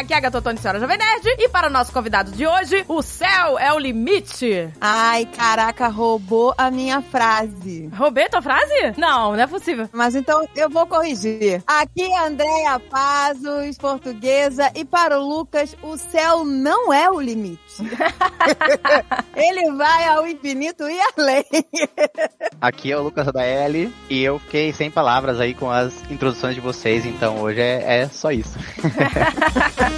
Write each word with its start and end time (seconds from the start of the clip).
aqui 0.00 0.14
é 0.14 0.16
a 0.16 0.20
Gatotone 0.20 0.58
Senhora 0.58 0.80
Jovem 0.80 0.96
Nerd. 0.96 1.26
E 1.38 1.48
para 1.48 1.68
o 1.68 1.70
nosso 1.70 1.92
convidado 1.92 2.30
de 2.32 2.46
hoje, 2.46 2.84
o 2.88 3.02
céu 3.02 3.58
é 3.58 3.72
o 3.72 3.78
limite. 3.78 4.72
Ai, 4.80 5.26
caraca, 5.26 5.88
roubou 5.88 6.54
a 6.56 6.70
minha 6.70 7.02
frase. 7.02 7.90
Roubei 7.94 8.28
tua 8.28 8.40
frase? 8.40 8.94
Não, 8.96 9.32
não 9.32 9.40
é 9.40 9.46
possível. 9.46 9.88
Mas 9.92 10.14
então 10.14 10.46
eu 10.56 10.70
vou 10.70 10.86
corrigir. 10.86 11.62
Aqui 11.66 12.02
é 12.02 12.26
Andréia 12.26 12.78
Pazos, 12.78 13.76
portuguesa, 13.76 14.70
e 14.74 14.84
para 14.84 15.18
o 15.20 15.28
Lucas, 15.28 15.76
o 15.82 15.96
céu 15.98 16.44
não 16.44 16.92
é 16.92 17.10
o 17.10 17.20
limite. 17.20 17.60
Ele 19.36 19.72
vai 19.72 20.08
ao 20.08 20.26
infinito 20.26 20.88
e 20.88 20.98
além. 21.16 21.44
Aqui 22.60 22.90
é 22.90 22.96
o 22.96 23.02
Lucas 23.02 23.26
da 23.26 23.44
L 23.44 23.92
e 24.08 24.22
eu 24.22 24.38
fiquei 24.38 24.72
sem 24.72 24.90
palavras 24.90 25.40
aí 25.40 25.54
com 25.54 25.70
as 25.70 25.94
introduções 26.10 26.54
de 26.54 26.60
vocês, 26.60 27.04
então 27.04 27.40
hoje 27.40 27.60
é, 27.60 28.00
é 28.00 28.08
só 28.08 28.30
isso. 28.30 28.58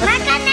Uma 0.00 0.51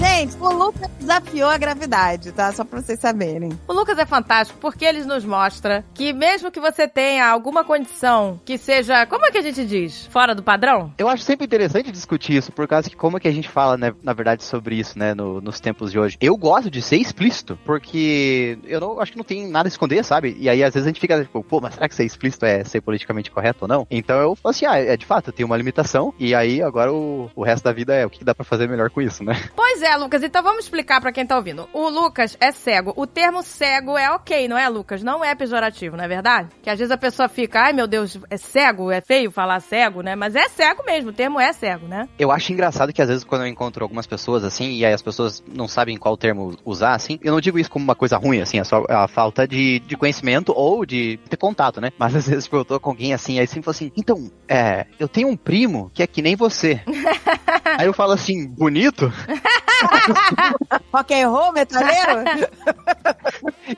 gente, 0.00 0.34
o 0.40 0.48
Lucas 0.48 0.88
desafiou 0.98 1.48
a 1.50 1.58
gravidade, 1.58 2.32
tá? 2.32 2.50
Só 2.52 2.64
pra 2.64 2.80
vocês 2.80 2.98
saberem. 2.98 3.50
O 3.68 3.72
Lucas 3.72 3.98
é 3.98 4.06
fantástico 4.06 4.58
porque 4.60 4.84
ele 4.84 5.04
nos 5.04 5.24
mostra 5.24 5.84
que 5.94 6.12
mesmo 6.12 6.50
que 6.50 6.58
você 6.58 6.88
tenha 6.88 7.26
alguma 7.28 7.62
condição 7.64 8.40
que 8.44 8.56
seja, 8.56 9.04
como 9.06 9.26
é 9.26 9.30
que 9.30 9.38
a 9.38 9.42
gente 9.42 9.64
diz? 9.66 10.06
Fora 10.06 10.34
do 10.34 10.42
padrão? 10.42 10.92
Eu 10.96 11.08
acho 11.08 11.22
sempre 11.22 11.44
interessante 11.46 11.92
discutir 11.92 12.34
isso, 12.36 12.50
por 12.50 12.66
causa 12.66 12.88
que 12.88 12.96
como 12.96 13.18
é 13.18 13.20
que 13.20 13.28
a 13.28 13.32
gente 13.32 13.48
fala, 13.48 13.76
né, 13.76 13.92
na 14.02 14.12
verdade, 14.14 14.42
sobre 14.42 14.76
isso, 14.76 14.98
né, 14.98 15.12
no- 15.14 15.40
nos 15.40 15.60
tempos 15.60 15.92
de 15.92 15.98
hoje. 15.98 16.16
Eu 16.20 16.36
gosto 16.36 16.70
de 16.70 16.80
ser 16.80 16.96
explícito, 16.96 17.58
porque 17.64 18.58
eu 18.64 18.80
não 18.80 19.00
acho 19.00 19.12
que 19.12 19.18
não 19.18 19.24
tem 19.24 19.46
nada 19.48 19.66
a 19.68 19.70
esconder, 19.70 20.02
sabe? 20.04 20.34
E 20.40 20.48
aí 20.48 20.64
às 20.64 20.72
vezes 20.72 20.86
a 20.86 20.90
gente 20.90 21.00
fica 21.00 21.20
tipo, 21.22 21.42
pô, 21.44 21.60
mas 21.60 21.74
será 21.74 21.88
que 21.88 21.94
ser 21.94 22.04
explícito 22.04 22.46
é 22.46 22.64
ser 22.64 22.80
politicamente 22.80 23.30
correto 23.30 23.58
ou 23.62 23.68
não? 23.68 23.86
Então 23.90 24.18
eu 24.18 24.34
falo 24.34 24.50
assim, 24.50 24.64
ah, 24.66 24.78
é 24.78 24.96
de 24.96 25.04
fato, 25.04 25.30
tem 25.32 25.44
uma 25.44 25.56
limitação, 25.56 26.14
e 26.18 26.34
aí 26.34 26.62
agora 26.62 26.92
o, 26.92 27.30
o 27.36 27.42
resto 27.44 27.64
da 27.64 27.72
vida 27.72 27.94
é 27.94 28.06
o 28.06 28.10
que 28.10 28.24
dá 28.24 28.34
pra 28.34 28.44
fazer 28.44 28.68
melhor 28.68 28.88
com 28.90 29.02
isso, 29.02 29.22
né? 29.22 29.34
Pois 29.54 29.82
é, 29.82 29.89
Lucas, 29.96 30.22
então 30.22 30.42
vamos 30.42 30.64
explicar 30.64 31.00
pra 31.00 31.12
quem 31.12 31.26
tá 31.26 31.36
ouvindo. 31.36 31.68
O 31.72 31.88
Lucas 31.88 32.36
é 32.40 32.52
cego. 32.52 32.92
O 32.96 33.06
termo 33.06 33.42
cego 33.42 33.96
é 33.96 34.10
ok, 34.10 34.48
não 34.48 34.58
é, 34.58 34.68
Lucas? 34.68 35.02
Não 35.02 35.24
é 35.24 35.34
pejorativo, 35.34 35.96
não 35.96 36.04
é 36.04 36.08
verdade? 36.08 36.48
Que 36.62 36.70
às 36.70 36.78
vezes 36.78 36.92
a 36.92 36.96
pessoa 36.98 37.28
fica, 37.28 37.62
ai 37.62 37.72
meu 37.72 37.86
Deus, 37.86 38.18
é 38.28 38.36
cego? 38.36 38.90
É 38.90 39.00
feio 39.00 39.30
falar 39.30 39.60
cego, 39.60 40.02
né? 40.02 40.14
Mas 40.14 40.34
é 40.34 40.48
cego 40.48 40.84
mesmo, 40.84 41.10
o 41.10 41.12
termo 41.12 41.40
é 41.40 41.52
cego, 41.52 41.86
né? 41.86 42.08
Eu 42.18 42.30
acho 42.30 42.52
engraçado 42.52 42.92
que 42.92 43.02
às 43.02 43.08
vezes 43.08 43.24
quando 43.24 43.42
eu 43.42 43.48
encontro 43.48 43.84
algumas 43.84 44.06
pessoas 44.06 44.44
assim, 44.44 44.72
e 44.72 44.84
aí 44.84 44.92
as 44.92 45.02
pessoas 45.02 45.42
não 45.52 45.68
sabem 45.68 45.96
qual 45.96 46.16
termo 46.16 46.56
usar, 46.64 46.94
assim, 46.94 47.18
eu 47.22 47.32
não 47.32 47.40
digo 47.40 47.58
isso 47.58 47.70
como 47.70 47.84
uma 47.84 47.94
coisa 47.94 48.16
ruim, 48.16 48.40
assim, 48.40 48.58
é 48.58 48.64
só 48.64 48.84
a 48.88 49.08
falta 49.08 49.46
de, 49.46 49.80
de 49.80 49.96
conhecimento 49.96 50.52
ou 50.54 50.84
de 50.84 51.18
ter 51.28 51.36
contato, 51.36 51.80
né? 51.80 51.90
Mas 51.98 52.14
às 52.14 52.26
vezes 52.26 52.44
tipo, 52.44 52.56
eu 52.56 52.64
tô 52.64 52.80
com 52.80 52.90
alguém 52.90 53.12
assim, 53.14 53.38
aí 53.38 53.46
sempre 53.46 53.64
fala 53.64 53.74
assim, 53.74 53.92
então, 53.96 54.30
é, 54.48 54.86
eu 54.98 55.08
tenho 55.08 55.28
um 55.28 55.36
primo 55.36 55.90
que 55.94 56.02
é 56.02 56.06
que 56.06 56.22
nem 56.22 56.36
você. 56.36 56.80
aí 57.78 57.86
eu 57.86 57.92
falo 57.92 58.12
assim, 58.12 58.46
bonito? 58.46 59.12
Rock 60.92 61.14
and 61.14 61.28
roll, 61.28 61.52
metaleiro? 61.52 62.24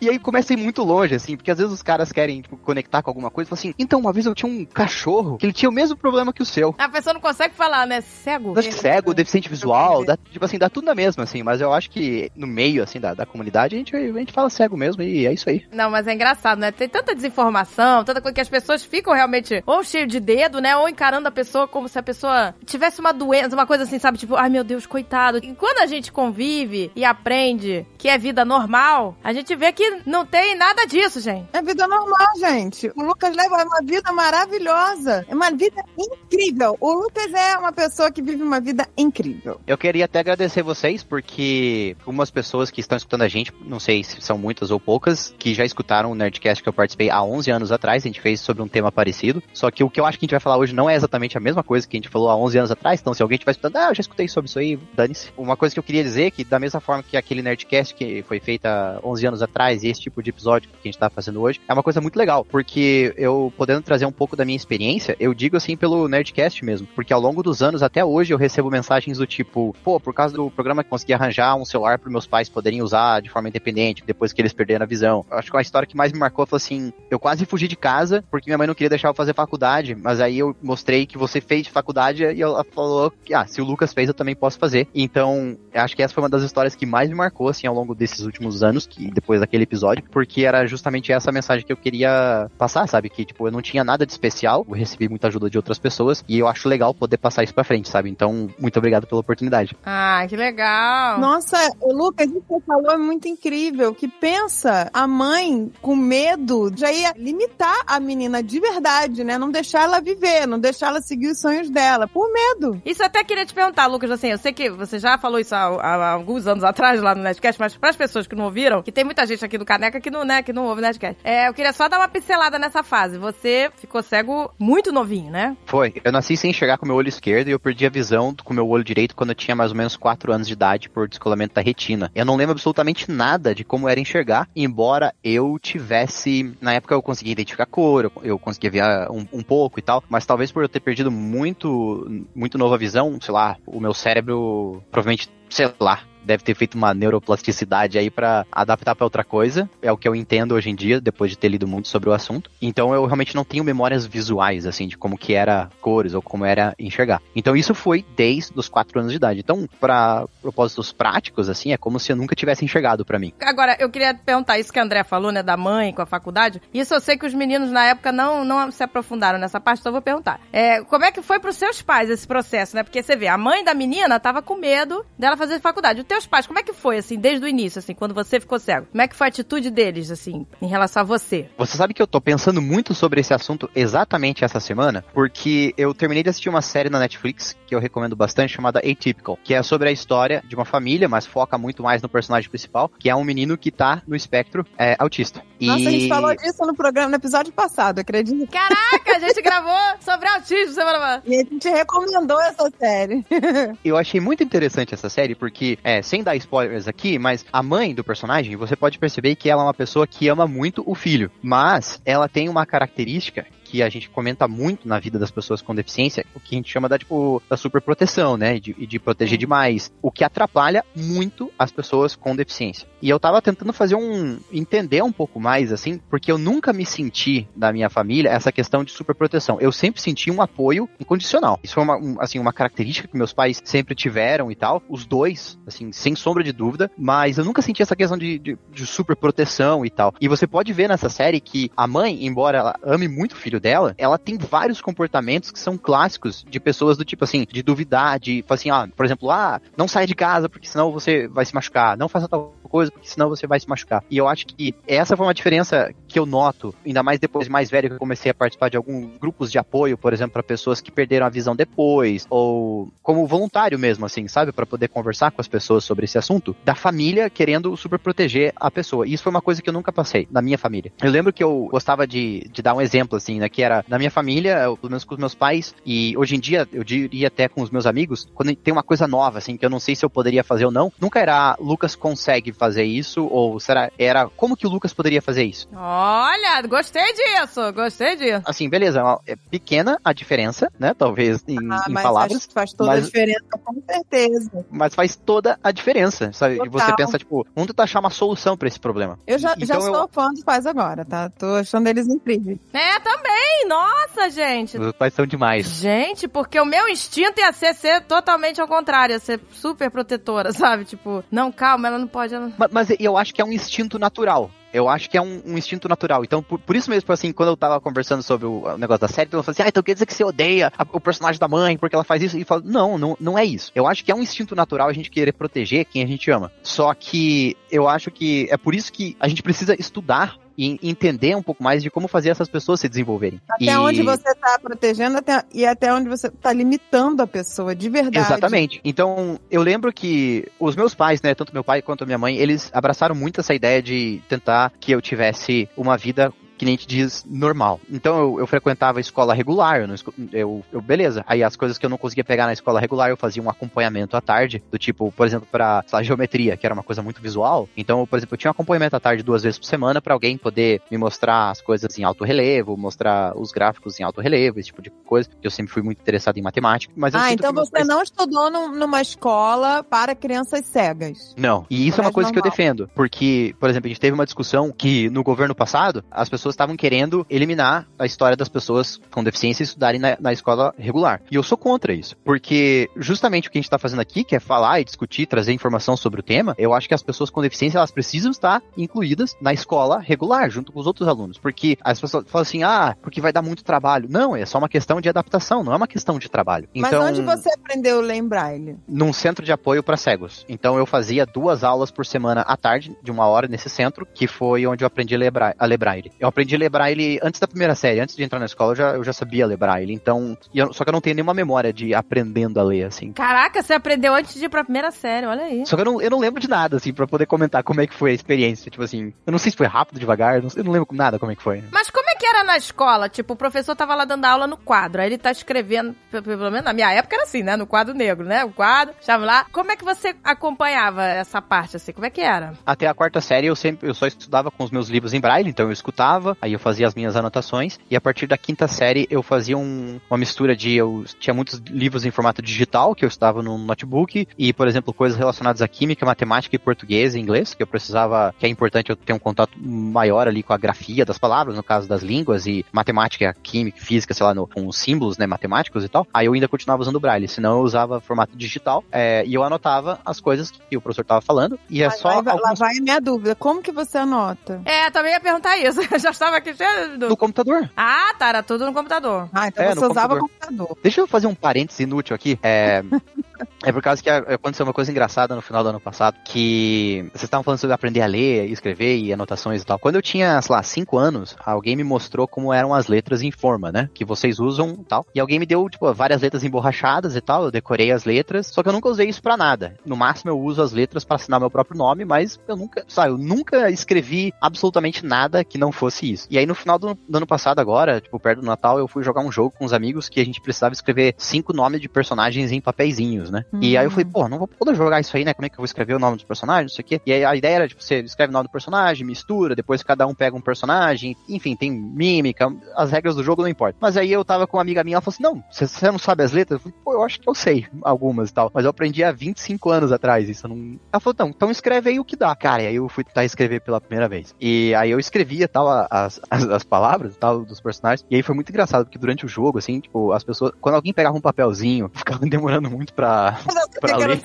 E 0.01 0.09
aí 0.09 0.19
começa 0.19 0.53
a 0.53 0.55
ir 0.55 0.57
muito 0.57 0.83
longe, 0.83 1.15
assim, 1.15 1.37
porque 1.37 1.51
às 1.51 1.59
vezes 1.59 1.73
os 1.73 1.83
caras 1.83 2.11
querem, 2.11 2.41
tipo, 2.43 2.57
conectar 2.57 3.03
com 3.03 3.11
alguma 3.11 3.31
coisa, 3.31 3.49
e 3.49 3.51
falam 3.51 3.61
assim, 3.61 3.75
então, 3.79 4.01
uma 4.01 4.13
vez 4.13 4.27
eu 4.27 4.35
tinha 4.35 4.51
um 4.51 4.65
cachorro 4.65 5.37
que 5.37 5.47
ele 5.47 5.53
tinha 5.53 5.69
o 5.69 5.73
mesmo 5.73 5.97
problema 5.97 6.33
que 6.33 6.43
o 6.43 6.47
seu. 6.47 6.75
A 6.79 6.89
pessoa 6.89 7.15
não 7.15 7.21
consegue 7.21 7.55
falar, 7.55 7.87
né? 7.87 8.01
Cego. 8.01 8.53
Eu 8.53 8.59
acho 8.59 8.69
que 8.69 8.75
cego, 8.75 9.15
deficiente 9.15 9.49
visual, 9.49 10.05
dá, 10.05 10.17
tipo 10.17 10.45
assim, 10.45 10.59
dá 10.59 10.69
tudo 10.69 10.85
na 10.85 10.95
mesma, 10.95 11.25
assim, 11.25 11.43
mas 11.43 11.61
eu 11.61 11.73
acho 11.73 11.91
que 11.91 12.31
no 12.35 12.47
meio, 12.47 12.83
assim, 12.83 12.99
da, 12.99 13.15
da 13.15 13.27
comunidade, 13.27 13.75
a 13.75 13.79
gente, 13.79 13.95
a 13.95 14.19
gente 14.19 14.33
fala 14.33 14.51
cego 14.51 14.77
mesmo 14.77 15.03
e 15.03 15.27
é 15.27 15.33
isso 15.33 15.49
aí. 15.49 15.67
Não, 15.73 15.91
mas 15.91 16.07
é 16.07 16.15
engraçado, 16.15 16.59
né? 16.59 16.71
Tem 16.73 16.89
tanta 16.89 17.15
desinformação, 17.15 18.05
tanta 18.05 18.21
coisa 18.21 18.35
que 18.35 18.41
as 18.41 18.49
pessoas 18.49 18.85
ficam 18.85 19.13
realmente 19.13 19.63
ou 19.67 19.83
cheio 19.85 20.07
de 20.07 20.21
dedo, 20.21 20.61
né? 20.61 20.77
Ou 20.77 20.89
encarando 20.89 21.29
a 21.29 21.31
pessoa 21.31 21.69
como 21.69 21.89
se 21.89 21.99
a 21.99 22.03
pessoa 22.03 22.55
tivesse 22.65 23.01
uma 23.01 23.13
doença, 23.13 23.55
uma 23.55 23.67
coisa 23.67 23.85
assim, 23.85 23.99
sabe? 23.99 24.19
Tipo, 24.19 24.37
ai 24.37 24.49
meu 24.49 24.65
Deus, 24.65 24.87
coitado. 24.87 25.39
E 25.39 25.55
quando 25.55 25.79
a 25.79 25.87
gente 25.95 26.13
convive 26.13 26.91
e 26.95 27.05
aprende 27.05 27.87
que 27.99 28.09
é 28.09 28.19
vida 28.19 28.45
normal, 28.45 29.17
a 29.23 29.33
gente 29.33 29.55
vê 29.55 29.73
que 29.73 30.03
não 30.07 30.27
tem 30.27 30.57
nada 30.57 30.87
disso, 30.87 31.21
gente. 31.21 31.49
É 31.53 31.63
vida 31.63 31.87
normal, 31.87 32.29
gente. 32.39 32.91
O 32.97 33.03
Lucas 33.03 33.35
leva 33.35 33.65
uma 33.65 33.81
vida 33.83 34.13
maravilhosa. 34.13 35.25
É 35.29 35.35
uma 35.35 35.51
vida 35.51 35.83
incrível. 35.99 36.77
O 36.81 36.93
Lucas 36.93 37.33
é 37.33 37.57
uma 37.57 37.73
pessoa 37.73 38.11
que 38.11 38.23
vive 38.23 38.43
uma 38.43 38.61
vida 38.61 38.89
incrível. 38.97 39.61
Eu 39.67 39.79
queria 39.79 40.05
até 40.05 40.21
agradecer 40.21 40.63
vocês, 40.63 41.03
porque 41.03 41.97
algumas 42.01 42.31
pessoas 42.31 42.71
que 42.71 42.81
estão 42.81 42.97
escutando 42.97 43.23
a 43.23 43.29
gente, 43.29 43.53
não 43.65 43.79
sei 43.79 44.03
se 44.03 44.21
são 44.21 44.39
muitas 44.39 44.71
ou 44.71 44.81
poucas, 44.81 45.35
que 45.39 45.55
já 45.55 45.65
escutaram 45.65 46.11
o 46.11 46.15
Nerdcast 46.15 46.63
que 46.63 46.69
eu 46.69 46.73
participei 46.73 47.11
há 47.11 47.23
11 47.23 47.51
anos 47.51 47.73
atrás, 47.73 48.05
a 48.05 48.07
gente 48.07 48.21
fez 48.21 48.41
sobre 48.41 48.63
um 48.63 48.69
tema 48.69 48.91
parecido, 48.91 49.43
só 49.53 49.71
que 49.71 49.85
o 49.85 49.91
que 49.91 50.01
eu 50.01 50.07
acho 50.07 50.19
que 50.19 50.25
a 50.25 50.27
gente 50.27 50.33
vai 50.33 50.41
falar 50.41 50.59
hoje 50.59 50.75
não 50.75 50.89
é 50.89 50.95
exatamente 50.95 51.37
a 51.37 51.41
mesma 51.41 51.63
coisa 51.63 51.87
que 51.87 51.97
a 51.97 51.99
gente 51.99 52.09
falou 52.09 52.31
há 52.31 52.37
11 52.37 52.59
anos 52.59 52.71
atrás, 52.71 53.01
então 53.01 53.15
se 53.15 53.23
alguém 53.23 53.37
estiver 53.37 53.53
escutando, 53.53 53.77
ah, 53.77 53.89
eu 53.89 53.95
já 53.95 54.01
escutei 54.01 54.29
sobre 54.29 54.49
isso 54.49 54.59
aí, 54.59 54.79
dane-se. 54.95 55.31
Uma 55.37 55.57
coisa 55.57 55.75
que 55.75 55.81
eu 55.83 55.85
queria 55.85 56.05
dizer 56.05 56.31
que 56.31 56.45
da 56.45 56.61
mesma 56.61 56.81
forma 56.81 57.03
que 57.03 57.17
aquele 57.17 57.43
Nerdcast 57.43 57.95
que 57.95 58.23
foi 58.23 58.39
feito 58.39 58.67
há 58.67 59.01
11 59.03 59.27
anos 59.27 59.43
atrás, 59.43 59.83
e 59.83 59.89
esse 59.89 60.01
tipo 60.01 60.23
de 60.23 60.31
episódio 60.31 60.71
que 60.71 60.77
a 60.81 60.85
gente 60.85 60.99
tá 60.99 61.11
fazendo 61.11 61.41
hoje, 61.41 61.61
é 61.69 61.73
uma 61.73 61.83
coisa 61.83 62.01
muito 62.01 62.17
legal, 62.17 62.45
porque 62.45 63.13
eu 63.17 63.53
podendo 63.57 63.83
trazer 63.83 64.07
um 64.07 64.13
pouco 64.13 64.37
da 64.37 64.45
minha 64.45 64.57
experiência, 64.57 65.17
eu 65.19 65.35
digo 65.35 65.57
assim 65.57 65.77
pelo 65.77 66.07
Nerdcast 66.07 66.65
mesmo, 66.65 66.87
porque 66.95 67.13
ao 67.13 67.21
longo 67.21 67.43
dos 67.43 67.63
anos, 67.63 67.83
até 67.83 68.05
hoje, 68.05 68.33
eu 68.33 68.39
recebo 68.39 68.71
mensagens 68.71 69.19
do 69.19 69.27
tipo, 69.27 69.75
pô, 69.83 69.99
por 69.99 70.15
causa 70.15 70.35
do 70.37 70.51
programa 70.51 70.85
que 70.85 70.91
consegui 70.91 71.13
arranjar 71.13 71.57
um 71.57 71.65
celular 71.65 71.99
para 71.99 72.11
meus 72.11 72.27
pais 72.27 72.49
poderem 72.49 72.81
usar 72.81 73.21
de 73.21 73.29
forma 73.29 73.49
independente, 73.49 74.05
depois 74.07 74.33
que 74.33 74.41
eles 74.41 74.53
perderam 74.53 74.85
a 74.85 74.87
visão. 74.87 75.27
Eu 75.31 75.39
acho 75.39 75.51
que 75.51 75.57
uma 75.57 75.63
história 75.63 75.87
que 75.87 75.97
mais 75.97 76.13
me 76.13 76.19
marcou 76.19 76.47
foi 76.47 76.59
assim, 76.59 76.93
eu 77.11 77.19
quase 77.19 77.45
fugi 77.45 77.67
de 77.67 77.77
casa, 77.77 78.23
porque 78.31 78.49
minha 78.49 78.59
mãe 78.59 78.69
não 78.69 78.75
queria 78.75 78.91
deixar 78.91 79.09
eu 79.09 79.15
fazer 79.15 79.35
faculdade, 79.35 79.97
mas 79.97 80.21
aí 80.21 80.39
eu 80.39 80.55
mostrei 80.63 81.07
que 81.07 81.19
você 81.19 81.41
fez 81.41 81.67
faculdade 81.67 82.23
e 82.23 82.41
ela 82.41 82.65
falou 82.73 83.13
que, 83.25 83.35
ah, 83.35 83.47
se 83.47 83.61
o 83.61 83.65
Lucas 83.65 83.93
fez, 83.93 84.07
eu 84.07 84.15
também 84.15 84.37
posso 84.37 84.59
fazer. 84.59 84.87
Então, 84.95 85.57
acho 85.75 85.97
que 85.97 86.03
essa 86.03 86.15
foi 86.15 86.23
uma 86.23 86.29
das 86.29 86.43
histórias 86.43 86.75
que 86.75 86.87
mais 86.87 87.09
me 87.09 87.15
marcou, 87.15 87.49
assim, 87.49 87.67
ao 87.67 87.75
longo 87.75 87.95
desses 87.95 88.21
últimos 88.21 88.63
anos, 88.63 88.87
que 88.87 89.11
depois 89.11 89.41
daquele 89.41 89.65
episódio, 89.65 90.05
porque 90.11 90.43
era 90.43 90.67
justamente 90.67 91.13
essa 91.13 91.33
mensagem 91.33 91.65
que 91.65 91.73
eu 91.73 91.77
queria 91.77 92.51
passar, 92.59 92.87
sabe? 92.89 93.09
Que, 93.09 93.25
tipo, 93.25 93.47
eu 93.47 93.53
não 93.53 93.63
tinha 93.63 93.85
nada 93.85 94.07
de 94.07 94.13
especial, 94.13 94.65
eu 94.69 94.75
recebi 94.75 95.09
muita 95.09 95.29
ajuda 95.29 95.49
de 95.49 95.57
outras 95.57 95.79
pessoas, 95.79 96.25
e 96.29 96.39
eu 96.39 96.49
acho 96.49 96.69
legal 96.69 96.95
poder 96.95 97.17
passar 97.17 97.43
isso 97.43 97.55
pra 97.55 97.65
frente, 97.65 97.89
sabe? 97.89 98.11
Então, 98.11 98.49
muito 98.59 98.79
obrigado 98.79 99.07
pela 99.07 99.21
oportunidade. 99.21 99.77
Ah, 99.85 100.25
que 100.29 100.37
legal. 100.37 101.19
Nossa, 101.19 101.57
Lucas, 101.83 102.29
isso 102.29 102.41
que 102.41 102.49
você 102.49 102.61
falou 102.67 102.93
é 102.93 102.97
muito 102.97 103.29
incrível. 103.29 103.95
Que 103.95 104.09
pensa, 104.09 104.91
a 104.93 105.07
mãe 105.07 105.71
com 105.81 105.97
medo 105.97 106.71
já 106.77 106.91
ia 106.93 107.13
limitar 107.17 107.83
a 107.87 107.99
menina 108.01 108.43
de 108.43 108.61
verdade, 108.61 109.25
né? 109.25 109.39
Não 109.39 109.51
deixar 109.51 109.83
ela 109.83 110.01
viver, 110.01 110.47
não 110.47 110.59
deixar 110.59 110.89
ela 110.89 111.01
seguir 111.01 111.29
os 111.29 111.41
sonhos 111.41 111.71
dela, 111.71 112.07
por 112.07 112.31
medo. 112.33 112.81
Isso 112.85 113.03
eu 113.03 113.07
até 113.07 113.23
queria 113.25 113.47
te 113.47 113.55
perguntar, 113.55 113.87
Lucas, 113.87 114.11
assim, 114.11 114.29
eu 114.29 114.39
sei 114.39 114.53
que 114.53 114.71
você 114.71 114.99
já 114.99 115.19
falou 115.19 115.39
isso 115.39 115.55
há, 115.63 116.13
alguns 116.13 116.47
anos 116.47 116.65
atrás 116.65 117.01
lá 117.01 117.15
no 117.15 117.23
Nerdcast, 117.23 117.61
mas 117.61 117.77
para 117.77 117.91
as 117.91 117.97
pessoas 117.97 118.27
que 118.27 118.35
não 118.35 118.45
ouviram, 118.45 118.83
que 118.83 118.93
tem 118.93 119.05
muita 119.05 119.27
gente 119.27 119.45
aqui 119.45 119.59
do 119.59 119.65
Caneca 119.65 120.01
que 120.01 120.11
não, 120.11 120.25
né, 120.25 120.43
que 120.43 120.53
não 120.53 120.67
ouve 120.67 120.83
Nerdcast, 120.83 121.19
é, 121.25 121.49
eu 121.49 121.55
queria 121.55 121.73
só 121.73 121.89
dar 121.89 121.99
uma 121.99 122.09
pincelada 122.09 122.59
nessa 122.59 122.83
fase. 122.83 123.19
Você 123.19 123.71
ficou 123.77 124.03
cego 124.03 124.53
muito 124.59 124.93
novinho, 124.93 125.31
né? 125.31 125.57
Foi. 125.67 125.95
Eu 126.05 126.13
nasci 126.13 126.37
sem 126.37 126.51
enxergar 126.51 126.79
com 126.79 126.87
meu 126.87 126.97
olho 126.97 127.09
esquerdo 127.09 127.49
e 127.49 127.53
eu 127.53 127.61
perdi 127.61 127.87
a 127.87 127.91
visão 127.91 128.35
com 128.45 128.55
meu 128.55 128.69
olho 128.69 128.85
direito 128.85 129.15
quando 129.15 129.31
eu 129.31 129.35
tinha 129.35 129.57
mais 129.57 129.71
ou 129.71 129.77
menos 129.77 129.97
4 129.97 130.33
anos 130.33 130.47
de 130.47 130.53
idade 130.53 130.89
por 130.89 131.09
descolamento 131.09 131.55
da 131.55 131.61
retina. 131.61 132.11
Eu 132.15 132.25
não 132.25 132.37
lembro 132.37 132.53
absolutamente 132.53 133.11
nada 133.11 133.55
de 133.55 133.65
como 133.65 133.89
era 133.89 134.01
enxergar, 134.01 134.49
embora 134.55 135.15
eu 135.23 135.59
tivesse. 135.59 136.55
Na 136.61 136.75
época 136.75 136.95
eu 136.95 137.03
conseguia 137.03 137.33
identificar 137.33 137.67
cor, 137.67 138.05
eu, 138.05 138.13
eu 138.23 138.39
conseguia 138.39 138.71
ver 138.71 138.81
ah, 138.81 139.09
um, 139.11 139.27
um 139.33 139.43
pouco 139.43 139.79
e 139.79 139.83
tal, 139.83 140.03
mas 140.09 140.27
talvez 140.27 140.51
por 140.51 140.63
eu 140.63 140.69
ter 140.69 140.81
perdido 140.81 141.11
muito, 141.11 142.27
muito 142.35 142.59
nova 142.59 142.77
visão, 142.79 143.19
sei 143.21 143.33
lá, 143.33 143.57
o 143.67 143.81
meu 143.81 143.95
cérebro 143.95 144.83
provavelmente, 144.91 145.29
sei 145.53 145.73
lá, 145.79 146.01
deve 146.25 146.43
ter 146.43 146.55
feito 146.55 146.75
uma 146.75 146.95
neuroplasticidade 146.95 147.99
aí 147.99 148.11
pra 148.11 148.47
adaptar 148.51 148.95
pra 148.95 149.07
outra 149.07 149.25
coisa. 149.25 149.69
É 149.81 149.91
o 149.91 149.97
que 149.97 150.09
eu 150.09 150.15
entendo 150.15 150.55
hoje 150.55 150.71
em 150.71 150.75
dia, 150.75 151.01
depois 151.01 151.31
de 151.31 151.39
ter 151.39 151.49
lido 151.49 151.67
muito 151.67 151.89
sobre 151.89 152.09
o 152.09 152.13
assunto. 152.13 152.51
Então 152.61 152.95
eu 152.95 153.05
realmente 153.05 153.35
não 153.35 153.45
tenho 153.45 153.65
memórias 153.65 154.07
visuais, 154.07 154.67
assim, 154.67 154.87
de 154.87 154.97
como 154.97 155.19
que 155.19 155.35
era 155.35 155.69
cores 155.81 156.15
ou 156.15 156.23
como 156.23 156.45
era 156.45 156.75
enxergar. 156.79 157.21
Então 157.35 157.57
isso 157.57 157.75
foi 157.75 158.05
desde 158.17 158.53
os 158.57 158.69
4 158.69 159.01
anos 159.01 159.13
de 159.13 159.17
idade. 159.17 159.41
Então, 159.41 159.69
pra 159.81 160.27
propósitos 160.41 160.93
práticos, 160.93 161.49
assim, 161.49 161.73
é 161.73 161.77
como 161.77 161.99
se 161.99 162.13
eu 162.13 162.17
nunca 162.17 162.35
tivesse 162.35 162.65
enxergado 162.65 163.05
pra 163.05 163.19
mim. 163.19 163.33
Agora, 163.41 163.77
eu 163.79 163.91
queria 163.91 164.15
perguntar 164.15 164.59
isso 164.59 164.73
que 164.73 164.79
a 164.79 164.83
André 164.83 165.05
falou, 165.05 165.33
né, 165.33 165.43
da 165.43 165.57
mãe 165.57 165.93
com 165.93 166.03
a 166.03 166.07
faculdade. 166.07 166.61
Isso 166.73 166.95
eu 166.95 167.01
sei 167.01 167.17
que 167.17 167.27
os 167.27 167.35
meninos 167.35 167.71
na 167.71 167.87
época 167.87 168.13
não, 168.13 168.45
não 168.45 168.71
se 168.71 168.83
aprofundaram 168.83 169.39
nessa 169.39 169.61
parte, 169.61 169.81
então 169.81 169.91
eu 169.91 169.95
vou 169.95 170.03
perguntar. 170.03 170.41
É, 170.53 170.83
como 170.83 171.05
é 171.05 171.13
que 171.13 171.23
foi 171.23 171.39
pros 171.39 171.57
seus 171.57 171.83
pais 171.83 172.11
esse 172.11 172.27
processo, 172.27 172.77
né? 172.77 172.83
Porque 172.83 173.03
você 173.03 173.17
vê, 173.17 173.29
a 173.29 173.39
mãe 173.39 173.65
da 173.65 173.75
menina 173.75 174.19
tava 174.21 174.43
com 174.43 174.57
medo 174.57 175.05
dela 175.19 175.37
fazer 175.37 175.61
faculdade. 175.61 176.01
O 176.01 176.05
teus 176.13 176.27
pais, 176.27 176.47
como 176.47 176.59
é 176.59 176.63
que 176.63 176.75
foi, 176.75 176.99
assim, 176.99 177.19
desde 177.19 177.43
o 177.43 177.49
início, 177.49 177.79
assim, 177.79 177.95
quando 177.95 178.13
você 178.13 178.39
ficou 178.39 178.59
cego? 178.59 178.87
Como 178.93 179.01
é 179.01 179.09
que 179.09 179.17
foi 179.17 179.27
a 179.27 179.29
atitude 179.29 179.71
deles, 179.71 180.11
assim, 180.11 180.47
em 180.61 180.67
relação 180.67 181.01
a 181.01 181.05
você? 181.05 181.49
Você 181.57 181.79
sabe 181.79 181.95
que 181.95 182.03
eu 182.03 182.07
tô 182.07 182.21
pensando 182.21 182.61
muito 182.61 182.93
sobre 182.95 183.23
esse 183.23 183.33
assunto 183.33 183.71
exatamente 183.75 184.45
essa 184.45 184.61
semana, 184.61 185.03
porque 185.15 185.73
eu 185.75 185.95
terminei 185.95 186.23
de 186.23 186.29
assistir 186.29 186.51
uma 186.51 186.61
série 186.61 186.91
na 186.91 186.99
Netflix 186.99 187.57
que 187.67 187.75
eu 187.75 187.81
recomendo 187.81 188.15
bastante, 188.15 188.53
chamada 188.53 188.81
Atypical, 188.81 189.39
que 189.43 189.55
é 189.55 189.63
sobre 189.63 189.89
a 189.89 189.93
história 189.93 190.43
de 190.47 190.55
uma 190.55 190.67
família, 190.67 191.09
mas 191.09 191.25
foca 191.25 191.57
muito 191.57 191.83
mais 191.83 192.03
no 192.03 192.09
personagem 192.11 192.51
principal, 192.51 192.91
que 192.99 193.09
é 193.09 193.17
um 193.17 193.25
menino 193.25 193.57
que 193.57 193.71
tá 193.71 194.03
no 194.07 194.15
espectro 194.15 194.67
é, 194.77 194.95
autista. 194.99 195.43
Nossa, 195.59 195.81
e... 195.81 195.87
a 195.87 195.91
gente 195.91 196.09
falou 196.09 196.37
disso 196.37 196.67
no 196.67 196.75
programa, 196.75 197.09
no 197.09 197.17
episódio 197.17 197.53
passado, 197.53 198.01
acredita? 198.01 198.47
Caraca, 198.49 199.17
a 199.17 199.19
gente 199.21 199.41
gravou 199.41 199.73
sobre 200.01 200.29
autismo 200.29 200.75
semana 200.75 200.99
passada. 200.99 201.23
E 201.27 201.37
a 201.37 201.45
gente 201.45 201.69
recomendou 201.71 202.41
essa 202.43 202.71
série. 202.79 203.25
Eu 203.83 203.97
achei 203.97 204.21
muito 204.21 204.43
interessante 204.43 204.93
essa 204.93 205.09
série, 205.09 205.35
porque, 205.35 205.79
é, 205.83 206.02
sem 206.03 206.23
dar 206.23 206.37
spoilers 206.37 206.89
aqui, 206.89 207.19
mas 207.19 207.45
a 207.53 207.63
mãe 207.63 207.95
do 207.95 208.05
personagem, 208.05 208.57
você 208.57 208.77
pode 208.77 208.99
perceber 208.99 209.37
que 209.37 209.49
ela 209.49 209.63
é 209.63 209.67
uma 209.67 209.75
pessoa 209.75 210.07
que 210.07 210.29
ama 210.29 210.47
muito 210.47 210.83
o 210.87 210.95
filho, 210.95 211.31
mas 211.43 212.01
ela 212.05 212.29
tem 212.29 212.49
uma 212.49 212.67
característica 212.67 213.47
que 213.73 213.83
a 213.83 213.89
gente 213.89 214.11
comenta 214.11 214.47
muito 214.47 214.87
na 214.87 214.99
vida 214.99 215.19
das 215.19 215.31
pessoas 215.31 215.63
com 215.63 215.75
deficiência, 215.75 216.27
o 216.35 216.41
que 216.41 216.55
a 216.55 216.59
gente 216.59 216.71
chama 216.71 216.91
da, 216.91 216.99
tipo, 216.99 217.43
da 217.49 217.57
superproteção, 217.57 218.37
né? 218.37 218.61
De, 218.61 218.75
de 218.75 218.99
proteger 218.99 219.39
demais. 219.39 219.91
O 220.03 220.11
que 220.11 220.23
atrapalha 220.23 220.85
muito 220.95 221.51
as 221.59 221.73
pessoas 221.73 222.15
com 222.15 222.37
deficiência. 222.37 222.87
E 223.01 223.09
eu 223.09 223.19
tava 223.19 223.41
tentando 223.41 223.73
fazer 223.73 223.95
um. 223.95 224.39
entender 224.53 225.03
um 225.03 225.11
pouco 225.11 225.41
mais, 225.41 225.73
assim, 225.73 225.99
porque 226.11 226.31
eu 226.31 226.37
nunca 226.37 226.71
me 226.71 226.85
senti 226.85 227.49
da 227.57 227.73
minha 227.73 227.89
família 227.89 228.29
essa 228.29 228.53
questão 228.53 228.85
de 228.85 228.93
superproteção. 228.93 229.59
Eu 229.59 229.73
sempre 229.73 230.03
senti 230.03 230.31
um 230.31 230.43
apoio 230.43 230.87
incondicional. 231.01 231.59
Isso 231.63 231.73
foi 231.73 231.83
uma, 231.83 231.97
um, 231.97 232.21
assim, 232.21 232.39
uma 232.39 232.53
característica 232.53 233.09
que 233.09 233.17
meus 233.17 233.33
pais 233.33 233.63
sempre 233.65 233.95
tiveram 233.95 234.53
e 234.53 234.55
tal. 234.55 234.83
Os 234.87 235.07
dois, 235.07 235.59
assim, 235.67 235.93
sem 235.93 236.15
sombra 236.15 236.45
de 236.45 236.53
dúvida. 236.53 236.91
Mas 236.99 237.39
eu 237.39 237.45
nunca 237.45 237.63
senti 237.63 237.81
essa 237.81 237.97
questão 237.97 238.19
de, 238.19 238.39
de, 238.39 238.59
de 238.71 238.87
superproteção 238.87 239.83
e 239.83 239.89
tal. 239.89 240.13
E 240.21 240.29
você 240.29 240.47
pode 240.47 240.71
ver 240.75 240.91
nessa 240.91 241.09
série 241.09 241.41
que 241.41 241.71
a 241.75 241.87
mãe, 241.87 242.27
embora 242.27 242.59
ela 242.59 242.77
ame 242.85 243.09
muito 243.09 243.33
o 243.33 243.37
filho 243.37 243.62
dela, 243.63 243.95
ela 243.97 244.19
tem 244.19 244.37
vários 244.37 244.81
comportamentos 244.81 245.51
que 245.51 245.59
são 245.59 245.79
clássicos 245.79 246.45
de 246.47 246.61
pessoas 246.61 246.99
do 246.99 247.05
tipo 247.05 247.25
assim, 247.25 247.47
de 247.51 247.63
duvidar, 247.63 248.19
de 248.19 248.45
assim, 248.49 248.69
ah, 248.69 248.89
por 248.95 249.07
exemplo, 249.07 249.31
ah, 249.31 249.61
não 249.77 249.89
saia 249.89 250.07
de 250.07 250.15
casa 250.15 250.49
porque 250.49 250.67
senão 250.67 250.93
você 250.93 251.29
vai 251.29 251.47
se 251.47 251.55
machucar, 251.55 251.97
não 251.97 252.09
faça 252.09 252.29
tal 252.29 252.55
coisa 252.69 252.91
porque 252.91 253.09
senão 253.09 253.29
você 253.29 253.47
vai 253.47 253.61
se 253.61 253.69
machucar. 253.69 254.03
E 254.11 254.19
eu 254.19 254.27
acho 254.27 254.47
que 254.47 254.75
essa 254.87 255.17
foi 255.17 255.27
uma 255.27 255.35
diferença 255.35 255.95
que 256.13 256.19
eu 256.19 256.27
noto, 256.27 256.75
ainda 256.85 257.03
mais 257.03 257.19
depois 257.19 257.49
mais 257.49 257.71
velho 257.71 257.89
que 257.89 257.95
eu 257.95 257.99
comecei 257.99 258.31
a 258.31 258.35
participar 258.35 258.69
de 258.69 258.77
alguns 258.77 259.17
grupos 259.19 259.51
de 259.51 259.59
apoio, 259.59 259.97
por 259.97 260.13
exemplo, 260.13 260.35
para 260.35 260.43
pessoas 260.43 260.81
que 260.81 260.91
perderam 260.91 261.27
a 261.27 261.31
visão 261.31 261.57
depois, 261.57 262.27
ou 262.29 262.93
como 263.03 263.27
voluntário 263.27 263.79
mesmo, 263.79 264.05
assim, 264.05 264.29
sabe, 264.29 264.53
para 264.53 264.67
poder 264.67 264.89
conversar 264.89 265.31
com 265.31 265.41
as 265.41 265.49
pessoas 265.49 265.85
sobre 265.85 266.05
esse 266.05 266.19
assunto, 266.19 266.55
da 266.65 266.75
família 266.75 267.31
querendo 267.31 267.77
super 267.77 267.99
proteger 267.99 268.53
a 268.57 268.71
pessoa. 268.71 269.07
E 269.07 269.15
isso 269.15 269.23
foi 269.23 269.31
uma 269.31 269.41
coisa 269.41 269.63
que 269.63 269.69
eu 269.69 269.73
nunca 269.73 269.93
passei 269.93 270.29
na 270.31 270.43
minha 270.43 270.59
família. 270.59 270.93
Eu 271.03 271.11
lembro 271.11 271.33
que 271.33 271.43
eu 271.43 271.69
gostava 271.71 272.07
de, 272.07 272.49
de 272.53 272.63
dar 272.63 272.75
um 272.75 272.81
exemplo, 272.81 273.17
assim, 273.17 273.41
né, 273.41 273.49
que 273.49 273.63
era 273.63 273.85
na 273.89 273.99
minha 273.99 274.11
família, 274.11 274.59
eu, 274.65 274.77
pelo 274.77 274.91
menos 274.91 275.05
com 275.05 275.15
os 275.15 275.21
meus 275.21 275.35
pais, 275.35 275.75
e 275.85 276.15
hoje 276.17 276.37
em 276.37 276.41
dia, 276.41 276.69
eu 276.73 276.85
diria 276.85 277.29
até 277.29 277.49
com 277.49 277.63
os 277.63 277.71
meus 277.71 277.87
amigos, 277.87 278.29
quando 278.35 278.55
tem 278.55 278.73
uma 278.73 278.83
coisa 278.83 279.07
nova, 279.07 279.39
assim, 279.39 279.57
que 279.57 279.65
eu 279.65 279.71
não 279.71 279.81
sei 279.81 279.97
se 279.97 280.05
eu 280.05 280.11
poderia 280.11 280.45
fazer 280.45 280.67
ou 280.67 280.71
não, 280.71 280.93
nunca 281.01 281.21
era 281.21 281.57
Lucas 281.59 281.95
consegue 281.95 282.53
fazer 282.53 282.85
isso, 282.85 283.27
ou 283.27 283.59
será, 283.59 283.91
era 283.99 284.29
como 284.29 284.57
que 284.57 284.67
o 284.67 284.71
Lucas 284.71 284.93
poderia 284.93 285.23
fazer 285.23 285.45
isso? 285.45 285.69
Olha, 286.05 286.61
gostei 286.67 287.13
disso, 287.13 287.73
gostei 287.73 288.17
disso. 288.17 288.43
Assim, 288.45 288.69
beleza, 288.69 289.03
é 289.27 289.37
pequena 289.37 289.99
a 290.05 290.13
diferença, 290.13 290.69
né? 290.79 290.93
Talvez 290.95 291.45
em, 291.47 291.59
Ah, 291.71 291.85
em 291.89 291.93
mas 291.93 292.03
palavras. 292.03 292.49
faz, 292.53 292.73
toda 292.73 292.91
mas- 292.91 293.03
a 293.05 293.07
diferença, 293.07 293.45
com 293.65 293.83
certeza. 293.89 294.67
Mas 294.71 294.95
faz 294.97 295.15
toda 295.15 295.59
a 295.63 295.71
diferença, 295.71 296.33
sabe? 296.33 296.55
E 296.55 296.69
você 296.69 296.87
Total. 296.87 296.97
pensa, 296.97 297.19
tipo, 297.19 297.47
vamos 297.55 297.69
tentar 297.69 297.85
achar 297.85 298.01
uma 298.01 298.11
solução 298.11 298.57
pra 298.57 298.67
esse 298.67 298.81
problema. 298.81 299.17
Eu 299.27 299.39
já, 299.39 299.53
Então 299.53 299.67
já 299.67 299.75
eu- 299.77 299.81
sou 299.95 300.09
fã 300.13 300.31
dos 300.31 300.43
pais 300.43 300.67
agora, 300.67 301.05
tá? 301.05 301.31
Tô 301.31 301.47
achando 301.55 301.87
eles 301.87 302.09
incríveis. 302.09 302.59
É, 302.73 302.99
também, 302.99 303.69
nossa, 303.69 304.29
gente. 304.31 304.77
Os 304.79 304.93
pais 304.93 305.15
são 305.15 305.25
demais. 305.25 305.67
Gente, 305.67 306.27
porque 306.27 306.59
o 306.59 306.65
meu 306.65 306.89
instinto 306.89 307.41
ia 307.41 307.53
ser 307.53 307.75
ser 307.75 308.01
totalmente 308.03 308.61
ao 308.61 308.67
contrário, 308.69 309.13
ia 309.15 309.19
ser 309.21 309.41
super 309.53 309.91
protetora, 309.91 310.53
sabe? 310.53 310.85
Tipo, 310.85 311.23
não, 311.31 311.53
calma, 311.53 311.87
ela 311.89 311.99
não 311.99 312.09
pode. 312.09 312.35
Ela... 312.35 312.51
Ma- 312.59 312.69
Mas, 312.73 312.89
eu 312.99 313.17
acho 313.17 313.33
que 313.33 313.41
é 313.41 313.45
um 313.45 313.53
instinto 313.53 313.99
natural. 313.99 314.51
Eu 314.73 314.89
acho 314.89 315.09
que 315.11 315.17
é 315.17 315.23
um, 315.23 315.43
um 315.45 315.59
instinto 315.59 315.89
natural. 315.89 316.25
Então, 316.25 316.43
por, 316.43 316.59
por 316.59 316.75
isso 316.77 316.89
mesmo, 316.91 317.13
assim, 317.13 317.33
quando 317.33 317.51
eu 317.51 317.57
tava 317.57 317.81
conversando 317.81 318.23
sobre 318.23 318.47
o, 318.47 318.65
o 318.65 318.79
negócio 318.79 319.01
da 319.01 319.09
série, 319.09 319.29
mundo 319.33 319.43
falou 319.45 319.53
assim, 319.53 319.63
ah, 319.63 319.69
então 319.69 319.83
quer 319.83 319.93
dizer 319.95 320.07
que 320.07 320.15
você 320.15 320.25
odeia 320.25 320.73
a- 320.77 320.87
o 320.93 321.01
personagem 321.01 321.39
da 321.39 321.49
mãe 321.49 321.77
porque 321.77 321.95
ela 321.95 322.05
faz 322.05 322.23
isso? 322.23 322.39
E 322.39 322.45
fala, 322.45 322.63
não, 322.65 322.97
não, 322.99 323.17
não 323.21 323.39
é 323.39 323.45
isso. 323.45 323.71
Eu 323.75 323.87
acho 323.87 324.05
que 324.05 324.11
é 324.11 324.15
um 324.15 324.23
instinto 324.23 324.55
natural 324.57 324.89
a 324.89 324.93
gente 324.93 325.11
querer 325.11 325.33
proteger 325.33 325.85
quem 325.85 326.03
a 326.03 326.07
gente 326.07 326.31
ama. 326.31 326.51
Só 326.63 326.93
que 326.95 327.57
eu 327.73 327.89
acho 327.89 328.11
que 328.11 328.47
é 328.51 328.57
por 328.59 328.75
isso 328.75 328.93
que 328.93 329.17
a 329.19 329.27
gente 329.27 329.43
precisa 329.43 329.75
estudar 329.81 330.37
e 330.57 330.79
entender 330.83 331.35
um 331.35 331.43
pouco 331.43 331.65
mais 331.65 331.83
de 331.83 331.91
como 331.91 332.07
fazer 332.07 332.29
essas 332.29 332.47
pessoas 332.49 332.79
se 332.79 332.89
desenvolverem. 332.89 333.41
Até 333.49 333.65
E- 333.65 333.77
onde 333.79 334.03
você 334.03 334.35
tá 334.35 334.59
protegendo 334.63 335.17
até, 335.17 335.43
e 335.53 335.65
até 335.65 335.93
onde 335.93 336.11
você 336.11 336.31
tá 336.31 336.53
limitando 336.53 337.23
a 337.23 337.27
pessoa, 337.27 337.75
de 337.75 337.89
verdade. 337.89 338.27
Exatamente. 338.27 338.81
Então, 338.85 339.41
eu 339.51 339.63
lembro 339.63 339.91
que 339.91 340.47
os 340.61 340.77
meus 340.77 340.95
pais, 340.95 341.23
né, 341.23 341.35
tanto 341.35 341.55
meu 341.55 341.65
pai 341.65 341.81
quanto 341.81 342.05
minha 342.05 342.19
mãe, 342.19 342.37
eles 342.37 342.71
abraçaram 342.75 343.15
muito 343.15 343.41
essa 343.41 343.55
ideia 343.55 343.83
de 343.83 344.21
tentar 344.29 344.71
que 344.79 344.93
eu 344.93 345.01
tivesse 345.01 345.67
uma 345.75 345.97
vida 345.97 346.31
que 346.63 346.67
nem 346.67 346.75
a 346.77 346.79
gente 346.79 346.87
diz, 346.87 347.25
normal. 347.29 347.81
Então 347.91 348.17
eu, 348.21 348.39
eu 348.41 348.47
frequentava 348.47 348.99
a 348.99 349.01
escola 349.01 349.35
regular, 349.35 349.81
eu, 349.81 349.89
não 349.89 349.97
eu, 350.33 350.65
eu- 350.73 350.81
beleza. 350.81 351.25
Aí 351.27 351.43
as 351.43 351.57
coisas 351.57 351.77
que 351.77 351.85
eu 351.85 351.91
não 351.91 351.99
conseguia 351.99 352.23
pegar 352.23 352.47
na 352.47 352.53
escola 352.53 352.79
regular, 352.79 353.11
eu 353.11 353.17
fazia 353.17 353.43
um 353.43 353.51
acompanhamento 353.51 354.17
à 354.17 354.21
tarde, 354.21 354.63
do 354.71 354.79
tipo, 354.79 355.11
por 355.11 355.27
exemplo, 355.27 355.49
pra 355.51 355.83
sei 355.89 355.97
lá, 355.99 356.03
geometria, 356.05 356.57
que 356.57 356.65
era 356.65 356.73
uma 356.73 356.85
coisa 356.85 357.03
muito 357.03 357.21
visual. 357.21 357.69
Então, 357.77 358.07
por 358.07 358.17
exemplo, 358.17 358.35
eu 358.35 358.39
tinha 358.39 358.49
um 358.51 358.53
acompanhamento 358.53 358.95
à 358.95 359.01
tarde 359.01 359.25
duas 359.25 359.43
vezes 359.43 359.59
por 359.59 359.67
semana 359.67 360.01
pra 360.01 360.15
alguém 360.15 360.39
poder 360.39 360.81
me 360.89 360.97
mostrar 360.97 361.51
as 361.51 361.61
coisas 361.61 361.99
em 361.99 362.05
alto 362.05 362.23
relevo, 362.23 362.77
mostrar 362.77 363.37
os 363.37 363.51
gráficos 363.51 363.99
em 363.99 364.05
alto 364.05 364.21
relevo, 364.21 364.61
esse 364.61 364.69
tipo 364.69 364.81
de 364.83 364.91
coisa. 365.05 365.29
Eu 365.43 365.51
sempre 365.51 365.73
fui 365.73 365.83
muito 365.83 365.99
interessado 366.01 366.39
em 366.39 366.43
matemática. 366.43 366.93
Mas 366.97 367.13
eu 367.13 367.19
Ah, 367.21 367.33
então 367.33 367.53
meus 367.53 367.67
você 367.71 367.73
pais- 367.79 367.89
não 367.89 368.01
estudou 368.03 368.49
num- 368.53 368.71
numa 368.77 369.01
escola 369.03 369.83
para 369.83 370.15
crianças 370.15 370.65
cegas. 370.67 371.35
Não. 371.37 371.67
E 371.69 371.89
isso 371.89 372.01
é 372.01 372.05
uma 372.05 372.13
coisa 372.13 372.31
que 372.31 372.39
eu 372.39 372.43
normal. 372.43 372.57
defendo. 372.57 372.91
Porque, 372.95 373.53
por 373.59 373.69
exemplo, 373.69 373.87
a 373.87 373.89
gente 373.89 374.01
teve 374.01 374.15
uma 374.15 374.25
discussão 374.25 374.71
que 374.71 375.11
no 375.11 375.25
governo 375.25 375.55
passado, 375.57 376.05
as 376.11 376.29
pessoas 376.29 376.52
estavam 376.55 376.77
querendo 376.77 377.27
eliminar 377.29 377.87
a 377.99 378.07
história 378.07 378.37
das 378.37 378.49
pessoas 378.49 379.01
com 379.11 379.23
deficiência 379.25 379.63
estudarem 379.63 380.01
na, 380.01 380.17
na 380.21 380.33
escola 380.33 380.75
regular. 380.79 381.21
E 381.31 381.35
eu 381.37 381.43
sou 381.43 381.57
contra 381.59 381.93
isso. 381.93 382.17
Porque 382.25 382.89
justamente 382.97 383.49
o 383.49 383.51
que 383.51 383.59
a 383.59 383.61
gente 383.61 383.67
está 383.67 383.79
fazendo 383.79 384.01
aqui, 384.01 384.25
que 384.25 384.37
é 384.37 384.41
falar 384.41 384.81
e 384.81 384.85
discutir, 384.85 385.27
trazer 385.27 385.53
informação 385.53 385.97
sobre 385.97 386.21
o 386.21 386.23
tema, 386.23 386.55
eu 386.59 386.73
acho 386.75 386.89
que 386.89 386.95
as 386.95 387.03
pessoas 387.03 387.31
com 387.31 387.41
deficiência, 387.43 387.79
elas 387.79 387.91
precisam 387.91 388.31
estar 388.31 388.63
incluídas 388.77 389.37
na 389.41 389.53
escola 389.53 390.01
regular, 390.01 390.51
junto 390.51 390.73
com 390.73 390.81
os 390.81 390.87
outros 390.87 391.09
alunos. 391.09 391.39
Porque 391.39 391.77
as 391.83 392.01
pessoas 392.01 392.25
falam 392.29 392.43
assim, 392.43 392.63
ah, 392.63 392.97
porque 393.01 393.21
vai 393.21 393.33
dar 393.33 393.43
muito 393.43 393.65
trabalho. 393.65 394.09
Não, 394.11 394.35
é 394.37 394.45
só 394.45 394.59
uma 394.59 394.69
questão 394.69 395.01
de 395.01 395.09
adaptação, 395.09 395.63
não 395.65 395.73
é 395.73 395.77
uma 395.77 395.87
questão 395.89 396.19
de 396.19 396.29
trabalho. 396.29 396.69
Mas 396.75 396.93
Então, 396.93 397.07
onde 397.07 397.23
você 397.23 397.51
aprendeu 397.55 397.99
a 397.99 398.03
ler 398.03 398.15
em 398.17 398.27
braille? 398.27 398.77
num 398.89 399.13
centro 399.13 399.45
de 399.45 399.53
apoio 399.53 399.83
para 399.83 399.97
cegos. 399.97 400.45
Então 400.49 400.77
eu 400.79 400.87
fazia 400.87 401.25
duas 401.27 401.65
aulas 401.65 401.91
por 401.91 402.05
semana 402.05 402.43
à 402.43 402.57
tarde, 402.57 402.97
de 403.03 403.11
uma 403.11 403.27
hora 403.27 403.47
nesse 403.49 403.69
centro, 403.69 404.07
que 404.07 404.27
foi 404.27 404.67
onde 404.67 404.85
eu 404.85 404.87
aprendi 404.87 405.15
a 405.15 405.19
ler, 405.19 405.31
bra- 405.31 405.55
a 405.59 405.67
ler 405.67 405.77
braille. 405.79 406.13
Eu 406.19 406.29
aprendi 406.29 406.42
a 406.43 406.59
ler 406.59 406.69
braille 406.71 407.19
antes 407.23 407.41
da 407.41 407.47
primeira 407.47 407.75
série, 407.75 408.01
antes 408.01 408.17
de 408.17 408.23
entrar 408.23 408.39
na 408.39 408.47
escola, 408.47 408.73
eu 408.73 408.77
já, 408.77 408.91
eu 408.95 409.05
já 409.05 409.13
sabia 409.13 409.47
ler 409.47 409.57
braille. 409.57 409.93
Então, 409.93 410.37
eu- 410.55 410.73
só 410.73 410.85
que 410.85 410.91
eu 410.91 410.93
não 410.93 411.01
tenho 411.01 411.15
nenhuma 411.17 411.35
memória 411.35 411.73
de 411.73 411.95
aprendendo 411.95 412.59
a 412.59 412.63
ler, 412.63 412.85
assim. 412.85 413.13
Caraca, 413.13 413.63
você 413.63 413.73
aprendeu 413.75 414.15
antes 414.15 414.35
de 414.35 414.45
ir 414.45 414.49
pra 414.49 414.65
primeira 414.65 414.91
série, 414.91 415.27
olha 415.27 415.45
aí. 415.45 415.65
Só 415.67 415.77
que 415.77 415.83
eu 415.83 415.87
não, 415.87 416.01
eu 416.01 416.11
não 416.11 416.19
lembro 416.21 416.41
de 416.41 416.49
nada, 416.49 416.77
assim, 416.77 416.93
pra 416.93 417.07
poder 417.07 417.27
comentar 417.27 417.63
como 417.63 417.81
é 417.81 417.87
que 417.87 417.95
foi 417.95 418.11
a 418.11 418.15
experiência. 418.15 418.71
Tipo 418.71 418.83
assim, 418.85 419.13
eu 419.27 419.31
não 419.31 419.39
sei 419.39 419.51
se 419.51 419.57
foi 419.57 419.67
rápido, 419.67 419.99
devagar, 420.01 420.37
eu 420.37 420.43
não, 420.43 420.49
eu 420.57 420.65
não 420.65 420.73
lembro 420.73 420.89
nada 420.93 421.19
como 421.19 421.33
é 421.33 421.37
que 421.37 421.43
foi. 421.43 421.63
Mas 421.71 421.91
como 421.91 422.09
é 422.11 422.12
que 422.23 422.27
era 422.27 422.45
na 422.45 422.57
escola? 422.57 423.09
Tipo, 423.09 423.33
o 423.35 423.37
professor 423.37 423.75
tava 423.75 423.97
lá 423.97 424.05
dando 424.05 424.25
aula 424.27 424.47
no 424.47 424.57
quadro, 424.57 425.01
aí 425.03 425.09
ele 425.09 425.19
tá 425.19 425.33
escrevendo, 425.33 425.93
pe- 426.09 426.23
pelo 426.23 426.53
menos 426.53 426.63
na 426.65 426.73
minha 426.73 426.93
época 426.93 427.17
era 427.17 427.25
assim, 427.25 427.43
né? 427.43 427.57
No 427.57 427.67
quadro 427.67 427.93
negro, 427.95 428.25
né? 428.25 428.45
O 428.45 428.51
quadro, 428.53 428.95
estava 429.01 429.25
lá. 429.25 429.45
Como 429.51 429.73
é 429.73 429.77
que 429.77 429.85
você 429.85 430.15
acompanhava 430.23 431.03
essa 431.05 431.43
parte, 431.43 431.77
assim? 431.77 431.91
Como 431.93 432.07
é 432.07 432.11
que 432.11 432.21
era? 432.21 432.55
Até 432.65 432.87
a 432.87 432.95
quarta 432.95 433.21
série 433.21 433.49
eu 433.49 433.57
sempre 433.57 433.89
eu 433.89 433.95
só 433.95 434.07
estudava 434.07 434.53
com 434.53 434.63
os 434.63 434.71
meus 434.71 434.89
livros 434.89 435.13
em 435.15 435.21
braille, 435.21 435.51
então 435.51 435.67
eu 435.67 435.73
escutava, 435.73 436.37
aí 436.41 436.53
eu 436.53 436.61
fazia 436.61 436.87
as 436.87 436.95
minhas 436.95 437.17
anotações, 437.17 437.77
e 437.91 437.97
a 437.97 438.01
partir 438.01 438.29
da 438.29 438.39
quinta 438.39 438.69
série 438.69 439.05
eu 439.11 439.21
fazia 439.21 439.59
um- 439.59 440.01
uma 440.09 440.17
mistura 440.17 440.55
de 440.55 440.77
eu 440.77 441.05
tinha 441.19 441.35
muitos 441.35 441.59
livros 441.69 442.05
em 442.05 442.13
formato 442.13 442.41
digital 442.41 442.95
que 442.95 443.05
eu 443.05 443.09
estava 443.09 443.43
no 443.43 443.59
notebook 443.59 444.29
e, 444.39 444.53
por 444.53 444.69
exemplo, 444.69 444.95
coisas 444.95 445.19
relacionadas 445.19 445.61
a 445.61 445.67
química, 445.67 446.07
matemática 446.07 446.55
e 446.55 446.59
português 446.59 447.17
e 447.17 447.19
inglês, 447.19 447.53
que 447.53 447.65
eu 447.65 447.67
precisava, 447.67 448.33
que 448.39 448.47
é 448.47 448.49
importante 448.49 448.91
eu 448.91 448.97
ter 448.97 449.13
um 449.13 449.19
contato 449.19 449.59
maior 449.59 450.29
ali 450.29 450.43
com 450.45 450.53
a 450.53 450.57
grafia 450.59 451.05
das 451.05 451.19
palavras, 451.19 451.57
no 451.57 451.65
caso 451.65 451.89
das 451.89 452.01
línguas 452.01 452.12
e 452.47 452.65
matemática, 452.73 453.35
química, 453.43 453.79
física, 453.81 454.13
sei 454.15 454.25
lá, 454.27 454.35
no- 454.35 454.47
com 454.47 454.67
os 454.67 454.77
símbolos, 454.77 455.17
né, 455.19 455.27
matemáticos 455.27 455.85
e 455.85 455.89
tal. 455.89 456.07
Aí 456.13 456.27
eu 456.27 456.33
ainda 456.35 456.47
continuava 456.49 456.83
usando 456.83 457.01
braille, 457.01 457.27
senão 457.29 457.59
eu 457.59 457.63
usava 457.63 458.01
formato 458.01 458.37
digital 458.37 458.85
é, 458.93 459.25
e 459.27 459.35
eu 459.35 459.43
anotava 459.43 460.01
as 460.05 460.21
coisas 460.21 460.51
que 460.51 460.77
o 460.77 460.81
professor 460.81 461.03
estava 461.03 461.21
falando 461.21 461.59
e 461.71 461.83
é 461.83 461.91
só 461.91 462.09
vai- 462.21 462.23
lá 462.23 462.33
algumas 462.33 462.59
vai 462.59 462.77
a 462.77 462.83
minha 462.83 463.01
dúvida. 463.01 463.35
Como 463.35 463.63
que 463.63 463.73
você 463.73 463.99
anota? 463.99 464.61
É, 464.65 464.91
também 464.91 465.13
ia 465.13 465.21
perguntar 465.21 465.57
isso. 465.59 465.81
Eu 465.93 465.99
já 465.99 466.11
estava 466.11 466.37
aqui 466.37 466.55
cheio 466.55 466.99
de 466.99 467.07
no 467.07 467.17
computador. 467.17 467.69
Ah, 467.77 468.13
tá, 468.19 468.29
era 468.29 468.43
tudo 468.43 468.65
no 468.67 468.73
computador. 468.73 469.29
Ah, 469.33 469.49
então 469.49 469.65
É, 469.65 469.75
você 469.75 469.85
usava 469.87 470.19
computador. 470.19 470.29
computador. 470.69 470.79
Deixa 470.83 471.01
eu 471.01 471.07
fazer 471.07 471.27
um 471.27 471.35
parênteses 471.35 471.81
inútil 471.81 472.15
aqui. 472.15 472.39
É, 472.43 472.83
É 473.65 473.73
por 473.73 473.83
causa 473.83 474.03
que 474.03 474.11
aconteceu 474.11 474.65
uma 474.65 474.73
coisa 474.73 474.91
engraçada 474.91 475.35
no 475.35 475.43
final 475.43 475.63
do 475.63 475.71
ano 475.71 475.81
passado, 475.81 476.17
que 476.25 477.05
vocês 477.13 477.25
estavam 477.25 477.43
falando 477.43 477.59
sobre 477.59 477.75
aprender 477.75 478.03
a 478.03 478.07
ler, 478.07 478.51
escrever 478.51 478.97
e 478.99 479.13
anotações 479.13 479.63
e 479.63 479.65
tal. 479.65 479.79
Quando 479.79 479.97
eu 479.97 480.03
tinha, 480.03 480.41
sei 480.41 480.55
lá, 480.55 480.63
5 480.63 480.99
anos, 480.99 481.37
alguém 481.45 481.77
me 481.77 481.85
mostrou 481.85 482.27
como 482.27 482.53
eram 482.53 482.75
as 482.75 482.87
letras 482.87 483.23
em 483.23 483.31
forma, 483.31 483.71
né? 483.73 483.89
Que 483.95 484.05
vocês 484.05 484.39
usam 484.39 484.79
e 484.81 484.85
tal. 484.85 485.07
E 485.15 485.21
alguém 485.21 485.39
me 485.39 485.47
deu, 485.47 485.69
tipo, 485.69 485.93
várias 485.93 486.21
letras 486.21 486.45
emborrachadas 486.45 487.17
e 487.17 487.21
tal. 487.21 487.45
Eu 487.45 487.51
decorei 487.51 487.93
as 487.93 488.05
letras, 488.05 488.47
só 488.47 488.63
que 488.63 488.69
eu 488.69 488.73
nunca 488.73 488.89
usei 488.89 489.09
isso 489.09 489.23
pra 489.23 489.37
nada. 489.37 489.77
No 489.85 489.97
máximo 489.97 490.31
eu 490.31 490.41
uso 490.41 490.63
as 490.63 490.73
letras 490.73 491.05
para 491.05 491.17
assinar 491.17 491.41
meu 491.41 491.51
próprio 491.51 491.77
nome, 491.77 492.05
mas 492.05 492.39
eu 492.47 492.57
nunca, 492.57 492.85
sabe, 492.89 493.11
eu 493.11 493.19
nunca 493.19 493.71
escrevi 493.71 494.33
absolutamente 494.41 495.05
nada 495.05 495.45
que 495.45 495.59
não 495.59 495.73
fosse 495.73 496.11
isso. 496.11 496.27
E 496.31 496.39
aí 496.39 496.47
no 496.47 496.55
final 496.55 496.79
do, 496.79 496.95
do 496.95 497.17
ano 497.17 497.27
passado 497.27 497.59
agora, 497.59 498.01
tipo, 498.01 498.19
perto 498.19 498.41
do 498.41 498.47
Natal, 498.47 498.79
eu 498.79 498.89
fui 498.89 499.03
jogar 499.03 499.23
um 499.23 499.33
jogo 499.33 499.55
com 499.57 499.65
os 499.65 499.73
amigos 499.73 500.09
que 500.09 500.21
a 500.21 500.25
gente 500.25 500.41
precisava 500.41 500.73
escrever 500.73 501.15
cinco 501.19 501.53
nomes 501.53 501.81
de 501.81 501.89
personagens 501.89 502.53
em 502.53 502.61
papeizinhos, 502.61 503.31
né? 503.33 503.45
Hum. 503.53 503.59
E 503.63 503.77
aí 503.77 503.85
eu 503.85 503.91
falei, 503.91 504.05
pô, 504.05 504.29
não 504.29 504.39
vou 504.39 504.47
poder 504.47 504.75
jogar 504.75 505.01
isso 505.01 505.17
aí, 505.17 505.25
né? 505.25 505.35
Como 505.35 505.47
é 505.47 505.49
que 505.49 505.55
eu 505.55 505.59
vou 505.59 505.65
escrever 505.65 505.95
o 505.95 505.99
nome 505.99 506.17
dos 506.17 506.25
personagens, 506.25 506.73
não 506.73 506.77
sei 506.77 506.83
o 506.83 506.87
quê. 506.87 507.01
E 507.07 507.13
aí 507.13 507.25
a 507.25 507.35
ideia 507.35 507.57
era, 507.57 507.69
tipo, 507.69 507.83
você 507.83 508.01
escreve 508.01 508.31
o 508.31 508.33
nome 508.33 508.49
do 508.49 508.53
personagem, 508.53 509.07
mistura, 509.07 509.55
depois 509.57 509.83
cada 509.83 510.07
um 510.07 510.15
pega 510.15 510.37
um 510.37 510.41
personagem, 510.41 511.17
enfim, 511.29 511.57
tem 511.57 511.71
mímica, 511.71 512.53
as 512.77 512.91
regras 512.91 513.17
do 513.17 513.23
jogo 513.23 513.43
não 513.43 513.49
importam. 513.49 513.79
Mas 513.81 513.97
aí 513.97 514.13
eu 514.13 514.25
tava 514.25 514.47
com 514.47 514.57
uma 514.57 514.63
amiga 514.63 514.85
minha, 514.85 514.97
ela 514.97 515.01
falou 515.01 515.15
assim, 515.15 515.23
não, 515.23 515.45
você 515.51 515.91
não 515.91 515.99
sabe 515.99 516.23
as 516.23 516.33
letras? 516.33 516.59
Eu 516.59 516.63
falei, 516.63 516.79
pô, 516.85 516.93
eu 516.93 517.03
acho 517.03 517.21
que 517.21 517.29
eu 517.29 517.35
sei 517.35 517.67
algumas 517.83 518.31
e 518.31 518.35
tal. 518.35 518.51
Mas 518.53 518.65
eu 518.65 518.71
aprendi 518.71 519.03
há 519.03 519.11
25 519.11 519.71
anos 519.71 519.93
atrás 519.93 520.29
isso. 520.29 520.47
Não... 520.47 520.79
Ela 520.93 521.01
falou, 521.01 521.17
não, 521.19 521.29
então 521.29 521.51
escreve 521.51 521.91
aí 521.91 521.99
o 521.99 522.05
que 522.05 522.17
dá. 522.17 522.35
Cara, 522.37 522.63
e 522.63 522.67
aí 522.67 522.77
eu 522.77 522.89
fui 522.89 523.05
tentar 523.05 523.25
escrever 523.25 523.61
pela 523.61 523.81
primeira 523.81 524.09
vez. 524.09 524.35
E 524.41 524.75
aí 524.75 524.91
eu 524.91 524.99
escrevia 524.99 525.49
tal 525.49 525.69
as, 525.91 526.21
as, 526.31 526.45
as 526.49 526.65
palavras 526.65 527.17
tal 527.17 527.45
dos 527.45 527.61
personagens. 527.61 528.07
E 528.11 528.17
aí 528.17 528.23
foi 528.23 528.35
muito 528.35 528.51
engraçado, 528.51 528.85
porque 528.85 528.99
durante 528.99 529.25
o 529.25 529.29
jogo, 529.29 529.59
assim, 529.59 529.81
tipo, 529.81 530.13
as 530.13 530.25
pessoas. 530.25 530.53
Quando 530.61 530.75
alguém 530.75 530.93
pegava 530.93 531.17
um 531.17 531.21
papelzinho, 531.21 531.91
ficava 531.95 532.27
demorando 532.27 532.71
muito 532.71 532.93
pra, 532.93 533.12
pra 533.81 533.97
ler. 533.97 534.21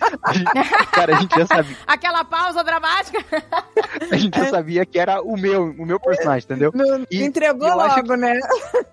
Cara, 0.92 1.16
a 1.16 1.20
gente 1.20 1.38
já 1.38 1.46
sabia. 1.46 1.76
Aquela 1.86 2.24
pausa 2.24 2.64
dramática. 2.64 3.18
A 4.10 4.16
gente 4.16 4.36
já 4.38 4.50
sabia 4.50 4.86
que 4.86 4.98
era 4.98 5.20
o 5.22 5.36
meu, 5.36 5.70
o 5.78 5.86
meu 5.86 6.00
personagem, 6.00 6.44
entendeu? 6.44 6.72
e, 7.10 7.22
entregou 7.22 7.68
logo, 7.68 8.02
que... 8.02 8.16
né? 8.16 8.40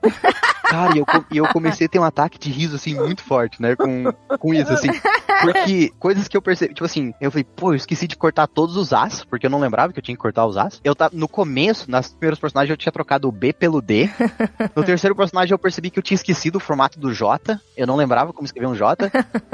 Cara, 0.69 0.95
e 0.95 0.99
eu, 0.99 1.05
eu 1.31 1.47
comecei 1.47 1.87
a 1.87 1.89
ter 1.89 1.99
um 1.99 2.03
ataque 2.03 2.37
de 2.37 2.49
riso, 2.51 2.75
assim, 2.75 2.95
muito 2.95 3.23
forte, 3.23 3.61
né? 3.61 3.75
Com, 3.75 4.11
com 4.37 4.53
isso, 4.53 4.71
assim. 4.71 4.89
Porque 5.41 5.91
coisas 5.99 6.27
que 6.27 6.35
eu 6.35 6.41
percebi, 6.41 6.73
tipo 6.73 6.85
assim, 6.85 7.13
eu 7.21 7.31
falei, 7.31 7.43
pô, 7.43 7.71
eu 7.71 7.75
esqueci 7.75 8.07
de 8.07 8.15
cortar 8.15 8.47
todos 8.47 8.75
os 8.75 8.91
As, 8.93 9.23
porque 9.23 9.45
eu 9.45 9.49
não 9.49 9.59
lembrava 9.59 9.93
que 9.93 9.99
eu 9.99 10.03
tinha 10.03 10.15
que 10.15 10.21
cortar 10.21 10.45
os 10.45 10.57
As. 10.57 10.79
Eu 10.83 10.95
tava, 10.95 11.15
no 11.15 11.27
começo, 11.27 11.89
nas 11.89 12.09
primeiros 12.09 12.39
personagens, 12.39 12.71
eu 12.71 12.77
tinha 12.77 12.91
trocado 12.91 13.27
o 13.27 13.31
B 13.31 13.53
pelo 13.53 13.81
D. 13.81 14.09
No 14.75 14.83
terceiro 14.83 15.15
personagem, 15.15 15.53
eu 15.53 15.59
percebi 15.59 15.89
que 15.89 15.99
eu 15.99 16.03
tinha 16.03 16.15
esquecido 16.15 16.57
o 16.57 16.59
formato 16.59 16.99
do 16.99 17.13
J. 17.13 17.59
Eu 17.75 17.87
não 17.87 17.95
lembrava 17.95 18.33
como 18.33 18.45
escrever 18.45 18.67
um 18.67 18.75
J. 18.75 19.11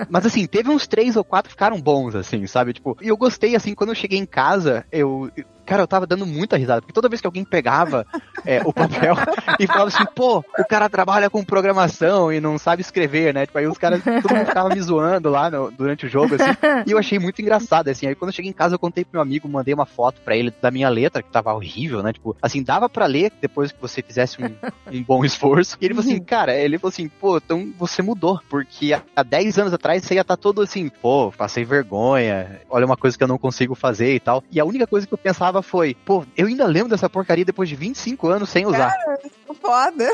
Mas 0.09 0.25
assim, 0.25 0.45
teve 0.47 0.69
uns 0.69 0.87
três 0.87 1.15
ou 1.15 1.23
quatro 1.23 1.49
que 1.49 1.53
ficaram 1.53 1.79
bons, 1.79 2.15
assim, 2.15 2.45
sabe? 2.47 2.73
Tipo, 2.73 2.97
e 3.01 3.07
eu 3.07 3.17
gostei, 3.17 3.55
assim, 3.55 3.75
quando 3.75 3.89
eu 3.89 3.95
cheguei 3.95 4.19
em 4.19 4.25
casa, 4.25 4.85
eu, 4.91 5.29
Cara, 5.65 5.83
eu 5.83 5.87
tava 5.87 6.05
dando 6.05 6.25
muita 6.25 6.57
risada, 6.57 6.81
porque 6.81 6.93
toda 6.93 7.09
vez 7.09 7.21
que 7.21 7.27
alguém 7.27 7.45
pegava 7.45 8.05
é, 8.45 8.61
o 8.65 8.73
papel 8.73 9.15
e 9.59 9.65
falava 9.65 9.87
assim, 9.87 10.05
pô, 10.15 10.43
o 10.59 10.65
cara 10.65 10.89
trabalha 10.89 11.29
com 11.29 11.43
programação 11.43 12.31
e 12.31 12.39
não 12.39 12.57
sabe 12.57 12.81
escrever, 12.81 13.33
né? 13.33 13.45
Tipo, 13.45 13.57
aí 13.57 13.67
os 13.67 13.77
caras, 13.77 14.03
todo 14.03 14.35
mundo 14.35 14.45
ficava 14.45 14.69
me 14.69 14.81
zoando 14.81 15.29
lá 15.29 15.49
no, 15.49 15.71
durante 15.71 16.05
o 16.05 16.09
jogo, 16.09 16.35
assim, 16.35 16.51
e 16.85 16.91
eu 16.91 16.97
achei 16.97 17.17
muito 17.17 17.41
engraçado, 17.41 17.87
assim. 17.89 18.07
Aí 18.07 18.15
quando 18.15 18.29
eu 18.29 18.35
cheguei 18.35 18.51
em 18.51 18.53
casa, 18.53 18.75
eu 18.75 18.79
contei 18.79 19.03
pro 19.05 19.13
meu 19.13 19.21
amigo, 19.21 19.47
mandei 19.47 19.73
uma 19.73 19.85
foto 19.85 20.21
pra 20.21 20.35
ele 20.35 20.53
da 20.61 20.69
minha 20.69 20.89
letra, 20.89 21.23
que 21.23 21.31
tava 21.31 21.53
horrível, 21.53 22.03
né? 22.03 22.11
Tipo, 22.11 22.35
assim, 22.41 22.61
dava 22.61 22.89
pra 22.89 23.05
ler 23.05 23.31
depois 23.41 23.71
que 23.71 23.81
você 23.81 24.01
fizesse 24.01 24.43
um, 24.43 24.53
um 24.91 25.03
bom 25.03 25.23
esforço. 25.23 25.77
E 25.79 25.85
ele 25.85 25.93
falou 25.93 26.09
assim, 26.09 26.21
cara, 26.21 26.55
ele 26.55 26.77
falou 26.77 26.91
assim, 26.91 27.07
pô, 27.07 27.37
então 27.37 27.71
você 27.77 28.01
mudou, 28.01 28.39
porque 28.49 28.93
há 29.15 29.23
10 29.23 29.59
anos 29.59 29.73
atrás 29.73 30.03
você 30.03 30.15
ia 30.15 30.21
estar 30.21 30.35
tá 30.35 30.41
todo 30.41 30.61
assim, 30.61 30.89
pô, 30.89 31.31
passei 31.31 31.63
vergonha, 31.63 32.61
olha 32.69 32.85
uma 32.85 32.97
coisa 32.97 33.17
que 33.17 33.23
eu 33.23 33.27
não 33.27 33.37
consigo 33.37 33.75
fazer 33.75 34.13
e 34.13 34.19
tal. 34.19 34.43
E 34.51 34.59
a 34.59 34.65
única 34.65 34.87
coisa 34.87 35.07
que 35.07 35.13
eu 35.13 35.17
pensava 35.17 35.52
foi, 35.61 35.95
pô, 36.05 36.25
eu 36.35 36.47
ainda 36.47 36.65
lembro 36.65 36.89
dessa 36.89 37.09
porcaria 37.09 37.45
depois 37.45 37.69
de 37.69 37.75
25 37.75 38.27
anos 38.27 38.49
sem 38.49 38.65
usar. 38.65 38.91
Cara, 38.91 39.19
foda. 39.61 40.09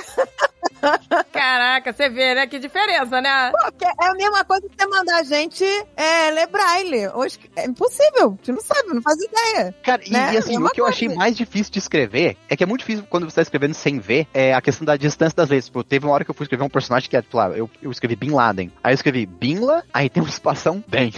Caraca, 1.32 1.94
você 1.94 2.10
vê, 2.10 2.36
né? 2.36 2.48
Que 2.48 2.60
diferença, 2.60 3.22
né? 3.22 3.52
Pô, 3.52 3.86
é 4.02 4.08
a 4.08 4.14
mesma 4.14 4.44
coisa 4.44 4.68
que 4.68 4.76
você 4.78 4.88
mandar 4.88 5.18
a 5.18 5.24
gente 5.24 5.64
é, 5.96 6.32
ler 6.32 6.48
braille. 6.48 7.08
Hoje 7.14 7.40
é 7.56 7.66
impossível. 7.66 8.38
A 8.42 8.46
gente 8.46 8.52
não 8.52 8.62
sabe, 8.62 8.94
não 8.94 9.02
faz 9.02 9.18
ideia. 9.22 9.76
Cara, 9.84 10.02
né? 10.10 10.32
e, 10.32 10.36
e, 10.36 10.38
assim, 10.38 10.56
é 10.56 10.60
o 10.60 10.64
que 10.64 10.68
coisa. 10.68 10.82
eu 10.82 10.88
achei 10.88 11.10
mais 11.10 11.36
difícil 11.36 11.72
de 11.72 11.80
escrever 11.80 12.38
é 12.50 12.56
que 12.56 12.64
é 12.64 12.66
muito 12.66 12.82
difícil 12.82 13.06
quando 13.10 13.30
você 13.30 13.36
tá 13.36 13.42
escrevendo 13.42 13.74
sem 13.74 14.00
ver 14.00 14.28
é 14.34 14.54
a 14.54 14.62
questão 14.62 14.86
da 14.86 14.96
distância 14.98 15.36
das 15.36 15.50
letras. 15.50 15.66
Tipo, 15.66 15.84
teve 15.84 16.06
uma 16.06 16.14
hora 16.14 16.24
que 16.24 16.32
eu 16.32 16.36
fui 16.36 16.46
escrever 16.46 16.64
um 16.64 16.70
personagem 16.70 17.10
que 17.10 17.18
é, 17.18 17.22
tipo, 17.22 17.38
lá, 17.38 17.50
eu, 17.50 17.70
eu 17.82 17.92
escrevi 17.92 18.16
Bin 18.16 18.32
Laden. 18.32 18.72
Aí 18.84 18.92
eu 18.92 18.96
escrevi 18.96 19.26
Binla, 19.26 19.84
aí 19.94 20.10
tem 20.10 20.22
um 20.24 20.28
espação 20.28 20.84
bem. 20.88 21.12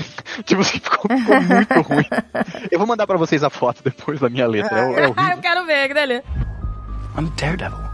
tipo 0.45 0.61
assim, 0.61 0.79
ficou, 0.79 1.17
ficou 1.17 1.41
muito 1.41 1.81
ruim. 1.87 2.05
Eu 2.69 2.79
vou 2.79 2.87
mandar 2.87 3.07
pra 3.07 3.17
vocês 3.17 3.43
a 3.43 3.49
foto 3.49 3.83
depois 3.83 4.19
da 4.19 4.29
minha 4.29 4.47
letra. 4.47 4.77
É, 4.77 4.81
é 4.81 5.07
horrível. 5.07 5.35
eu 5.35 5.41
quero 5.41 5.65
ver, 5.65 5.87
que 5.87 5.93
delícia. 5.93 6.23
I'm 7.17 7.29
Daredevil. 7.35 7.90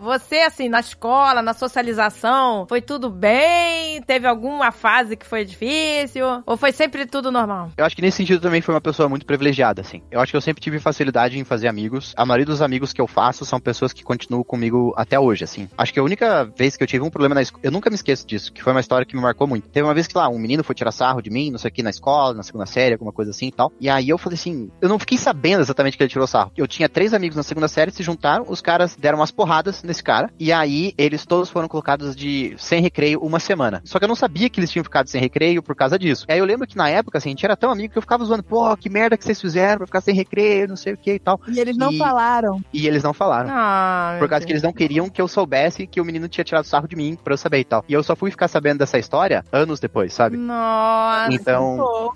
Você, 0.00 0.36
assim, 0.36 0.68
na 0.68 0.78
escola, 0.78 1.42
na 1.42 1.52
socialização, 1.52 2.66
foi 2.68 2.80
tudo 2.80 3.10
bem? 3.10 4.00
Teve 4.02 4.28
alguma 4.28 4.70
fase 4.70 5.16
que 5.16 5.26
foi 5.26 5.44
difícil? 5.44 6.24
Ou 6.46 6.56
foi 6.56 6.70
sempre 6.70 7.04
tudo 7.04 7.32
normal? 7.32 7.72
Eu 7.76 7.84
acho 7.84 7.96
que 7.96 8.02
nesse 8.02 8.18
sentido 8.18 8.40
também 8.40 8.60
foi 8.60 8.74
uma 8.74 8.80
pessoa 8.80 9.08
muito 9.08 9.26
privilegiada, 9.26 9.80
assim. 9.80 10.00
Eu 10.08 10.20
acho 10.20 10.30
que 10.30 10.36
eu 10.36 10.40
sempre 10.40 10.62
tive 10.62 10.78
facilidade 10.78 11.36
em 11.36 11.44
fazer 11.44 11.66
amigos. 11.66 12.14
A 12.16 12.24
maioria 12.24 12.46
dos 12.46 12.62
amigos 12.62 12.92
que 12.92 13.00
eu 13.00 13.08
faço 13.08 13.44
são 13.44 13.58
pessoas 13.58 13.92
que 13.92 14.04
continuam 14.04 14.44
comigo 14.44 14.94
até 14.96 15.18
hoje, 15.18 15.42
assim. 15.42 15.68
Acho 15.76 15.92
que 15.92 15.98
a 15.98 16.02
única 16.04 16.44
vez 16.44 16.76
que 16.76 16.82
eu 16.84 16.86
tive 16.86 17.04
um 17.04 17.10
problema 17.10 17.34
na 17.34 17.42
escola, 17.42 17.60
eu 17.64 17.72
nunca 17.72 17.90
me 17.90 17.96
esqueço 17.96 18.24
disso, 18.24 18.52
que 18.52 18.62
foi 18.62 18.72
uma 18.72 18.80
história 18.80 19.04
que 19.04 19.16
me 19.16 19.22
marcou 19.22 19.48
muito. 19.48 19.68
Teve 19.68 19.84
uma 19.84 19.94
vez 19.94 20.06
que 20.06 20.16
lá, 20.16 20.28
um 20.28 20.38
menino 20.38 20.62
foi 20.62 20.76
tirar 20.76 20.92
sarro 20.92 21.20
de 21.20 21.28
mim, 21.28 21.50
não 21.50 21.58
sei 21.58 21.70
o 21.70 21.72
que, 21.72 21.82
na 21.82 21.90
escola, 21.90 22.34
na 22.34 22.44
segunda 22.44 22.66
série, 22.66 22.94
alguma 22.94 23.12
coisa 23.12 23.32
assim 23.32 23.48
e 23.48 23.52
tal. 23.52 23.72
E 23.80 23.90
aí 23.90 24.08
eu 24.08 24.16
falei 24.16 24.38
assim, 24.38 24.70
eu 24.80 24.88
não 24.88 24.98
fiquei 24.98 25.18
sabendo 25.18 25.60
exatamente 25.60 25.96
que 25.96 26.02
ele 26.04 26.10
tirou 26.10 26.26
sarro. 26.26 26.52
Eu 26.56 26.68
tinha 26.68 26.88
três 26.88 27.12
amigos 27.12 27.36
na 27.36 27.42
segunda 27.42 27.66
série, 27.66 27.90
se 27.90 28.02
juntaram, 28.04 28.44
os 28.48 28.60
caras 28.60 28.94
deram 28.94 29.18
umas 29.18 29.32
porradas 29.32 29.82
nesse 29.88 30.02
cara, 30.02 30.30
e 30.38 30.52
aí 30.52 30.92
eles 30.96 31.26
todos 31.26 31.50
foram 31.50 31.68
colocados 31.68 32.14
de 32.14 32.54
sem 32.58 32.80
recreio 32.80 33.20
uma 33.20 33.40
semana. 33.40 33.80
Só 33.84 33.98
que 33.98 34.04
eu 34.04 34.08
não 34.08 34.14
sabia 34.14 34.48
que 34.48 34.60
eles 34.60 34.70
tinham 34.70 34.84
ficado 34.84 35.08
sem 35.08 35.20
recreio 35.20 35.62
por 35.62 35.74
causa 35.74 35.98
disso. 35.98 36.24
E 36.28 36.32
aí 36.32 36.38
eu 36.38 36.44
lembro 36.44 36.66
que 36.66 36.76
na 36.76 36.88
época, 36.88 37.18
assim, 37.18 37.30
a 37.30 37.32
gente 37.32 37.44
era 37.44 37.56
tão 37.56 37.70
amigo 37.70 37.92
que 37.92 37.98
eu 37.98 38.02
ficava 38.02 38.24
zoando, 38.24 38.42
pô, 38.42 38.76
que 38.76 38.88
merda 38.88 39.16
que 39.16 39.24
vocês 39.24 39.40
fizeram 39.40 39.78
pra 39.78 39.86
ficar 39.86 40.00
sem 40.00 40.14
recreio, 40.14 40.68
não 40.68 40.76
sei 40.76 40.92
o 40.92 40.96
que 40.96 41.14
e 41.14 41.18
tal. 41.18 41.40
E 41.48 41.58
eles 41.58 41.76
não 41.76 41.90
e... 41.90 41.98
falaram. 41.98 42.60
E 42.72 42.86
eles 42.86 43.02
não 43.02 43.12
falaram. 43.12 43.48
Ah, 43.50 44.16
por 44.18 44.28
causa 44.28 44.40
Deus. 44.40 44.46
que 44.46 44.52
eles 44.52 44.62
não 44.62 44.72
queriam 44.72 45.08
que 45.08 45.20
eu 45.20 45.28
soubesse 45.28 45.86
que 45.86 46.00
o 46.00 46.04
menino 46.04 46.28
tinha 46.28 46.44
tirado 46.44 46.64
sarro 46.64 46.86
de 46.86 46.96
mim 46.96 47.16
pra 47.22 47.32
eu 47.32 47.38
saber 47.38 47.60
e 47.60 47.64
tal. 47.64 47.84
E 47.88 47.92
eu 47.92 48.02
só 48.02 48.14
fui 48.14 48.30
ficar 48.30 48.48
sabendo 48.48 48.78
dessa 48.78 48.98
história 48.98 49.44
anos 49.52 49.80
depois, 49.80 50.12
sabe? 50.12 50.36
Nossa. 50.36 51.32
Então. 51.32 52.14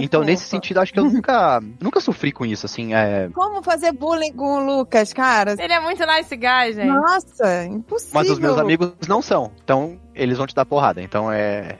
Então, 0.00 0.20
fofa. 0.20 0.30
nesse 0.30 0.44
sentido, 0.44 0.78
acho 0.78 0.92
que 0.92 1.00
eu 1.00 1.04
nunca, 1.04 1.60
nunca 1.80 2.00
sofri 2.00 2.30
com 2.32 2.46
isso, 2.46 2.64
assim. 2.66 2.94
É... 2.94 3.28
Como 3.34 3.62
fazer 3.62 3.92
bullying 3.92 4.32
com 4.32 4.58
o 4.58 4.64
Lucas, 4.64 5.12
cara? 5.12 5.56
Ele 5.58 5.72
é 5.72 5.80
muito 5.80 6.04
nice 6.06 6.36
guy, 6.36 6.72
gente. 6.72 6.86
Nossa, 6.86 7.64
impossível. 7.64 8.14
Mas 8.14 8.30
os 8.30 8.38
meus 8.38 8.56
amigos 8.58 8.92
não 9.08 9.20
são. 9.20 9.50
Então, 9.62 9.98
eles 10.14 10.38
vão 10.38 10.46
te 10.46 10.54
dar 10.54 10.64
porrada. 10.64 11.02
Então, 11.02 11.30
é. 11.32 11.76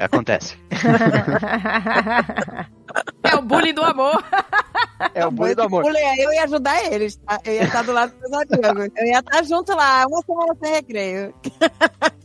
é 0.00 0.04
acontece. 0.04 0.56
é 3.22 3.36
o 3.36 3.42
bullying 3.42 3.74
do 3.74 3.82
amor. 3.82 4.24
É 5.14 5.26
o 5.26 5.30
bullying 5.30 5.54
do 5.54 5.62
amor. 5.62 5.84
Eu 5.84 6.32
ia 6.32 6.44
ajudar 6.44 6.84
eles, 6.92 7.16
tá? 7.16 7.38
Eu 7.44 7.52
ia 7.54 7.64
estar 7.64 7.82
do 7.82 7.92
lado 7.92 8.12
dos 8.12 8.30
meus 8.30 8.32
amigos. 8.64 8.88
Eu 8.96 9.06
ia 9.06 9.18
estar 9.18 9.42
junto 9.44 9.74
lá, 9.74 10.06
uma 10.06 10.22
semana 10.22 10.56
sem 10.62 10.72
recreio. 10.72 11.34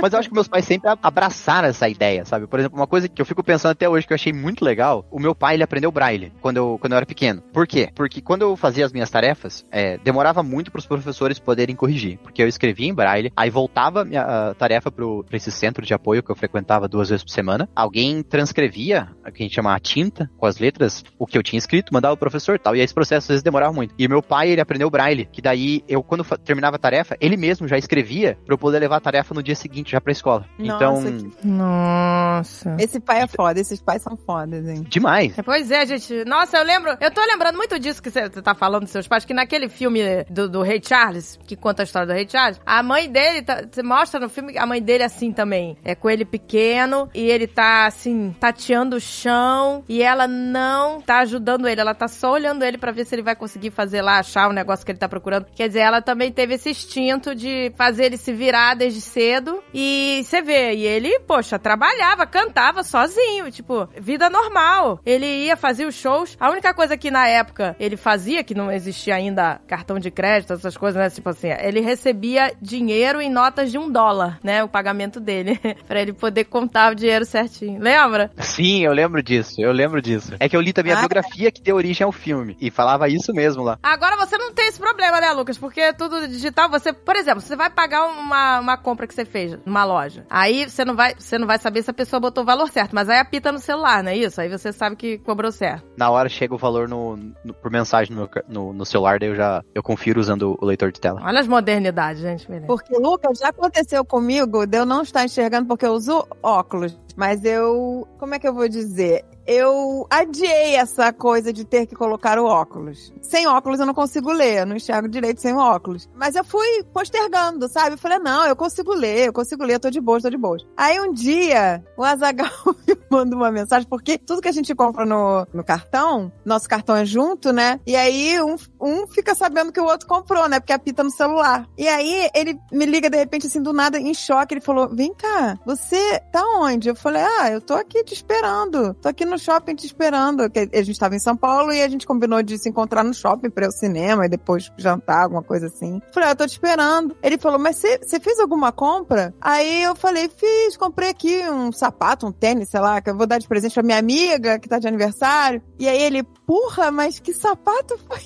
Mas 0.00 0.12
eu 0.12 0.18
acho 0.18 0.28
que 0.28 0.34
meus 0.34 0.48
pais 0.48 0.64
sempre 0.64 0.90
abraçaram 1.02 1.68
essa 1.68 1.88
ideia, 1.88 2.24
sabe? 2.24 2.46
Por 2.46 2.58
exemplo, 2.58 2.78
uma 2.78 2.86
coisa 2.86 3.08
que 3.08 3.20
eu 3.20 3.26
fico 3.26 3.42
pensando 3.42 3.72
até 3.72 3.88
hoje 3.88 4.06
que 4.06 4.12
eu 4.12 4.16
achei 4.16 4.32
muito 4.32 4.64
legal, 4.64 5.06
o 5.10 5.18
meu 5.18 5.34
pai, 5.34 5.54
ele 5.54 5.62
aprendeu 5.62 5.90
braille 5.90 6.32
quando 6.40 6.56
eu, 6.56 6.78
quando 6.80 6.92
eu 6.92 6.96
era 6.96 7.06
pequeno. 7.06 7.42
Por 7.52 7.66
quê? 7.66 7.90
Porque 7.94 8.20
quando 8.20 8.42
eu 8.42 8.56
fazia 8.56 8.84
as 8.84 8.92
minhas 8.92 9.10
tarefas, 9.10 9.64
é, 9.70 9.98
demorava 9.98 10.42
muito 10.42 10.70
para 10.70 10.78
os 10.78 10.86
professores 10.86 11.38
poderem 11.38 11.74
corrigir. 11.74 12.18
Porque 12.18 12.42
eu 12.42 12.48
escrevia 12.48 12.88
em 12.88 12.94
braille, 12.94 13.32
aí 13.36 13.50
voltava 13.50 14.04
minha 14.04 14.54
tarefa 14.58 14.90
pro, 14.90 15.24
pra 15.24 15.36
esse 15.36 15.50
centro 15.50 15.84
de 15.84 15.94
apoio 15.94 16.22
que 16.22 16.30
eu 16.30 16.36
frequentava 16.36 16.88
duas 16.88 17.08
vezes 17.08 17.24
por 17.24 17.30
semana. 17.30 17.68
Alguém 17.74 18.22
transcrevia, 18.22 19.08
o 19.26 19.32
que 19.32 19.42
a 19.42 19.46
gente 19.46 19.54
chama 19.54 19.74
a 19.74 19.80
tinta, 19.80 20.30
com 20.36 20.46
as 20.46 20.58
letras, 20.58 21.04
o 21.18 21.26
que 21.26 21.38
eu 21.38 21.42
tinha 21.42 21.58
escrito, 21.58 21.92
mandava 21.92 22.14
o 22.14 22.18
professor 22.18 22.58
tal. 22.58 22.76
E 22.76 22.80
esse 22.80 22.94
processo 22.94 23.24
às 23.24 23.28
vezes 23.28 23.42
demorava 23.42 23.72
muito. 23.72 23.94
E 23.98 24.08
meu 24.08 24.22
pai, 24.22 24.50
ele 24.50 24.60
aprendeu 24.60 24.90
braille, 24.90 25.28
que 25.30 25.42
daí 25.42 25.82
eu, 25.88 26.02
quando 26.02 26.24
terminava 26.38 26.76
a 26.76 26.78
tarefa, 26.78 27.16
ele 27.20 27.36
mesmo 27.36 27.68
já 27.68 27.78
escrevia 27.78 28.38
para 28.44 28.54
eu 28.54 28.58
poder 28.58 28.78
levar 28.78 28.96
a 28.96 29.00
tarefa 29.00 29.13
tarefa 29.14 29.32
no 29.34 29.42
dia 29.42 29.54
seguinte 29.54 29.92
já 29.92 30.00
pra 30.00 30.10
escola. 30.10 30.44
Nossa, 30.58 31.08
então. 31.08 31.30
Que... 31.30 31.46
Nossa. 31.46 32.76
Esse 32.80 32.98
pai 32.98 33.22
é 33.22 33.26
foda, 33.28 33.60
esses 33.60 33.80
pais 33.80 34.02
são 34.02 34.16
fodas, 34.16 34.66
hein? 34.66 34.84
Demais. 34.88 35.34
Pois 35.44 35.70
é, 35.70 35.86
gente. 35.86 36.24
Nossa, 36.24 36.56
eu 36.56 36.64
lembro. 36.64 36.96
Eu 37.00 37.10
tô 37.10 37.20
lembrando 37.24 37.56
muito 37.56 37.78
disso 37.78 38.02
que 38.02 38.10
você 38.10 38.28
tá 38.28 38.54
falando 38.54 38.82
dos 38.82 38.90
seus 38.90 39.06
pais, 39.06 39.24
que 39.24 39.32
naquele 39.32 39.68
filme 39.68 40.24
do, 40.28 40.48
do 40.48 40.62
Rei 40.62 40.80
Charles, 40.82 41.38
que 41.46 41.54
conta 41.54 41.82
a 41.82 41.84
história 41.84 42.06
do 42.06 42.12
Rei 42.12 42.26
Charles, 42.28 42.60
a 42.66 42.82
mãe 42.82 43.08
dele, 43.08 43.42
tá, 43.42 43.62
você 43.70 43.82
mostra 43.82 44.18
no 44.18 44.28
filme 44.28 44.58
a 44.58 44.66
mãe 44.66 44.82
dele 44.82 45.04
assim 45.04 45.32
também. 45.32 45.76
É 45.84 45.94
com 45.94 46.10
ele 46.10 46.24
pequeno 46.24 47.08
e 47.14 47.22
ele 47.22 47.46
tá 47.46 47.86
assim, 47.86 48.34
tateando 48.40 48.96
o 48.96 49.00
chão 49.00 49.84
e 49.88 50.02
ela 50.02 50.26
não 50.26 51.00
tá 51.00 51.20
ajudando 51.20 51.68
ele, 51.68 51.80
ela 51.80 51.94
tá 51.94 52.08
só 52.08 52.32
olhando 52.32 52.64
ele 52.64 52.78
para 52.78 52.90
ver 52.90 53.04
se 53.04 53.14
ele 53.14 53.22
vai 53.22 53.36
conseguir 53.36 53.70
fazer 53.70 54.02
lá, 54.02 54.18
achar 54.18 54.48
o 54.48 54.52
negócio 54.52 54.84
que 54.84 54.90
ele 54.90 54.98
tá 54.98 55.08
procurando. 55.08 55.46
Quer 55.54 55.68
dizer, 55.68 55.80
ela 55.80 56.02
também 56.02 56.32
teve 56.32 56.54
esse 56.54 56.70
instinto 56.70 57.34
de 57.34 57.72
fazer 57.76 58.04
ele 58.04 58.16
se 58.16 58.32
virar 58.32 58.74
desde 58.74 59.03
cedo 59.04 59.62
e 59.72 60.22
você 60.24 60.42
vê, 60.42 60.74
e 60.74 60.86
ele, 60.86 61.20
poxa, 61.20 61.58
trabalhava, 61.58 62.26
cantava 62.26 62.82
sozinho, 62.82 63.50
tipo, 63.50 63.88
vida 63.98 64.28
normal. 64.28 65.00
Ele 65.04 65.26
ia 65.26 65.56
fazer 65.56 65.86
os 65.86 65.94
shows. 65.94 66.36
A 66.40 66.50
única 66.50 66.72
coisa 66.74 66.96
que 66.96 67.10
na 67.10 67.28
época 67.28 67.76
ele 67.78 67.96
fazia, 67.96 68.42
que 68.44 68.54
não 68.54 68.70
existia 68.70 69.14
ainda 69.14 69.60
cartão 69.66 69.98
de 69.98 70.10
crédito, 70.10 70.52
essas 70.52 70.76
coisas, 70.76 71.00
né? 71.00 71.10
Tipo 71.10 71.30
assim, 71.30 71.48
ele 71.50 71.80
recebia 71.80 72.52
dinheiro 72.60 73.20
em 73.20 73.30
notas 73.30 73.70
de 73.70 73.78
um 73.78 73.90
dólar, 73.90 74.38
né? 74.42 74.62
O 74.64 74.68
pagamento 74.68 75.20
dele. 75.20 75.58
pra 75.86 76.00
ele 76.00 76.12
poder 76.12 76.44
contar 76.44 76.92
o 76.92 76.94
dinheiro 76.94 77.24
certinho. 77.24 77.80
Lembra? 77.80 78.30
Sim, 78.38 78.84
eu 78.84 78.92
lembro 78.92 79.22
disso, 79.22 79.60
eu 79.60 79.72
lembro 79.72 80.00
disso. 80.00 80.32
É 80.40 80.48
que 80.48 80.56
eu 80.56 80.60
li 80.60 80.72
também 80.72 80.92
a 80.92 80.96
Ah, 80.96 81.00
biografia 81.00 81.50
que 81.50 81.60
deu 81.62 81.76
origem 81.76 82.04
ao 82.04 82.12
filme. 82.12 82.56
E 82.60 82.70
falava 82.70 83.08
isso 83.08 83.32
mesmo 83.32 83.62
lá. 83.62 83.78
Agora 83.82 84.16
você 84.16 84.38
não 84.38 84.52
tem 84.52 84.68
esse 84.68 84.78
problema, 84.78 85.20
né, 85.20 85.30
Lucas? 85.32 85.58
Porque 85.58 85.92
tudo 85.92 86.26
digital, 86.28 86.68
você, 86.70 86.92
por 86.92 87.16
exemplo, 87.16 87.40
você 87.40 87.56
vai 87.56 87.68
pagar 87.70 88.06
uma, 88.06 88.60
uma 88.60 88.76
compra 88.76 88.93
que 89.06 89.14
você 89.14 89.24
fez 89.24 89.58
numa 89.64 89.84
loja. 89.84 90.24
Aí 90.30 90.68
você 90.68 90.84
não 90.84 90.94
vai, 90.94 91.14
você 91.18 91.38
não 91.38 91.46
vai 91.46 91.58
saber 91.58 91.82
se 91.82 91.90
a 91.90 91.94
pessoa 91.94 92.20
botou 92.20 92.42
o 92.42 92.46
valor 92.46 92.68
certo, 92.70 92.94
mas 92.94 93.08
aí 93.08 93.18
apita 93.18 93.50
no 93.52 93.58
celular, 93.58 94.02
não 94.02 94.10
é 94.10 94.16
isso? 94.16 94.40
Aí 94.40 94.48
você 94.48 94.72
sabe 94.72 94.96
que 94.96 95.18
cobrou 95.18 95.50
certo. 95.52 95.84
Na 95.96 96.10
hora 96.10 96.28
chega 96.28 96.54
o 96.54 96.58
valor 96.58 96.88
no, 96.88 97.16
no- 97.44 97.54
por 97.54 97.70
mensagem 97.70 98.14
no, 98.16 98.28
no, 98.48 98.72
no 98.72 98.84
celular, 98.86 99.18
daí 99.18 99.28
eu 99.30 99.34
já 99.34 99.62
eu 99.74 99.82
confiro 99.82 100.20
usando 100.20 100.56
o 100.60 100.64
leitor 100.64 100.92
de 100.92 101.00
tela. 101.00 101.20
Olha 101.24 101.40
as 101.40 101.48
modernidades, 101.48 102.22
gente. 102.22 102.46
beleza. 102.46 102.66
Porque, 102.66 102.94
Lucas, 102.96 103.38
já 103.38 103.48
aconteceu 103.48 104.04
comigo 104.04 104.66
de 104.66 104.78
eu 104.78 104.86
não 104.86 105.02
estar 105.02 105.24
enxergando 105.24 105.66
porque 105.66 105.86
eu 105.86 105.92
uso 105.92 106.26
óculos. 106.42 106.98
Mas 107.16 107.44
eu. 107.44 108.06
Como 108.18 108.34
é 108.34 108.38
que 108.38 108.46
eu 108.48 108.52
vou 108.54 108.68
dizer? 108.68 109.24
Eu 109.46 110.06
adiei 110.10 110.76
essa 110.76 111.12
coisa 111.12 111.52
de 111.52 111.64
ter 111.64 111.86
que 111.86 111.94
colocar 111.94 112.38
o 112.38 112.46
óculos. 112.46 113.12
Sem 113.20 113.46
óculos 113.46 113.80
eu 113.80 113.86
não 113.86 113.94
consigo 113.94 114.32
ler, 114.32 114.60
eu 114.60 114.66
não 114.66 114.76
enxergo 114.76 115.08
direito 115.08 115.40
sem 115.40 115.54
óculos. 115.54 116.08
Mas 116.14 116.34
eu 116.34 116.44
fui 116.44 116.82
postergando, 116.92 117.68
sabe? 117.68 117.94
Eu 117.94 117.98
falei, 117.98 118.18
não, 118.18 118.46
eu 118.46 118.56
consigo 118.56 118.94
ler, 118.94 119.28
eu 119.28 119.32
consigo 119.32 119.64
ler, 119.64 119.74
eu 119.74 119.80
tô 119.80 119.90
de 119.90 120.00
boa, 120.00 120.20
tô 120.20 120.30
de 120.30 120.36
boa. 120.36 120.56
Aí 120.76 121.00
um 121.00 121.12
dia, 121.12 121.84
o 121.96 122.04
Azagal 122.04 122.48
me 122.86 122.96
manda 123.10 123.36
uma 123.36 123.50
mensagem, 123.50 123.88
porque 123.88 124.18
tudo 124.18 124.40
que 124.40 124.48
a 124.48 124.52
gente 124.52 124.74
compra 124.74 125.04
no, 125.04 125.46
no 125.52 125.64
cartão, 125.64 126.32
nosso 126.44 126.68
cartão 126.68 126.96
é 126.96 127.04
junto, 127.04 127.52
né? 127.52 127.80
E 127.86 127.96
aí 127.96 128.40
um, 128.42 128.56
um 128.80 129.06
fica 129.06 129.34
sabendo 129.34 129.72
que 129.72 129.80
o 129.80 129.84
outro 129.84 130.06
comprou, 130.06 130.48
né? 130.48 130.60
Porque 130.60 130.72
apita 130.72 131.02
no 131.02 131.10
celular. 131.10 131.68
E 131.76 131.86
aí 131.88 132.30
ele 132.34 132.58
me 132.72 132.86
liga 132.86 133.10
de 133.10 133.16
repente, 133.16 133.46
assim, 133.46 133.62
do 133.62 133.72
nada, 133.72 133.98
em 133.98 134.14
choque. 134.14 134.54
Ele 134.54 134.60
falou: 134.60 134.88
Vem 134.88 135.12
cá, 135.14 135.58
você 135.64 136.20
tá 136.32 136.42
onde? 136.58 136.88
Eu 136.88 136.96
falei: 136.96 137.22
Ah, 137.22 137.50
eu 137.50 137.60
tô 137.60 137.74
aqui 137.74 138.02
te 138.04 138.14
esperando. 138.14 138.94
Tô 138.94 139.08
aqui 139.08 139.24
no 139.24 139.33
shopping 139.38 139.74
te 139.74 139.86
esperando. 139.86 140.48
Que 140.50 140.68
a 140.72 140.82
gente 140.82 140.98
tava 140.98 141.14
em 141.14 141.20
São 141.20 141.36
Paulo 141.36 141.72
e 141.72 141.82
a 141.82 141.88
gente 141.88 142.06
combinou 142.06 142.42
de 142.42 142.58
se 142.58 142.68
encontrar 142.68 143.04
no 143.04 143.14
shopping 143.14 143.50
pra 143.50 143.64
ir 143.64 143.66
ao 143.66 143.72
cinema 143.72 144.26
e 144.26 144.28
depois 144.28 144.72
jantar, 144.76 145.24
alguma 145.24 145.42
coisa 145.42 145.66
assim. 145.66 146.00
Falei: 146.12 146.28
Ah, 146.28 146.32
eu 146.32 146.36
tô 146.36 146.46
te 146.46 146.52
esperando. 146.52 147.16
Ele 147.22 147.38
falou: 147.38 147.58
Mas 147.58 147.76
você 147.76 148.20
fez 148.20 148.38
alguma 148.38 148.72
compra? 148.72 149.34
Aí 149.40 149.82
eu 149.82 149.94
falei: 149.94 150.28
Fiz, 150.28 150.76
comprei 150.76 151.10
aqui 151.10 151.48
um 151.48 151.72
sapato, 151.72 152.26
um 152.26 152.32
tênis, 152.32 152.68
sei 152.68 152.80
lá, 152.80 153.00
que 153.00 153.10
eu 153.10 153.16
vou 153.16 153.26
dar 153.26 153.38
de 153.38 153.48
presente 153.48 153.74
pra 153.74 153.82
minha 153.82 153.98
amiga 153.98 154.58
que 154.58 154.68
tá 154.68 154.78
de 154.78 154.88
aniversário. 154.88 155.62
E 155.78 155.88
aí 155.88 156.00
ele, 156.02 156.22
porra, 156.46 156.90
mas 156.90 157.18
que 157.18 157.32
sapato 157.32 157.98
foi 158.06 158.18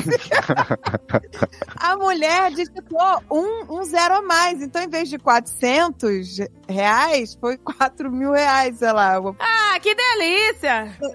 a 1.76 1.96
mulher 1.96 2.50
digitou 2.52 3.22
um, 3.30 3.78
um 3.78 3.84
zero 3.84 4.16
a 4.16 4.22
mais. 4.22 4.62
Então, 4.62 4.82
em 4.82 4.88
vez 4.88 5.08
de 5.08 5.18
400 5.18 6.38
reais, 6.68 7.36
foi 7.40 7.56
4 7.58 8.10
mil 8.10 8.32
reais, 8.32 8.78
sei 8.78 8.92
lá. 8.92 9.20
Ah, 9.38 9.78
que 9.80 9.94
delícia! 9.94 10.29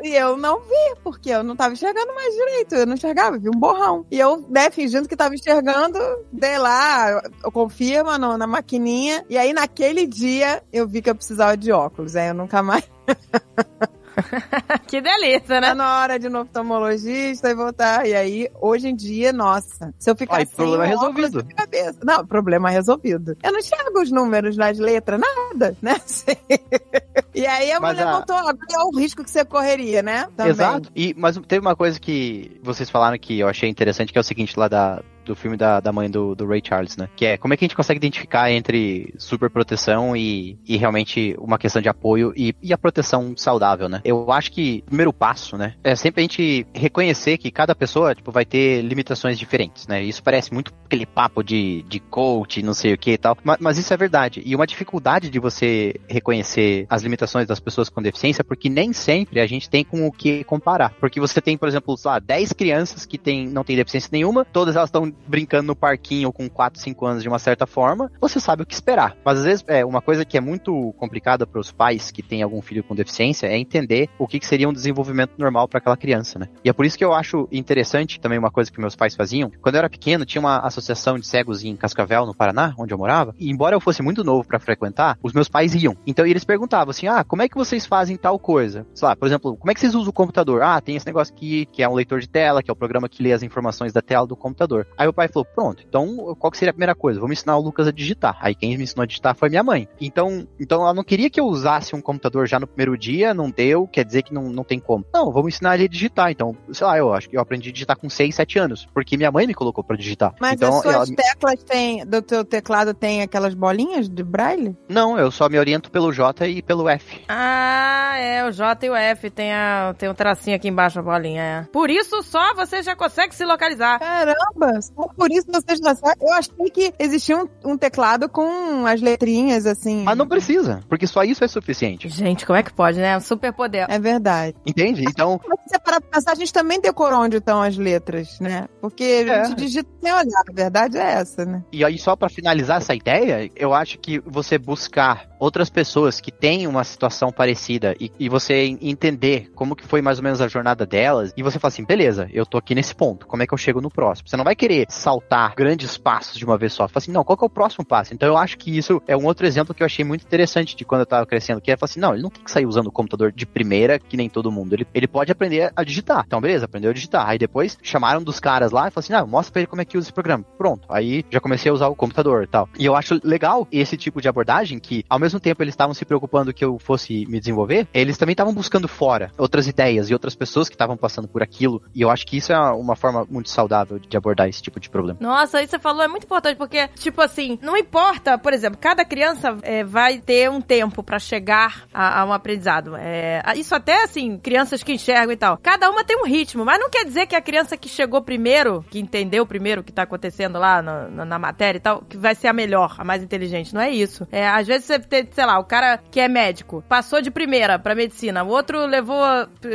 E 0.04 0.16
eu 0.16 0.38
não 0.38 0.60
vi, 0.62 0.96
porque 1.04 1.30
eu 1.30 1.44
não 1.44 1.56
tava 1.56 1.74
enxergando 1.74 2.14
mais 2.14 2.34
direito. 2.34 2.76
Eu 2.76 2.86
não 2.86 2.94
enxergava, 2.96 3.38
vi 3.38 3.50
um 3.50 3.60
borrão. 3.60 4.06
E 4.12 4.20
eu, 4.20 4.46
né, 4.50 4.70
fingindo 4.72 5.08
que 5.08 5.16
tava 5.16 5.36
enxergando, 5.36 6.00
dei 6.32 6.58
lá, 6.58 7.22
confirma 7.54 8.18
no- 8.18 8.38
na 8.38 8.48
maquininha. 8.48 9.26
E 9.30 9.38
aí, 9.38 9.54
naquele 9.54 10.06
dia, 10.06 10.64
eu 10.72 10.88
vi 10.88 11.02
que 11.02 11.10
eu 11.10 11.16
precisava 11.16 11.56
de 11.58 11.72
óculos. 11.72 12.16
Aí 12.16 12.28
eu 12.30 12.34
nunca 12.34 12.62
mais. 12.64 12.84
que 14.88 15.02
delícia, 15.02 15.60
né? 15.62 15.68
Tá 15.70 15.76
na 15.76 16.00
hora 16.00 16.20
de 16.20 16.30
no 16.30 16.42
oftalmologista 16.42 17.50
e 17.50 17.56
voltar. 17.56 18.08
E 18.08 18.14
aí, 18.14 18.50
hoje 18.60 18.88
em 18.90 18.96
dia, 18.96 19.32
nossa, 19.34 19.94
se 20.00 20.10
eu 20.10 20.16
ficar 20.16 20.38
Aí, 20.38 20.46
sem 20.46 20.56
problema 20.56 20.86
resolvido. 20.86 21.46
cabeça. 21.56 22.00
Não, 22.04 22.26
problema 22.26 22.70
resolvido. 22.70 23.38
Eu 23.44 23.52
não 23.52 23.60
enxergo 23.60 24.02
os 24.02 24.12
números 24.12 24.58
nas 24.58 24.78
letras, 24.78 25.20
nada, 25.20 25.76
né? 25.82 25.96
e 27.34 27.46
aí 27.46 27.72
a 27.72 27.80
Mas 27.80 27.98
mulher 27.98 28.08
a- 28.08 28.54
é 28.74 28.80
o 28.80 28.98
risco 28.98 29.24
que 29.24 29.30
você 29.32 29.44
correria, 29.46 30.02
né? 30.02 30.28
Também. 30.36 30.52
Exato. 30.52 30.90
E, 30.96 31.14
mas 31.18 31.38
teve 31.48 31.60
uma 31.66 31.76
coisa 31.76 32.00
que 32.00 32.60
vocês 32.64 32.90
falaram 32.90 33.18
que 33.18 33.40
eu 33.40 33.48
achei 33.48 33.70
interessante, 33.70 34.12
que 34.12 34.18
é 34.18 34.22
o 34.22 34.24
seguinte, 34.24 34.58
lá 34.58 34.68
da, 34.68 35.02
do 35.26 35.36
filme 35.36 35.58
da, 35.58 35.80
da 35.80 35.92
mãe 35.92 36.10
do, 36.10 36.36
do 36.36 36.46
Ray 36.48 36.62
Charles, 36.64 36.96
né? 36.96 37.10
Que 37.16 37.26
é 37.26 37.38
como 37.38 37.54
é 37.54 37.58
que 37.58 37.66
a 37.66 37.68
gente 37.68 37.76
consegue 37.76 37.98
identificar 37.98 38.52
entre 38.52 39.14
super 39.18 39.50
proteção 39.50 40.16
e, 40.16 40.58
e 40.66 40.78
realmente 40.78 41.36
uma 41.40 41.58
questão 41.58 41.82
de 41.82 41.90
apoio 41.90 42.34
e, 42.36 42.56
e 42.62 42.72
a 42.72 42.78
proteção 42.78 43.34
saudável, 43.36 43.90
né? 43.90 44.02
Eu 44.04 44.32
acho 44.32 44.52
que 44.52 44.84
o 44.86 44.90
primeiro 44.90 45.12
passo, 45.12 45.58
né? 45.58 45.74
É 45.84 45.96
sempre 45.96 46.22
a 46.22 46.24
gente 46.24 46.66
reconhecer 46.74 47.38
que 47.38 47.52
cada 47.52 47.76
pessoa, 47.76 48.14
tipo, 48.16 48.32
vai 48.32 48.46
ter 48.46 48.82
limitações 48.82 49.38
diferentes, 49.38 49.88
né? 49.88 50.04
Isso 50.04 50.24
parece 50.24 50.54
muito 50.54 50.72
aquele 50.86 51.06
papo 51.06 51.44
de, 51.44 51.84
de 51.84 52.00
coach, 52.00 52.62
não 52.62 52.74
sei 52.74 52.94
o 52.94 52.98
que 52.98 53.12
e 53.12 53.18
tal, 53.18 53.38
mas, 53.44 53.58
mas 53.60 53.78
isso 53.78 53.94
é 53.94 53.98
verdade. 53.98 54.42
E 54.46 54.56
uma 54.56 54.68
dificuldade 54.68 55.30
de 55.30 55.40
você 55.40 55.96
reconhecer 56.08 56.86
as 56.90 57.02
limitações 57.02 57.48
das 57.48 57.60
pessoas 57.60 57.90
com 57.90 58.02
deficiência, 58.02 58.44
porque 58.44 58.70
nem 58.70 58.94
sempre 58.94 59.40
a 59.40 59.48
gente 59.48 59.70
tem 59.70 59.84
com 59.84 60.06
o 60.06 60.12
que 60.12 60.44
comparar. 60.44 60.94
Porque 61.00 61.20
você 61.20 61.42
tem, 61.42 61.58
por 61.58 61.68
exemplo, 61.68 61.98
sei 61.98 62.12
lá, 62.12 62.20
10 62.20 62.54
crianças 62.54 63.06
que 63.06 63.18
tem, 63.18 63.48
não 63.48 63.64
têm 63.64 63.76
deficiência 63.76 64.10
nenhuma, 64.12 64.46
todas 64.46 64.76
elas 64.76 64.90
estão 64.90 65.12
brincando 65.28 65.68
no 65.68 65.76
parquinho 65.76 66.32
com 66.32 66.50
4, 66.50 66.80
5 66.80 67.06
anos 67.06 67.24
de 67.24 67.30
uma 67.30 67.40
certa 67.40 67.66
forma, 67.66 68.12
você 68.20 68.40
sabe 68.40 68.64
o 68.64 68.66
que 68.66 68.74
esperar. 68.74 69.16
Mas 69.24 69.40
às 69.40 69.46
vezes, 69.46 69.66
é 69.68 69.86
uma 69.86 70.02
coisa 70.02 70.26
que 70.26 70.38
é 70.38 70.42
muito 70.42 70.94
complicada 70.98 71.46
para 71.46 71.60
os 71.60 71.72
pais 71.72 72.12
que 72.12 72.22
têm 72.22 72.42
algum 72.42 72.62
filho 72.62 72.84
com 72.84 72.96
deficiência 72.96 73.48
é 73.48 73.58
entender 73.58 74.10
o 74.20 74.28
que, 74.28 74.40
que 74.40 74.46
seria 74.46 74.70
um 74.70 74.74
desenvolvimento 74.74 75.34
normal 75.38 75.68
para 75.68 75.80
aquela 75.80 75.98
criança, 75.98 76.40
né? 76.40 76.48
E 76.64 76.70
é 76.70 76.74
por 76.74 76.86
isso 76.86 76.98
que 76.98 77.04
eu 77.04 77.14
acho 77.14 77.48
interessante 77.52 78.20
também 78.20 78.38
uma 78.38 78.52
coisa 78.52 78.72
que 78.72 78.80
meus 78.80 78.96
pais 78.96 79.16
faziam. 79.16 79.52
Quando 79.62 79.76
eu 79.76 79.80
era 79.80 79.90
pequeno, 79.90 80.26
tinha 80.26 80.40
uma 80.40 80.60
associação 80.60 81.18
de 81.18 81.26
cegos 81.26 81.64
em 81.64 81.76
Cascavel, 81.76 82.26
no 82.26 82.36
Paraná, 82.36 82.74
onde 82.78 82.94
eu 82.94 82.98
morava, 82.98 83.34
e 83.40 83.50
embora 83.50 83.76
eu 83.76 83.82
fosse 83.82 84.02
muito 84.02 84.24
novo 84.24 84.48
para 84.48 84.60
frequentar, 84.60 85.18
os 85.22 85.34
meus 85.34 85.50
pais 85.50 85.74
iam. 85.76 85.96
Então 86.06 86.26
eles 86.26 86.44
perguntavam 86.44 86.92
assim: 86.92 87.08
"Ah, 87.08 87.24
como 87.24 87.42
é 87.42 87.50
que 87.50 87.56
vocês 87.56 87.86
fazem 87.86 88.18
tal 88.18 88.38
coisa?" 88.40 88.86
Sei 88.94 89.08
lá, 89.08 89.16
por 89.16 89.26
exemplo, 89.28 89.58
como 89.58 89.72
é 89.72 89.74
que 89.74 89.80
vocês 89.80 89.96
usam 89.96 90.10
o 90.10 90.14
computador? 90.14 90.62
Ah, 90.62 90.80
tem 90.82 90.96
esse 90.96 91.06
negócio 91.06 91.34
aqui, 91.34 91.66
que 91.72 91.84
é 91.84 91.90
um 91.90 91.94
leitor 91.94 92.20
de 92.20 92.28
tela, 92.28 92.62
que 92.62 92.70
é 92.70 92.74
o 92.74 92.76
programa 92.76 93.10
que 93.10 93.24
lê 93.24 93.34
as 93.34 93.44
informações 93.44 93.94
da 93.94 94.02
tela 94.02 94.28
do 94.28 94.36
computador. 94.36 94.88
Aí 94.98 95.05
o 95.08 95.14
pai 95.14 95.28
falou: 95.28 95.46
"Pronto, 95.46 95.84
então 95.88 96.36
qual 96.40 96.52
que 96.52 96.58
seria 96.58 96.70
a 96.72 96.74
primeira 96.74 96.96
coisa? 96.96 97.20
Vamos 97.20 97.38
ensinar 97.38 97.58
o 97.58 97.62
Lucas 97.62 97.88
a 97.88 97.92
digitar." 97.92 98.38
Aí 98.42 98.54
quem 98.56 98.78
me 98.78 98.84
ensinou 98.84 99.04
a 99.04 99.08
digitar 99.08 99.36
foi 99.36 99.50
minha 99.50 99.64
mãe. 99.64 99.88
Então, 100.00 100.48
então 100.60 100.82
ela 100.82 100.94
não 100.94 101.04
queria 101.04 101.30
que 101.30 101.40
eu 101.40 101.46
usasse 101.46 101.96
um 101.96 102.02
computador 102.02 102.48
já 102.48 102.60
no 102.60 102.68
primeiro 102.68 102.98
dia, 102.98 103.34
não 103.34 103.50
deu, 103.50 103.88
quer 103.88 104.04
dizer 104.06 104.24
que 104.24 104.34
não, 104.34 104.44
não 104.44 104.64
tem 104.64 104.80
como. 104.80 105.06
Não, 105.14 105.32
vamos 105.32 105.54
ensinar 105.56 105.76
ele 105.76 105.86
a 105.86 105.88
digitar. 105.90 106.32
Então, 106.32 106.56
sei 106.72 106.86
lá, 106.86 106.98
eu 106.98 107.14
acho 107.14 107.30
que 107.30 107.38
eu 107.38 107.42
aprendi 107.42 107.70
a 107.70 107.74
digitar 107.74 107.98
com 107.98 108.10
6, 108.10 108.36
7 108.36 108.60
anos, 108.60 108.88
porque 108.94 109.18
minha 109.18 109.32
mãe 109.32 109.48
me 109.48 109.54
colocou 109.54 109.84
para 109.84 109.96
digitar. 109.98 110.34
Mas 110.40 110.54
então, 110.54 110.78
as 110.78 110.82
suas 110.82 110.96
ela- 110.96 111.06
teclas 111.06 111.64
têm, 111.64 112.06
do 112.06 112.22
teu 112.22 112.44
teclado 112.46 112.94
tem 112.94 113.22
aquelas 113.22 113.54
bolinhas 113.54 114.08
de 114.10 114.24
braille? 114.24 114.76
Não, 114.90 115.18
eu 115.18 115.32
só 115.32 115.50
me 115.50 115.58
oriento 115.60 115.90
pelo 115.92 116.12
J 116.12 116.48
e 116.48 116.62
pelo 116.62 116.88
F. 116.90 117.22
Ah, 117.28 118.18
é, 118.18 118.46
o 118.46 118.52
J 118.52 118.86
e 118.86 118.90
o 118.90 118.96
F 118.96 119.30
tem, 119.30 119.54
a, 119.54 119.94
tem 119.98 120.10
um 120.10 120.14
tracinho 120.14 120.56
aqui 120.56 120.68
embaixo, 120.68 121.00
a 121.00 121.02
bolinha, 121.02 121.42
é. 121.42 121.64
Por 121.72 121.90
isso 121.90 122.22
só 122.24 122.54
você 122.54 122.82
já 122.84 122.96
consegue 122.96 123.36
se 123.36 123.46
localizar. 123.46 124.00
Caramba, 124.00 124.80
por 124.96 125.32
isso 125.32 125.46
sabem. 125.52 126.16
Eu 126.22 126.34
achei 126.34 126.70
que 126.72 126.94
existia 127.00 127.38
um, 127.38 127.48
um 127.64 127.78
teclado 127.78 128.28
com 128.30 128.86
as 128.86 129.02
letrinhas 129.02 129.66
assim. 129.66 130.04
Mas 130.04 130.18
não 130.18 130.28
precisa, 130.28 130.80
porque 130.90 131.06
só 131.08 131.24
isso 131.24 131.44
é 131.44 131.48
suficiente. 131.48 132.08
Gente, 132.10 132.46
como 132.46 132.58
é 132.58 132.64
que 132.64 132.74
pode, 132.74 132.98
né? 133.00 133.18
Um 133.18 133.22
superpoder. 133.22 133.86
É 133.90 134.00
verdade. 134.00 134.56
Entende? 134.66 135.04
Então, 135.08 135.40
Mas 135.48 135.60
se 135.62 135.70
você 135.70 135.80
parar 135.80 136.02
pra 136.02 136.10
pensar, 136.12 136.32
a 136.32 136.36
gente 136.36 136.54
também 136.54 136.80
decorou 136.80 137.20
onde 137.20 137.38
estão 137.38 137.62
as 137.62 137.78
letras, 137.78 138.40
né? 138.40 138.68
Porque 138.82 139.04
a 139.28 139.34
É. 139.34 139.46
gente 139.46 139.58
digita 139.58 139.90
sem 140.02 140.12
olhar. 140.12 140.26
A 140.50 140.54
verdade 140.54 140.98
é 140.98 141.12
essa, 141.14 141.46
né? 141.46 141.64
e 141.72 141.84
aí 141.84 141.98
só 141.98 142.16
pra 142.16 142.30
finalizar 142.30 142.78
essa 142.78 142.94
ideia, 142.96 143.50
eu 143.56 143.74
acho 143.74 143.98
que 144.00 144.20
você 144.20 144.58
buscar 144.58 145.28
outras 145.40 145.70
pessoas 145.70 146.20
que 146.22 146.32
têm 146.32 146.68
uma 146.68 146.84
situação 146.84 147.32
parecida 147.32 147.96
e, 148.00 148.12
e 148.20 148.30
você 148.30 148.78
entender 148.82 149.52
como 149.56 149.76
que 149.76 149.86
foi 149.86 150.02
mais 150.02 150.18
ou 150.18 150.24
menos 150.24 150.42
a 150.42 150.48
jornada 150.48 150.86
delas 150.86 151.32
e 151.36 151.44
você 151.44 151.60
fala 151.60 151.70
assim, 151.70 151.84
beleza, 151.86 152.28
eu 152.32 152.46
tô 152.46 152.58
aqui 152.58 152.74
nesse 152.74 152.96
ponto, 152.96 153.28
como 153.28 153.44
é 153.44 153.48
que 153.48 153.54
eu 153.54 153.58
chego 153.58 153.82
no 153.82 153.90
próximo? 153.90 154.30
Você 154.30 154.38
não 154.38 154.44
vai 154.44 154.56
querer 154.56 154.85
saltar 154.94 155.56
grandes 155.56 155.98
passos 155.98 156.38
de 156.38 156.46
uma 156.46 156.58
vez 156.58 156.74
só. 156.74 156.88
Fala 156.88 156.98
assim, 156.98 157.12
não, 157.12 157.24
qual 157.24 157.38
que 157.38 157.44
é 157.44 157.48
o 157.48 157.50
próximo 157.50 157.86
passo? 157.86 158.14
Então 158.14 158.28
eu 158.28 158.38
acho 158.38 158.58
que 158.58 158.78
isso 158.78 159.02
é 159.08 159.16
um 159.16 159.26
outro 159.26 159.46
exemplo 159.46 159.74
que 159.74 159.82
eu 159.82 159.86
achei 159.86 160.06
muito 160.06 160.24
interessante 160.26 160.76
de 160.76 160.86
quando 160.86 161.02
eu 161.02 161.06
tava 161.06 161.26
crescendo, 161.26 161.62
que 161.62 161.72
é 161.72 161.78
falar 161.78 161.90
assim, 161.90 162.00
não, 162.00 162.14
ele 162.14 162.22
não 162.22 162.30
tem 162.30 162.44
que 162.44 162.52
sair 162.52 162.66
usando 162.66 162.88
o 162.88 162.92
computador 162.92 163.32
de 163.32 163.46
primeira, 163.46 163.98
que 163.98 164.18
nem 164.18 164.30
todo 164.30 164.52
mundo. 164.52 164.74
Ele, 164.74 164.88
ele 164.94 165.08
pode 165.08 165.32
aprender 165.32 165.72
a 165.76 165.84
digitar. 165.84 166.24
Então, 166.28 166.42
beleza, 166.42 166.66
aprendeu 166.66 166.92
a 166.92 166.94
digitar. 166.94 167.28
Aí 167.28 167.38
depois 167.38 167.78
chamaram 167.82 168.22
dos 168.22 168.40
caras 168.40 168.72
lá 168.72 168.88
e 168.88 168.92
falaram 168.92 169.00
assim, 169.00 169.14
ah, 169.14 169.26
mostra 169.26 169.54
pra 169.54 169.62
ele 169.62 169.68
como 169.68 169.82
é 169.82 169.86
que 169.86 169.98
usa 169.98 170.08
esse 170.08 170.14
programa. 170.14 170.44
Pronto. 170.58 170.86
Aí 170.90 171.26
já 171.32 171.40
comecei 171.40 171.72
a 171.72 171.74
usar 171.74 171.88
o 171.88 171.96
computador 171.96 172.44
e 172.44 172.48
tal. 172.48 172.70
E 172.78 172.86
eu 172.86 172.96
acho 172.96 173.20
legal 173.24 173.68
esse 173.72 173.98
tipo 173.98 174.22
de 174.22 174.28
abordagem 174.28 174.80
que, 174.80 175.04
ao 175.10 175.20
mesmo 175.20 175.40
tempo, 175.40 175.64
eles 175.64 175.74
estavam 175.74 175.94
se 175.94 176.06
preocupando 176.06 176.54
que 176.54 176.64
eu 176.64 176.76
eu 176.76 176.80
fosse 176.80 177.26
me 177.28 177.40
desenvolver, 177.40 177.88
eles 177.94 178.18
também 178.18 178.34
estavam 178.34 178.54
buscando 178.54 178.88
fora 178.88 179.32
outras 179.38 179.68
ideias 179.68 180.10
e 180.10 180.14
outras 180.14 180.36
pessoas 180.36 180.68
que 180.68 180.76
estavam 180.76 180.98
passando 180.98 181.28
por 181.28 181.42
aquilo. 181.42 181.82
E 181.94 182.02
eu 182.02 182.10
acho 182.10 182.26
que 182.26 182.38
isso 182.38 182.52
é 182.52 182.60
uma 182.72 182.96
forma 182.96 183.26
muito 183.30 183.50
saudável 183.50 184.00
de 184.00 184.18
abordar 184.18 184.50
esse 184.50 184.62
tipo 184.66 184.80
de 184.80 184.90
problema. 184.90 185.18
Nossa, 185.22 185.62
isso 185.62 185.72
você 185.72 185.80
falou 185.80 186.04
é 186.04 186.08
muito 186.08 186.26
importante, 186.26 186.58
porque, 186.58 186.88
tipo 186.96 187.22
assim, 187.22 187.58
não 187.62 187.76
importa, 187.78 188.38
por 188.38 188.54
exemplo, 188.54 188.78
cada 188.80 189.06
criança 189.06 189.58
é, 189.62 189.84
vai 189.84 190.20
ter 190.20 190.50
um 190.50 190.62
tempo 190.62 191.04
pra 191.04 191.20
chegar 191.20 191.84
a, 191.94 192.22
a 192.22 192.26
um 192.26 192.34
aprendizado. 192.34 192.96
É, 192.96 193.42
isso 193.56 193.74
até, 193.74 194.04
assim, 194.04 194.38
crianças 194.38 194.84
que 194.84 194.94
enxergam 194.94 195.32
e 195.32 195.38
tal. 195.38 195.58
Cada 195.62 195.90
uma 195.90 196.04
tem 196.04 196.18
um 196.18 196.26
ritmo, 196.26 196.66
mas 196.66 196.80
não 196.80 196.90
quer 196.90 197.06
dizer 197.06 197.28
que 197.28 197.36
a 197.36 197.42
criança 197.42 197.78
que 197.78 197.90
chegou 197.90 198.22
primeiro, 198.22 198.84
que 198.90 199.00
entendeu 199.00 199.46
primeiro 199.46 199.82
o 199.82 199.84
que 199.84 199.92
tá 199.92 200.04
acontecendo 200.04 200.60
lá 200.60 200.82
na, 200.82 201.08
na, 201.08 201.26
na 201.26 201.40
matéria 201.40 201.78
e 201.78 201.82
tal, 201.82 202.02
que 202.02 202.18
vai 202.18 202.36
ser 202.36 202.48
a 202.48 202.54
melhor, 202.54 202.96
a 202.98 203.04
mais 203.04 203.24
inteligente. 203.24 203.74
Não 203.74 203.82
é 203.82 203.90
isso. 203.90 204.28
É, 204.32 204.48
às 204.48 204.68
vezes 204.68 204.86
você 204.86 205.00
tem, 205.00 205.28
sei 205.32 205.46
lá, 205.46 205.60
o 205.60 205.64
cara 205.64 206.00
que 206.10 206.20
é 206.20 206.28
médico, 206.28 206.84
passou 206.88 207.22
de 207.22 207.32
primeira 207.32 207.78
pra 207.78 207.96
medicina, 207.96 208.44
o 208.44 208.48
outro 208.48 208.86
levou, 208.86 209.24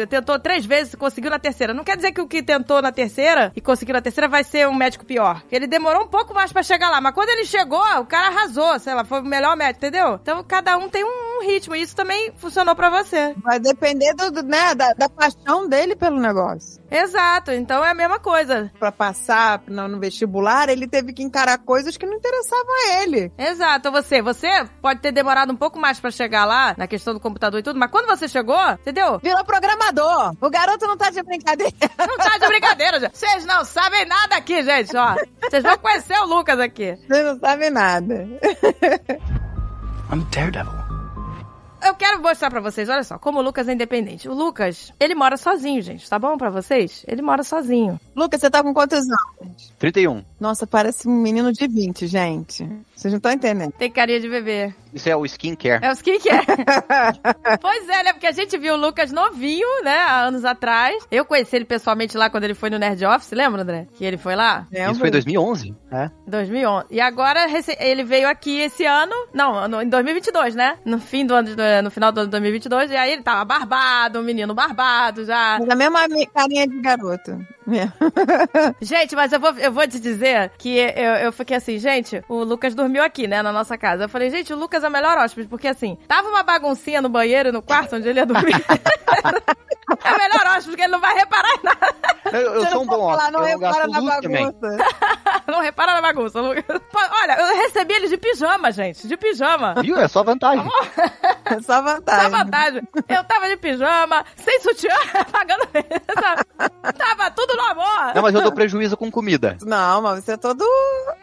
tentou 0.08 0.38
três 0.38 0.64
vezes 0.64 0.94
conseguiu 0.94 1.30
na 1.30 1.38
terceira. 1.38 1.74
Não 1.74 1.84
quer 1.84 1.96
dizer 1.96 2.12
que 2.12 2.20
o 2.20 2.28
que 2.28 2.42
tentou 2.42 2.80
na 2.82 2.92
terceira 2.92 3.52
e 3.54 3.60
conseguiu 3.60 3.94
na 3.94 4.02
terceira 4.02 4.28
vai 4.28 4.44
ser 4.44 4.68
um 4.68 4.74
médico 4.80 5.04
pior. 5.04 5.42
Ele 5.52 5.66
demorou 5.66 6.04
um 6.04 6.08
pouco 6.08 6.32
mais 6.32 6.52
pra 6.52 6.62
chegar 6.62 6.90
lá, 6.90 7.00
mas 7.00 7.14
quando 7.14 7.28
ele 7.28 7.44
chegou, 7.44 7.84
o 7.98 8.06
cara 8.06 8.28
arrasou, 8.28 8.78
sei 8.78 8.94
lá, 8.94 9.04
foi 9.04 9.20
o 9.20 9.24
melhor 9.24 9.54
médico, 9.56 9.84
entendeu? 9.84 10.14
Então 10.14 10.42
cada 10.42 10.78
um 10.78 10.88
tem 10.88 11.04
um, 11.04 11.38
um 11.38 11.46
ritmo 11.46 11.76
e 11.76 11.82
isso 11.82 11.94
também 11.94 12.32
funcionou 12.36 12.74
pra 12.74 12.88
você. 12.88 13.34
Vai 13.42 13.60
depender 13.60 14.14
do, 14.14 14.30
do, 14.30 14.42
né, 14.42 14.74
da, 14.74 14.92
da 14.94 15.08
paixão 15.08 15.68
dele 15.68 15.94
pelo 15.94 16.18
negócio. 16.18 16.80
Exato, 16.90 17.52
então 17.52 17.84
é 17.84 17.90
a 17.90 17.94
mesma 17.94 18.18
coisa. 18.18 18.72
Pra 18.78 18.90
passar 18.90 19.62
no, 19.68 19.86
no 19.86 20.00
vestibular, 20.00 20.68
ele 20.68 20.88
teve 20.88 21.12
que 21.12 21.22
encarar 21.22 21.58
coisas 21.58 21.96
que 21.96 22.06
não 22.06 22.14
interessavam 22.14 22.74
a 22.74 23.02
ele. 23.02 23.32
Exato, 23.38 23.90
você, 23.90 24.22
você 24.22 24.48
pode 24.80 25.00
ter 25.00 25.12
demorado 25.12 25.52
um 25.52 25.56
pouco 25.56 25.78
mais 25.78 26.00
pra 26.00 26.10
chegar 26.10 26.44
lá, 26.44 26.74
na 26.76 26.86
questão 26.86 27.12
do 27.12 27.20
computador 27.20 27.60
e 27.60 27.62
tudo, 27.62 27.78
mas 27.78 27.90
quando 27.90 28.06
você 28.06 28.26
chegou, 28.26 28.70
entendeu? 28.72 29.18
Virou 29.18 29.44
programador. 29.44 30.34
O 30.40 30.50
garoto 30.50 30.86
não 30.86 30.96
tá 30.96 31.10
de 31.10 31.22
brincadeira. 31.22 31.72
Não 31.98 32.16
tá 32.16 32.38
de 32.38 32.46
brincadeira, 32.46 32.98
gente. 33.00 33.16
Vocês 33.16 33.44
não 33.44 33.64
sabem 33.64 34.06
nada 34.06 34.36
aqui, 34.36 34.62
gente, 34.62 34.69
ó. 34.94 35.16
Vocês 35.42 35.62
vão 35.62 35.78
conhecer 35.78 36.18
o 36.20 36.26
Lucas 36.26 36.58
aqui. 36.58 36.96
Você 37.06 37.22
não 37.22 37.38
sabe 37.38 37.70
nada. 37.70 38.26
I'm 40.12 40.26
Daredevil. 40.30 40.80
Eu 41.82 41.94
quero 41.94 42.20
mostrar 42.20 42.50
pra 42.50 42.60
vocês, 42.60 42.88
olha 42.90 43.02
só, 43.02 43.18
como 43.18 43.38
o 43.38 43.42
Lucas 43.42 43.66
é 43.66 43.72
independente. 43.72 44.28
O 44.28 44.34
Lucas, 44.34 44.92
ele 45.00 45.14
mora 45.14 45.36
sozinho, 45.36 45.80
gente, 45.80 46.08
tá 46.08 46.18
bom 46.18 46.36
pra 46.36 46.50
vocês? 46.50 47.04
Ele 47.08 47.22
mora 47.22 47.42
sozinho. 47.42 47.98
Lucas, 48.14 48.40
você 48.40 48.50
tá 48.50 48.62
com 48.62 48.74
quantos 48.74 48.98
anos? 49.00 49.72
31. 49.78 50.24
Nossa, 50.38 50.66
parece 50.66 51.08
um 51.08 51.12
menino 51.12 51.52
de 51.52 51.66
20, 51.66 52.06
gente. 52.06 52.64
Vocês 52.94 53.12
não 53.12 53.16
estão 53.18 53.32
entendendo. 53.32 53.72
Tem 53.72 53.90
carinha 53.90 54.20
de 54.20 54.28
bebê. 54.28 54.74
Isso 54.92 55.08
é 55.08 55.16
o 55.16 55.24
skincare. 55.24 55.82
É 55.84 55.88
o 55.90 55.92
skincare. 55.92 56.44
pois 57.60 57.88
é, 57.88 58.02
né? 58.02 58.12
Porque 58.12 58.26
a 58.26 58.32
gente 58.32 58.56
viu 58.58 58.74
o 58.74 58.76
Lucas 58.76 59.12
novinho, 59.12 59.66
né? 59.84 59.96
Há 60.02 60.22
anos 60.24 60.44
atrás. 60.44 61.06
Eu 61.10 61.24
conheci 61.24 61.56
ele 61.56 61.64
pessoalmente 61.64 62.16
lá 62.16 62.28
quando 62.28 62.44
ele 62.44 62.54
foi 62.54 62.68
no 62.70 62.78
Nerd 62.78 63.04
Office, 63.04 63.30
lembra, 63.32 63.62
André? 63.62 63.86
Que 63.94 64.04
ele 64.04 64.16
foi 64.18 64.34
lá? 64.34 64.66
Lembro. 64.70 64.90
Isso 64.92 65.00
foi 65.00 65.08
em 65.08 65.12
2011, 65.12 65.74
é. 65.92 66.10
2011. 66.26 66.86
E 66.90 67.00
agora 67.00 67.46
ele 67.78 68.04
veio 68.04 68.28
aqui 68.28 68.60
esse 68.60 68.84
ano, 68.84 69.14
não, 69.32 69.66
no- 69.68 69.82
em 69.82 69.88
2022, 69.88 70.54
né? 70.54 70.76
No 70.84 70.98
fim 70.98 71.24
do 71.24 71.34
ano, 71.34 71.54
de- 71.54 71.82
no 71.82 71.90
final 71.90 72.10
do 72.12 72.18
ano 72.18 72.26
de 72.26 72.32
2022, 72.32 72.90
e 72.90 72.96
aí 72.96 73.12
ele 73.12 73.22
tava 73.22 73.44
barbado, 73.44 74.18
um 74.18 74.22
menino 74.22 74.52
barbado 74.54 75.24
já. 75.24 75.58
Mas 75.60 75.68
a 75.70 75.76
mesma 75.76 76.00
carinha 76.34 76.66
de 76.66 76.80
garoto. 76.80 77.38
Mesmo. 77.66 77.92
Gente, 78.80 79.14
mas 79.14 79.32
eu 79.32 79.40
vou, 79.40 79.52
eu 79.52 79.72
vou 79.72 79.86
te 79.86 79.98
dizer 79.98 80.52
que 80.58 80.76
eu, 80.78 81.14
eu 81.16 81.32
fiquei 81.32 81.56
assim, 81.56 81.78
gente, 81.78 82.22
o 82.28 82.42
Lucas 82.44 82.74
dormiu 82.74 83.02
aqui, 83.02 83.26
né, 83.26 83.42
na 83.42 83.52
nossa 83.52 83.76
casa. 83.76 84.04
Eu 84.04 84.08
falei, 84.08 84.30
gente, 84.30 84.52
o 84.52 84.56
Lucas 84.56 84.84
é 84.84 84.88
o 84.88 84.90
melhor 84.90 85.16
hóspede, 85.18 85.48
porque 85.48 85.68
assim, 85.68 85.96
tava 86.08 86.28
uma 86.28 86.42
baguncinha 86.42 87.00
no 87.00 87.08
banheiro, 87.08 87.52
no 87.52 87.62
quarto 87.62 87.96
onde 87.96 88.08
ele 88.08 88.20
ia 88.20 88.26
dormir. 88.26 88.54
é 90.04 90.12
o 90.12 90.18
melhor 90.18 90.46
hóspede, 90.46 90.68
porque 90.68 90.82
ele 90.82 90.92
não 90.92 91.00
vai 91.00 91.14
reparar 91.14 91.48
em 91.50 91.62
nada. 91.62 91.94
Eu, 92.32 92.54
eu 92.54 92.66
sou 92.66 92.82
um 92.82 92.86
bom 92.86 93.00
hóspede, 93.00 93.32
não 93.32 93.40
eu 93.40 93.58
repara 93.58 93.86
na 93.86 94.00
bagunça. 94.00 94.76
não 95.46 95.60
repara 95.60 95.94
na 95.94 96.02
bagunça, 96.02 96.40
Lucas. 96.40 96.64
Pô, 96.90 96.98
Olha, 97.22 97.40
eu 97.40 97.56
recebi 97.56 97.94
ele 97.94 98.08
de 98.08 98.16
pijama, 98.16 98.70
gente, 98.70 99.06
de 99.06 99.16
pijama. 99.16 99.74
Viu? 99.82 99.98
É 99.98 100.08
só 100.08 100.22
vantagem. 100.22 100.64
É 101.44 101.60
só 101.60 101.82
vantagem. 101.82 102.30
Só 102.30 102.38
vantagem. 102.38 102.82
Eu 103.08 103.24
tava 103.24 103.48
de 103.48 103.56
pijama, 103.56 104.24
sem 104.36 104.60
sutiã, 104.60 104.94
pagando. 105.30 105.68
Tava 106.96 107.30
tudo 107.30 107.56
no 107.56 107.62
amor. 107.62 107.89
Não, 108.14 108.22
mas 108.22 108.34
eu 108.34 108.42
dou 108.42 108.52
prejuízo 108.52 108.96
com 108.96 109.10
comida. 109.10 109.56
Não, 109.64 110.02
mas 110.02 110.24
você 110.24 110.32
é 110.32 110.36
todo 110.36 110.64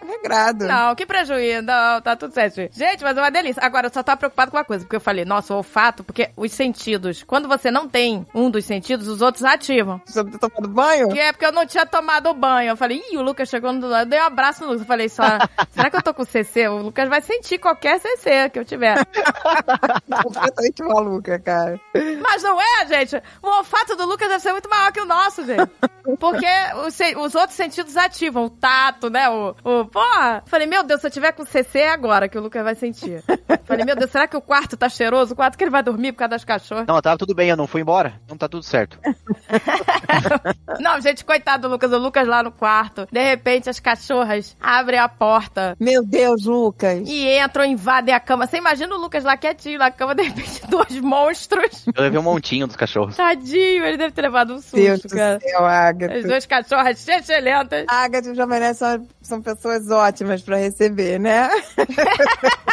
regrado. 0.08 0.66
Não, 0.66 0.96
que 0.96 1.06
prejuízo. 1.06 1.62
Não, 1.62 2.02
tá 2.02 2.16
tudo 2.16 2.34
certo. 2.34 2.56
Gente, 2.72 3.04
mas 3.04 3.18
é 3.18 3.22
uma 3.22 3.32
delícia. 3.32 3.62
Agora, 3.64 3.88
eu 3.88 3.94
só 3.94 4.04
tava 4.04 4.18
preocupado 4.18 4.52
com 4.52 4.58
uma 4.58 4.66
coisa, 4.66 4.84
porque 4.84 4.96
eu 4.96 5.02
falei, 5.02 5.26
nossa, 5.26 5.54
o 5.54 5.58
olfato, 5.58 6.04
porque 6.04 6.30
os 6.36 6.52
sentidos, 6.52 7.24
quando 7.24 7.48
você 7.48 7.70
não 7.72 7.88
tem 7.88 8.26
um 8.34 8.50
dos 8.50 8.66
sentidos, 8.66 9.08
os 9.08 9.22
outros 9.22 9.44
ativam. 9.44 10.02
Você 10.06 10.24
tá 10.24 10.50
tomando 10.50 10.74
banho? 10.74 11.10
Que 11.10 11.20
é 11.20 11.32
porque 11.32 11.46
eu 11.46 11.52
não 11.52 11.66
tinha 11.66 11.86
tomado 11.86 12.34
banho. 12.34 12.70
Eu 12.70 12.78
falei, 12.78 13.02
ih, 13.12 13.18
o 13.18 13.22
Lucas 13.22 13.50
chegou 13.50 13.72
no 13.72 13.88
lado, 13.88 14.06
eu 14.08 14.10
dei 14.10 14.20
um 14.20 14.24
abraço 14.24 14.62
no 14.62 14.68
Lucas. 14.68 14.82
Eu 14.82 14.88
falei, 14.88 15.10
só, 15.10 15.24
será 15.72 15.90
que 15.90 15.98
eu 15.98 16.02
tô 16.02 16.14
com 16.14 16.24
CC? 16.24 16.68
O 16.68 16.78
Lucas 16.78 17.10
vai 17.10 17.22
sentir 17.22 17.58
qualquer 17.58 18.00
CC 18.00 18.50
que 18.50 18.60
eu 18.60 18.66
tiver. 18.66 18.98
Completamente 20.24 20.84
maluca, 20.84 21.40
cara. 21.40 21.80
Mas 22.22 22.44
não 22.44 22.60
é, 22.62 22.86
gente. 22.88 23.22
O 23.42 23.48
olfato 23.48 23.96
do 23.96 24.06
Lucas 24.06 24.28
deve 24.28 24.42
ser 24.42 24.52
muito 24.52 24.70
maior 24.70 24.92
que 24.92 25.02
o 25.02 25.06
nosso, 25.06 25.46
gente. 25.46 25.72
Porque 26.20 26.48
os, 26.86 26.98
os 27.18 27.36
outros 27.36 27.56
sentidos 27.56 27.98
ativam. 27.98 28.46
O 28.46 28.50
tato, 28.50 29.10
né? 29.10 29.30
O, 29.30 29.56
o. 29.64 29.86
Porra! 29.98 30.44
Falei, 30.46 30.68
meu 30.68 30.84
Deus, 30.84 31.02
se 31.02 31.08
eu 31.08 31.12
tiver 31.12 31.32
com 31.32 31.44
CC 31.46 31.80
é 31.80 31.90
agora 31.90 32.30
que 32.30 32.38
o 32.38 32.42
Lucas 32.42 32.64
vai 32.64 32.76
sentir. 32.76 33.24
Falei, 33.66 33.84
meu 33.84 33.96
Deus, 33.96 34.12
será 34.12 34.28
que 34.28 34.38
o 34.38 34.42
quarto 34.42 34.78
tá 34.78 34.88
cheiroso? 34.90 35.34
O 35.34 35.36
quarto 35.36 35.58
que 35.58 35.64
ele 35.64 35.72
vai 35.72 35.82
dormir 35.82 36.12
por 36.12 36.20
causa 36.20 36.30
das 36.30 36.46
cachorras? 36.46 36.86
Não, 36.88 37.02
tava 37.02 37.18
tudo 37.18 37.34
bem, 37.34 37.50
eu 37.50 37.58
não 37.58 37.66
fui 37.68 37.82
embora. 37.82 38.14
Não 38.30 38.38
tá 38.38 38.48
tudo 38.48 38.64
certo. 38.64 39.00
Não, 40.80 41.00
gente, 41.02 41.24
coitado 41.26 41.68
do 41.68 41.72
Lucas. 41.72 41.92
O 41.92 41.98
Lucas 41.98 42.28
lá 42.28 42.44
no 42.44 42.52
quarto. 42.52 43.08
De 43.12 43.24
repente, 43.24 43.70
as 43.70 43.80
cachorras 43.80 44.56
abrem 44.60 45.00
a 45.00 45.10
porta. 45.10 45.76
Meu 45.80 46.04
Deus, 46.04 46.46
Lucas. 46.46 47.02
E 47.08 47.28
entram, 47.40 47.66
invadem 47.66 48.14
a 48.14 48.20
cama. 48.20 48.46
Você 48.46 48.58
imagina 48.58 48.96
o 48.96 49.00
Lucas 49.00 49.24
lá 49.24 49.36
quietinho 49.38 49.80
na 49.80 49.92
cama, 49.92 50.14
de 50.14 50.24
repente, 50.24 50.62
dois 50.68 51.00
monstros. 51.00 51.86
Eu 51.96 52.04
levei 52.04 52.20
um 52.20 52.24
montinho 52.24 52.68
dos 52.68 52.76
cachorros. 52.76 53.16
Tadinho, 53.16 53.86
ele 53.86 53.98
deve 53.98 54.12
ter 54.12 54.22
levado 54.22 54.52
um 54.54 54.60
Deus 54.74 55.02
susto, 55.02 55.08
do 55.08 55.16
cara. 55.16 55.40
céu, 55.40 55.66
As 55.66 55.74
Agatha. 55.88 56.22
duas 56.24 56.46
cachorras 56.46 57.00
chechelentas. 57.04 57.86
Agatha 57.88 58.28
e 58.30 58.32
o 58.32 58.36
Jované 58.36 58.74
são, 58.74 59.08
são 59.22 59.42
pessoas 59.42 59.87
ótimas 59.92 60.42
pra 60.42 60.58
receber, 60.58 61.20
né? 61.20 61.50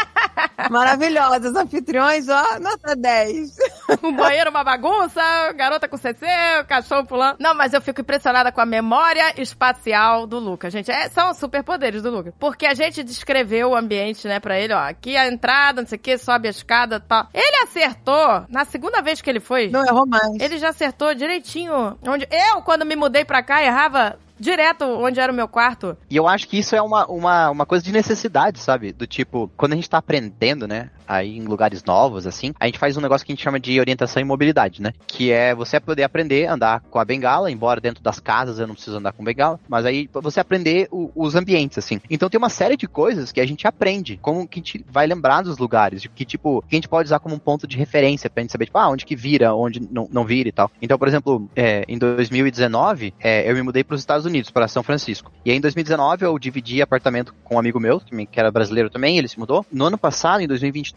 Maravilhosas, 0.70 1.54
anfitriões, 1.54 2.28
ó, 2.28 2.58
nota 2.60 2.96
10. 2.96 3.56
Um 4.02 4.14
banheiro, 4.14 4.50
uma 4.50 4.64
bagunça, 4.64 5.20
garota 5.54 5.88
com 5.88 5.96
CC, 5.96 6.26
o 6.60 6.64
cachorro 6.64 7.04
pulando. 7.06 7.36
Não, 7.38 7.54
mas 7.54 7.72
eu 7.74 7.80
fico 7.80 8.00
impressionada 8.00 8.50
com 8.50 8.60
a 8.60 8.66
memória 8.66 9.40
espacial 9.40 10.26
do 10.26 10.38
Lucas, 10.38 10.72
gente. 10.72 10.90
É, 10.90 11.08
são 11.08 11.30
os 11.30 11.36
superpoderes 11.38 12.02
do 12.02 12.10
Lucas. 12.10 12.32
Porque 12.38 12.66
a 12.66 12.74
gente 12.74 13.02
descreveu 13.02 13.70
o 13.70 13.76
ambiente, 13.76 14.26
né, 14.26 14.40
pra 14.40 14.58
ele, 14.58 14.72
ó. 14.72 14.78
Aqui 14.78 15.16
a 15.16 15.26
entrada, 15.28 15.82
não 15.82 15.88
sei 15.88 15.98
o 15.98 16.00
que, 16.00 16.16
sobe 16.18 16.48
a 16.48 16.50
escada 16.50 16.96
e 16.96 17.00
tal. 17.08 17.28
Ele 17.34 17.56
acertou, 17.62 18.44
na 18.48 18.64
segunda 18.64 19.02
vez 19.02 19.20
que 19.20 19.28
ele 19.28 19.40
foi, 19.40 19.68
Não 19.68 19.84
errou 19.84 20.06
mais. 20.06 20.40
ele 20.40 20.58
já 20.58 20.70
acertou 20.70 21.14
direitinho. 21.14 21.98
Onde 22.06 22.26
eu, 22.30 22.62
quando 22.62 22.86
me 22.86 22.96
mudei 22.96 23.24
pra 23.24 23.42
cá, 23.42 23.62
errava 23.62 24.18
direto 24.38 24.84
onde 24.84 25.20
era 25.20 25.32
o 25.32 25.34
meu 25.34 25.48
quarto. 25.48 25.96
E 26.10 26.16
eu 26.16 26.26
acho 26.26 26.48
que 26.48 26.58
isso 26.58 26.74
é 26.74 26.82
uma, 26.82 27.06
uma, 27.06 27.50
uma 27.50 27.66
coisa 27.66 27.84
de 27.84 27.92
necessidade, 27.92 28.58
sabe? 28.58 28.92
Do 28.92 29.06
tipo, 29.06 29.50
quando 29.56 29.72
a 29.72 29.76
gente 29.76 29.88
tá 29.90 29.98
aprendendo, 29.98 30.66
né? 30.66 30.90
Aí 31.06 31.36
em 31.36 31.44
lugares 31.44 31.82
novos, 31.84 32.26
assim, 32.26 32.52
a 32.58 32.66
gente 32.66 32.78
faz 32.78 32.96
um 32.96 33.00
negócio 33.00 33.26
que 33.26 33.32
a 33.32 33.34
gente 33.34 33.44
chama 33.44 33.60
de 33.60 33.78
orientação 33.78 34.20
e 34.20 34.24
mobilidade, 34.24 34.80
né? 34.82 34.92
Que 35.06 35.30
é 35.30 35.54
você 35.54 35.78
poder 35.80 36.02
aprender 36.02 36.46
a 36.46 36.54
andar 36.54 36.80
com 36.90 36.98
a 36.98 37.04
bengala, 37.04 37.50
embora 37.50 37.80
dentro 37.80 38.02
das 38.02 38.18
casas 38.20 38.58
eu 38.58 38.66
não 38.66 38.74
preciso 38.74 38.96
andar 38.96 39.12
com 39.12 39.24
bengala, 39.24 39.58
mas 39.68 39.84
aí 39.84 40.08
você 40.12 40.40
aprender 40.40 40.88
o- 40.90 41.10
os 41.14 41.34
ambientes, 41.34 41.78
assim. 41.78 42.00
Então 42.08 42.28
tem 42.28 42.38
uma 42.38 42.48
série 42.48 42.76
de 42.76 42.86
coisas 42.86 43.32
que 43.32 43.40
a 43.40 43.46
gente 43.46 43.66
aprende, 43.66 44.18
como 44.22 44.46
que 44.46 44.58
a 44.60 44.62
gente 44.62 44.84
vai 44.90 45.06
lembrar 45.06 45.42
dos 45.42 45.58
lugares, 45.58 46.06
que 46.14 46.24
tipo, 46.24 46.62
que 46.68 46.74
a 46.74 46.78
gente 46.78 46.88
pode 46.88 47.06
usar 47.06 47.18
como 47.18 47.34
um 47.34 47.38
ponto 47.38 47.66
de 47.66 47.76
referência 47.76 48.30
pra 48.30 48.42
gente 48.42 48.52
saber, 48.52 48.66
tipo, 48.66 48.78
ah, 48.78 48.88
onde 48.88 49.04
que 49.04 49.16
vira, 49.16 49.54
onde 49.54 49.80
não, 49.90 50.08
não 50.10 50.24
vira 50.24 50.48
e 50.48 50.52
tal. 50.52 50.70
Então, 50.80 50.98
por 50.98 51.08
exemplo, 51.08 51.48
é, 51.54 51.84
em 51.88 51.98
2019, 51.98 53.14
é, 53.20 53.48
eu 53.50 53.54
me 53.54 53.62
mudei 53.62 53.82
para 53.84 53.94
os 53.94 54.00
Estados 54.00 54.26
Unidos, 54.26 54.50
para 54.50 54.68
São 54.68 54.82
Francisco. 54.82 55.30
E 55.44 55.50
aí, 55.50 55.56
em 55.56 55.60
2019, 55.60 56.24
eu 56.24 56.38
dividi 56.38 56.80
apartamento 56.82 57.34
com 57.44 57.56
um 57.56 57.58
amigo 57.58 57.80
meu, 57.80 58.00
que 58.00 58.14
me- 58.14 58.26
que 58.26 58.38
era 58.38 58.50
brasileiro 58.50 58.90
também, 58.90 59.18
ele 59.18 59.28
se 59.28 59.38
mudou. 59.38 59.64
No 59.72 59.86
ano 59.86 59.98
passado, 59.98 60.40
em 60.40 60.46
2022, 60.46 60.93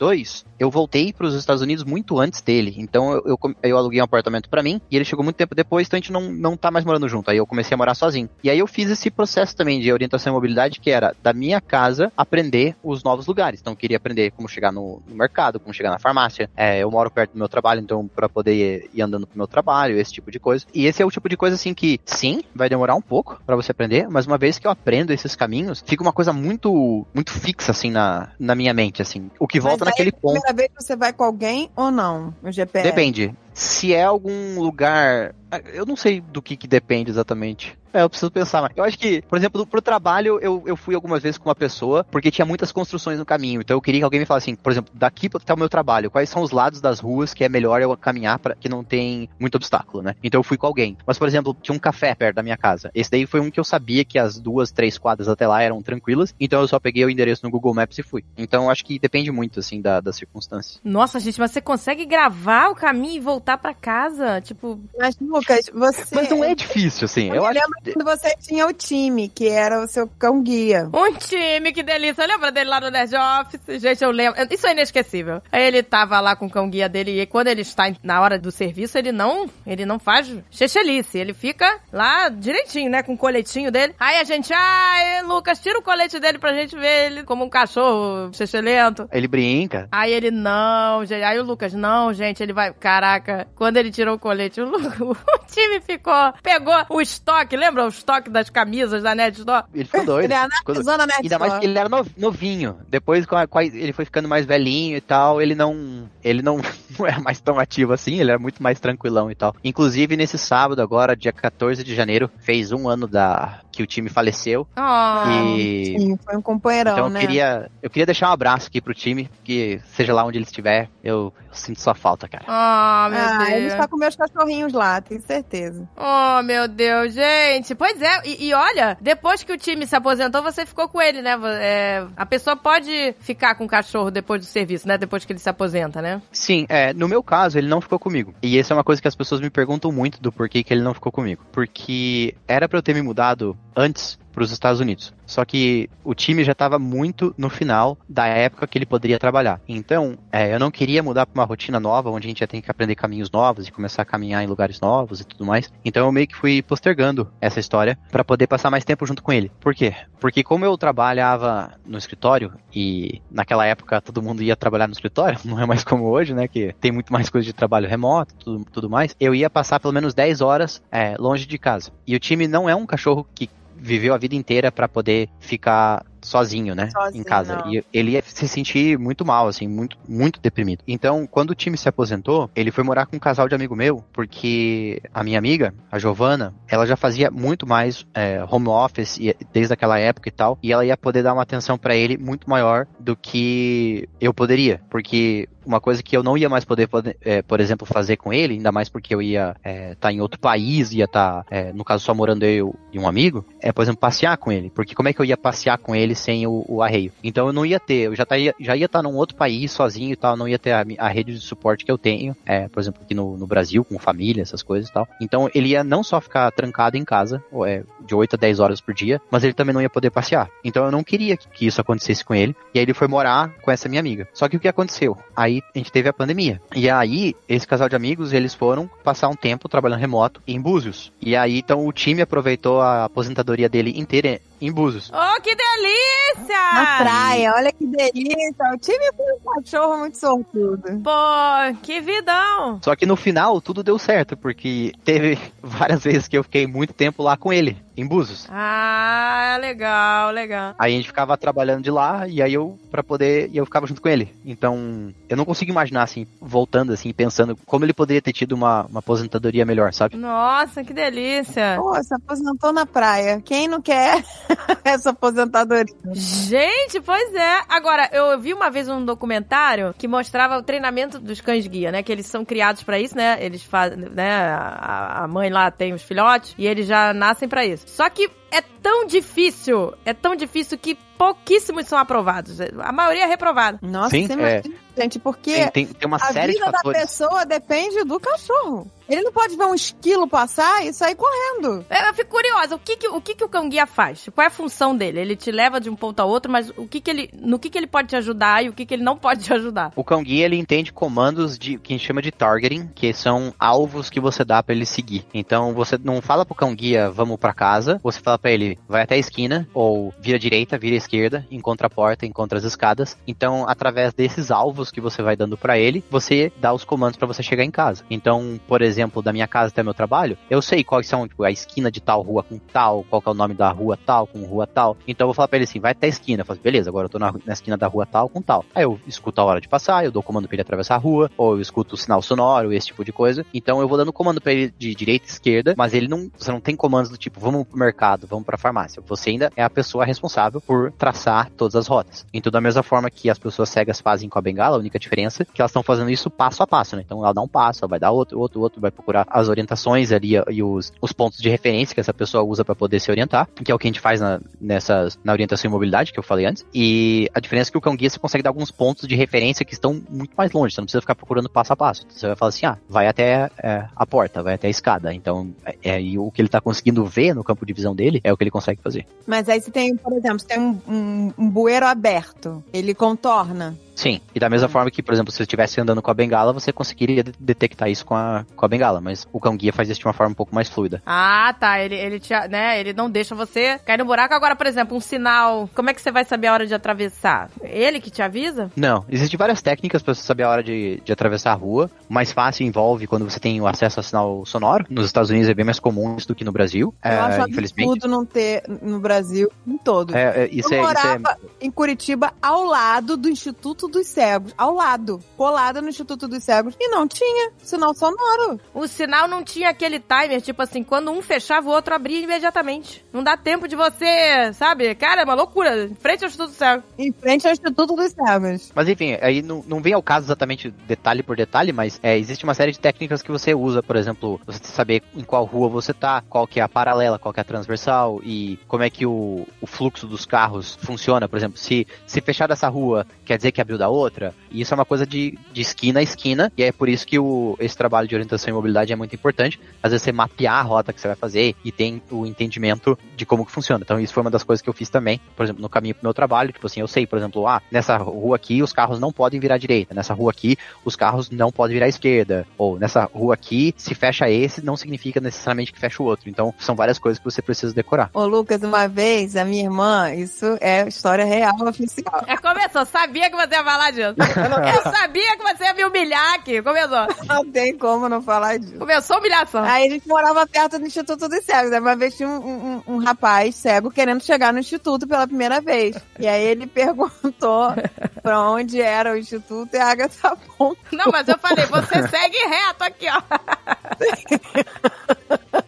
eu 0.60 0.70
voltei 0.70 1.14
para 1.14 1.28
os 1.28 1.36
Estados 1.36 1.62
Unidos 1.62 1.84
muito 1.84 2.20
antes 2.20 2.42
dele. 2.42 2.74
Então, 2.78 3.14
eu, 3.14 3.24
eu, 3.26 3.56
eu 3.64 3.78
aluguei 3.78 4.02
um 4.02 4.06
apartamento 4.06 4.50
para 4.50 4.64
mim, 4.64 4.82
e 4.90 4.96
ele 4.96 5.06
chegou 5.06 5.24
muito 5.24 5.36
tempo 5.36 5.56
depois, 5.56 5.88
então 5.88 5.98
a 5.98 6.00
gente 6.00 6.12
não, 6.12 6.32
não 6.32 6.58
tá 6.58 6.72
mais 6.72 6.86
morando 6.86 7.08
junto. 7.08 7.30
Aí 7.30 7.38
eu 7.38 7.46
comecei 7.46 7.76
a 7.76 7.78
morar 7.78 7.96
sozinho. 7.96 8.30
E 8.44 8.50
aí 8.50 8.60
eu 8.60 8.68
fiz 8.68 8.90
esse 8.90 9.10
processo 9.10 9.56
também 9.56 9.80
de 9.80 9.92
orientação 9.92 10.32
e 10.32 10.36
mobilidade, 10.36 10.80
que 10.80 10.90
era 10.90 11.16
da 11.22 11.34
minha 11.34 11.62
casa 11.62 12.12
aprender 12.16 12.76
os 12.84 13.04
novos 13.04 13.28
lugares. 13.28 13.60
Então, 13.60 13.74
eu 13.74 13.78
queria 13.78 13.98
aprender 13.98 14.32
como 14.32 14.48
chegar 14.48 14.72
no, 14.72 15.02
no 15.08 15.16
mercado, 15.16 15.60
como 15.60 15.74
chegar 15.74 15.92
na 15.92 16.00
farmácia. 16.00 16.50
É, 16.56 16.80
eu 16.80 16.92
moro 16.92 17.12
perto 17.12 17.32
do 17.32 17.38
meu 17.38 17.50
trabalho, 17.50 17.82
então, 17.82 18.08
para 18.08 18.30
poder 18.30 18.90
ir, 18.94 19.02
andando 19.02 19.28
pro 19.28 19.38
meu 19.38 19.48
trabalho, 19.48 19.98
esse 20.00 20.14
tipo 20.14 20.32
de 20.32 20.40
coisa. 20.40 20.66
E 20.74 20.86
esse 20.86 21.02
é 21.02 21.06
o 21.06 21.12
tipo 21.12 21.30
de 21.30 21.38
coisa, 21.38 21.56
assim, 21.56 21.74
que 21.74 22.00
sim, 22.06 22.42
vai 22.54 22.70
demorar 22.70 22.96
um 22.96 23.02
pouco 23.02 23.42
pra 23.46 23.56
você 23.56 23.72
aprender, 23.72 24.08
mas 24.10 24.26
uma 24.26 24.38
vez 24.38 24.58
que 24.60 24.68
eu 24.68 24.72
aprendo 24.72 25.12
esses 25.12 25.36
caminhos, 25.36 25.84
fica 25.86 26.04
uma 26.04 26.14
coisa 26.14 26.34
muito 26.34 27.06
muito 27.14 27.32
fixa 27.32 27.72
assim 27.72 27.92
na, 27.92 28.30
na 28.40 28.56
minha 28.56 28.74
mente 28.74 29.02
assim. 29.02 29.30
O 29.40 29.48
que 29.48 29.60
volta 29.60 29.86
Naquele 29.90 30.12
ponto. 30.12 30.34
Primeira 30.34 30.54
vez 30.54 30.70
que 30.70 30.84
você 30.84 30.96
vai 30.96 31.14
com 31.14 31.24
alguém 31.24 31.70
ou 31.76 31.92
não? 31.92 32.34
O 32.44 32.52
GPS. 32.52 32.88
Depende. 32.88 33.34
Se 33.54 33.94
é 33.94 34.04
algum 34.04 34.60
lugar. 34.60 35.34
Eu 35.74 35.86
não 35.86 35.96
sei 35.96 36.22
do 36.22 36.42
que, 36.42 36.56
que 36.56 36.68
depende 36.68 37.10
exatamente. 37.10 37.78
É, 37.98 38.04
eu 38.04 38.10
preciso 38.10 38.30
pensar. 38.30 38.62
Mas 38.62 38.72
eu 38.76 38.84
acho 38.84 39.00
que, 39.00 39.24
por 39.24 39.38
exemplo, 39.38 39.66
pro 39.66 39.82
trabalho, 39.82 40.40
eu, 40.40 40.62
eu 40.68 40.78
fui 40.78 40.94
algumas 40.94 41.24
vezes 41.24 41.40
com 41.40 41.50
uma 41.50 41.56
pessoa, 41.56 42.04
porque 42.04 42.30
tinha 42.30 42.46
muitas 42.46 42.72
construções 42.72 43.18
no 43.18 43.26
caminho. 43.26 43.62
Então 43.62 43.76
eu 43.76 43.82
queria 43.82 44.02
que 44.02 44.04
alguém 44.04 44.20
me 44.20 44.26
falasse 44.26 44.52
assim, 44.52 44.56
por 44.56 44.72
exemplo, 44.72 44.94
daqui 44.94 45.28
até 45.34 45.52
o 45.52 45.58
meu 45.58 45.68
trabalho, 45.68 46.12
quais 46.12 46.30
são 46.30 46.44
os 46.44 46.52
lados 46.52 46.80
das 46.80 47.00
ruas 47.00 47.34
que 47.34 47.44
é 47.44 47.50
melhor 47.50 47.82
eu 47.82 47.98
caminhar 47.98 48.38
para 48.38 48.54
que 48.54 48.70
não 48.70 48.84
tem 48.84 49.28
muito 49.40 49.56
obstáculo, 49.56 50.04
né? 50.04 50.16
Então 50.24 50.40
eu 50.40 50.44
fui 50.44 50.58
com 50.58 50.68
alguém. 50.68 50.96
Mas, 51.08 51.18
por 51.18 51.28
exemplo, 51.28 51.58
tinha 51.60 51.74
um 51.74 51.80
café 51.80 52.14
perto 52.14 52.36
da 52.36 52.44
minha 52.44 52.56
casa. 52.56 52.92
Esse 52.94 53.10
daí 53.10 53.26
foi 53.26 53.40
um 53.40 53.50
que 53.50 53.60
eu 53.60 53.64
sabia 53.64 54.06
que 54.06 54.20
as 54.20 54.40
duas, 54.40 54.72
três 54.72 54.98
quadras 55.00 55.28
até 55.28 55.48
lá 55.48 55.64
eram 55.64 55.82
tranquilas. 55.82 56.36
Então 56.40 56.62
eu 56.62 56.68
só 56.68 56.80
peguei 56.80 57.04
o 57.04 57.10
endereço 57.10 57.44
no 57.44 57.50
Google 57.50 57.74
Maps 57.74 57.98
e 57.98 58.04
fui. 58.04 58.24
Então 58.38 58.66
eu 58.66 58.70
acho 58.70 58.86
que 58.86 59.00
depende 59.00 59.32
muito, 59.32 59.60
assim, 59.60 59.82
da, 59.82 60.00
das 60.00 60.18
circunstâncias. 60.18 60.80
Nossa, 60.84 61.20
gente, 61.20 61.40
mas 61.40 61.52
você 61.52 61.62
consegue 61.62 62.06
gravar 62.06 62.70
o 62.70 62.76
caminho 62.76 63.16
e 63.16 63.20
voltar 63.20 63.58
pra 63.58 63.74
casa? 63.74 64.40
Tipo, 64.42 64.80
Mas, 64.98 65.18
Lucas, 65.20 65.72
você. 65.74 66.16
Mas 66.16 66.30
não 66.30 66.44
é 66.44 66.54
difícil, 66.54 67.06
assim. 67.06 67.30
Eu, 67.30 67.38
Eu 67.38 67.46
acho 67.46 67.60
lembro 67.60 67.78
quando 67.94 68.06
você 68.06 68.36
tinha 68.38 68.66
o 68.68 68.74
time, 68.74 69.30
que 69.30 69.48
era 69.48 69.80
o 69.84 69.88
seu 69.88 70.08
cão 70.08 70.42
guia. 70.42 70.90
um 70.94 71.14
time, 71.14 71.72
que 71.74 71.84
delícia. 71.84 72.26
Lembra 72.26 72.52
dele 72.52 72.70
lá 72.70 72.80
no 72.82 72.90
Nerd 72.90 73.14
Office? 73.16 73.82
Gente, 73.82 74.04
eu 74.04 74.12
lembro. 74.12 74.36
Isso 74.52 74.68
é 74.68 74.72
inesquecível. 74.72 75.42
Aí 75.52 75.64
ele 75.64 75.84
tava 75.84 76.20
lá 76.20 76.36
com 76.36 76.46
o 76.46 76.50
cão 76.50 76.70
guia 76.70 76.88
dele 76.90 77.22
e 77.22 77.26
quando 77.26 77.48
ele 77.48 77.62
está 77.62 77.86
na 78.04 78.22
hora 78.22 78.38
do 78.40 78.52
serviço, 78.52 78.98
ele 78.98 79.12
não, 79.12 79.50
ele 79.66 79.86
não 79.86 80.00
faz 80.00 80.32
chechelice. 80.52 81.18
Ele 81.18 81.34
fica 81.34 81.80
lá 81.92 82.30
direitinho, 82.30 82.90
né, 82.90 83.04
com 83.04 83.14
o 83.14 83.18
coletinho 83.18 83.72
dele. 83.72 83.94
Aí 84.00 84.18
a 84.18 84.24
gente, 84.24 84.52
ai, 84.54 85.22
Lucas, 85.24 85.60
tira 85.60 85.78
o 85.80 85.82
colete 85.82 86.20
dele 86.20 86.38
pra 86.40 86.54
gente 86.54 86.76
ver 86.76 87.06
ele 87.08 87.24
como 87.24 87.46
um 87.46 87.50
cachorro 87.50 88.32
chechelento. 88.34 89.08
ele 89.12 89.28
brinca. 89.28 89.88
Aí 89.92 90.12
ele, 90.14 90.32
não, 90.32 91.06
gente. 91.06 91.24
Aí 91.24 91.40
o 91.40 91.44
Lucas, 91.44 91.74
não, 91.74 92.14
gente, 92.14 92.42
ele 92.42 92.54
vai. 92.54 92.74
Caraca, 92.74 93.48
quando 93.56 93.78
ele 93.78 93.92
tirou 93.92 94.16
o 94.16 94.20
colete, 94.20 94.62
o, 94.62 94.66
Lu- 94.66 94.78
o 95.12 95.46
time 95.52 95.80
ficou. 95.82 96.34
Pegou 96.42 96.74
o 96.90 97.02
estoque, 97.02 97.56
lembra 97.56 97.67
o 97.72 97.88
estoque 97.88 98.30
das 98.30 98.50
camisas 98.50 99.04
da 99.04 99.14
Net 99.16 99.38
Store? 99.40 99.66
Ele 99.74 99.86
ficou 99.86 100.06
doido. 100.06 100.26
Ele 100.32 100.34
é 100.34 100.48
Ficou 100.58 100.76
doido. 100.76 100.90
analisando 100.90 101.04
a 101.04 101.08
Net 101.08 101.20
Ainda 101.24 101.40
mais 101.40 101.60
que 101.60 101.66
ele 101.66 101.78
era 101.80 101.90
no- 101.90 102.06
novinho. 102.18 102.78
Depois, 102.90 103.26
com 103.26 103.36
a- 103.36 103.48
com 103.48 103.58
a- 103.60 103.66
ele 103.66 103.94
foi 103.94 104.06
ficando 104.06 104.28
mais 104.28 104.46
velhinho 104.46 104.98
e 104.98 105.02
tal, 105.02 105.42
ele 105.42 105.56
não. 105.56 106.10
Ele 106.24 106.42
não, 106.42 106.58
não 106.98 107.06
era 107.08 107.20
mais 107.20 107.40
tão 107.40 107.60
ativo 107.60 107.94
assim, 107.94 108.20
ele 108.20 108.32
era 108.32 108.40
muito 108.40 108.62
mais 108.62 108.80
tranquilão 108.80 109.30
e 109.32 109.36
tal. 109.36 109.56
Inclusive, 109.64 110.18
nesse 110.18 110.38
sábado, 110.38 110.82
agora, 110.82 111.16
dia 111.16 111.32
14 111.32 111.84
de 111.84 111.96
janeiro, 111.96 112.30
fez 112.40 112.72
um 112.72 112.88
ano 112.90 113.08
da 113.08 113.60
que 113.78 113.84
o 113.84 113.88
time 113.88 114.10
faleceu. 114.10 114.68
Oh. 114.76 115.30
e. 115.30 115.96
Sim, 116.00 116.18
foi 116.26 116.36
um 116.36 116.42
companheirão, 116.42 116.94
Então 116.94 117.06
eu 117.06 117.10
né? 117.12 117.20
queria, 117.20 117.70
eu 117.82 117.90
queria 117.90 118.06
deixar 118.06 118.30
um 118.30 118.34
abraço 118.34 118.68
aqui 118.68 118.82
pro 118.82 118.94
time, 118.94 119.30
que 119.44 119.80
seja 119.94 120.14
lá 120.14 120.26
onde 120.26 120.38
ele 120.38 120.46
estiver, 120.46 120.90
eu, 121.04 121.32
eu 121.48 121.54
sinto 121.54 121.80
sua 121.80 121.94
falta, 121.94 122.28
cara. 122.28 122.44
Oh, 122.48 123.10
meu 123.10 123.20
Ah, 123.20 123.52
ele 123.52 123.62
Deus. 123.62 123.74
está 123.74 123.88
com 123.88 123.98
meus 123.98 124.16
cachorrinhos 124.16 124.74
lá, 124.74 125.00
tenho 125.02 125.22
certeza. 125.22 125.88
Oh, 125.96 126.42
meu 126.44 126.68
Deus, 126.68 127.14
gente. 127.14 127.76
Pois 127.76 128.02
é, 128.02 128.22
e, 128.26 128.48
e 128.48 128.54
olha, 128.54 128.98
depois 129.00 129.44
que 129.44 129.54
o 129.54 129.58
time 129.58 129.86
se 129.86 129.96
aposentou, 129.96 130.42
você 130.42 130.66
ficou 130.66 130.88
com 130.90 131.02
ele, 131.02 131.22
né? 131.22 131.38
É, 131.60 132.06
a 132.16 132.26
pessoa 132.26 132.56
pode 132.56 133.14
ficar 133.20 133.56
com 133.56 133.66
o 133.66 133.68
cachorro 133.68 134.10
depois 134.10 134.42
do 134.42 134.46
serviço, 134.48 134.88
né? 134.88 134.98
Depois 134.98 135.24
que 135.24 135.32
ele 135.32 135.40
se 135.40 135.50
aposenta, 135.50 136.02
né? 136.02 136.22
Sim, 136.32 136.66
é, 136.70 136.94
no 136.94 137.08
meu 137.08 137.22
caso, 137.22 137.58
ele 137.58 137.68
não 137.68 137.82
ficou 137.82 138.00
comigo. 138.00 138.34
E 138.42 138.58
essa 138.58 138.74
é 138.74 138.76
uma 138.76 138.84
coisa 138.84 139.02
que 139.02 139.08
as 139.08 139.16
pessoas 139.16 139.40
me 139.42 139.50
perguntam 139.50 139.92
muito 139.92 140.22
do 140.22 140.32
porquê 140.32 140.64
que 140.64 140.74
ele 140.74 140.82
não 140.82 140.94
ficou 140.94 141.12
comigo. 141.12 141.44
Porque 141.52 142.36
era 142.48 142.68
pra 142.68 142.78
eu 142.80 142.84
ter 142.84 142.94
me 142.96 143.02
mudado 143.02 143.58
antes 143.78 144.20
pros 144.38 144.52
Estados 144.52 144.80
Unidos. 144.80 145.12
Só 145.26 145.44
que 145.44 145.90
o 146.04 146.14
time 146.14 146.44
já 146.44 146.52
estava 146.52 146.78
muito 146.78 147.34
no 147.40 147.50
final 147.50 147.98
da 148.08 148.28
época 148.28 148.68
que 148.68 148.78
ele 148.78 148.86
poderia 148.86 149.18
trabalhar. 149.18 149.60
Então, 149.68 150.16
é, 150.32 150.54
eu 150.54 150.60
não 150.60 150.70
queria 150.70 151.02
mudar 151.02 151.26
para 151.26 151.42
uma 151.42 151.44
rotina 151.44 151.80
nova, 151.80 152.12
onde 152.12 152.28
a 152.28 152.30
gente 152.30 152.42
já 152.42 152.48
tem 152.48 152.62
que 152.62 152.70
aprender 152.70 152.94
caminhos 152.94 153.32
novos 153.32 153.68
e 153.68 153.72
começar 153.72 154.04
a 154.04 154.06
caminhar 154.06 154.44
em 154.44 154.48
lugares 154.48 154.80
novos 154.80 155.22
e 155.22 155.26
tudo 155.26 155.44
mais. 155.44 155.74
Então, 155.84 156.06
eu 156.06 156.12
meio 156.12 156.28
que 156.28 156.36
fui 156.36 156.62
postergando 156.62 157.28
essa 157.42 157.60
história 157.60 157.98
para 158.12 158.24
poder 158.24 158.46
passar 158.46 158.70
mais 158.70 158.86
tempo 158.86 159.08
junto 159.08 159.24
com 159.24 159.34
ele. 159.34 159.52
Por 159.60 159.74
quê? 159.74 159.96
Porque 160.20 160.44
como 160.44 160.64
eu 160.64 160.78
trabalhava 160.78 161.72
no 161.84 161.98
escritório 161.98 162.54
e 162.72 163.20
naquela 163.32 163.66
época 163.66 164.00
todo 164.02 164.22
mundo 164.22 164.44
ia 164.44 164.56
trabalhar 164.56 164.86
no 164.86 164.94
escritório, 164.94 165.40
não 165.46 165.60
é 165.60 165.66
mais 165.66 165.84
como 165.84 166.06
hoje, 166.06 166.36
né? 166.36 166.48
Que 166.48 166.74
tem 166.80 166.92
muito 166.92 167.12
mais 167.12 167.28
coisa 167.28 167.44
de 167.44 167.54
trabalho 167.54 167.90
remoto, 167.90 168.36
tudo, 168.36 168.66
tudo 168.66 168.88
mais. 168.88 169.16
Eu 169.20 169.34
ia 169.34 169.50
passar 169.50 169.80
pelo 169.80 169.96
menos 169.96 170.14
10 170.14 170.42
horas 170.42 170.80
é, 170.92 171.16
longe 171.18 171.48
de 171.48 171.58
casa. 171.58 171.92
E 172.06 172.16
o 172.16 172.20
time 172.20 172.48
não 172.48 172.70
é 172.70 172.76
um 172.76 172.86
cachorro 172.86 173.28
que 173.34 173.50
viveu 173.80 174.14
a 174.14 174.18
vida 174.18 174.36
inteira 174.36 174.72
para 174.72 174.88
poder 174.88 175.30
ficar 175.40 176.04
sozinho, 176.22 176.76
né, 176.76 176.90
Sozinho, 176.90 177.22
em 177.22 177.24
casa. 177.24 177.56
não. 177.56 177.72
E 177.72 177.84
ele 177.94 178.12
ia 178.12 178.22
se 178.22 178.48
sentir 178.48 178.98
muito 179.00 179.26
mal, 179.26 179.48
assim, 179.48 179.68
muito, 179.68 179.98
muito 180.08 180.42
deprimido. 180.42 180.84
Então, 180.88 181.26
quando 181.26 181.52
o 181.52 181.56
time 181.56 181.78
se 181.78 181.88
aposentou, 181.88 182.50
ele 182.56 182.72
foi 182.72 182.84
morar 182.84 183.06
com 183.06 183.16
um 183.16 183.20
casal 183.20 183.48
de 183.48 183.56
amigo 183.56 183.76
meu, 183.76 184.04
porque 184.12 185.02
a 185.14 185.24
minha 185.24 185.40
amiga, 185.40 185.74
a 185.92 185.98
Giovana, 185.98 186.54
ela 186.68 186.86
já 186.86 186.98
fazia 186.98 187.32
muito 187.32 187.66
mais 187.68 188.06
é, 188.14 188.44
home 188.50 188.68
office 188.68 189.18
e- 189.20 189.36
desde 189.54 189.74
aquela 189.74 189.98
época 190.00 190.28
e 190.28 190.32
tal, 190.32 190.58
e 190.62 190.72
ela 190.74 190.86
ia 190.86 190.98
poder 190.98 191.24
dar 191.24 191.34
uma 191.34 191.44
atenção 191.44 191.78
para 191.78 191.96
ele 191.96 192.18
muito 192.18 192.50
maior 192.50 192.88
do 193.00 193.16
que 193.16 194.08
eu 194.20 194.34
poderia, 194.34 194.82
porque 194.90 195.48
uma 195.68 195.82
coisa 195.82 196.02
que 196.02 196.16
eu 196.16 196.24
não 196.24 196.38
ia 196.38 196.50
mais 196.50 196.64
poder, 196.64 196.88
poder, 196.88 197.18
é, 197.22 197.42
por 197.42 197.60
exemplo, 197.60 197.86
fazer 197.86 198.18
com 198.18 198.32
ele, 198.32 198.56
ainda 198.56 198.72
mais 198.72 198.90
porque 198.90 199.14
eu 199.14 199.22
ia 199.22 199.56
estar 199.92 200.12
em 200.12 200.22
outro 200.22 200.40
país, 200.40 200.92
ia 200.94 201.06
estar, 201.06 201.46
no 201.74 201.84
caso, 201.84 202.04
só 202.04 202.14
morando 202.14 202.44
eu 202.44 202.74
e 202.92 203.00
um 203.00 203.08
amigo, 203.08 203.46
é, 203.62 203.72
por 203.72 203.82
exemplo, 203.82 204.00
passear 204.00 204.38
com 204.38 204.52
ele. 204.52 204.70
Porque 204.70 204.96
como 204.96 205.10
é 205.10 205.14
que 205.14 205.20
eu 205.20 205.26
ia 205.26 205.38
passear 205.38 205.78
com 205.78 205.96
ele 205.96 206.16
sem 206.16 206.48
o, 206.48 206.66
o 206.68 206.82
arreio? 206.82 207.12
Então 207.24 207.48
eu 207.48 207.54
não 207.54 207.66
ia 207.66 207.80
ter, 207.80 208.08
eu 208.08 208.16
já, 208.16 208.26
tá, 208.26 208.36
já 208.60 208.76
ia 208.76 208.86
estar 208.86 209.04
num 209.04 209.16
outro 209.16 209.36
país 209.36 209.72
sozinho 209.72 210.14
e 210.14 210.16
tal, 210.16 210.38
não 210.38 210.48
ia 210.48 210.58
ter 210.58 210.72
a, 210.72 210.86
a 211.00 211.08
rede 211.08 211.34
de 211.34 211.40
suporte 211.40 211.84
que 211.84 211.92
eu 211.92 211.98
tenho, 211.98 212.36
é, 212.46 212.68
por 212.68 212.80
exemplo, 212.80 213.02
aqui 213.04 213.14
no, 213.14 213.38
no 213.38 213.46
Brasil, 213.46 213.84
com 213.84 214.00
família, 214.00 214.42
essas 214.42 214.64
coisas 214.64 214.90
e 214.90 214.94
tal. 214.94 215.08
Então 215.22 215.50
ele 215.54 215.70
ia 215.70 215.84
não 215.84 216.04
só 216.04 216.22
ficar 216.22 216.50
trancado 216.52 216.98
em 216.98 217.04
casa, 217.04 217.44
é, 217.66 217.84
de 218.06 218.16
8 218.16 218.36
a 218.36 218.38
10 218.38 218.60
horas 218.60 218.82
por 218.82 218.94
dia, 218.94 219.22
mas 219.30 219.44
ele 219.44 219.54
também 219.54 219.74
não 219.74 219.82
ia 219.82 219.90
poder 219.90 220.10
passear. 220.10 220.50
Então 220.64 220.86
eu 220.86 220.92
não 220.92 221.04
queria 221.04 221.36
que, 221.36 221.48
que 221.50 221.68
isso 221.68 221.82
acontecesse 221.82 222.24
com 222.24 222.34
ele. 222.34 222.56
E 222.74 222.80
aí 222.80 222.86
ele 222.86 222.94
foi 222.94 223.08
morar 223.08 223.54
com 223.62 223.72
essa 223.72 223.90
minha 223.90 224.00
amiga. 224.00 224.28
Só 224.34 224.48
que 224.48 224.58
o 224.58 224.60
que 224.60 224.68
aconteceu? 224.68 225.18
Aí 225.36 225.57
a 225.74 225.78
gente 225.78 225.92
teve 225.92 226.10
a 226.10 226.14
pandemia. 226.14 226.62
E 226.76 226.90
aí, 226.90 227.36
esse 227.48 227.68
casal 227.68 227.90
de 227.90 227.96
amigos, 227.96 228.34
eles 228.34 228.54
foram 228.54 228.90
passar 229.04 229.30
um 229.30 229.36
tempo 229.36 229.70
trabalhando 229.70 230.00
remoto 230.00 230.42
em 230.48 230.60
Búzios. 230.60 231.12
E 231.22 231.36
aí, 231.36 231.60
então, 231.60 231.86
o 231.86 231.92
time 231.92 232.22
aproveitou 232.22 232.82
a 232.82 233.06
aposentadoria 233.06 233.70
dele 233.70 233.94
inteira 233.98 234.40
em 234.62 234.72
Búzios. 234.72 235.12
Oh, 235.14 235.42
que 235.42 235.56
delícia! 235.56 236.74
Na 236.74 236.98
praia, 237.00 237.54
olha 237.56 237.72
que 237.72 237.86
delícia. 237.86 238.74
O 238.74 238.78
time 238.78 239.12
foi 239.16 239.34
um 239.34 239.54
cachorro 239.54 239.98
muito 240.00 240.18
sortudo. 240.18 241.02
Pô, 241.04 241.80
que 241.84 242.02
vidão! 242.02 242.80
Só 242.82 242.96
que 242.96 243.06
no 243.06 243.16
final, 243.16 243.62
tudo 243.62 243.84
deu 243.84 243.98
certo, 244.00 244.36
porque 244.36 244.94
teve 245.04 245.38
várias 245.62 246.04
vezes 246.04 246.28
que 246.28 246.38
eu 246.38 246.44
fiquei 246.44 246.66
muito 246.68 246.94
tempo 246.94 247.24
lá 247.24 247.38
com 247.38 247.54
ele, 247.54 247.78
em 247.96 248.06
Búzios. 248.06 248.48
Ah, 248.50 249.58
legal, 249.60 250.32
legal. 250.32 250.76
Aí 250.80 250.94
a 250.94 250.98
gente 250.98 251.08
ficava 251.08 251.38
trabalhando 251.38 251.84
de 251.84 251.92
lá, 251.92 252.28
e 252.28 252.42
aí 252.42 252.54
eu, 252.54 252.78
pra 252.90 253.04
poder, 253.04 253.50
e 253.52 253.58
eu 253.58 253.66
ficava 253.66 253.88
junto 253.88 254.02
com 254.02 254.10
ele. 254.10 254.34
Então, 254.46 255.14
eu 255.30 255.38
não 255.38 255.46
consigo 255.46 255.72
imaginar, 255.72 256.04
assim, 256.04 256.26
voltando, 256.42 256.94
assim, 256.94 257.14
pensando 257.14 257.58
como 257.66 257.86
ele 257.86 257.94
poderia 257.94 258.22
ter 258.22 258.34
tido 258.34 258.54
uma, 258.54 258.86
uma 258.86 259.00
aposentadoria 259.00 259.66
melhor, 259.66 259.94
sabe? 259.94 260.18
Nossa, 260.18 260.84
que 260.84 260.94
delícia. 260.94 261.78
Pô, 261.78 262.02
se 262.04 262.14
aposentou 262.14 262.74
na 262.74 262.86
praia. 262.86 263.42
Quem 263.44 263.68
não 263.68 263.82
quer 263.82 264.24
essa 264.84 265.12
aposentadoria? 265.12 265.96
Gente, 266.14 267.02
pois 267.02 267.34
é. 267.34 267.62
Agora, 267.70 268.10
eu 268.12 268.40
vi 268.40 268.54
uma 268.54 268.70
vez 268.70 268.88
um 268.90 269.04
documentário 269.04 269.94
que 269.98 270.08
mostrava 270.08 270.58
o 270.58 270.64
treinamento 270.64 271.20
dos 271.20 271.42
cães 271.42 271.68
guia, 271.68 271.92
né? 271.92 272.04
Que 272.04 272.12
eles 272.12 272.26
são 272.26 272.46
criados 272.46 272.84
pra 272.84 273.00
isso, 273.00 273.16
né? 273.16 273.38
Eles 273.40 273.64
fazem, 273.64 273.98
né? 273.98 274.32
A, 274.32 275.24
a 275.24 275.28
mãe 275.28 275.50
lá 275.50 275.70
tem 275.72 275.94
os 275.94 276.04
filhotes 276.04 276.54
e 276.58 276.66
eles 276.66 276.88
já 276.88 277.14
nascem 277.14 277.48
pra 277.48 277.66
isso. 277.66 277.86
Só 277.88 278.10
que 278.10 278.30
é 278.52 278.62
tão 278.62 279.06
difícil, 279.06 279.94
é 280.06 280.14
tão 280.14 280.36
difícil 280.36 280.78
que 280.78 280.96
pouquíssimos 281.18 281.88
são 281.88 281.98
aprovados. 281.98 282.60
A 282.62 282.92
maioria 282.92 283.24
é 283.24 283.28
reprovada. 283.28 283.80
Nossa, 283.82 284.12
Sim, 284.12 284.28
você 284.28 284.42
é. 284.42 284.62
Gente, 285.02 285.20
porque 285.20 285.54
Tem, 285.54 285.70
tem, 285.70 285.86
tem 285.88 286.08
uma 286.08 286.18
a 286.18 286.32
série 286.32 286.54
de 286.54 286.60
vida 286.60 286.72
da 286.72 286.78
fatores. 286.78 287.02
pessoa 287.02 287.46
depende 287.46 288.04
do 288.04 288.20
cachorro. 288.20 288.90
Ele 289.10 289.22
não 289.22 289.32
pode 289.32 289.56
ver 289.56 289.64
um 289.66 289.74
esquilo 289.74 290.28
passar 290.28 290.86
e 290.86 290.92
sair 290.92 291.16
correndo. 291.16 291.86
Eu 291.90 292.14
fico 292.14 292.32
curiosa, 292.32 292.76
o 292.76 292.80
que 292.80 292.98
que, 292.98 293.08
o 293.08 293.22
que 293.22 293.36
que 293.36 293.44
o 293.44 293.48
cão 293.48 293.70
guia 293.70 293.86
faz? 293.86 294.28
Qual 294.36 294.44
é 294.44 294.48
a 294.48 294.52
função 294.52 294.96
dele? 294.96 295.22
Ele 295.22 295.36
te 295.36 295.50
leva 295.50 295.80
de 295.80 295.90
um 295.90 295.96
ponto 295.96 296.20
a 296.20 296.26
outro, 296.26 296.52
mas 296.52 296.70
o 296.76 296.86
que 296.86 297.00
que 297.00 297.10
ele, 297.10 297.30
no 297.34 297.58
que 297.58 297.70
que 297.70 297.78
ele 297.78 297.88
pode 297.88 298.10
te 298.10 298.16
ajudar 298.18 298.66
e 298.66 298.70
o 298.70 298.74
que 298.74 298.86
que 298.86 298.94
ele 298.94 299.04
não 299.04 299.16
pode 299.16 299.46
te 299.46 299.54
ajudar? 299.54 299.94
O 299.96 300.04
cão 300.04 300.22
guia 300.22 300.44
ele 300.46 300.58
entende 300.58 300.92
comandos 300.92 301.58
de 301.58 301.78
que 301.78 301.94
a 301.94 301.98
gente 301.98 302.06
chama 302.06 302.22
de 302.22 302.32
targeting, 302.32 302.88
que 302.94 303.14
são 303.14 303.54
alvos 303.58 304.10
que 304.10 304.20
você 304.20 304.44
dá 304.44 304.62
pra 304.62 304.76
ele 304.76 304.86
seguir. 304.86 305.26
Então 305.34 305.74
você 305.74 305.98
não 305.98 306.22
fala 306.22 306.46
pro 306.46 306.54
cão 306.54 306.76
guia 306.76 307.10
vamos 307.10 307.38
pra 307.38 307.54
casa, 307.54 308.00
você 308.04 308.20
fala 308.20 308.38
fala 308.38 308.40
pra 308.40 308.52
ele, 308.52 308.78
vai 308.88 309.02
até 309.02 309.16
a 309.16 309.18
esquina, 309.18 309.68
ou 309.74 310.14
vira 310.20 310.38
direita, 310.38 310.78
vira 310.78 310.96
esquerda, 310.96 311.46
encontra 311.50 311.88
a 311.88 311.90
porta, 311.90 312.26
encontra 312.26 312.58
as 312.58 312.64
escadas. 312.64 313.18
Então, 313.28 313.68
através 313.68 314.14
desses 314.14 314.52
alvos 314.52 314.87
que 314.92 315.02
você 315.02 315.22
vai 315.22 315.36
dando 315.36 315.58
pra 315.58 315.78
ele, 315.78 316.04
você 316.10 316.52
dá 316.58 316.74
os 316.74 316.84
comandos 316.84 317.18
pra 317.18 317.28
você 317.28 317.44
chegar 317.44 317.64
em 317.64 317.72
casa. 317.72 318.04
Então, 318.10 318.60
por 318.68 318.82
exemplo, 318.82 319.22
da 319.22 319.34
minha 319.34 319.48
casa 319.48 319.70
até 319.70 319.84
meu 319.84 319.94
trabalho, 319.94 320.38
eu 320.50 320.62
sei 320.62 320.84
quais 320.84 321.08
são, 321.08 321.28
tipo, 321.28 321.44
a 321.44 321.52
esquina 321.52 321.92
de 321.92 322.02
tal 322.02 322.22
rua 322.22 322.44
com 322.44 322.58
tal, 322.58 323.04
qual 323.10 323.22
é 323.26 323.30
o 323.30 323.34
nome 323.34 323.54
da 323.54 323.70
rua 323.70 323.98
tal, 323.98 324.28
com 324.28 324.44
rua 324.44 324.68
tal. 324.68 324.98
Então 325.08 325.26
eu 325.26 325.30
vou 325.30 325.34
falar 325.34 325.48
pra 325.48 325.58
ele 325.58 325.66
assim, 325.66 325.80
vai 325.80 325.92
até 325.92 326.08
a 326.08 326.10
esquina. 326.10 326.42
Eu 326.42 326.46
falo, 326.46 326.60
beleza, 326.60 326.90
agora 326.90 327.06
eu 327.06 327.10
tô 327.10 327.20
na, 327.20 327.34
na 327.46 327.54
esquina 327.54 327.78
da 327.78 327.88
rua 327.88 328.06
tal 328.06 328.30
com 328.30 328.42
tal. 328.42 328.66
Aí 328.74 328.84
eu 328.84 329.00
escuto 329.08 329.42
a 329.42 329.46
hora 329.46 329.62
de 329.62 329.68
passar, 329.68 330.06
eu 330.06 330.12
dou 330.12 330.24
comando 330.24 330.48
pra 330.48 330.56
ele 330.56 330.62
atravessar 330.62 330.96
a 330.96 331.00
rua, 331.00 331.30
ou 331.38 331.56
eu 331.56 331.62
escuto 331.62 331.96
o 331.96 331.98
sinal 331.98 332.22
sonoro, 332.22 332.74
esse 332.74 332.88
tipo 332.88 333.04
de 333.04 333.12
coisa. 333.12 333.46
Então 333.54 333.82
eu 333.82 333.88
vou 333.88 333.98
dando 333.98 334.14
comando 334.14 334.42
pra 334.42 334.54
ele 334.54 334.74
de 334.78 334.94
direita 334.96 335.26
e 335.26 335.30
esquerda, 335.30 335.74
mas 335.78 335.94
ele 335.94 336.08
não, 336.08 336.30
você 336.38 336.52
não 336.52 336.60
tem 336.60 336.76
comandos 336.76 337.10
do 337.10 337.18
tipo, 337.18 337.40
vamos 337.40 337.68
pro 337.68 337.78
mercado, 337.78 338.28
vamos 338.28 338.46
pra 338.46 338.58
farmácia. 338.58 339.02
Você 339.08 339.32
ainda 339.32 339.52
é 339.56 339.64
a 339.64 339.70
pessoa 339.70 340.06
responsável 340.06 340.62
por 340.62 340.92
traçar 340.92 341.50
todas 341.52 341.76
as 341.76 341.88
rotas. 341.88 342.26
Então 342.34 342.52
da 342.52 342.62
mesma 342.62 342.84
forma 342.84 343.10
que 343.10 343.30
as 343.30 343.38
pessoas 343.38 343.70
cegas 343.70 344.00
fazem 344.00 344.30
com 344.30 344.40
a 344.40 344.42
bengala, 344.42 344.77
a 344.78 344.80
única 344.80 345.00
diferença 345.00 345.44
é 345.44 345.46
que 345.46 345.62
elas 345.62 345.72
estão 345.72 345.84
fazendo 345.84 346.10
isso 346.10 346.30
passo 346.30 346.64
a 346.64 346.68
passo, 346.68 346.96
né? 346.96 347.04
Então 347.06 347.20
ela 347.24 347.34
dá 347.34 347.42
um 347.42 347.48
passo, 347.48 347.84
ela 347.84 347.90
vai 347.90 348.00
dar 348.00 348.12
outro, 348.12 348.40
outro, 348.40 348.62
outro, 348.62 348.82
vai 348.82 348.92
procurar 348.92 349.26
as 349.30 349.50
orientações 349.50 350.12
ali 350.12 350.34
e 350.50 350.64
os, 350.64 350.92
os 351.02 351.12
pontos 351.12 351.40
de 351.40 351.50
referência 351.50 351.94
que 351.94 352.00
essa 352.00 352.14
pessoa 352.14 352.44
usa 352.44 352.64
para 352.64 352.76
poder 352.76 353.00
se 353.00 353.12
orientar, 353.12 353.48
que 353.64 353.72
é 353.72 353.76
o 353.76 353.80
que 353.80 353.88
a 353.88 353.90
gente 353.90 354.00
faz 354.00 354.22
na, 354.22 354.40
nessas, 354.60 355.20
na 355.24 355.32
orientação 355.32 355.70
e 355.70 355.72
mobilidade 355.72 356.12
que 356.12 356.20
eu 356.20 356.24
falei 356.24 356.46
antes. 356.46 356.66
E 356.74 357.30
a 357.34 357.40
diferença 357.40 357.70
é 357.70 357.72
que 357.72 357.78
o 357.78 357.82
cão 357.82 357.96
guia 357.96 358.10
você 358.10 358.20
consegue 358.20 358.44
dar 358.44 358.50
alguns 358.50 358.72
pontos 358.72 359.08
de 359.08 359.16
referência 359.16 359.66
que 359.66 359.74
estão 359.74 360.02
muito 360.10 360.34
mais 360.36 360.52
longe, 360.52 360.74
você 360.74 360.82
não 360.82 360.86
precisa 360.86 361.02
ficar 361.02 361.16
procurando 361.16 361.50
passo 361.50 361.74
a 361.74 361.76
passo. 361.76 362.06
Você 362.10 362.28
vai 362.28 362.36
falar 362.36 362.50
assim, 362.50 362.66
ah, 362.66 362.78
vai 362.88 363.08
até 363.08 363.50
é, 363.62 363.86
a 363.96 364.06
porta, 364.06 364.44
vai 364.44 364.56
até 364.56 364.68
a 364.68 364.70
escada. 364.70 365.14
Então, 365.14 365.54
é, 365.66 365.76
é, 365.84 366.02
e 366.02 366.18
o 366.18 366.32
que 366.32 366.42
ele 366.42 366.50
tá 366.50 366.62
conseguindo 366.62 367.06
ver 367.06 367.34
no 367.34 367.44
campo 367.44 367.66
de 367.66 367.74
visão 367.74 367.96
dele 367.96 368.22
é 368.24 368.32
o 368.32 368.38
que 368.38 368.44
ele 368.44 368.52
consegue 368.52 368.82
fazer. 368.82 369.06
Mas 369.26 369.50
aí 369.50 369.60
você 369.60 369.72
tem, 369.72 369.96
por 369.96 370.14
exemplo, 370.14 370.40
você 370.40 370.48
tem 370.48 370.60
um, 370.60 370.80
um, 370.88 371.34
um 371.38 371.50
bueiro 371.50 371.86
aberto, 371.86 372.64
ele 372.74 372.94
contorna. 372.94 373.76
Sim, 373.98 374.22
e 374.36 374.40
da 374.40 374.48
mesma 374.48 374.70
forma 374.70 374.92
que, 374.92 375.02
por 375.02 375.12
exemplo, 375.12 375.32
se 375.32 375.38
você 375.38 375.44
estivesse 375.44 375.82
andando 375.82 376.04
com 376.04 376.12
a 376.12 376.14
bengala, 376.14 376.54
você 376.54 376.72
conseguiria 376.72 377.24
de- 377.24 377.34
detectar 377.40 377.90
isso 377.90 378.06
com 378.06 378.14
a, 378.14 378.46
com 378.56 378.64
a 378.64 378.70
bengala, 378.70 379.02
mas 379.02 379.28
o 379.34 379.40
cão 379.40 379.58
guia 379.58 379.74
faz 379.74 379.90
isso 379.90 380.00
de 380.00 380.06
uma 380.06 380.14
forma 380.14 380.34
um 380.34 380.36
pouco 380.36 380.54
mais 380.54 380.70
fluida. 380.70 381.02
Ah, 381.04 381.56
tá. 381.60 381.82
Ele, 381.82 381.96
ele, 381.96 382.20
te, 382.20 382.32
né, 382.48 382.80
ele 382.80 382.94
não 382.94 383.10
deixa 383.10 383.34
você 383.34 383.80
cair 383.80 383.98
no 383.98 384.06
buraco. 384.06 384.36
Agora, 384.36 384.56
por 384.56 384.68
exemplo, 384.68 384.96
um 384.96 385.00
sinal. 385.00 385.68
Como 385.74 385.90
é 385.90 385.96
que 385.96 386.02
você 386.02 386.12
vai 386.12 386.24
saber 386.24 386.46
a 386.46 386.54
hora 386.54 386.68
de 386.68 386.76
atravessar? 386.76 387.50
Ele 387.64 388.00
que 388.00 388.12
te 388.12 388.22
avisa? 388.22 388.72
Não, 388.76 389.04
existem 389.10 389.36
várias 389.36 389.64
técnicas 389.64 390.04
para 390.04 390.14
você 390.14 390.22
saber 390.22 390.44
a 390.44 390.50
hora 390.52 390.64
de, 390.64 391.02
de 391.04 391.12
atravessar 391.12 391.54
a 391.54 391.56
rua. 391.56 391.90
O 392.08 392.14
mais 392.14 392.32
fácil 392.32 392.68
envolve 392.68 393.08
quando 393.08 393.28
você 393.28 393.40
tem 393.40 393.60
o 393.60 393.66
acesso 393.66 394.00
a 394.00 394.04
sinal 394.04 394.46
sonoro. 394.46 394.86
Nos 394.92 395.08
Estados 395.08 395.32
Unidos 395.32 395.50
é 395.50 395.56
bem 395.56 395.66
mais 395.66 395.80
comum 395.80 396.18
isso 396.18 396.28
do 396.28 396.36
que 396.36 396.44
no 396.44 396.52
Brasil. 396.52 396.94
Eu 397.04 397.12
é, 397.12 397.20
acho 397.20 397.50
infelizmente. 397.50 397.90
absurdo 397.90 398.08
não 398.08 398.24
ter 398.24 398.62
no 398.80 399.00
Brasil, 399.00 399.50
em 399.66 399.78
todo. 399.78 400.16
É, 400.16 400.44
é, 400.44 400.50
isso, 400.52 400.72
eu 400.72 400.86
é, 400.86 400.92
isso 400.92 401.00
é 401.00 401.18
morava 401.18 401.38
em 401.60 401.72
Curitiba 401.72 402.32
ao 402.40 402.64
lado 402.64 403.18
do 403.18 403.28
Instituto 403.28 403.87
dos 403.88 404.08
Cegos. 404.08 404.54
Ao 404.58 404.74
lado. 404.74 405.22
Colada 405.36 405.82
no 405.82 405.90
Instituto 405.90 406.28
dos 406.28 406.44
Cegos. 406.44 406.76
E 406.80 406.90
não 406.90 407.08
tinha 407.08 407.52
sinal 407.58 407.94
sonoro. 407.94 408.60
O 408.74 408.88
sinal 408.88 409.28
não 409.28 409.44
tinha 409.44 409.70
aquele 409.70 410.00
timer, 410.00 410.42
tipo 410.42 410.62
assim, 410.62 410.84
quando 410.84 411.12
um 411.12 411.22
fechava, 411.22 411.68
o 411.68 411.72
outro 411.72 411.94
abria 411.94 412.22
imediatamente. 412.22 413.06
Não 413.12 413.24
dá 413.24 413.36
tempo 413.38 413.68
de 413.68 413.76
você, 413.76 414.54
sabe? 414.54 414.94
Cara, 414.96 415.22
é 415.22 415.26
uma 415.26 415.34
loucura. 415.34 415.86
Em 415.86 415.96
frente 415.96 416.24
ao 416.24 416.30
Instituto 416.30 416.54
Cego. 416.54 416.84
Em 416.98 417.12
frente 417.12 417.46
ao 417.46 417.54
Instituto 417.54 417.96
dos 417.96 418.12
Cegos. 418.12 418.72
Mas 418.74 418.88
enfim, 418.90 419.18
aí 419.22 419.42
não, 419.42 419.64
não 419.68 419.82
vem 419.82 419.94
ao 419.94 420.04
caso 420.04 420.26
exatamente 420.28 420.70
detalhe 420.70 421.24
por 421.24 421.36
detalhe, 421.36 421.72
mas 421.72 422.00
é, 422.02 422.18
existe 422.18 422.44
uma 422.44 422.54
série 422.54 422.72
de 422.72 422.80
técnicas 422.80 423.22
que 423.22 423.32
você 423.32 423.54
usa, 423.54 423.84
por 423.84 423.96
exemplo, 423.96 424.40
você 424.46 424.64
saber 424.64 425.04
em 425.16 425.24
qual 425.24 425.46
rua 425.46 425.70
você 425.70 425.94
tá, 425.94 426.24
qual 426.30 426.48
que 426.48 426.60
é 426.60 426.64
a 426.64 426.70
paralela, 426.70 427.20
qual 427.20 427.34
que 427.34 427.40
é 427.40 427.42
a 427.42 427.46
transversal 427.46 428.20
e 428.24 428.60
como 428.68 428.84
é 428.84 428.90
que 428.90 429.06
o, 429.06 429.48
o 429.62 429.68
fluxo 429.68 430.08
dos 430.08 430.26
carros 430.26 430.78
funciona, 430.82 431.28
por 431.28 431.38
exemplo, 431.38 431.58
se, 431.58 431.88
se 432.06 432.22
fechar 432.22 432.48
dessa 432.48 432.68
rua 432.68 433.06
quer 433.26 433.38
dizer 433.38 433.52
que 433.52 433.62
abriu 433.62 433.77
da 433.78 433.90
outra, 433.90 434.34
e 434.52 434.62
isso 434.62 434.74
é 434.74 434.76
uma 434.76 434.86
coisa 434.86 435.06
de, 435.06 435.38
de 435.52 435.62
esquina 435.62 436.00
a 436.00 436.04
esquina, 436.04 436.52
e 436.58 436.64
é 436.64 436.72
por 436.72 436.90
isso 436.90 437.06
que 437.06 437.20
o, 437.20 437.56
esse 437.60 437.78
trabalho 437.78 438.08
de 438.08 438.16
orientação 438.16 438.50
e 438.50 438.54
mobilidade 438.54 438.92
é 438.92 438.96
muito 438.96 439.16
importante, 439.16 439.60
às 439.82 439.92
vezes 439.92 440.04
você 440.04 440.12
mapear 440.12 440.56
a 440.56 440.62
rota 440.62 440.94
que 440.94 441.02
você 441.02 441.08
vai 441.08 441.16
fazer 441.16 441.56
e 441.64 441.72
tem 441.72 442.02
o 442.12 442.26
entendimento 442.26 442.98
de 443.16 443.26
como 443.26 443.46
que 443.46 443.52
funciona, 443.52 443.84
então 443.84 444.00
isso 444.00 444.14
foi 444.14 444.22
uma 444.22 444.32
das 444.32 444.44
coisas 444.44 444.62
que 444.62 444.70
eu 444.70 444.74
fiz 444.74 444.90
também, 444.90 445.20
por 445.36 445.44
exemplo, 445.44 445.62
no 445.62 445.70
caminho 445.70 445.96
pro 445.96 446.06
meu 446.06 446.14
trabalho, 446.14 446.52
tipo 446.52 446.66
assim, 446.66 446.80
eu 446.80 446.88
sei, 446.88 447.06
por 447.06 447.18
exemplo, 447.18 447.48
ah, 447.48 447.62
nessa 447.72 447.98
rua 447.98 448.36
aqui 448.36 448.62
os 448.62 448.74
carros 448.74 449.00
não 449.00 449.12
podem 449.12 449.40
virar 449.40 449.56
à 449.56 449.58
direita, 449.58 449.94
nessa 449.94 450.14
rua 450.14 450.32
aqui 450.32 450.58
os 450.84 450.96
carros 450.96 451.30
não 451.30 451.52
podem 451.52 451.76
virar 451.76 451.86
à 451.86 451.90
esquerda, 451.90 452.48
ou 452.58 452.80
nessa 452.80 453.04
rua 453.14 453.34
aqui, 453.34 453.74
se 453.78 453.94
fecha 453.94 454.30
esse, 454.30 454.64
não 454.64 454.78
significa 454.78 455.20
necessariamente 455.20 455.74
que 455.74 455.80
fecha 455.80 456.02
o 456.02 456.06
outro. 456.06 456.30
Então, 456.30 456.54
são 456.60 456.76
várias 456.76 457.00
coisas 457.00 457.20
que 457.20 457.26
você 457.26 457.42
precisa 457.42 457.74
decorar. 457.74 458.10
Ô, 458.14 458.26
Lucas, 458.26 458.62
uma 458.64 458.88
vez, 458.88 459.36
a 459.36 459.46
minha 459.46 459.64
irmã, 459.64 460.14
isso 460.14 460.58
é 460.62 460.88
história 460.88 461.26
real 461.26 461.56
oficial. 461.68 462.24
É, 462.28 462.38
começou. 462.38 462.86
Sabia 462.86 463.30
que 463.30 463.36
você 463.36 463.56
ia 463.56 463.64
falar 463.68 463.92
disso. 463.92 464.16
Eu 464.18 464.92
sabia 464.92 465.38
que 465.38 465.44
você 465.44 465.64
ia 465.66 465.74
me 465.74 465.86
humilhar 465.86 466.36
aqui. 466.36 466.62
Começou. 466.62 467.08
Não 467.28 467.46
tem 467.52 467.78
como 467.78 468.08
não 468.08 468.22
falar 468.22 468.58
disso. 468.58 468.78
Começou 468.78 469.18
a 469.18 469.20
humilhação. 469.20 469.64
Aí 469.64 469.88
a 469.88 469.90
gente 469.90 470.08
morava 470.08 470.46
perto 470.48 470.80
do 470.80 470.86
Instituto 470.86 471.28
dos 471.28 471.44
Cegos. 471.44 471.72
Aí 471.72 471.80
uma 471.80 471.96
vez 471.96 472.16
tinha 472.16 472.30
um, 472.30 472.78
um- 472.88 472.96
um 472.96 472.98
rapaz 473.00 473.56
cego 473.56 473.92
querendo 473.92 474.24
chegar 474.24 474.54
no 474.54 474.60
Instituto 474.60 475.08
pela 475.08 475.28
primeira 475.28 475.60
vez. 475.62 475.96
E 476.20 476.28
aí 476.28 476.44
ele 476.44 476.68
perguntou 476.78 477.74
pra 478.22 478.42
onde 478.50 478.82
era 478.82 479.14
o 479.14 479.18
Instituto 479.18 479.70
e 479.74 479.78
a 479.78 479.88
Agatha 479.90 480.30
apontou. 480.58 480.78
Não, 480.92 481.12
mas 481.12 481.28
eu 481.28 481.38
falei, 481.38 481.66
você 481.66 482.08
segue 482.08 482.38
reto 482.38 482.84
aqui, 482.84 483.08
ó. 483.10 483.22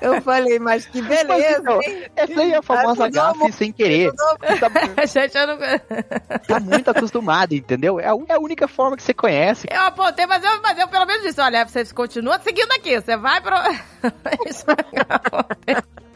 Eu 0.00 0.20
falei, 0.22 0.58
mas 0.58 0.86
que 0.86 1.02
beleza, 1.02 1.70
hein? 1.82 2.04
Essa 2.16 2.40
aí 2.40 2.52
é 2.52 2.56
a 2.56 2.62
famosa 2.62 3.04
meu 3.04 3.12
gafe 3.12 3.52
sem 3.52 3.72
querer. 3.72 4.12
Tá, 4.14 4.70
Gente, 5.06 5.36
eu 5.36 5.46
não... 5.46 5.58
tá 6.46 6.60
muito 6.60 6.90
acostumado, 6.90 7.54
entendeu? 7.54 8.00
É 8.00 8.06
a, 8.06 8.14
é 8.28 8.34
a 8.34 8.40
única 8.40 8.66
forma 8.66 8.96
que 8.96 9.02
você 9.02 9.14
conhece. 9.14 9.66
Eu 9.70 9.82
apontei, 9.82 10.26
mas 10.26 10.42
eu, 10.42 10.62
mas 10.62 10.78
eu 10.78 10.88
pelo 10.88 11.06
menos 11.06 11.22
disse, 11.22 11.40
olha, 11.40 11.66
você 11.66 11.84
continua 11.86 12.38
seguindo 12.40 12.72
aqui, 12.72 13.00
você 13.00 13.16
vai 13.16 13.40
pro... 13.40 13.56
Isso. 14.48 14.64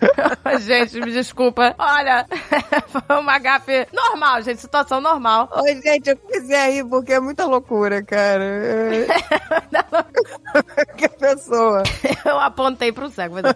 Gente, 0.60 1.00
me 1.00 1.12
desculpa. 1.12 1.74
Olha, 1.78 2.26
foi 2.88 3.18
uma 3.18 3.38
gafe 3.38 3.86
normal, 3.92 4.42
gente, 4.42 4.60
situação 4.60 5.00
normal. 5.00 5.48
Oi, 5.52 5.80
gente, 5.80 6.10
eu 6.10 6.16
comecei 6.16 6.56
a 6.56 6.68
rir 6.68 6.84
porque 6.84 7.12
é 7.12 7.20
muita 7.20 7.46
loucura, 7.46 8.02
cara. 8.02 8.44
que 10.96 11.08
pessoa. 11.08 11.82
Eu 12.24 12.38
apontei 12.38 12.92
pro 12.92 13.10
cego. 13.10 13.36
Mas, 13.42 13.54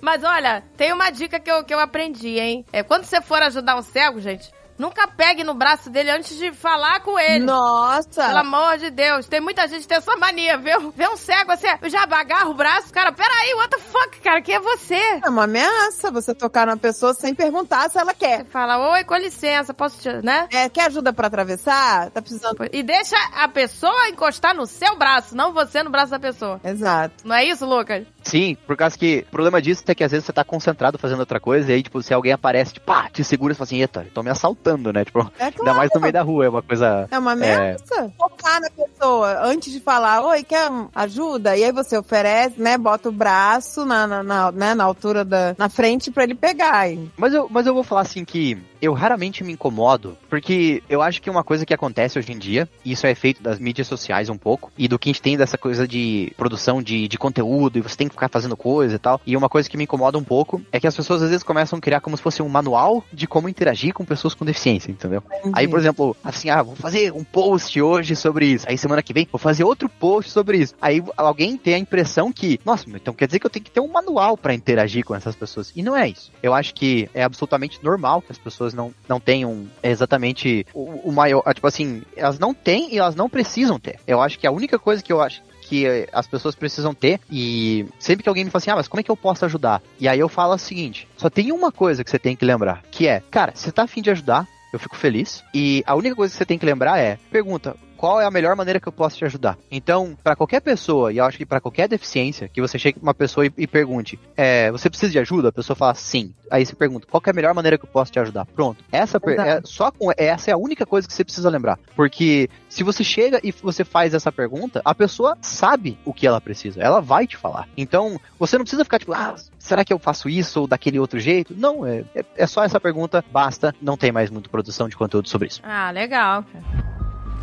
mas 0.00 0.24
olha, 0.24 0.62
tem 0.76 0.92
uma 0.92 1.10
dica 1.10 1.38
que 1.38 1.50
eu, 1.50 1.64
que 1.64 1.74
eu 1.74 1.80
aprendi, 1.80 2.38
hein? 2.38 2.64
É 2.72 2.82
quando 2.82 3.04
você 3.04 3.20
for 3.20 3.42
ajudar 3.42 3.76
um 3.76 3.82
cego, 3.82 4.20
gente, 4.20 4.50
nunca 4.80 5.06
pegue 5.06 5.44
no 5.44 5.52
braço 5.52 5.90
dele 5.90 6.10
antes 6.10 6.36
de 6.38 6.50
falar 6.52 7.00
com 7.00 7.18
ele. 7.18 7.44
Nossa! 7.44 8.26
Pelo 8.26 8.38
amor 8.38 8.78
de 8.78 8.90
Deus, 8.90 9.28
tem 9.28 9.40
muita 9.40 9.68
gente 9.68 9.82
que 9.82 9.88
tem 9.88 9.98
essa 9.98 10.16
mania, 10.16 10.56
viu? 10.56 10.90
Vê 10.96 11.06
um 11.06 11.16
cego 11.16 11.52
assim, 11.52 11.66
eu 11.82 11.90
já 11.90 12.02
agarra 12.02 12.48
o 12.48 12.54
braço, 12.54 12.92
cara, 12.92 13.12
peraí, 13.12 13.54
what 13.54 13.68
the 13.68 13.78
fuck, 13.78 14.20
cara, 14.20 14.40
quem 14.40 14.54
é 14.54 14.60
você? 14.60 15.20
É 15.22 15.28
uma 15.28 15.44
ameaça 15.44 16.10
você 16.10 16.34
tocar 16.34 16.66
na 16.66 16.76
pessoa 16.76 17.12
sem 17.12 17.34
perguntar 17.34 17.90
se 17.90 17.98
ela 17.98 18.14
quer. 18.14 18.38
Você 18.38 18.44
fala, 18.50 18.92
oi, 18.92 19.04
com 19.04 19.16
licença, 19.16 19.74
posso 19.74 20.00
te, 20.00 20.10
né? 20.24 20.48
É, 20.50 20.68
quer 20.68 20.86
ajuda 20.86 21.12
pra 21.12 21.26
atravessar? 21.26 22.10
Tá 22.10 22.22
precisando. 22.22 22.56
E 22.72 22.82
deixa 22.82 23.16
a 23.34 23.48
pessoa 23.48 24.08
encostar 24.08 24.56
no 24.56 24.66
seu 24.66 24.96
braço, 24.96 25.36
não 25.36 25.52
você 25.52 25.82
no 25.82 25.90
braço 25.90 26.10
da 26.10 26.18
pessoa. 26.18 26.58
Exato. 26.64 27.14
Não 27.24 27.34
é 27.36 27.44
isso, 27.44 27.66
Lucas? 27.66 28.06
Sim, 28.22 28.56
por 28.66 28.76
causa 28.76 28.96
que 28.96 29.24
o 29.28 29.30
problema 29.30 29.60
disso 29.60 29.82
é 29.86 29.94
que 29.94 30.04
às 30.04 30.10
vezes 30.10 30.24
você 30.24 30.32
tá 30.32 30.44
concentrado 30.44 30.98
fazendo 30.98 31.20
outra 31.20 31.40
coisa 31.40 31.70
e 31.70 31.74
aí, 31.74 31.82
tipo, 31.82 32.02
se 32.02 32.14
alguém 32.14 32.32
aparece, 32.32 32.74
tipo, 32.74 32.86
pá, 32.86 33.08
te 33.10 33.24
segura 33.24 33.52
e 33.52 33.56
fala 33.56 33.64
assim, 33.64 33.80
eita, 33.80 34.02
estão 34.02 34.22
me 34.22 34.30
assaltando, 34.30 34.69
né? 34.92 35.04
Tipo, 35.04 35.20
É 35.38 35.44
ainda 35.44 35.56
claro. 35.56 35.76
mais 35.78 35.90
no 35.94 36.00
meio 36.00 36.12
da 36.12 36.22
rua, 36.22 36.44
é 36.46 36.48
uma 36.48 36.62
coisa. 36.62 37.06
É 37.10 37.18
uma 37.18 37.32
ameaça. 37.32 38.12
Tocar 38.18 38.60
na 38.60 38.70
pessoa 38.70 39.44
antes 39.44 39.72
de 39.72 39.80
falar, 39.80 40.22
oi, 40.24 40.42
quer 40.42 40.70
ajuda? 40.94 41.56
E 41.56 41.64
aí 41.64 41.72
você 41.72 41.96
oferece, 41.98 42.60
né? 42.60 42.76
Bota 42.78 43.08
o 43.08 43.12
braço 43.12 43.84
na, 43.84 44.06
na, 44.06 44.22
na, 44.22 44.52
né, 44.52 44.74
na 44.74 44.84
altura 44.84 45.24
da. 45.24 45.54
na 45.58 45.68
frente 45.68 46.10
pra 46.10 46.24
ele 46.24 46.34
pegar. 46.34 46.88
hein? 46.90 47.10
Mas 47.16 47.32
eu, 47.34 47.46
mas 47.50 47.66
eu 47.66 47.74
vou 47.74 47.82
falar 47.82 48.02
assim 48.02 48.24
que 48.24 48.58
eu 48.80 48.92
raramente 48.92 49.44
me 49.44 49.52
incomodo, 49.52 50.16
porque 50.28 50.82
eu 50.88 51.02
acho 51.02 51.20
que 51.20 51.30
uma 51.30 51.44
coisa 51.44 51.66
que 51.66 51.74
acontece 51.74 52.18
hoje 52.18 52.32
em 52.32 52.38
dia, 52.38 52.68
e 52.84 52.92
isso 52.92 53.06
é 53.06 53.14
feito 53.14 53.42
das 53.42 53.58
mídias 53.58 53.86
sociais 53.86 54.28
um 54.28 54.36
pouco, 54.36 54.72
e 54.76 54.88
do 54.88 54.98
que 54.98 55.08
a 55.08 55.12
gente 55.12 55.22
tem 55.22 55.36
dessa 55.36 55.58
coisa 55.58 55.86
de 55.86 56.32
produção 56.36 56.82
de, 56.82 57.08
de 57.08 57.18
conteúdo, 57.18 57.78
e 57.78 57.82
você 57.82 57.96
tem 57.96 58.08
que 58.08 58.14
ficar 58.14 58.28
fazendo 58.28 58.56
coisa 58.56 58.94
e 58.94 58.98
tal. 58.98 59.20
E 59.26 59.36
uma 59.36 59.48
coisa 59.48 59.68
que 59.68 59.76
me 59.76 59.84
incomoda 59.84 60.18
um 60.18 60.24
pouco 60.24 60.60
é 60.72 60.80
que 60.80 60.86
as 60.86 60.96
pessoas 60.96 61.22
às 61.22 61.30
vezes 61.30 61.42
começam 61.42 61.78
a 61.78 61.82
criar 61.82 62.00
como 62.00 62.16
se 62.16 62.22
fosse 62.22 62.42
um 62.42 62.48
manual 62.48 63.04
de 63.12 63.26
como 63.26 63.48
interagir 63.48 63.92
com 63.92 64.04
pessoas 64.04 64.34
com 64.34 64.44
deficiência, 64.44 64.90
entendeu? 64.90 65.22
Aí, 65.52 65.68
por 65.68 65.78
exemplo, 65.78 66.16
assim, 66.22 66.50
ah, 66.50 66.62
vou 66.62 66.76
fazer 66.76 67.12
um 67.12 67.24
post 67.24 67.80
hoje 67.80 68.16
sobre 68.16 68.46
isso. 68.46 68.66
Aí 68.68 68.78
semana 68.78 69.02
que 69.02 69.12
vem 69.12 69.28
vou 69.30 69.38
fazer 69.38 69.64
outro 69.64 69.88
post 69.88 70.30
sobre 70.30 70.58
isso. 70.58 70.74
Aí 70.80 71.02
alguém 71.16 71.56
tem 71.56 71.74
a 71.74 71.78
impressão 71.78 72.32
que, 72.32 72.60
nossa, 72.64 72.84
então 72.88 73.14
quer 73.14 73.26
dizer 73.26 73.38
que 73.38 73.46
eu 73.46 73.50
tenho 73.50 73.64
que 73.64 73.70
ter 73.70 73.80
um 73.80 73.88
manual 73.88 74.36
pra 74.36 74.54
interagir 74.54 75.04
com 75.04 75.14
essas 75.14 75.36
pessoas. 75.36 75.72
E 75.74 75.82
não 75.82 75.96
é 75.96 76.08
isso. 76.08 76.32
Eu 76.42 76.54
acho 76.54 76.74
que 76.74 77.08
é 77.14 77.22
absolutamente 77.22 77.82
normal 77.82 78.22
que 78.22 78.32
as 78.32 78.38
pessoas 78.38 78.69
não, 78.74 78.92
não 79.08 79.20
tenham 79.20 79.66
exatamente 79.82 80.66
o, 80.72 81.08
o 81.08 81.12
maior. 81.12 81.42
ah, 81.44 81.54
Tipo 81.54 81.66
assim, 81.66 82.02
elas 82.16 82.38
não 82.38 82.54
têm 82.54 82.94
e 82.94 82.98
elas 82.98 83.14
não 83.14 83.28
precisam 83.28 83.78
ter. 83.78 83.98
Eu 84.06 84.20
acho 84.20 84.38
que 84.38 84.46
a 84.46 84.50
única 84.50 84.78
coisa 84.78 85.02
que 85.02 85.12
eu 85.12 85.20
acho 85.20 85.42
que 85.70 85.86
eh, 85.86 86.08
as 86.12 86.26
pessoas 86.26 86.56
precisam 86.56 86.92
ter. 86.92 87.20
E 87.30 87.86
sempre 87.98 88.24
que 88.24 88.28
alguém 88.28 88.44
me 88.44 88.50
fala 88.50 88.60
assim, 88.60 88.70
ah, 88.70 88.76
mas 88.76 88.88
como 88.88 89.00
é 89.00 89.04
que 89.04 89.10
eu 89.10 89.16
posso 89.16 89.44
ajudar? 89.44 89.80
E 90.00 90.08
aí 90.08 90.18
eu 90.18 90.28
falo 90.28 90.54
o 90.54 90.58
seguinte: 90.58 91.06
só 91.16 91.30
tem 91.30 91.52
uma 91.52 91.70
coisa 91.70 92.02
que 92.02 92.10
você 92.10 92.18
tem 92.18 92.34
que 92.34 92.44
lembrar, 92.44 92.82
que 92.90 93.06
é, 93.06 93.22
cara, 93.30 93.52
você 93.54 93.70
tá 93.70 93.84
afim 93.84 94.02
de 94.02 94.10
ajudar, 94.10 94.48
eu 94.72 94.78
fico 94.78 94.96
feliz. 94.96 95.44
E 95.54 95.82
a 95.86 95.94
única 95.94 96.16
coisa 96.16 96.32
que 96.32 96.38
você 96.38 96.44
tem 96.44 96.58
que 96.58 96.66
lembrar 96.66 96.98
é, 96.98 97.18
pergunta, 97.30 97.76
qual 98.00 98.18
é 98.18 98.24
a 98.24 98.30
melhor 98.30 98.56
maneira 98.56 98.80
que 98.80 98.88
eu 98.88 98.92
posso 98.92 99.18
te 99.18 99.26
ajudar. 99.26 99.58
Então, 99.70 100.16
para 100.24 100.34
qualquer 100.34 100.60
pessoa, 100.60 101.12
e 101.12 101.18
eu 101.18 101.24
acho 101.26 101.36
que 101.36 101.44
para 101.44 101.60
qualquer 101.60 101.86
deficiência, 101.86 102.48
que 102.48 102.58
você 102.58 102.78
chegue 102.78 102.98
uma 102.98 103.12
pessoa 103.12 103.44
e, 103.44 103.52
e 103.58 103.66
pergunte, 103.66 104.18
é, 104.34 104.72
você 104.72 104.88
precisa 104.88 105.12
de 105.12 105.18
ajuda? 105.18 105.50
A 105.50 105.52
pessoa 105.52 105.76
fala 105.76 105.92
sim. 105.94 106.32
Aí 106.50 106.64
você 106.64 106.74
pergunta, 106.74 107.06
qual 107.06 107.22
é 107.26 107.28
a 107.28 107.34
melhor 107.34 107.52
maneira 107.52 107.76
que 107.76 107.84
eu 107.84 107.90
posso 107.90 108.10
te 108.10 108.18
ajudar? 108.18 108.46
Pronto. 108.46 108.82
Essa 108.90 109.18
é, 109.18 109.60
só 109.64 109.90
com 109.90 110.10
essa 110.16 110.50
é 110.50 110.54
a 110.54 110.56
única 110.56 110.86
coisa 110.86 111.06
que 111.06 111.12
você 111.12 111.22
precisa 111.22 111.50
lembrar, 111.50 111.78
porque 111.94 112.48
se 112.70 112.82
você 112.82 113.04
chega 113.04 113.38
e 113.44 113.52
você 113.52 113.84
faz 113.84 114.14
essa 114.14 114.32
pergunta, 114.32 114.80
a 114.82 114.94
pessoa 114.94 115.36
sabe 115.42 115.98
o 116.02 116.14
que 116.14 116.26
ela 116.26 116.40
precisa. 116.40 116.80
Ela 116.80 117.02
vai 117.02 117.26
te 117.26 117.36
falar. 117.36 117.68
Então, 117.76 118.18
você 118.38 118.56
não 118.56 118.64
precisa 118.64 118.82
ficar 118.82 118.98
tipo, 118.98 119.12
ah, 119.12 119.34
será 119.58 119.84
que 119.84 119.92
eu 119.92 119.98
faço 119.98 120.26
isso 120.26 120.62
ou 120.62 120.66
daquele 120.66 120.98
outro 120.98 121.20
jeito? 121.20 121.54
Não, 121.54 121.86
é, 121.86 122.06
é, 122.14 122.24
é 122.34 122.46
só 122.46 122.64
essa 122.64 122.80
pergunta, 122.80 123.22
basta. 123.30 123.74
Não 123.82 123.98
tem 123.98 124.10
mais 124.10 124.30
muita 124.30 124.48
produção 124.48 124.88
de 124.88 124.96
conteúdo 124.96 125.28
sobre 125.28 125.48
isso. 125.48 125.60
Ah, 125.62 125.90
legal. 125.90 126.46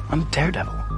I'm 0.10 0.24
Daredevil. 0.32 0.97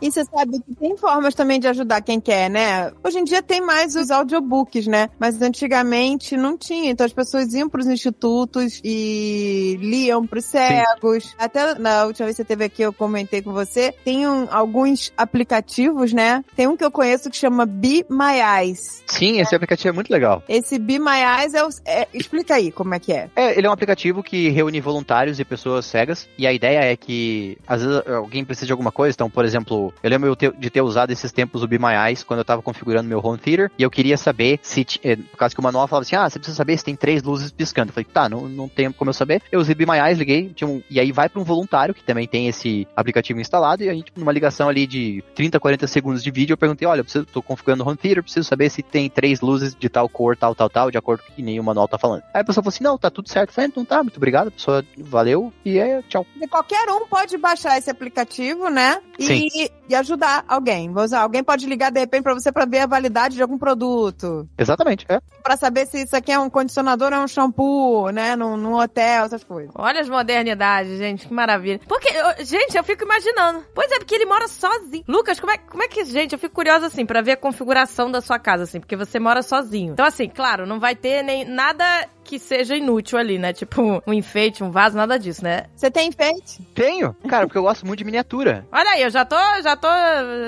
E 0.00 0.10
você 0.10 0.24
sabe 0.24 0.60
que 0.60 0.74
tem 0.74 0.96
formas 0.96 1.34
também 1.34 1.58
de 1.58 1.66
ajudar 1.68 2.00
quem 2.02 2.20
quer, 2.20 2.50
né? 2.50 2.92
Hoje 3.02 3.18
em 3.18 3.24
dia 3.24 3.42
tem 3.42 3.60
mais 3.60 3.94
os 3.94 4.10
audiobooks, 4.10 4.86
né? 4.86 5.08
Mas 5.18 5.40
antigamente 5.40 6.36
não 6.36 6.56
tinha. 6.58 6.90
Então 6.90 7.06
as 7.06 7.12
pessoas 7.12 7.54
iam 7.54 7.68
pros 7.68 7.86
institutos 7.86 8.80
e 8.84 9.78
liam 9.80 10.26
pros 10.26 10.44
cegos. 10.44 11.34
Até 11.38 11.74
na 11.78 12.04
última 12.04 12.26
vez 12.26 12.36
que 12.36 12.42
você 12.42 12.44
teve 12.46 12.64
aqui, 12.64 12.82
eu 12.82 12.92
comentei 12.92 13.40
com 13.42 13.52
você. 13.52 13.94
Tem 14.04 14.26
um- 14.26 14.46
alguns 14.50 15.12
aplicativos, 15.16 16.12
né? 16.12 16.44
Tem 16.56 16.66
um 16.66 16.76
que 16.76 16.84
eu 16.84 16.90
conheço 16.90 17.30
que 17.30 17.36
chama 17.36 17.64
Be 17.66 18.04
My 18.10 18.40
Eyes. 18.60 19.02
Sim, 19.06 19.40
esse 19.40 19.54
aplicativo 19.54 19.88
é 19.88 19.92
muito 19.92 20.10
legal. 20.12 20.42
Esse 20.48 20.78
Be 20.78 20.98
My 20.98 21.20
Eyes 21.40 21.54
é, 21.54 21.64
o, 21.64 21.68
é- 21.84 22.08
Explica 22.12 22.54
aí 22.54 22.70
como 22.70 22.94
é 22.94 22.98
que 22.98 23.12
é. 23.12 23.28
É, 23.34 23.56
ele 23.56 23.66
é 23.66 23.70
um 23.70 23.72
aplicativo 23.72 24.22
que 24.22 24.48
reúne 24.50 24.80
voluntários 24.80 25.40
e 25.40 25.44
pessoas 25.44 25.86
cegas. 25.86 26.28
E 26.38 26.46
a 26.46 26.52
ideia 26.52 26.80
é 26.80 26.96
que, 26.96 27.56
às 27.66 27.82
vezes, 27.82 28.02
alguém 28.06 28.44
precisa 28.44 28.66
de 28.66 28.72
alguma 28.72 28.92
coisa. 28.92 29.14
Então, 29.14 29.28
por 29.30 29.44
exemplo, 29.44 29.83
eu 30.02 30.10
lembro 30.10 30.28
eu 30.28 30.36
ter- 30.36 30.52
de 30.52 30.70
ter 30.70 30.80
usado 30.82 31.10
esses 31.10 31.32
tempos 31.32 31.62
o 31.62 31.68
Be 31.68 31.78
My 31.78 31.94
Eyes 32.06 32.22
quando 32.22 32.38
eu 32.40 32.44
tava 32.44 32.62
configurando 32.62 33.08
meu 33.08 33.20
home 33.24 33.38
theater. 33.38 33.70
E 33.78 33.82
eu 33.82 33.90
queria 33.90 34.16
saber 34.16 34.58
se, 34.62 34.86
eh, 35.02 35.16
por 35.16 35.36
causa 35.36 35.54
que 35.54 35.60
o 35.60 35.64
manual 35.64 35.86
falava 35.88 36.02
assim, 36.04 36.16
ah, 36.16 36.28
você 36.28 36.38
precisa 36.38 36.56
saber 36.56 36.76
se 36.78 36.84
tem 36.84 36.94
três 36.96 37.22
luzes 37.22 37.50
piscando. 37.50 37.90
Eu 37.90 37.94
falei, 37.94 38.06
tá, 38.12 38.28
não, 38.28 38.48
não 38.48 38.68
tem 38.68 38.90
como 38.92 39.10
eu 39.10 39.14
saber. 39.14 39.42
Eu 39.50 39.60
usei 39.60 39.74
Be 39.74 39.86
My 39.86 39.98
Eyes, 39.98 40.18
liguei, 40.18 40.52
tinha 40.54 40.68
um- 40.68 40.82
e 40.90 40.98
aí 41.00 41.10
vai 41.12 41.28
para 41.28 41.40
um 41.40 41.44
voluntário 41.44 41.94
que 41.94 42.02
também 42.04 42.26
tem 42.26 42.48
esse 42.48 42.86
aplicativo 42.96 43.40
instalado. 43.40 43.82
E 43.82 43.88
a 43.88 43.94
gente, 43.94 44.12
numa 44.16 44.32
ligação 44.32 44.68
ali 44.68 44.86
de 44.86 45.22
30, 45.34 45.58
40 45.58 45.86
segundos 45.86 46.22
de 46.22 46.30
vídeo, 46.30 46.54
eu 46.54 46.58
perguntei, 46.58 46.86
olha, 46.86 47.00
eu 47.00 47.04
preciso, 47.04 47.26
tô 47.26 47.42
configurando 47.42 47.82
o 47.84 47.88
home 47.88 47.96
theater, 47.96 48.22
preciso 48.22 48.48
saber 48.48 48.70
se 48.70 48.82
tem 48.82 49.08
três 49.08 49.40
luzes 49.40 49.74
de 49.74 49.88
tal 49.88 50.08
cor, 50.08 50.36
tal, 50.36 50.54
tal, 50.54 50.68
tal, 50.70 50.90
de 50.90 50.98
acordo 50.98 51.22
com 51.24 51.32
o 51.32 51.34
que 51.34 51.42
nem 51.42 51.58
o 51.58 51.64
manual 51.64 51.88
tá 51.88 51.98
falando. 51.98 52.22
Aí 52.32 52.40
a 52.40 52.44
pessoa 52.44 52.62
falou 52.62 52.68
assim, 52.74 52.84
não, 52.84 52.98
tá 52.98 53.10
tudo 53.10 53.28
certo. 53.28 53.50
Eu 53.50 53.54
falei, 53.54 53.68
então 53.68 53.84
tá, 53.84 54.02
muito 54.02 54.16
obrigado, 54.16 54.48
a 54.48 54.50
pessoa 54.50 54.84
valeu 54.98 55.52
e 55.64 55.78
é, 55.78 56.02
tchau. 56.08 56.26
E 56.40 56.46
qualquer 56.46 56.88
um 56.90 57.06
pode 57.06 57.36
baixar 57.38 57.78
esse 57.78 57.90
aplicativo, 57.90 58.68
né? 58.68 59.00
E, 59.18 59.70
e 59.88 59.94
ajudar 59.94 60.44
alguém. 60.48 60.92
Alguém 61.18 61.42
pode 61.44 61.66
ligar 61.66 61.90
de 61.90 62.00
repente 62.00 62.22
pra 62.22 62.34
você 62.34 62.50
pra 62.52 62.64
ver 62.64 62.80
a 62.80 62.86
validade 62.86 63.34
de 63.36 63.42
algum 63.42 63.58
produto. 63.58 64.48
Exatamente, 64.58 65.04
é. 65.08 65.20
Pra 65.42 65.56
saber 65.56 65.86
se 65.86 66.02
isso 66.02 66.16
aqui 66.16 66.32
é 66.32 66.38
um 66.38 66.48
condicionador 66.50 67.12
ou 67.12 67.18
é 67.18 67.20
um 67.20 67.28
shampoo, 67.28 68.10
né? 68.10 68.36
Num, 68.36 68.56
num 68.56 68.74
hotel, 68.74 69.24
essas 69.26 69.44
coisas. 69.44 69.72
Olha 69.74 70.00
as 70.00 70.08
modernidades, 70.08 70.98
gente, 70.98 71.26
que 71.28 71.34
maravilha. 71.34 71.80
Porque, 71.86 72.08
eu- 72.08 72.44
gente, 72.44 72.76
eu 72.76 72.84
fico 72.84 73.04
imaginando. 73.04 73.64
Pois 73.74 73.90
é, 73.92 73.98
porque 73.98 74.14
ele 74.14 74.26
mora 74.26 74.48
sozinho. 74.48 75.04
Lucas, 75.06 75.38
como 75.40 75.52
é, 75.52 75.58
como 75.58 75.82
é 75.82 75.88
que, 75.88 76.04
gente, 76.04 76.32
eu 76.32 76.38
fico 76.38 76.54
curiosa 76.54 76.86
assim, 76.86 77.04
pra 77.04 77.20
ver 77.22 77.32
a 77.32 77.36
configuração 77.36 78.10
da 78.10 78.20
sua 78.20 78.38
casa, 78.38 78.64
assim, 78.64 78.80
porque 78.80 78.96
você 78.96 79.18
mora 79.20 79.42
sozinho. 79.42 79.92
Então, 79.92 80.06
assim, 80.06 80.28
claro, 80.28 80.66
não 80.66 80.80
vai 80.80 80.94
ter 80.94 81.22
nem 81.22 81.44
nada 81.44 81.84
que 82.24 82.38
seja 82.38 82.76
inútil 82.76 83.18
ali, 83.18 83.38
né? 83.38 83.52
Tipo, 83.52 84.02
um 84.06 84.12
enfeite, 84.12 84.64
um 84.64 84.70
vaso, 84.70 84.96
nada 84.96 85.18
disso, 85.18 85.44
né? 85.44 85.66
Você 85.76 85.90
tem 85.90 86.08
enfeite? 86.08 86.62
Tenho, 86.74 87.14
cara, 87.28 87.46
porque 87.46 87.58
eu 87.58 87.62
gosto 87.62 87.86
muito 87.86 87.98
de 87.98 88.04
miniatura. 88.04 88.66
Olha 88.72 88.90
aí, 88.90 89.02
eu 89.02 89.10
já 89.10 89.24
tô, 89.24 89.36
já 89.62 89.76
tô 89.76 89.88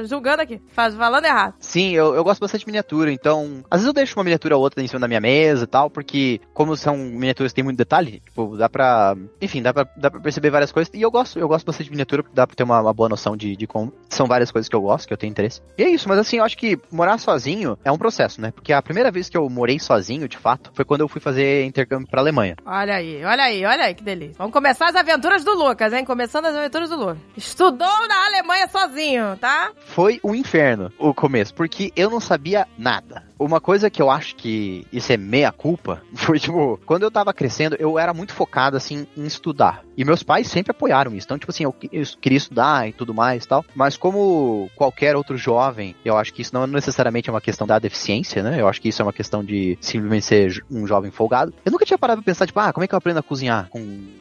julgando 0.06 0.42
aqui, 0.42 0.60
faz, 0.72 0.94
falando 0.94 1.24
errado. 1.24 1.54
Sim, 1.60 1.92
eu, 1.92 2.14
eu 2.14 2.24
gosto 2.24 2.40
bastante 2.40 2.62
de 2.62 2.66
miniatura, 2.66 3.12
então. 3.12 3.64
Às 3.70 3.80
vezes 3.80 3.88
eu 3.88 3.92
deixo 3.92 4.18
uma 4.18 4.24
miniatura 4.24 4.56
ou 4.56 4.62
outra 4.62 4.82
em 4.82 4.88
cima 4.88 5.00
da 5.00 5.08
minha 5.08 5.20
mesa 5.20 5.64
e 5.64 5.66
tal, 5.66 5.90
porque, 5.90 6.40
como 6.54 6.76
são 6.76 6.96
miniaturas 6.96 7.52
que 7.52 7.56
tem 7.56 7.64
muito 7.64 7.76
detalhe, 7.76 8.22
tipo, 8.24 8.56
dá 8.56 8.68
pra. 8.68 9.14
Enfim, 9.40 9.62
dá 9.62 9.72
pra, 9.72 9.86
dá 9.96 10.10
pra 10.10 10.20
perceber 10.20 10.50
várias 10.50 10.72
coisas. 10.72 10.92
E 10.94 11.02
eu 11.02 11.10
gosto, 11.10 11.38
eu 11.38 11.46
gosto 11.46 11.66
bastante 11.66 11.86
de 11.86 11.90
miniatura, 11.90 12.22
porque 12.22 12.34
dá 12.34 12.46
pra 12.46 12.56
ter 12.56 12.62
uma, 12.62 12.80
uma 12.80 12.92
boa 12.94 13.08
noção 13.08 13.36
de, 13.36 13.56
de 13.56 13.66
como. 13.66 13.92
São 14.08 14.26
várias 14.26 14.50
coisas 14.50 14.68
que 14.68 14.74
eu 14.74 14.80
gosto, 14.80 15.06
que 15.06 15.12
eu 15.12 15.18
tenho 15.18 15.30
interesse. 15.30 15.60
E 15.76 15.82
é 15.82 15.88
isso, 15.88 16.08
mas 16.08 16.18
assim, 16.18 16.38
eu 16.38 16.44
acho 16.44 16.56
que 16.56 16.78
morar 16.90 17.18
sozinho 17.18 17.78
é 17.84 17.92
um 17.92 17.98
processo, 17.98 18.40
né? 18.40 18.50
Porque 18.50 18.72
a 18.72 18.82
primeira 18.82 19.10
vez 19.10 19.28
que 19.28 19.36
eu 19.36 19.48
morei 19.48 19.78
sozinho, 19.78 20.28
de 20.28 20.38
fato, 20.38 20.70
foi 20.74 20.84
quando 20.84 21.02
eu 21.02 21.08
fui 21.08 21.20
fazer 21.20 21.64
intercâmbio 21.76 22.08
pra 22.08 22.20
Alemanha. 22.20 22.56
Olha 22.64 22.94
aí, 22.96 23.24
olha 23.24 23.44
aí, 23.44 23.64
olha 23.64 23.84
aí 23.84 23.94
que 23.94 24.02
delícia. 24.02 24.36
Vamos 24.38 24.52
começar 24.52 24.88
as 24.88 24.96
aventuras 24.96 25.44
do 25.44 25.52
Lucas, 25.52 25.92
hein? 25.92 26.04
Começando 26.04 26.46
as 26.46 26.56
aventuras 26.56 26.88
do 26.88 26.96
Lucas. 26.96 27.18
Estudou 27.36 28.08
na 28.08 28.26
Alemanha 28.26 28.68
sozinho, 28.68 29.36
tá? 29.36 29.70
Foi 29.86 30.18
um 30.24 30.34
inferno 30.34 30.90
o 30.98 31.12
começo, 31.12 31.54
porque 31.54 31.92
eu 31.94 32.08
não 32.08 32.20
sabia 32.20 32.66
nada. 32.78 33.25
Uma 33.38 33.60
coisa 33.60 33.90
que 33.90 34.00
eu 34.00 34.10
acho 34.10 34.34
que 34.36 34.86
isso 34.92 35.12
é 35.12 35.16
meia 35.16 35.52
culpa 35.52 36.02
foi 36.14 36.38
tipo, 36.38 36.80
quando 36.86 37.02
eu 37.02 37.10
tava 37.10 37.34
crescendo, 37.34 37.76
eu 37.78 37.98
era 37.98 38.14
muito 38.14 38.32
focado 38.32 38.76
assim 38.76 39.06
em 39.16 39.24
estudar. 39.24 39.84
E 39.96 40.04
meus 40.04 40.22
pais 40.22 40.46
sempre 40.46 40.70
apoiaram 40.70 41.14
isso. 41.14 41.26
Então, 41.26 41.38
tipo 41.38 41.50
assim, 41.50 41.64
eu, 41.64 41.74
eu 41.92 42.04
queria 42.20 42.38
estudar 42.38 42.88
e 42.88 42.92
tudo 42.92 43.14
mais 43.14 43.44
e 43.44 43.48
tal. 43.48 43.64
Mas 43.74 43.96
como 43.96 44.70
qualquer 44.74 45.16
outro 45.16 45.36
jovem, 45.36 45.94
eu 46.04 46.16
acho 46.16 46.32
que 46.32 46.42
isso 46.42 46.54
não 46.54 46.66
necessariamente 46.66 47.28
é 47.28 47.32
uma 47.32 47.40
questão 47.40 47.66
da 47.66 47.78
deficiência, 47.78 48.42
né? 48.42 48.60
Eu 48.60 48.68
acho 48.68 48.80
que 48.80 48.88
isso 48.88 49.00
é 49.00 49.04
uma 49.04 49.12
questão 49.12 49.42
de 49.44 49.78
simplesmente 49.80 50.24
ser 50.24 50.64
um 50.70 50.86
jovem 50.86 51.10
folgado. 51.10 51.52
Eu 51.64 51.72
nunca 51.72 51.84
tinha 51.84 51.98
parado 51.98 52.22
pra 52.22 52.32
pensar, 52.32 52.46
tipo, 52.46 52.60
ah, 52.60 52.72
como 52.72 52.84
é 52.84 52.88
que 52.88 52.94
eu 52.94 52.98
aprendo 52.98 53.18
a 53.18 53.22
cozinhar 53.22 53.68
com, 53.70 53.80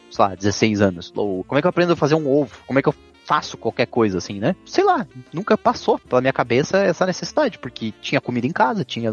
sei 0.09 0.25
lá, 0.25 0.35
16 0.35 0.81
anos? 0.81 1.11
Ou 1.15 1.43
como 1.43 1.59
é 1.59 1.61
que 1.61 1.67
eu 1.67 1.69
aprendo 1.69 1.93
a 1.93 1.97
fazer 1.97 2.15
um 2.15 2.29
ovo? 2.29 2.55
Como 2.65 2.79
é 2.79 2.81
que 2.81 2.89
eu 2.89 2.95
faço 3.25 3.57
qualquer 3.57 3.87
coisa 3.87 4.19
assim, 4.19 4.39
né? 4.39 4.55
Sei 4.65 4.83
lá, 4.83 5.05
nunca 5.33 5.57
passou 5.57 5.99
pela 5.99 6.21
minha 6.21 6.31
cabeça 6.31 6.77
essa 6.77 7.05
necessidade, 7.05 7.57
porque 7.57 7.91
tinha 8.01 8.21
comida 8.21 8.47
em 8.47 8.51
casa, 8.51 8.85
tinha. 8.85 9.11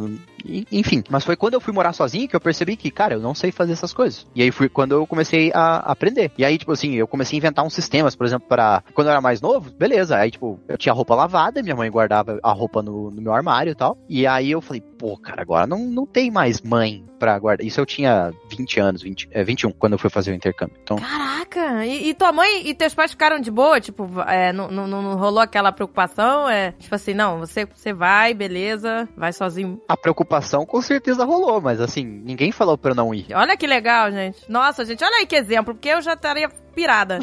Enfim. 0.71 1.03
Mas 1.09 1.25
foi 1.25 1.37
quando 1.37 1.55
eu 1.55 1.61
fui 1.61 1.73
morar 1.73 1.93
sozinho 1.93 2.29
que 2.29 2.37
eu 2.37 2.41
percebi 2.41 2.77
que, 2.77 2.91
cara, 2.91 3.15
eu 3.15 3.21
não 3.21 3.35
sei 3.35 3.53
fazer 3.53 3.73
essas 3.73 3.93
coisas. 3.93 4.27
E 4.35 4.43
aí 4.43 4.51
foi 4.51 4.69
quando 4.69 4.93
eu 4.93 5.07
comecei 5.07 5.51
a 5.55 5.77
aprender. 5.79 6.31
E 6.37 6.45
aí, 6.45 6.59
tipo 6.59 6.73
assim, 6.73 6.95
eu 6.95 7.07
comecei 7.07 7.37
a 7.37 7.39
inventar 7.39 7.65
uns 7.65 7.75
sistemas, 7.75 8.15
por 8.15 8.27
exemplo, 8.27 8.49
para 8.49 8.83
Quando 8.95 9.09
eu 9.09 9.13
era 9.13 9.21
mais 9.21 9.41
novo, 9.41 9.71
beleza. 9.71 10.17
Aí, 10.17 10.31
tipo, 10.31 10.61
eu 10.69 10.77
tinha 10.77 10.93
roupa 10.93 11.15
lavada, 11.15 11.63
minha 11.63 11.77
mãe 11.77 11.91
guardava 11.91 12.39
a 12.43 12.53
roupa 12.53 12.83
no, 12.83 13.11
no 13.11 13.23
meu 13.23 13.33
armário 13.33 13.73
e 13.73 13.75
tal. 13.75 13.97
E 14.09 14.27
aí 14.27 14.51
eu 14.51 14.61
falei, 14.61 14.81
pô, 14.81 15.17
cara, 15.17 15.43
agora 15.43 15.67
não, 15.67 15.79
não 15.79 16.07
tem 16.07 16.31
mais 16.31 16.61
mãe 16.61 17.05
pra 17.19 17.39
guardar. 17.39 17.65
Isso 17.65 17.81
eu 17.81 17.87
tinha 17.87 18.33
20 18.51 18.81
anos, 18.81 19.03
20, 19.03 19.29
é, 19.31 19.45
21, 19.45 19.71
quando 19.73 19.93
eu 19.93 19.99
fui 19.99 20.11
fazer 20.11 20.33
o 20.33 20.35
intercâmbio. 20.35 20.77
Então, 20.83 20.97
Caraca, 20.97 21.87
e, 21.87 22.09
e 22.09 22.15
tua 22.15 22.33
mãe 22.33 22.67
e 22.67 22.75
teus 22.75 22.95
pais 22.95 23.13
ficaram 23.13 23.39
de 23.39 23.51
boa? 23.51 23.81
Tipo, 23.81 24.09
é, 24.27 24.53
não, 24.53 24.69
não, 24.69 24.87
não 24.87 25.17
rolou 25.17 25.41
aquela 25.41 25.71
preocupação? 25.71 26.49
É, 26.49 26.73
tipo 26.73 26.95
assim, 26.95 27.15
não, 27.15 27.39
você, 27.39 27.65
você 27.65 27.93
vai, 27.93 28.35
beleza, 28.35 29.09
vai 29.17 29.33
sozinho. 29.33 29.81
a 29.89 29.97
preocupação 29.97 30.32
com 30.65 30.81
certeza 30.81 31.25
rolou, 31.25 31.61
mas 31.61 31.81
assim, 31.81 32.05
ninguém 32.05 32.53
falou 32.53 32.79
pra 32.79 32.93
eu 32.93 32.95
não 32.95 33.15
ir. 33.15 33.27
Olha 33.35 33.57
que 33.57 33.67
legal, 33.67 34.11
gente. 34.11 34.39
Nossa, 34.49 34.85
gente, 34.85 35.05
olha 35.05 35.19
aí 35.19 35.27
que 35.27 35.37
exemplo, 35.37 35.75
porque 35.75 35.89
eu 35.89 36.01
já 36.01 36.15
estaria 36.15 36.49
pirada. 36.73 37.19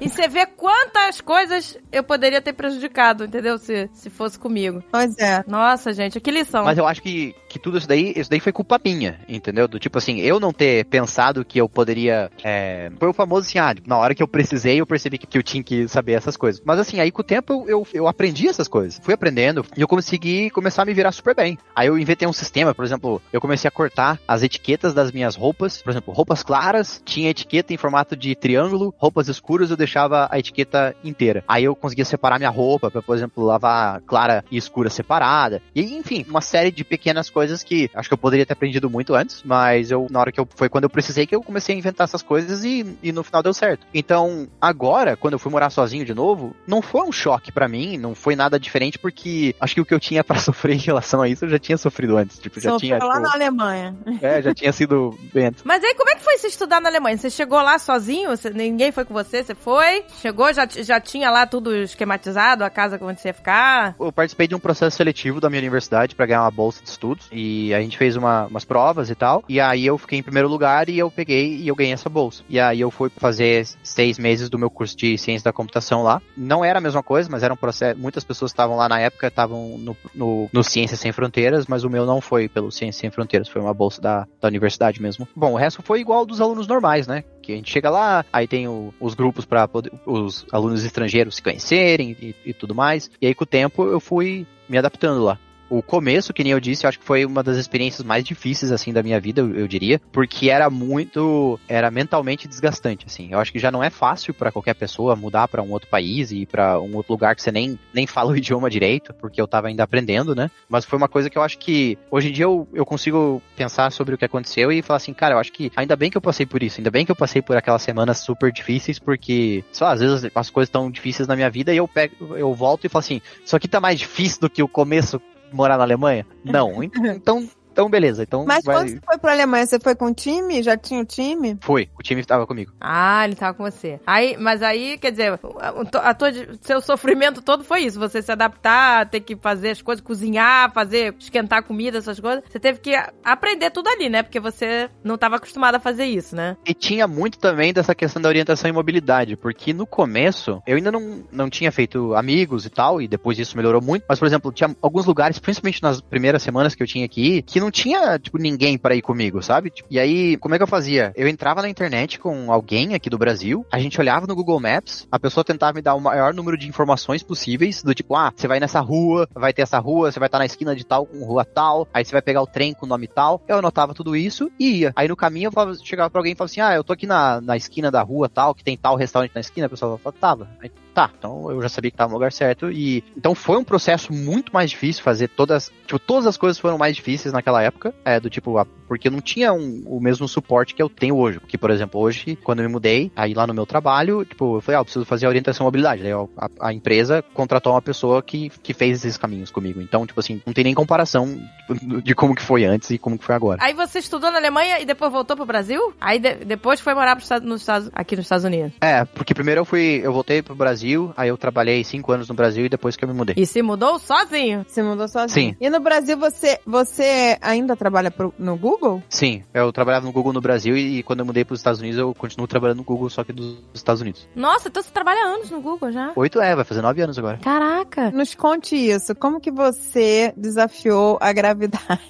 e 0.00 0.08
você 0.08 0.28
vê 0.28 0.46
quantas 0.46 1.20
coisas 1.20 1.78
eu 1.90 2.02
poderia 2.02 2.40
ter 2.40 2.52
prejudicado, 2.52 3.24
entendeu? 3.24 3.58
Se, 3.58 3.88
se 3.92 4.10
fosse 4.10 4.38
comigo. 4.38 4.82
Pois 4.90 5.16
é. 5.18 5.42
Nossa, 5.46 5.92
gente, 5.92 6.20
que 6.20 6.30
lição. 6.30 6.64
Mas 6.64 6.78
eu 6.78 6.86
acho 6.86 7.02
que, 7.02 7.34
que 7.48 7.58
tudo 7.58 7.78
isso 7.78 7.88
daí, 7.88 8.12
isso 8.16 8.30
daí 8.30 8.40
foi 8.40 8.52
culpa 8.52 8.80
minha, 8.84 9.20
entendeu? 9.28 9.66
Do 9.66 9.78
tipo 9.78 9.98
assim, 9.98 10.20
eu 10.20 10.38
não 10.38 10.52
ter 10.52 10.84
pensado 10.86 11.44
que 11.44 11.60
eu 11.60 11.68
poderia. 11.68 12.30
é, 12.44 12.90
Foi 12.98 13.08
o 13.08 13.12
famoso 13.12 13.46
assim, 13.46 13.58
ah, 13.58 13.74
na 13.86 13.96
hora 13.98 14.14
que 14.14 14.22
eu 14.22 14.28
precisei, 14.28 14.80
eu 14.80 14.86
percebi 14.86 15.18
que, 15.18 15.26
que 15.26 15.38
eu 15.38 15.42
tinha 15.42 15.62
que 15.62 15.88
saber 15.88 16.12
essas 16.12 16.36
coisas. 16.36 16.62
Mas 16.64 16.78
assim, 16.78 17.00
aí 17.00 17.10
com 17.10 17.22
o 17.22 17.24
tempo 17.24 17.52
eu, 17.52 17.68
eu, 17.68 17.86
eu 17.94 18.08
aprendi 18.08 18.48
essas 18.48 18.68
coisas. 18.68 19.00
Fui 19.02 19.14
aprendendo 19.14 19.64
e 19.76 19.80
eu 19.80 19.88
consegui 19.88 20.50
começar 20.50 20.82
a 20.82 20.84
me 20.84 20.94
virar 20.94 21.12
super 21.12 21.34
bem. 21.34 21.58
Aí 21.74 21.88
eu 21.88 21.98
inventei 21.98 22.26
um 22.28 22.32
sistema, 22.32 22.74
por 22.74 22.84
exemplo, 22.84 23.20
eu 23.32 23.40
comecei 23.40 23.68
a 23.68 23.70
cortar 23.70 24.18
as 24.26 24.42
etiquetas 24.42 24.94
das 24.94 25.12
minhas 25.12 25.36
roupas. 25.36 25.82
Por 25.82 25.90
exemplo, 25.90 26.12
roupas 26.12 26.42
claras, 26.42 27.00
tinha 27.04 27.30
etiqueta 27.30 27.72
em 27.72 27.76
formato 27.76 28.16
de 28.16 28.34
triângulo, 28.34 28.89
roupas 28.96 29.28
escuras 29.28 29.70
eu 29.70 29.76
deixava 29.76 30.28
a 30.30 30.38
etiqueta 30.38 30.94
inteira. 31.04 31.44
Aí 31.46 31.64
eu 31.64 31.74
conseguia 31.74 32.04
separar 32.04 32.38
minha 32.38 32.50
roupa, 32.50 32.90
pra, 32.90 33.02
por 33.02 33.16
exemplo, 33.16 33.44
lavar 33.44 34.00
clara 34.02 34.44
e 34.50 34.56
escura 34.56 34.90
separada. 34.90 35.62
E 35.74 35.82
enfim, 35.96 36.24
uma 36.28 36.40
série 36.40 36.70
de 36.70 36.84
pequenas 36.84 37.30
coisas 37.30 37.62
que 37.62 37.90
acho 37.94 38.08
que 38.08 38.14
eu 38.14 38.18
poderia 38.18 38.46
ter 38.46 38.52
aprendido 38.52 38.90
muito 38.90 39.14
antes, 39.14 39.42
mas 39.44 39.90
eu, 39.90 40.06
na 40.10 40.20
hora 40.20 40.32
que 40.32 40.40
eu, 40.40 40.48
foi 40.54 40.68
quando 40.68 40.84
eu 40.84 40.90
precisei 40.90 41.26
que 41.26 41.34
eu 41.34 41.42
comecei 41.42 41.74
a 41.74 41.78
inventar 41.78 42.04
essas 42.04 42.22
coisas 42.22 42.64
e, 42.64 42.96
e 43.02 43.12
no 43.12 43.22
final 43.22 43.42
deu 43.42 43.54
certo. 43.54 43.86
Então, 43.94 44.48
agora, 44.60 45.16
quando 45.16 45.34
eu 45.34 45.38
fui 45.38 45.50
morar 45.50 45.70
sozinho 45.70 46.04
de 46.04 46.14
novo, 46.14 46.54
não 46.66 46.82
foi 46.82 47.02
um 47.02 47.12
choque 47.12 47.52
pra 47.52 47.68
mim, 47.68 47.96
não 47.96 48.14
foi 48.14 48.36
nada 48.36 48.58
diferente, 48.58 48.98
porque 48.98 49.54
acho 49.60 49.74
que 49.74 49.80
o 49.80 49.84
que 49.84 49.94
eu 49.94 50.00
tinha 50.00 50.22
pra 50.24 50.38
sofrer 50.38 50.74
em 50.74 50.78
relação 50.78 51.22
a 51.22 51.28
isso 51.28 51.44
eu 51.44 51.48
já 51.48 51.58
tinha 51.58 51.76
sofrido 51.76 52.16
antes. 52.16 52.38
Tipo, 52.38 52.60
já 52.60 52.70
Sofreu 52.70 52.98
tinha. 52.98 53.04
lá 53.04 53.14
tipo, 53.14 53.20
na 53.20 53.32
Alemanha. 53.34 53.96
É, 54.20 54.42
já 54.42 54.54
tinha 54.54 54.72
sido 54.72 55.18
antes. 55.34 55.62
Mas 55.64 55.82
aí, 55.82 55.94
como 55.94 56.10
é 56.10 56.14
que 56.14 56.22
foi 56.22 56.38
se 56.38 56.48
estudar 56.48 56.80
na 56.80 56.88
Alemanha? 56.88 57.16
Você 57.16 57.30
chegou 57.30 57.60
lá 57.60 57.78
sozinho? 57.78 58.30
Você, 58.30 58.50
ninguém 58.80 58.92
foi 58.92 59.04
com 59.04 59.12
você, 59.12 59.44
você 59.44 59.54
foi, 59.54 60.04
chegou, 60.22 60.50
já, 60.54 60.66
já 60.66 60.98
tinha 60.98 61.30
lá 61.30 61.46
tudo 61.46 61.76
esquematizado, 61.76 62.64
a 62.64 62.70
casa 62.70 62.98
onde 63.02 63.20
você 63.20 63.28
ia 63.28 63.34
ficar. 63.34 63.94
Eu 64.00 64.10
participei 64.10 64.48
de 64.48 64.54
um 64.54 64.58
processo 64.58 64.96
seletivo 64.96 65.38
da 65.38 65.50
minha 65.50 65.60
universidade 65.60 66.14
para 66.14 66.24
ganhar 66.24 66.42
uma 66.44 66.50
bolsa 66.50 66.82
de 66.82 66.88
estudos 66.88 67.28
e 67.30 67.74
a 67.74 67.80
gente 67.82 67.98
fez 67.98 68.16
uma, 68.16 68.46
umas 68.46 68.64
provas 68.64 69.10
e 69.10 69.14
tal. 69.14 69.44
E 69.46 69.60
aí 69.60 69.84
eu 69.84 69.98
fiquei 69.98 70.18
em 70.18 70.22
primeiro 70.22 70.48
lugar 70.48 70.88
e 70.88 70.98
eu 70.98 71.10
peguei 71.10 71.56
e 71.56 71.68
eu 71.68 71.74
ganhei 71.74 71.92
essa 71.92 72.08
bolsa. 72.08 72.42
E 72.48 72.58
aí 72.58 72.80
eu 72.80 72.90
fui 72.90 73.10
fazer 73.18 73.66
seis 73.82 74.18
meses 74.18 74.48
do 74.48 74.58
meu 74.58 74.70
curso 74.70 74.96
de 74.96 75.18
ciência 75.18 75.44
da 75.44 75.52
computação 75.52 76.02
lá. 76.02 76.22
Não 76.34 76.64
era 76.64 76.78
a 76.78 76.82
mesma 76.82 77.02
coisa, 77.02 77.28
mas 77.30 77.42
era 77.42 77.52
um 77.52 77.58
processo. 77.58 78.00
Muitas 78.00 78.24
pessoas 78.24 78.50
estavam 78.50 78.76
lá 78.76 78.88
na 78.88 78.98
época, 78.98 79.26
estavam 79.26 79.76
no, 79.76 79.96
no, 80.14 80.48
no 80.50 80.64
Ciência 80.64 80.96
Sem 80.96 81.12
Fronteiras, 81.12 81.66
mas 81.66 81.84
o 81.84 81.90
meu 81.90 82.06
não 82.06 82.22
foi 82.22 82.48
pelo 82.48 82.72
Ciência 82.72 83.02
Sem 83.02 83.10
Fronteiras, 83.10 83.46
foi 83.46 83.60
uma 83.60 83.74
bolsa 83.74 84.00
da, 84.00 84.26
da 84.40 84.48
universidade 84.48 85.02
mesmo. 85.02 85.28
Bom, 85.36 85.52
o 85.52 85.56
resto 85.56 85.82
foi 85.82 86.00
igual 86.00 86.24
dos 86.24 86.40
alunos 86.40 86.66
normais, 86.66 87.06
né? 87.06 87.24
Que 87.50 87.54
a 87.54 87.56
gente 87.56 87.72
chega 87.72 87.90
lá, 87.90 88.24
aí 88.32 88.46
tem 88.46 88.68
o, 88.68 88.94
os 89.00 89.14
grupos 89.14 89.44
para 89.44 89.68
os 90.06 90.46
alunos 90.52 90.84
estrangeiros 90.84 91.34
se 91.34 91.42
conhecerem 91.42 92.16
e, 92.20 92.34
e 92.46 92.54
tudo 92.54 92.76
mais. 92.76 93.10
E 93.20 93.26
aí 93.26 93.34
com 93.34 93.42
o 93.42 93.46
tempo 93.46 93.84
eu 93.84 93.98
fui 93.98 94.46
me 94.68 94.78
adaptando 94.78 95.24
lá 95.24 95.36
o 95.70 95.80
começo, 95.80 96.34
que 96.34 96.42
nem 96.42 96.52
eu 96.52 96.60
disse, 96.60 96.84
eu 96.84 96.88
acho 96.88 96.98
que 96.98 97.04
foi 97.04 97.24
uma 97.24 97.42
das 97.42 97.56
experiências 97.56 98.04
mais 98.04 98.24
difíceis, 98.24 98.72
assim, 98.72 98.92
da 98.92 99.02
minha 99.02 99.20
vida, 99.20 99.40
eu, 99.40 99.54
eu 99.54 99.68
diria, 99.68 100.00
porque 100.12 100.50
era 100.50 100.68
muito, 100.68 101.58
era 101.68 101.90
mentalmente 101.90 102.48
desgastante, 102.48 103.06
assim. 103.06 103.28
Eu 103.30 103.38
acho 103.38 103.52
que 103.52 103.58
já 103.58 103.70
não 103.70 103.82
é 103.82 103.88
fácil 103.88 104.34
para 104.34 104.50
qualquer 104.50 104.74
pessoa 104.74 105.14
mudar 105.14 105.46
para 105.46 105.62
um 105.62 105.70
outro 105.70 105.88
país 105.88 106.32
e 106.32 106.44
para 106.44 106.80
um 106.80 106.96
outro 106.96 107.12
lugar 107.12 107.36
que 107.36 107.42
você 107.42 107.52
nem, 107.52 107.78
nem 107.94 108.06
fala 108.08 108.32
o 108.32 108.36
idioma 108.36 108.68
direito, 108.68 109.14
porque 109.14 109.40
eu 109.40 109.46
tava 109.46 109.68
ainda 109.68 109.84
aprendendo, 109.84 110.34
né? 110.34 110.50
Mas 110.68 110.84
foi 110.84 110.96
uma 110.96 111.08
coisa 111.08 111.30
que 111.30 111.38
eu 111.38 111.42
acho 111.42 111.58
que, 111.58 111.96
hoje 112.10 112.28
em 112.28 112.32
dia, 112.32 112.44
eu, 112.44 112.66
eu 112.74 112.84
consigo 112.84 113.40
pensar 113.56 113.92
sobre 113.92 114.14
o 114.14 114.18
que 114.18 114.24
aconteceu 114.24 114.72
e 114.72 114.82
falar 114.82 114.96
assim, 114.96 115.14
cara, 115.14 115.34
eu 115.34 115.38
acho 115.38 115.52
que 115.52 115.70
ainda 115.76 115.94
bem 115.94 116.10
que 116.10 116.16
eu 116.16 116.22
passei 116.22 116.44
por 116.44 116.62
isso, 116.62 116.80
ainda 116.80 116.90
bem 116.90 117.06
que 117.06 117.12
eu 117.12 117.16
passei 117.16 117.40
por 117.40 117.56
aquelas 117.56 117.82
semanas 117.82 118.18
super 118.18 118.50
difíceis, 118.50 118.98
porque, 118.98 119.62
só 119.72 119.86
às 119.86 120.00
vezes 120.00 120.30
as 120.34 120.50
coisas 120.50 120.68
estão 120.68 120.90
difíceis 120.90 121.28
na 121.28 121.36
minha 121.36 121.50
vida 121.50 121.72
e 121.72 121.76
eu 121.76 121.86
pego, 121.86 122.36
eu 122.36 122.52
volto 122.54 122.84
e 122.84 122.88
falo 122.88 123.00
assim, 123.00 123.22
isso 123.44 123.54
aqui 123.54 123.68
tá 123.68 123.80
mais 123.80 123.98
difícil 123.98 124.40
do 124.40 124.50
que 124.50 124.62
o 124.62 124.68
começo 124.68 125.20
morar 125.52 125.76
na 125.76 125.84
Alemanha? 125.84 126.26
Não. 126.44 126.72
Então, 127.14 127.48
então 127.72 127.88
beleza. 127.88 128.22
Então 128.22 128.44
Mas 128.46 128.64
vai... 128.64 128.76
quando 128.76 128.88
você 128.90 129.00
foi 129.04 129.18
pra 129.18 129.32
Alemanha, 129.32 129.66
você 129.66 129.78
foi 129.78 129.94
com 129.94 130.06
o 130.06 130.14
time? 130.14 130.62
Já 130.62 130.76
tinha 130.76 131.00
o 131.00 131.04
time? 131.04 131.58
Foi, 131.60 131.88
o 131.98 132.02
time 132.02 132.20
estava 132.20 132.46
comigo. 132.46 132.72
Ah, 132.80 133.24
ele 133.24 133.34
tava 133.34 133.54
com 133.54 133.64
você. 133.64 134.00
Aí, 134.06 134.36
mas 134.38 134.62
aí, 134.62 134.98
quer 134.98 135.10
dizer, 135.10 135.38
a, 135.60 136.10
a 136.10 136.14
tua, 136.14 136.30
seu 136.62 136.80
sofrimento 136.80 137.42
todo 137.42 137.64
foi 137.64 137.82
isso. 137.82 137.98
Você 137.98 138.22
se 138.22 138.32
adaptar, 138.32 139.08
ter 139.08 139.20
que 139.20 139.36
fazer 139.36 139.70
as 139.70 139.82
coisas, 139.82 140.04
cozinhar, 140.04 140.72
fazer, 140.72 141.14
esquentar 141.18 141.62
comida, 141.62 141.98
essas 141.98 142.18
coisas. 142.18 142.42
Você 142.48 142.58
teve 142.58 142.80
que 142.80 142.94
aprender 143.24 143.70
tudo 143.70 143.88
ali, 143.88 144.08
né? 144.08 144.22
Porque 144.22 144.40
você 144.40 144.88
não 145.04 145.14
estava 145.14 145.36
acostumado 145.36 145.76
a 145.76 145.80
fazer 145.80 146.04
isso, 146.04 146.34
né? 146.34 146.56
E 146.66 146.74
tinha 146.74 147.06
muito 147.06 147.38
também 147.38 147.72
dessa 147.72 147.94
questão 147.94 148.20
da 148.20 148.28
orientação 148.28 148.68
e 148.68 148.72
mobilidade, 148.72 149.36
porque 149.36 149.72
no 149.72 149.86
começo 149.86 150.62
eu 150.66 150.76
ainda 150.76 150.90
não, 150.90 151.22
não 151.30 151.50
tinha 151.50 151.70
feito 151.70 152.14
amigos 152.14 152.66
e 152.66 152.70
tal, 152.70 153.00
e 153.00 153.08
depois 153.08 153.38
isso 153.38 153.56
melhorou 153.56 153.82
muito. 153.82 154.04
Mas, 154.08 154.18
por 154.18 154.26
exemplo, 154.26 154.52
tinha 154.52 154.74
alguns 154.80 155.06
lugares, 155.06 155.38
principalmente 155.38 155.82
nas 155.82 156.00
primeiras 156.00 156.42
semanas 156.42 156.74
que 156.74 156.82
eu 156.82 156.86
tinha 156.86 157.04
aqui, 157.04 157.42
que 157.42 157.59
não 157.60 157.70
tinha, 157.70 158.18
tipo, 158.18 158.38
ninguém 158.38 158.76
para 158.76 158.94
ir 158.94 159.02
comigo, 159.02 159.42
sabe? 159.42 159.72
E 159.90 159.98
aí, 159.98 160.36
como 160.38 160.54
é 160.54 160.58
que 160.58 160.62
eu 160.62 160.68
fazia? 160.68 161.12
Eu 161.16 161.28
entrava 161.28 161.62
na 161.62 161.68
internet 161.68 162.18
com 162.18 162.52
alguém 162.52 162.94
aqui 162.94 163.08
do 163.08 163.18
Brasil, 163.18 163.64
a 163.70 163.78
gente 163.78 164.00
olhava 164.00 164.26
no 164.26 164.34
Google 164.34 164.60
Maps, 164.60 165.06
a 165.10 165.18
pessoa 165.18 165.44
tentava 165.44 165.74
me 165.74 165.82
dar 165.82 165.94
o 165.94 166.00
maior 166.00 166.34
número 166.34 166.56
de 166.56 166.68
informações 166.68 167.22
possíveis, 167.22 167.82
do 167.82 167.94
tipo, 167.94 168.16
ah, 168.16 168.32
você 168.34 168.48
vai 168.48 168.58
nessa 168.58 168.80
rua, 168.80 169.28
vai 169.34 169.52
ter 169.52 169.62
essa 169.62 169.78
rua, 169.78 170.10
você 170.10 170.18
vai 170.18 170.26
estar 170.26 170.38
na 170.38 170.46
esquina 170.46 170.74
de 170.74 170.84
tal, 170.84 171.06
com 171.06 171.24
rua 171.24 171.44
tal, 171.44 171.86
aí 171.92 172.04
você 172.04 172.12
vai 172.12 172.22
pegar 172.22 172.42
o 172.42 172.46
trem 172.46 172.72
com 172.72 172.86
o 172.86 172.88
nome 172.88 173.06
tal. 173.06 173.42
Eu 173.46 173.58
anotava 173.58 173.94
tudo 173.94 174.16
isso 174.16 174.50
e 174.58 174.80
ia. 174.80 174.92
Aí 174.96 175.08
no 175.08 175.16
caminho 175.16 175.50
eu 175.54 175.74
chegava 175.84 176.10
pra 176.10 176.20
alguém 176.20 176.32
e 176.32 176.36
falava 176.36 176.50
assim, 176.50 176.60
ah, 176.60 176.74
eu 176.74 176.84
tô 176.84 176.92
aqui 176.92 177.06
na, 177.06 177.40
na 177.40 177.56
esquina 177.56 177.90
da 177.90 178.02
rua 178.02 178.28
tal, 178.28 178.54
que 178.54 178.64
tem 178.64 178.76
tal 178.76 178.96
restaurante 178.96 179.32
na 179.34 179.40
esquina, 179.40 179.66
a 179.66 179.70
pessoa 179.70 179.98
falava, 179.98 180.18
tava. 180.18 180.48
Aí, 180.62 180.70
tá, 180.94 181.10
então 181.16 181.50
eu 181.50 181.60
já 181.62 181.68
sabia 181.68 181.90
que 181.90 181.96
tava 181.96 182.10
no 182.10 182.16
lugar 182.16 182.32
certo 182.32 182.70
e 182.70 183.02
então 183.16 183.34
foi 183.34 183.56
um 183.56 183.64
processo 183.64 184.12
muito 184.12 184.52
mais 184.52 184.70
difícil 184.70 185.02
fazer 185.02 185.28
todas, 185.28 185.72
tipo, 185.86 185.98
todas 185.98 186.26
as 186.26 186.36
coisas 186.36 186.58
foram 186.58 186.78
mais 186.78 186.96
difíceis 186.96 187.32
naquela 187.32 187.62
época, 187.62 187.94
é, 188.04 188.18
do 188.18 188.30
tipo, 188.30 188.58
a, 188.58 188.66
porque 188.90 189.06
eu 189.06 189.12
não 189.12 189.20
tinha 189.20 189.52
um, 189.52 189.84
o 189.86 190.00
mesmo 190.00 190.26
suporte 190.26 190.74
que 190.74 190.82
eu 190.82 190.88
tenho 190.88 191.16
hoje, 191.16 191.38
porque, 191.38 191.56
por 191.56 191.70
exemplo, 191.70 192.00
hoje, 192.00 192.36
quando 192.42 192.58
eu 192.58 192.66
me 192.66 192.72
mudei, 192.72 193.12
aí 193.14 193.34
lá 193.34 193.46
no 193.46 193.54
meu 193.54 193.64
trabalho, 193.64 194.24
tipo, 194.24 194.56
eu 194.56 194.60
falei, 194.60 194.78
ah, 194.78 194.80
eu 194.80 194.84
preciso 194.84 195.04
fazer 195.04 195.26
a 195.26 195.28
orientação 195.28 195.64
à 195.64 195.68
mobilidade, 195.68 196.02
daí 196.02 196.12
a, 196.12 196.48
a, 196.60 196.72
empresa 196.72 197.22
contratou 197.32 197.72
uma 197.72 197.80
pessoa 197.80 198.20
que, 198.20 198.50
que 198.62 198.74
fez 198.74 198.98
esses 198.98 199.16
caminhos 199.16 199.50
comigo, 199.50 199.80
então, 199.80 200.04
tipo 200.04 200.18
assim, 200.18 200.42
não 200.44 200.52
tem 200.52 200.64
nem 200.64 200.74
comparação 200.74 201.40
de 202.02 202.14
como 202.16 202.34
que 202.34 202.42
foi 202.42 202.64
antes 202.64 202.90
e 202.90 202.98
como 202.98 203.16
que 203.16 203.24
foi 203.24 203.34
agora. 203.36 203.62
Aí 203.62 203.74
você 203.74 204.00
estudou 204.00 204.30
na 204.30 204.38
Alemanha 204.38 204.80
e 204.80 204.84
depois 204.84 205.12
voltou 205.12 205.36
pro 205.36 205.46
Brasil? 205.46 205.94
Aí 206.00 206.18
de, 206.18 206.44
depois 206.44 206.80
foi 206.80 206.92
morar 206.92 207.14
pro, 207.14 207.40
nos 207.46 207.60
Estados, 207.60 207.90
aqui 207.92 208.16
nos 208.16 208.24
Estados 208.24 208.44
Unidos? 208.44 208.72
É, 208.80 209.04
porque 209.04 209.34
primeiro 209.34 209.60
eu 209.60 209.64
fui, 209.64 210.00
eu 210.02 210.12
voltei 210.12 210.42
pro 210.42 210.56
Brasil, 210.56 210.79
aí 211.16 211.28
eu 211.28 211.36
trabalhei 211.36 211.82
cinco 211.84 212.12
anos 212.12 212.28
no 212.28 212.34
Brasil 212.34 212.66
e 212.66 212.68
depois 212.68 212.96
que 212.96 213.04
eu 213.04 213.08
me 213.08 213.14
mudei. 213.14 213.34
E 213.38 213.46
se 213.46 213.62
mudou 213.62 213.98
sozinho? 213.98 214.64
Se 214.68 214.82
mudou 214.82 215.08
sozinho. 215.08 215.50
Sim. 215.50 215.56
E 215.60 215.70
no 215.70 215.80
Brasil 215.80 216.16
você, 216.16 216.58
você 216.66 217.36
ainda 217.40 217.76
trabalha 217.76 218.10
pro, 218.10 218.32
no 218.38 218.56
Google? 218.56 219.02
Sim, 219.08 219.42
eu 219.52 219.72
trabalhava 219.72 220.06
no 220.06 220.12
Google 220.12 220.32
no 220.32 220.40
Brasil 220.40 220.76
e, 220.76 220.98
e 220.98 221.02
quando 221.02 221.20
eu 221.20 221.26
mudei 221.26 221.44
para 221.44 221.54
os 221.54 221.60
Estados 221.60 221.80
Unidos 221.80 221.98
eu 221.98 222.14
continuo 222.14 222.46
trabalhando 222.46 222.78
no 222.78 222.84
Google, 222.84 223.10
só 223.10 223.24
que 223.24 223.32
dos 223.32 223.58
Estados 223.74 224.00
Unidos. 224.00 224.28
Nossa, 224.34 224.68
então 224.68 224.82
você 224.82 224.90
trabalha 224.90 225.24
anos 225.24 225.50
no 225.50 225.60
Google 225.60 225.92
já? 225.92 226.12
Oito 226.16 226.40
é, 226.40 226.54
vai 226.54 226.64
fazer 226.64 226.82
nove 226.82 227.02
anos 227.02 227.18
agora. 227.18 227.38
Caraca! 227.38 228.10
Nos 228.10 228.34
conte 228.34 228.76
isso, 228.76 229.14
como 229.14 229.40
que 229.40 229.50
você 229.50 230.32
desafiou 230.36 231.18
a 231.20 231.32
gravidade? 231.32 232.00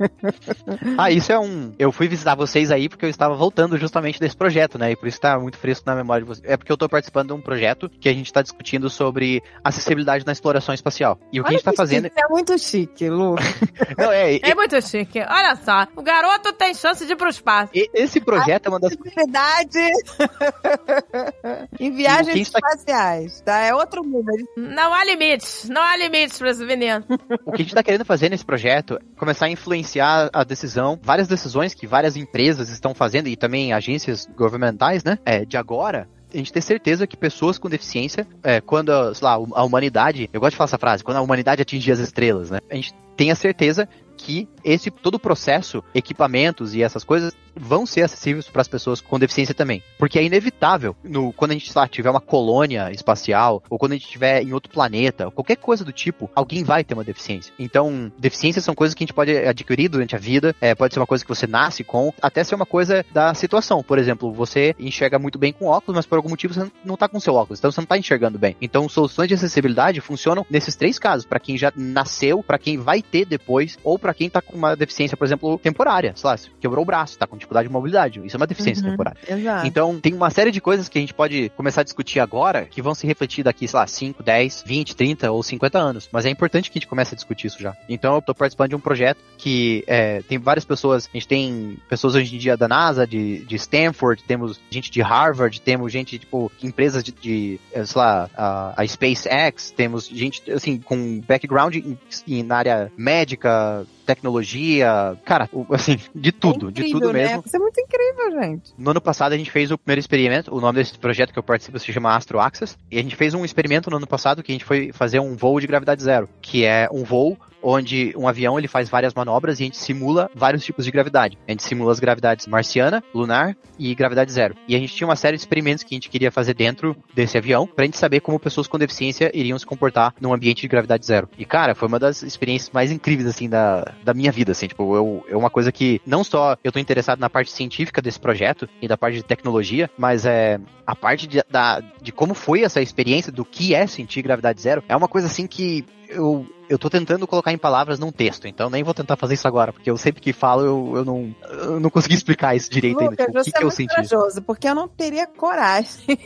ah, 0.98 1.10
isso 1.10 1.32
é 1.32 1.38
um... 1.38 1.72
Eu 1.78 1.92
fui 1.92 2.08
visitar 2.08 2.34
vocês 2.34 2.70
aí 2.70 2.88
porque 2.88 3.04
eu 3.04 3.10
estava 3.10 3.34
voltando 3.34 3.78
justamente 3.78 4.20
desse 4.20 4.36
projeto, 4.36 4.78
né? 4.78 4.92
E 4.92 4.96
por 4.96 5.08
isso 5.08 5.18
está 5.18 5.38
muito 5.38 5.56
fresco 5.56 5.84
na 5.86 5.94
memória 5.94 6.22
de 6.22 6.28
vocês. 6.28 6.50
É 6.50 6.56
porque 6.56 6.70
eu 6.70 6.74
estou 6.74 6.88
participando 6.88 7.28
de 7.28 7.32
um 7.34 7.40
projeto 7.40 7.79
que 7.88 8.08
a 8.08 8.12
gente 8.12 8.26
está 8.26 8.42
discutindo 8.42 8.90
sobre 8.90 9.42
acessibilidade 9.62 10.26
na 10.26 10.32
exploração 10.32 10.74
espacial. 10.74 11.18
E 11.32 11.40
o 11.40 11.44
que 11.44 11.48
Olha 11.48 11.48
a 11.48 11.50
gente 11.52 11.60
está 11.60 11.72
fazendo... 11.72 12.04
Chique, 12.04 12.20
é 12.20 12.28
muito 12.28 12.58
chique, 12.58 13.08
Lu. 13.08 13.36
Não, 13.96 14.12
é, 14.12 14.38
é 14.42 14.54
muito 14.54 14.80
chique. 14.82 15.20
Olha 15.20 15.56
só, 15.56 15.86
o 15.96 16.02
garoto 16.02 16.52
tem 16.52 16.74
chance 16.74 17.06
de 17.06 17.12
ir 17.12 17.16
pro 17.16 17.28
espaço. 17.28 17.72
Esse 17.94 18.20
projeto 18.20 18.66
é 18.66 18.68
uma 18.68 18.80
das... 18.80 18.92
Acessibilidade 18.92 19.78
em 21.78 21.90
viagens 21.92 22.48
espaciais, 22.48 23.40
tá? 23.40 23.58
É 23.58 23.74
outro 23.74 24.02
número. 24.02 24.46
Não 24.56 24.92
há 24.92 25.04
limites, 25.04 25.68
não 25.68 25.82
há 25.82 25.96
limites 25.96 26.38
para 26.38 26.50
esse 26.50 26.64
menino. 26.64 27.04
O 27.46 27.52
que 27.52 27.56
a 27.56 27.58
gente 27.58 27.68
está 27.68 27.82
querendo 27.82 28.04
fazer 28.04 28.28
nesse 28.28 28.44
projeto 28.44 28.96
é 28.96 29.00
começar 29.16 29.46
a 29.46 29.50
influenciar 29.50 30.30
a 30.32 30.44
decisão, 30.44 30.98
várias 31.02 31.26
decisões 31.26 31.74
que 31.74 31.86
várias 31.86 32.16
empresas 32.16 32.68
estão 32.68 32.94
fazendo 32.94 33.28
e 33.28 33.36
também 33.36 33.72
agências 33.72 34.28
governamentais, 34.36 35.02
né? 35.02 35.18
É, 35.24 35.44
de 35.44 35.56
agora, 35.56 36.08
a 36.32 36.36
gente 36.36 36.52
ter 36.52 36.60
certeza 36.60 37.06
que 37.06 37.16
pessoas 37.16 37.58
com 37.58 37.68
deficiência, 37.68 38.26
é, 38.42 38.60
quando, 38.60 39.14
sei 39.14 39.24
lá, 39.24 39.34
a 39.34 39.64
humanidade, 39.64 40.28
eu 40.32 40.40
gosto 40.40 40.52
de 40.52 40.56
falar 40.56 40.66
essa 40.68 40.78
frase, 40.78 41.04
quando 41.04 41.16
a 41.16 41.20
humanidade 41.20 41.62
atingir 41.62 41.92
as 41.92 41.98
estrelas, 41.98 42.50
né? 42.50 42.60
A 42.70 42.74
gente 42.74 42.94
tenha 43.16 43.34
certeza 43.34 43.88
que 44.16 44.48
esse 44.62 44.90
todo 44.90 45.14
o 45.14 45.18
processo, 45.18 45.82
equipamentos 45.94 46.74
e 46.74 46.82
essas 46.82 47.04
coisas 47.04 47.34
vão 47.54 47.86
ser 47.86 48.02
acessíveis 48.02 48.48
para 48.48 48.62
as 48.62 48.68
pessoas 48.68 49.00
com 49.00 49.18
deficiência 49.18 49.54
também. 49.54 49.82
Porque 49.98 50.18
é 50.18 50.24
inevitável, 50.24 50.96
no, 51.02 51.32
quando 51.32 51.52
a 51.52 51.54
gente 51.54 51.70
lá, 51.74 51.88
tiver 51.88 52.10
uma 52.10 52.20
colônia 52.20 52.90
espacial, 52.92 53.62
ou 53.68 53.78
quando 53.78 53.92
a 53.92 53.94
gente 53.94 54.04
estiver 54.04 54.42
em 54.42 54.52
outro 54.52 54.72
planeta, 54.72 55.30
qualquer 55.30 55.56
coisa 55.56 55.84
do 55.84 55.92
tipo, 55.92 56.30
alguém 56.34 56.64
vai 56.64 56.84
ter 56.84 56.94
uma 56.94 57.04
deficiência. 57.04 57.52
Então, 57.58 58.12
deficiências 58.18 58.64
são 58.64 58.74
coisas 58.74 58.94
que 58.94 59.02
a 59.02 59.06
gente 59.06 59.14
pode 59.14 59.36
adquirir 59.36 59.88
durante 59.88 60.14
a 60.16 60.18
vida, 60.18 60.54
é, 60.60 60.74
pode 60.74 60.94
ser 60.94 61.00
uma 61.00 61.06
coisa 61.06 61.24
que 61.24 61.28
você 61.28 61.46
nasce 61.46 61.84
com, 61.84 62.12
até 62.20 62.44
ser 62.44 62.54
uma 62.54 62.66
coisa 62.66 63.04
da 63.12 63.34
situação. 63.34 63.82
Por 63.82 63.98
exemplo, 63.98 64.32
você 64.32 64.74
enxerga 64.78 65.18
muito 65.18 65.38
bem 65.38 65.52
com 65.52 65.66
óculos, 65.66 65.96
mas 65.96 66.06
por 66.06 66.16
algum 66.16 66.28
motivo 66.28 66.54
você 66.54 66.70
não 66.84 66.94
está 66.94 67.08
com 67.08 67.20
seu 67.20 67.34
óculos, 67.34 67.58
então 67.58 67.70
você 67.70 67.80
não 67.80 67.84
está 67.84 67.98
enxergando 67.98 68.38
bem. 68.38 68.56
Então, 68.60 68.88
soluções 68.88 69.28
de 69.28 69.34
acessibilidade 69.34 70.00
funcionam 70.00 70.46
nesses 70.50 70.76
três 70.76 70.98
casos, 70.98 71.26
para 71.26 71.40
quem 71.40 71.56
já 71.56 71.72
nasceu, 71.74 72.42
para 72.42 72.58
quem 72.58 72.78
vai 72.78 73.02
ter 73.02 73.24
depois, 73.24 73.78
ou 73.82 73.98
para 73.98 74.14
quem 74.14 74.26
está 74.26 74.40
com 74.40 74.56
uma 74.56 74.76
deficiência, 74.76 75.16
por 75.16 75.24
exemplo, 75.24 75.58
temporária. 75.58 76.12
Sei 76.16 76.28
lá, 76.28 76.36
quebrou 76.60 76.82
o 76.82 76.86
braço, 76.86 77.14
está 77.14 77.26
com 77.26 77.36
dificuldade 77.40 77.68
de 77.68 77.72
mobilidade. 77.72 78.20
Isso 78.24 78.36
é 78.36 78.38
uma 78.38 78.46
deficiência 78.46 78.84
Uhum, 78.84 78.90
temporária. 78.90 79.18
Exato. 79.28 79.66
Então, 79.66 80.00
tem 80.00 80.14
uma 80.14 80.30
série 80.30 80.50
de 80.50 80.60
coisas 80.60 80.88
que 80.88 80.98
a 80.98 81.00
gente 81.00 81.14
pode 81.14 81.50
começar 81.56 81.80
a 81.80 81.84
discutir 81.84 82.20
agora 82.20 82.64
que 82.66 82.80
vão 82.82 82.94
se 82.94 83.06
refletir 83.06 83.42
daqui, 83.44 83.66
sei 83.66 83.78
lá, 83.78 83.86
5, 83.86 84.22
10, 84.22 84.64
20, 84.66 84.96
30 84.96 85.30
ou 85.30 85.42
50 85.42 85.78
anos. 85.78 86.08
Mas 86.12 86.24
é 86.26 86.30
importante 86.30 86.70
que 86.70 86.78
a 86.78 86.80
gente 86.80 86.88
comece 86.88 87.14
a 87.14 87.16
discutir 87.16 87.48
isso 87.48 87.60
já. 87.60 87.76
Então, 87.88 88.14
eu 88.14 88.22
tô 88.22 88.34
participando 88.34 88.70
de 88.70 88.76
um 88.76 88.80
projeto 88.80 89.18
que 89.36 89.84
é, 89.86 90.22
tem 90.22 90.38
várias 90.38 90.64
pessoas. 90.64 91.08
A 91.12 91.16
gente 91.16 91.28
tem 91.28 91.78
pessoas 91.88 92.14
hoje 92.14 92.34
em 92.34 92.38
dia 92.38 92.56
da 92.56 92.68
NASA, 92.68 93.06
de, 93.06 93.44
de 93.44 93.56
Stanford, 93.56 94.22
temos 94.24 94.60
gente 94.70 94.90
de 94.90 95.00
Harvard, 95.00 95.60
temos 95.60 95.90
gente, 95.92 96.18
tipo, 96.18 96.50
empresas 96.62 97.02
de, 97.02 97.12
de 97.12 97.60
eh, 97.72 97.84
sei 97.84 98.00
lá, 98.00 98.30
a, 98.36 98.74
a 98.82 98.86
SpaceX, 98.86 99.70
temos 99.70 100.06
gente, 100.06 100.50
assim, 100.50 100.78
com 100.78 101.20
background 101.26 101.76
em, 101.76 101.98
em, 102.26 102.42
na 102.42 102.56
área 102.56 102.92
médica, 102.96 103.86
tecnologia, 104.14 105.16
cara, 105.24 105.48
assim, 105.70 105.98
de 106.14 106.32
tudo, 106.32 106.68
É 106.68 106.72
de 106.72 106.80
incrível, 106.80 107.00
tudo 107.00 107.12
né? 107.12 107.22
mesmo. 107.22 107.42
Isso 107.46 107.56
é 107.56 107.58
muito 107.58 107.80
incrível, 107.80 108.42
gente. 108.42 108.72
No 108.78 108.90
ano 108.90 109.00
passado 109.00 109.32
a 109.32 109.36
gente 109.36 109.50
fez 109.50 109.70
o 109.70 109.78
primeiro 109.78 110.00
experimento, 110.00 110.54
o 110.54 110.60
nome 110.60 110.78
desse 110.78 110.98
projeto 110.98 111.32
que 111.32 111.38
eu 111.38 111.42
participo 111.42 111.78
se 111.78 111.92
chama 111.92 112.14
Astro 112.14 112.40
Access, 112.40 112.76
e 112.90 112.98
a 112.98 113.02
gente 113.02 113.16
fez 113.16 113.34
um 113.34 113.44
experimento 113.44 113.90
no 113.90 113.96
ano 113.96 114.06
passado 114.06 114.42
que 114.42 114.52
a 114.52 114.54
gente 114.54 114.64
foi 114.64 114.92
fazer 114.92 115.20
um 115.20 115.36
voo 115.36 115.60
de 115.60 115.66
gravidade 115.66 116.02
zero, 116.02 116.28
que 116.40 116.64
é 116.64 116.88
um 116.92 117.04
voo 117.04 117.36
onde 117.62 118.12
um 118.16 118.28
avião 118.28 118.58
ele 118.58 118.68
faz 118.68 118.88
várias 118.88 119.14
manobras 119.14 119.58
e 119.58 119.62
a 119.62 119.66
gente 119.66 119.76
simula 119.76 120.30
vários 120.34 120.64
tipos 120.64 120.84
de 120.84 120.90
gravidade. 120.90 121.38
A 121.46 121.50
gente 121.50 121.62
simula 121.62 121.92
as 121.92 122.00
gravidades 122.00 122.46
marciana, 122.46 123.02
lunar 123.14 123.56
e 123.78 123.94
gravidade 123.94 124.32
zero. 124.32 124.54
E 124.66 124.74
a 124.74 124.78
gente 124.78 124.94
tinha 124.94 125.06
uma 125.08 125.16
série 125.16 125.36
de 125.36 125.42
experimentos 125.42 125.84
que 125.84 125.94
a 125.94 125.96
gente 125.96 126.08
queria 126.08 126.30
fazer 126.30 126.54
dentro 126.54 126.96
desse 127.14 127.36
avião 127.36 127.66
pra 127.66 127.84
gente 127.84 127.98
saber 127.98 128.20
como 128.20 128.38
pessoas 128.38 128.66
com 128.66 128.78
deficiência 128.78 129.30
iriam 129.34 129.58
se 129.58 129.66
comportar 129.66 130.14
num 130.20 130.32
ambiente 130.32 130.62
de 130.62 130.68
gravidade 130.68 131.04
zero. 131.04 131.28
E 131.38 131.44
cara, 131.44 131.74
foi 131.74 131.88
uma 131.88 131.98
das 131.98 132.22
experiências 132.22 132.70
mais 132.72 132.90
incríveis 132.92 133.28
assim 133.28 133.48
da, 133.48 133.92
da 134.04 134.14
minha 134.14 134.32
vida, 134.32 134.52
assim, 134.52 134.66
tipo, 134.66 134.94
eu, 134.94 135.24
é 135.28 135.36
uma 135.36 135.50
coisa 135.50 135.72
que 135.72 136.00
não 136.06 136.24
só 136.24 136.56
eu 136.62 136.72
tô 136.72 136.78
interessado 136.78 137.18
na 137.18 137.30
parte 137.30 137.50
científica 137.50 138.02
desse 138.02 138.18
projeto 138.18 138.68
e 138.80 138.88
da 138.88 138.96
parte 138.96 139.16
de 139.16 139.22
tecnologia, 139.22 139.90
mas 139.96 140.24
é 140.24 140.58
a 140.86 140.94
parte 140.94 141.26
de, 141.26 141.42
da, 141.50 141.80
de 142.02 142.12
como 142.12 142.34
foi 142.34 142.62
essa 142.62 142.80
experiência 142.80 143.32
do 143.32 143.44
que 143.44 143.74
é 143.74 143.86
sentir 143.86 144.22
gravidade 144.22 144.60
zero, 144.60 144.82
é 144.88 144.96
uma 144.96 145.08
coisa 145.08 145.26
assim 145.26 145.46
que 145.46 145.84
eu, 146.08 146.46
eu 146.70 146.78
tô 146.78 146.88
tentando 146.88 147.26
colocar 147.26 147.52
em 147.52 147.58
palavras 147.58 147.98
num 147.98 148.12
texto, 148.12 148.46
então 148.46 148.70
nem 148.70 148.84
vou 148.84 148.94
tentar 148.94 149.16
fazer 149.16 149.34
isso 149.34 149.48
agora, 149.48 149.72
porque 149.72 149.90
eu 149.90 149.96
sempre 149.96 150.22
que 150.22 150.32
falo 150.32 150.64
eu, 150.64 150.92
eu, 150.98 151.04
não, 151.04 151.34
eu 151.50 151.80
não 151.80 151.90
consegui 151.90 152.14
explicar 152.14 152.54
isso 152.54 152.70
direito 152.70 153.02
Lucas, 153.02 153.18
ainda. 153.18 153.24
Tipo, 153.24 153.40
o 153.40 153.42
que, 153.42 153.44
você 153.44 153.50
que 153.50 153.58
é 153.58 153.60
eu 153.60 153.64
muito 153.64 153.76
senti? 153.76 153.94
corajoso, 153.94 154.42
porque 154.42 154.68
eu 154.68 154.74
não 154.74 154.86
teria 154.86 155.26
coragem. 155.26 156.00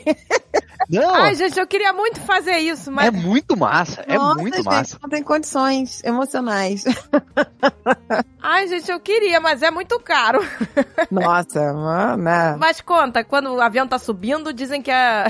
Não, 0.91 1.15
Ai, 1.15 1.35
gente, 1.35 1.59
eu 1.59 1.67
queria 1.67 1.93
muito 1.95 2.21
fazer 2.21 2.59
isso, 2.59 2.93
mas. 2.93 3.07
é 3.07 3.11
muito 3.11 3.57
massa, 3.57 4.05
é 4.07 4.19
Nossa, 4.19 4.41
muito 4.41 4.57
gente, 4.57 4.67
massa. 4.67 4.99
não 5.03 5.09
tem 5.09 5.23
condições 5.23 6.03
emocionais. 6.05 6.85
Ai, 8.43 8.69
gente, 8.69 8.91
eu 8.91 9.01
queria, 9.01 9.41
mas 9.41 9.63
é 9.63 9.71
muito 9.71 9.99
caro. 10.01 10.41
Nossa, 11.11 11.61
mano. 11.73 12.59
Mas 12.59 12.81
conta, 12.83 13.25
quando 13.25 13.55
o 13.55 13.61
avião 13.63 13.89
tá 13.89 13.99
subindo, 13.99 14.53
dizem 14.53 14.83
que 14.83 14.91
é. 14.91 15.27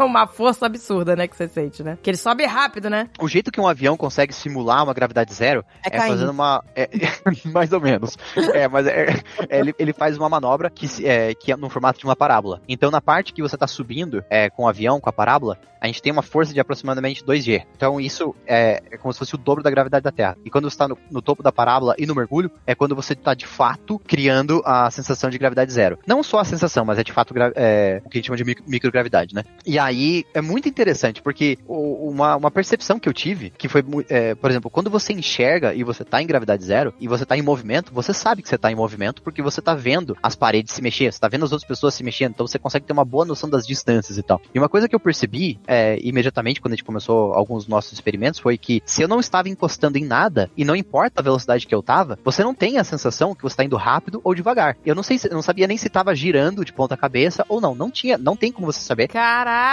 Uma 0.10 0.26
força 0.26 0.66
absurda, 0.66 1.14
né, 1.14 1.26
que 1.28 1.36
você 1.36 1.48
sente, 1.48 1.82
né? 1.82 1.98
Que 2.02 2.10
ele 2.10 2.16
sobe 2.16 2.44
rápido, 2.44 2.88
né? 2.90 3.08
O 3.20 3.28
jeito 3.28 3.50
que 3.50 3.60
um 3.60 3.66
avião 3.68 3.96
consegue 3.96 4.32
simular 4.32 4.82
uma 4.84 4.94
gravidade 4.94 5.32
zero 5.32 5.64
É 5.84 5.96
é, 5.96 6.00
fazendo 6.08 6.30
uma. 6.30 6.62
é- 6.74 6.88
mais 7.52 7.72
ou 7.72 7.80
menos. 7.80 8.16
É, 8.54 8.66
mas 8.68 8.86
é- 8.86 9.06
é, 9.48 9.58
ele, 9.60 9.74
ele 9.78 9.92
faz 9.92 10.16
uma 10.16 10.28
manobra 10.28 10.70
que, 10.70 10.86
é, 11.06 11.34
que 11.34 11.52
é 11.52 11.56
no 11.56 11.68
formato 11.70 11.98
de 11.98 12.04
uma 12.04 12.16
parábola. 12.16 12.60
Então, 12.68 12.90
na 12.90 13.00
parte 13.00 13.32
que 13.32 13.42
você 13.42 13.56
tá 13.56 13.66
subindo 13.66 14.24
é, 14.30 14.48
com 14.50 14.64
o 14.64 14.68
avião, 14.68 15.00
com 15.00 15.08
a 15.08 15.12
parábola, 15.12 15.58
a 15.80 15.86
gente 15.86 16.02
tem 16.02 16.12
uma 16.12 16.22
força 16.22 16.52
de 16.52 16.60
aproximadamente 16.60 17.24
2G. 17.24 17.64
Então, 17.74 17.98
isso 18.00 18.34
é, 18.46 18.82
é 18.90 18.96
como 18.98 19.12
se 19.12 19.18
fosse 19.18 19.34
o 19.34 19.38
dobro 19.38 19.62
da 19.62 19.70
gravidade 19.70 20.02
da 20.02 20.12
Terra. 20.12 20.36
E 20.44 20.50
quando 20.50 20.68
você 20.70 20.76
tá 20.76 20.86
no, 20.86 20.98
no 21.10 21.22
topo 21.22 21.42
da 21.42 21.50
parábola 21.50 21.94
e 21.98 22.04
no 22.06 22.14
mergulho, 22.14 22.50
é 22.66 22.74
quando 22.74 22.94
você 22.94 23.14
tá 23.14 23.32
de 23.34 23.46
fato 23.46 23.98
criando 24.06 24.62
a 24.66 24.90
sensação 24.90 25.30
de 25.30 25.38
gravidade 25.38 25.72
zero. 25.72 25.98
Não 26.06 26.22
só 26.22 26.40
a 26.40 26.44
sensação, 26.44 26.84
mas 26.84 26.98
é 26.98 27.04
de 27.04 27.12
fato 27.12 27.34
é, 27.56 28.02
o 28.04 28.08
que 28.10 28.18
a 28.18 28.20
gente 28.20 28.26
chama 28.26 28.36
de 28.36 28.44
micro- 28.44 28.64
microgravidade, 28.66 29.34
né? 29.34 29.42
E 29.66 29.78
aí 29.78 29.89
é 30.34 30.40
muito 30.40 30.68
interessante, 30.68 31.22
porque 31.22 31.58
uma, 31.66 32.36
uma 32.36 32.50
percepção 32.50 32.98
que 32.98 33.08
eu 33.08 33.12
tive, 33.12 33.50
que 33.50 33.68
foi, 33.68 33.82
é, 34.08 34.34
por 34.34 34.50
exemplo, 34.50 34.70
quando 34.70 34.90
você 34.90 35.12
enxerga 35.12 35.74
e 35.74 35.82
você 35.84 36.04
tá 36.04 36.22
em 36.22 36.26
gravidade 36.26 36.64
zero, 36.64 36.92
e 37.00 37.08
você 37.08 37.24
tá 37.24 37.36
em 37.36 37.42
movimento, 37.42 37.92
você 37.92 38.12
sabe 38.12 38.42
que 38.42 38.48
você 38.48 38.58
tá 38.58 38.70
em 38.70 38.74
movimento, 38.74 39.22
porque 39.22 39.42
você 39.42 39.60
tá 39.60 39.74
vendo 39.74 40.16
as 40.22 40.34
paredes 40.34 40.72
se 40.74 40.82
mexer, 40.82 41.12
você 41.12 41.18
tá 41.20 41.28
vendo 41.28 41.44
as 41.44 41.52
outras 41.52 41.66
pessoas 41.68 41.94
se 41.94 42.02
mexendo, 42.04 42.32
então 42.32 42.46
você 42.46 42.58
consegue 42.58 42.86
ter 42.86 42.92
uma 42.92 43.04
boa 43.04 43.24
noção 43.24 43.48
das 43.48 43.66
distâncias 43.66 44.18
e 44.18 44.22
tal. 44.22 44.40
E 44.54 44.58
uma 44.58 44.68
coisa 44.68 44.88
que 44.88 44.94
eu 44.94 45.00
percebi, 45.00 45.58
é, 45.66 45.98
imediatamente 46.02 46.60
quando 46.60 46.72
a 46.72 46.76
gente 46.76 46.84
começou 46.84 47.32
alguns 47.34 47.66
nossos 47.66 47.92
experimentos, 47.92 48.40
foi 48.40 48.56
que 48.58 48.82
se 48.84 49.02
eu 49.02 49.08
não 49.08 49.20
estava 49.20 49.48
encostando 49.48 49.98
em 49.98 50.04
nada, 50.04 50.50
e 50.56 50.64
não 50.64 50.76
importa 50.76 51.20
a 51.20 51.24
velocidade 51.24 51.66
que 51.66 51.74
eu 51.74 51.82
tava, 51.82 52.18
você 52.24 52.42
não 52.42 52.54
tem 52.54 52.78
a 52.78 52.84
sensação 52.84 53.34
que 53.34 53.42
você 53.42 53.56
tá 53.56 53.64
indo 53.64 53.76
rápido 53.76 54.20
ou 54.24 54.34
devagar. 54.34 54.76
Eu 54.84 54.94
não 54.94 55.02
sei, 55.02 55.18
se- 55.18 55.28
eu 55.28 55.34
não 55.34 55.42
sabia 55.42 55.66
nem 55.66 55.76
se 55.76 55.88
tava 55.88 56.14
girando 56.14 56.64
de 56.64 56.72
ponta 56.72 56.96
cabeça 56.96 57.44
ou 57.48 57.60
não, 57.60 57.74
não 57.74 57.90
tinha, 57.90 58.16
não 58.18 58.36
tem 58.36 58.52
como 58.52 58.66
você 58.70 58.80
saber. 58.80 59.08
Caraca, 59.08 59.69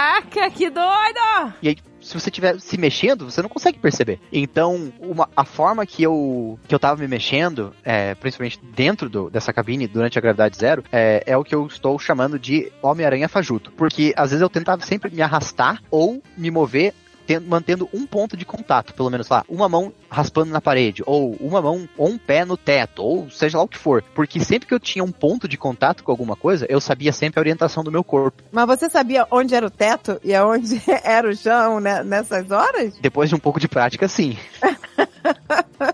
que 0.54 0.70
doido! 0.70 1.54
E 1.62 1.68
aí, 1.68 1.76
se 2.00 2.18
você 2.18 2.28
estiver 2.28 2.58
se 2.60 2.78
mexendo, 2.78 3.24
você 3.30 3.42
não 3.42 3.48
consegue 3.48 3.78
perceber. 3.78 4.20
Então, 4.32 4.92
uma- 5.00 5.28
a 5.36 5.44
forma 5.44 5.84
que 5.84 6.02
eu, 6.02 6.58
que 6.66 6.74
eu 6.74 6.78
tava 6.78 7.00
me 7.00 7.08
mexendo, 7.08 7.74
é, 7.84 8.14
principalmente 8.14 8.58
dentro 8.74 9.08
do- 9.08 9.28
dessa 9.30 9.52
cabine, 9.52 9.86
durante 9.86 10.18
a 10.18 10.20
gravidade 10.22 10.56
zero, 10.56 10.84
é, 10.92 11.22
é 11.26 11.36
o 11.36 11.44
que 11.44 11.54
eu 11.54 11.66
estou 11.66 11.98
chamando 11.98 12.38
de 12.38 12.72
Homem-Aranha 12.82 13.28
fajuto. 13.28 13.72
Porque 13.72 14.12
às 14.16 14.30
vezes 14.30 14.42
eu 14.42 14.48
tentava 14.48 14.82
sempre 14.84 15.12
me 15.14 15.22
arrastar 15.22 15.82
ou 15.90 16.22
me 16.36 16.50
mover 16.50 16.94
ten- 17.28 17.40
mantendo 17.40 17.86
um 17.92 18.06
ponto 18.06 18.36
de 18.36 18.46
contato, 18.46 18.94
pelo 18.94 19.10
menos 19.10 19.28
lá, 19.28 19.44
uma 19.48 19.68
mão 19.68 19.92
raspando 20.10 20.50
na 20.50 20.60
parede, 20.60 21.02
ou 21.04 21.36
uma 21.38 21.60
mão 21.60 21.86
ou 21.98 22.08
um 22.08 22.16
pé 22.16 22.44
no 22.46 22.56
teto, 22.56 23.02
ou 23.02 23.28
seja 23.30 23.58
lá 23.58 23.64
o 23.64 23.68
que 23.68 23.76
for. 23.76 24.02
Porque 24.14 24.40
sempre 24.40 24.66
que 24.66 24.72
eu 24.72 24.80
tinha 24.80 25.04
um 25.04 25.12
ponto 25.12 25.46
de 25.46 25.58
contato 25.58 26.02
com 26.02 26.10
alguma 26.10 26.34
coisa, 26.34 26.66
eu 26.70 26.80
sabia 26.80 27.12
sempre 27.12 27.38
a 27.38 27.42
orientação 27.42 27.84
do 27.84 27.92
meu 27.92 28.02
corpo. 28.02 28.42
Mas 28.50 28.66
você 28.66 28.88
sabia 28.88 29.26
onde 29.30 29.54
era 29.54 29.66
o 29.66 29.70
teto 29.70 30.18
e 30.24 30.34
aonde 30.34 30.80
era 31.04 31.28
o 31.28 31.36
chão 31.36 31.78
né, 31.80 32.02
nessas 32.02 32.50
horas? 32.50 32.94
Depois 32.98 33.28
de 33.28 33.34
um 33.34 33.38
pouco 33.38 33.60
de 33.60 33.68
prática, 33.68 34.08
sim. 34.08 34.36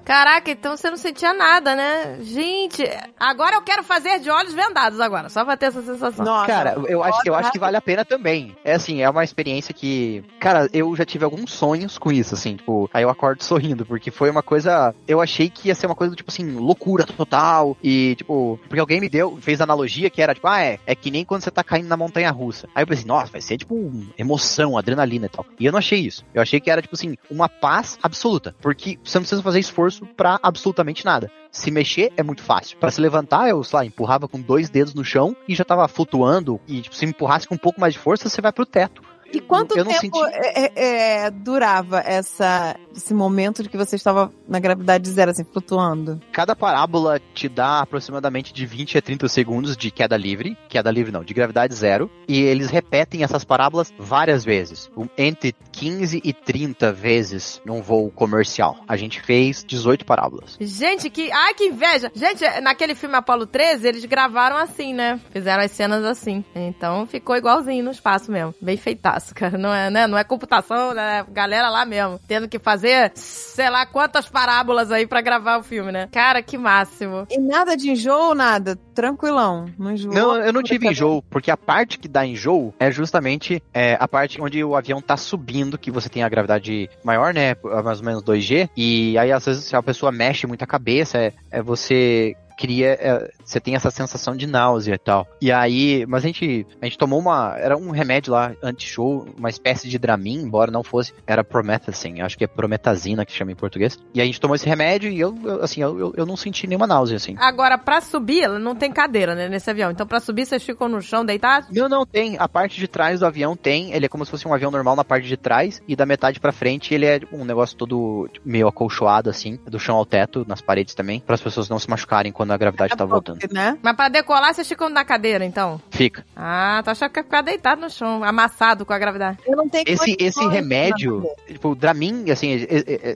Caraca, 0.05 0.51
então 0.51 0.77
você 0.77 0.91
não 0.91 0.97
sentia 0.97 1.33
nada, 1.33 1.75
né? 1.75 2.19
Gente, 2.21 2.83
agora 3.19 3.57
eu 3.57 3.63
quero 3.63 3.83
fazer 3.83 4.19
de 4.21 4.31
olhos 4.31 4.55
vendados 4.55 5.01
agora, 5.01 5.29
só 5.29 5.45
pra 5.45 5.57
ter 5.57 5.67
essa 5.67 5.83
sensação. 5.83 6.25
Nossa. 6.25 6.47
Cara, 6.47 6.77
eu 6.89 7.03
acho, 7.03 7.21
eu 7.25 7.35
acho 7.35 7.53
que 7.53 7.59
vale 7.59 7.77
a 7.77 7.81
pena 7.81 8.05
também. 8.05 8.57
É 8.65 8.75
assim, 8.75 9.03
é 9.03 9.11
uma 9.11 9.25
experiência 9.25 9.75
que. 9.75 10.25
Cara, 10.41 10.69
eu 10.73 10.95
já 10.97 11.05
tive 11.05 11.25
alguns 11.25 11.53
sonhos 11.53 11.99
com 11.99 12.11
isso, 12.11 12.35
assim, 12.35 12.57
tipo, 12.57 12.89
aí 12.93 13.03
eu 13.03 13.11
acordo 13.11 13.43
sorrindo, 13.43 13.85
porque 13.85 14.11
foi 14.11 14.31
uma 14.31 14.43
coisa. 14.43 14.95
Eu 15.07 15.21
achei 15.21 15.49
que 15.51 15.69
ia 15.69 15.75
ser 15.75 15.87
uma 15.87 15.95
coisa, 15.95 16.15
tipo 16.15 16.31
assim, 16.31 16.53
loucura 16.53 17.05
total. 17.05 17.77
E, 17.83 18.15
tipo, 18.17 18.59
porque 18.69 18.81
alguém 18.81 19.01
me 19.01 19.09
deu, 19.09 19.39
fez 19.41 19.61
analogia 19.61 20.11
que 20.11 20.23
era, 20.23 20.35
tipo, 20.35 20.47
ah, 20.47 20.63
é, 20.63 20.79
é 20.87 20.95
que 20.95 21.11
nem 21.11 21.25
quando 21.25 21.43
você 21.43 21.51
tá 21.51 21.63
caindo 21.63 21.89
na 21.89 21.97
montanha 21.97 22.31
russa. 22.31 22.69
Aí 22.75 22.83
eu 22.83 22.87
pensei, 22.87 23.05
nossa, 23.05 23.33
vai 23.33 23.41
ser 23.41 23.57
tipo 23.57 23.75
um 23.75 24.09
emoção, 24.17 24.77
adrenalina 24.79 25.27
e 25.27 25.29
tal. 25.29 25.47
E 25.59 25.67
eu 25.67 25.73
não 25.73 25.79
achei 25.79 26.01
isso. 26.01 26.25
Eu 26.33 26.43
achei 26.43 26.61
que 26.61 26.71
era, 26.71 26.83
tipo 26.83 26.95
assim, 26.95 27.17
uma 27.31 27.49
paz 27.49 27.99
absoluta. 28.03 28.55
Porque 28.61 28.99
você 29.03 29.19
não 29.19 29.24
precisa 29.25 29.43
fazer 29.43 29.59
esforço 29.59 30.07
pra 30.17 30.39
absolutamente 30.43 31.05
nada. 31.05 31.31
Se 31.51 31.71
mexer 31.71 32.13
é 32.17 32.23
muito 32.23 32.43
fácil. 32.43 32.77
Pra 32.79 32.91
se 32.91 33.01
levantar, 33.01 33.49
eu, 33.49 33.63
sei 33.65 33.79
lá, 33.79 33.85
empurrava 33.85 34.29
com 34.29 34.41
dois 34.41 34.69
dedos 34.69 34.95
no 34.95 35.05
chão 35.05 35.35
e 35.49 35.55
já 35.55 35.65
tava 35.65 35.89
flutuando. 35.89 36.61
E, 36.69 36.83
tipo, 36.83 36.95
se 36.95 37.07
empurrasse 37.07 37.49
com 37.49 37.55
um 37.55 37.59
pouco 37.59 37.81
mais 37.81 37.95
de 37.95 38.01
força, 38.01 38.29
você 38.29 38.41
vai 38.41 38.53
pro 38.53 38.67
teto. 38.67 39.03
E 39.39 39.41
quanto 39.41 39.77
eu 39.77 39.85
tempo 39.85 40.01
senti- 40.01 40.19
é, 40.33 40.65
é, 40.65 41.25
é, 41.27 41.31
durava 41.31 42.01
essa, 42.01 42.77
esse 42.95 43.13
momento 43.15 43.63
de 43.63 43.69
que 43.69 43.77
você 43.77 43.97
estava 43.97 44.33
na 44.49 44.59
gravidade 44.59 45.09
zero, 45.09 45.31
assim, 45.31 45.45
flutuando? 45.45 46.21
Cada 46.33 46.55
parábola 46.55 47.21
te 47.35 47.49
dá 47.49 47.81
aproximadamente 47.81 48.53
de 48.53 48.67
20 48.67 48.99
a 48.99 49.03
30 49.03 49.29
segundos 49.29 49.77
de 49.77 49.91
queda 49.91 50.17
livre, 50.17 50.57
queda 50.69 50.91
livre 50.91 51.13
não, 51.13 51.25
de 51.25 51.35
gravidade 51.35 51.75
zero, 51.75 52.11
e 52.29 52.41
eles 52.41 52.71
repetem 52.71 53.23
essas 53.25 53.45
parábolas 53.45 53.93
várias 53.99 54.45
vezes, 54.45 54.91
entre 55.17 55.55
15 55.73 56.21
e 56.25 56.33
30 56.33 56.93
vezes 56.93 57.61
num 57.65 57.83
voo 57.83 58.11
comercial. 58.11 58.77
A 58.87 58.97
gente 58.97 59.21
fez 59.21 59.65
18 59.67 60.05
parábolas. 60.05 60.57
Gente, 60.61 61.09
que. 61.11 61.31
Ai, 61.33 61.55
que 61.55 61.65
inveja! 61.65 62.11
Gente, 62.15 62.45
naquele 62.61 62.95
filme 62.95 63.17
Apolo 63.17 63.47
13, 63.47 63.87
eles 63.89 64.05
gravaram 64.05 64.57
assim, 64.57 64.93
né? 64.93 65.21
Fizeram 65.31 65.63
as 65.63 65.71
cenas 65.71 66.05
assim. 66.05 66.45
Então 66.55 67.07
ficou 67.07 67.37
igualzinho 67.37 67.85
no 67.85 67.91
espaço 67.91 68.31
mesmo. 68.31 68.55
Bem 68.61 68.77
feitaço, 68.77 69.24
cara. 69.33 69.57
Não 69.57 69.73
é, 69.73 69.91
né? 69.91 70.07
Não 70.07 70.19
é 70.19 70.25
computação, 70.25 70.93
né? 70.93 71.25
Galera 71.31 71.71
lá 71.71 71.85
mesmo. 71.85 72.21
Tendo 72.27 72.49
que 72.49 72.59
fazer, 72.59 73.13
sei 73.15 73.71
lá, 73.71 73.87
quantas 73.87 74.29
parábolas 74.29 74.91
aí 74.91 75.07
pra 75.07 75.21
gravar 75.21 75.59
o 75.59 75.63
filme, 75.63 75.93
né? 75.93 76.09
Cara, 76.11 76.43
que 76.43 76.59
máximo. 76.59 77.27
E 77.31 77.39
nada 77.39 77.77
de 77.77 77.91
enjoo, 77.91 78.35
nada. 78.35 78.77
Tranquilão. 78.95 79.67
Não 79.79 79.93
enjoou. 79.93 80.15
Não, 80.15 80.37
eu 80.37 80.53
não 80.53 80.63
tive 80.63 80.89
enjoo, 80.89 81.23
porque 81.23 81.51
a 81.51 81.57
parte 81.57 81.99
que 81.99 82.09
dá 82.09 82.27
enjoo 82.27 82.75
é 82.79 82.91
justamente 82.91 83.63
é, 83.73 83.97
a 83.99 84.09
parte 84.09 84.41
onde 84.41 84.63
o 84.63 84.77
avião 84.77 85.01
tá 85.01 85.17
subindo, 85.17 85.79
que 85.79 85.91
você 85.91 86.09
tem 86.09 86.23
a 86.23 86.29
gravidade 86.29 86.91
maior, 87.03 87.33
né? 87.33 87.57
Mais 87.85 88.01
ou 88.01 88.05
menos 88.05 88.23
2G. 88.23 88.69
E 88.77 89.17
aí, 89.19 89.33
às 89.33 89.45
vezes, 89.45 89.65
se 89.65 89.77
a 89.77 89.83
pessoa 89.83 90.11
mexe 90.11 90.47
muito 90.47 90.63
a 90.63 90.67
cabeça, 90.67 91.19
é, 91.19 91.33
é 91.51 91.63
você 91.63 92.37
cria, 92.57 92.97
é, 93.01 93.31
você 93.45 93.61
tem 93.61 93.75
essa 93.75 93.91
sensação 93.91 94.37
de 94.37 94.47
náusea 94.47 94.95
e 94.95 94.99
tal. 94.99 95.27
E 95.41 95.53
aí, 95.53 96.05
mas 96.07 96.25
a 96.25 96.27
gente, 96.27 96.67
a 96.81 96.85
gente 96.85 96.99
tomou 96.99 97.19
uma, 97.19 97.55
era 97.59 97.77
um 97.77 97.91
remédio 97.91 98.33
lá, 98.33 98.53
anti-show, 98.63 99.27
uma 99.39 99.51
espécie 99.51 99.89
de 99.89 99.99
Dramin, 99.99 100.43
embora 100.43 100.71
não 100.71 100.83
fosse, 100.83 101.13
era 101.27 101.45
Promethazine, 101.45 102.23
acho 102.23 102.37
que 102.37 102.45
é 102.45 102.47
Prometazina 102.47 103.25
que 103.25 103.33
chama 103.33 103.53
em 103.53 103.57
português. 103.57 103.99
E 104.15 104.21
a 104.21 104.25
gente 104.25 104.41
tomou 104.41 104.55
esse 104.55 104.67
remédio 104.67 105.11
e 105.11 105.21
eu, 105.21 105.35
eu, 105.45 105.63
assim, 105.63 105.83
eu, 105.83 105.99
eu, 105.99 106.15
eu 106.17 106.27
não 106.27 106.37
senti 106.37 106.67
nenhuma 106.67 106.87
náusea, 106.87 107.17
assim. 107.17 107.37
Agora, 107.39 107.77
pra 107.79 108.01
subir, 108.01 108.49
não 108.49 108.75
tem 108.75 108.93
cadeira, 108.93 109.35
né? 109.35 109.49
Nesse 109.49 109.71
avião. 109.71 109.91
Então, 109.91 110.07
pra 110.07 110.21
subir, 110.21 110.47
vocês 110.47 110.63
ficam 110.63 110.89
no 110.89 111.01
chão 111.01 111.25
deitados? 111.25 111.69
Não, 111.71 111.89
não, 111.89 112.07
tem. 112.07 112.37
A 112.39 112.49
parte 112.49 112.79
de 112.79 112.89
trás 112.89 113.21
do 113.21 113.27
avião 113.27 113.57
tem. 113.57 113.93
Ele 113.93 114.07
é 114.07 114.09
como 114.09 114.25
se 114.25 114.31
fosse 114.31 114.47
um 114.47 114.55
avião 114.55 114.71
normal 114.71 114.97
na 114.97 115.05
parte 115.05 115.27
de 115.27 115.37
trás. 115.37 115.83
E 115.87 115.97
da 115.97 116.07
metade 116.07 116.41
pra 116.41 116.53
frente 116.53 116.95
ele 116.95 117.07
é 117.07 117.21
um 117.33 117.45
negócio 117.45 117.77
todo 117.77 118.29
tipo, 118.33 118.49
meio 118.49 118.69
acolchoado, 118.69 119.31
assim. 119.31 119.59
Do 119.67 119.79
chão 119.79 119.97
ao 119.97 120.07
teto, 120.07 120.45
nas 120.47 120.61
paredes 120.61 120.95
também. 120.95 121.21
Para 121.21 121.35
as 121.35 121.41
pessoas 121.41 121.69
não 121.69 121.79
se 121.79 121.89
machucarem 121.89 122.33
quando 122.33 122.44
a 122.53 122.57
gravidade 122.57 122.97
tá 122.97 123.05
voltando. 123.05 123.39
Né? 123.53 123.79
Mas 123.83 123.97
pra 123.97 124.09
decolar, 124.09 124.55
vocês 124.55 124.69
ficam 124.69 124.89
na 124.89 125.05
cadeira, 125.05 125.45
então? 125.45 125.81
Fica. 125.91 126.25
Ah, 126.35 126.83
tá 126.85 126.93
achando 126.93 127.11
que 127.11 127.21
ia 127.21 127.25
ficar 127.25 127.43
deitado 127.43 127.81
no 127.81 127.91
chão, 127.91 128.23
amassado 128.25 128.85
com 128.85 128.93
a 128.93 128.99
gravidade. 128.99 129.39
Eu 129.47 129.57
não 129.57 129.69
tenho 129.69 129.85
Esse, 129.87 130.17
esse 130.19 130.47
remédio, 130.49 131.25
tipo, 131.47 131.71
o 131.71 131.75
Dramin, 131.75 132.31
assim, 132.31 132.67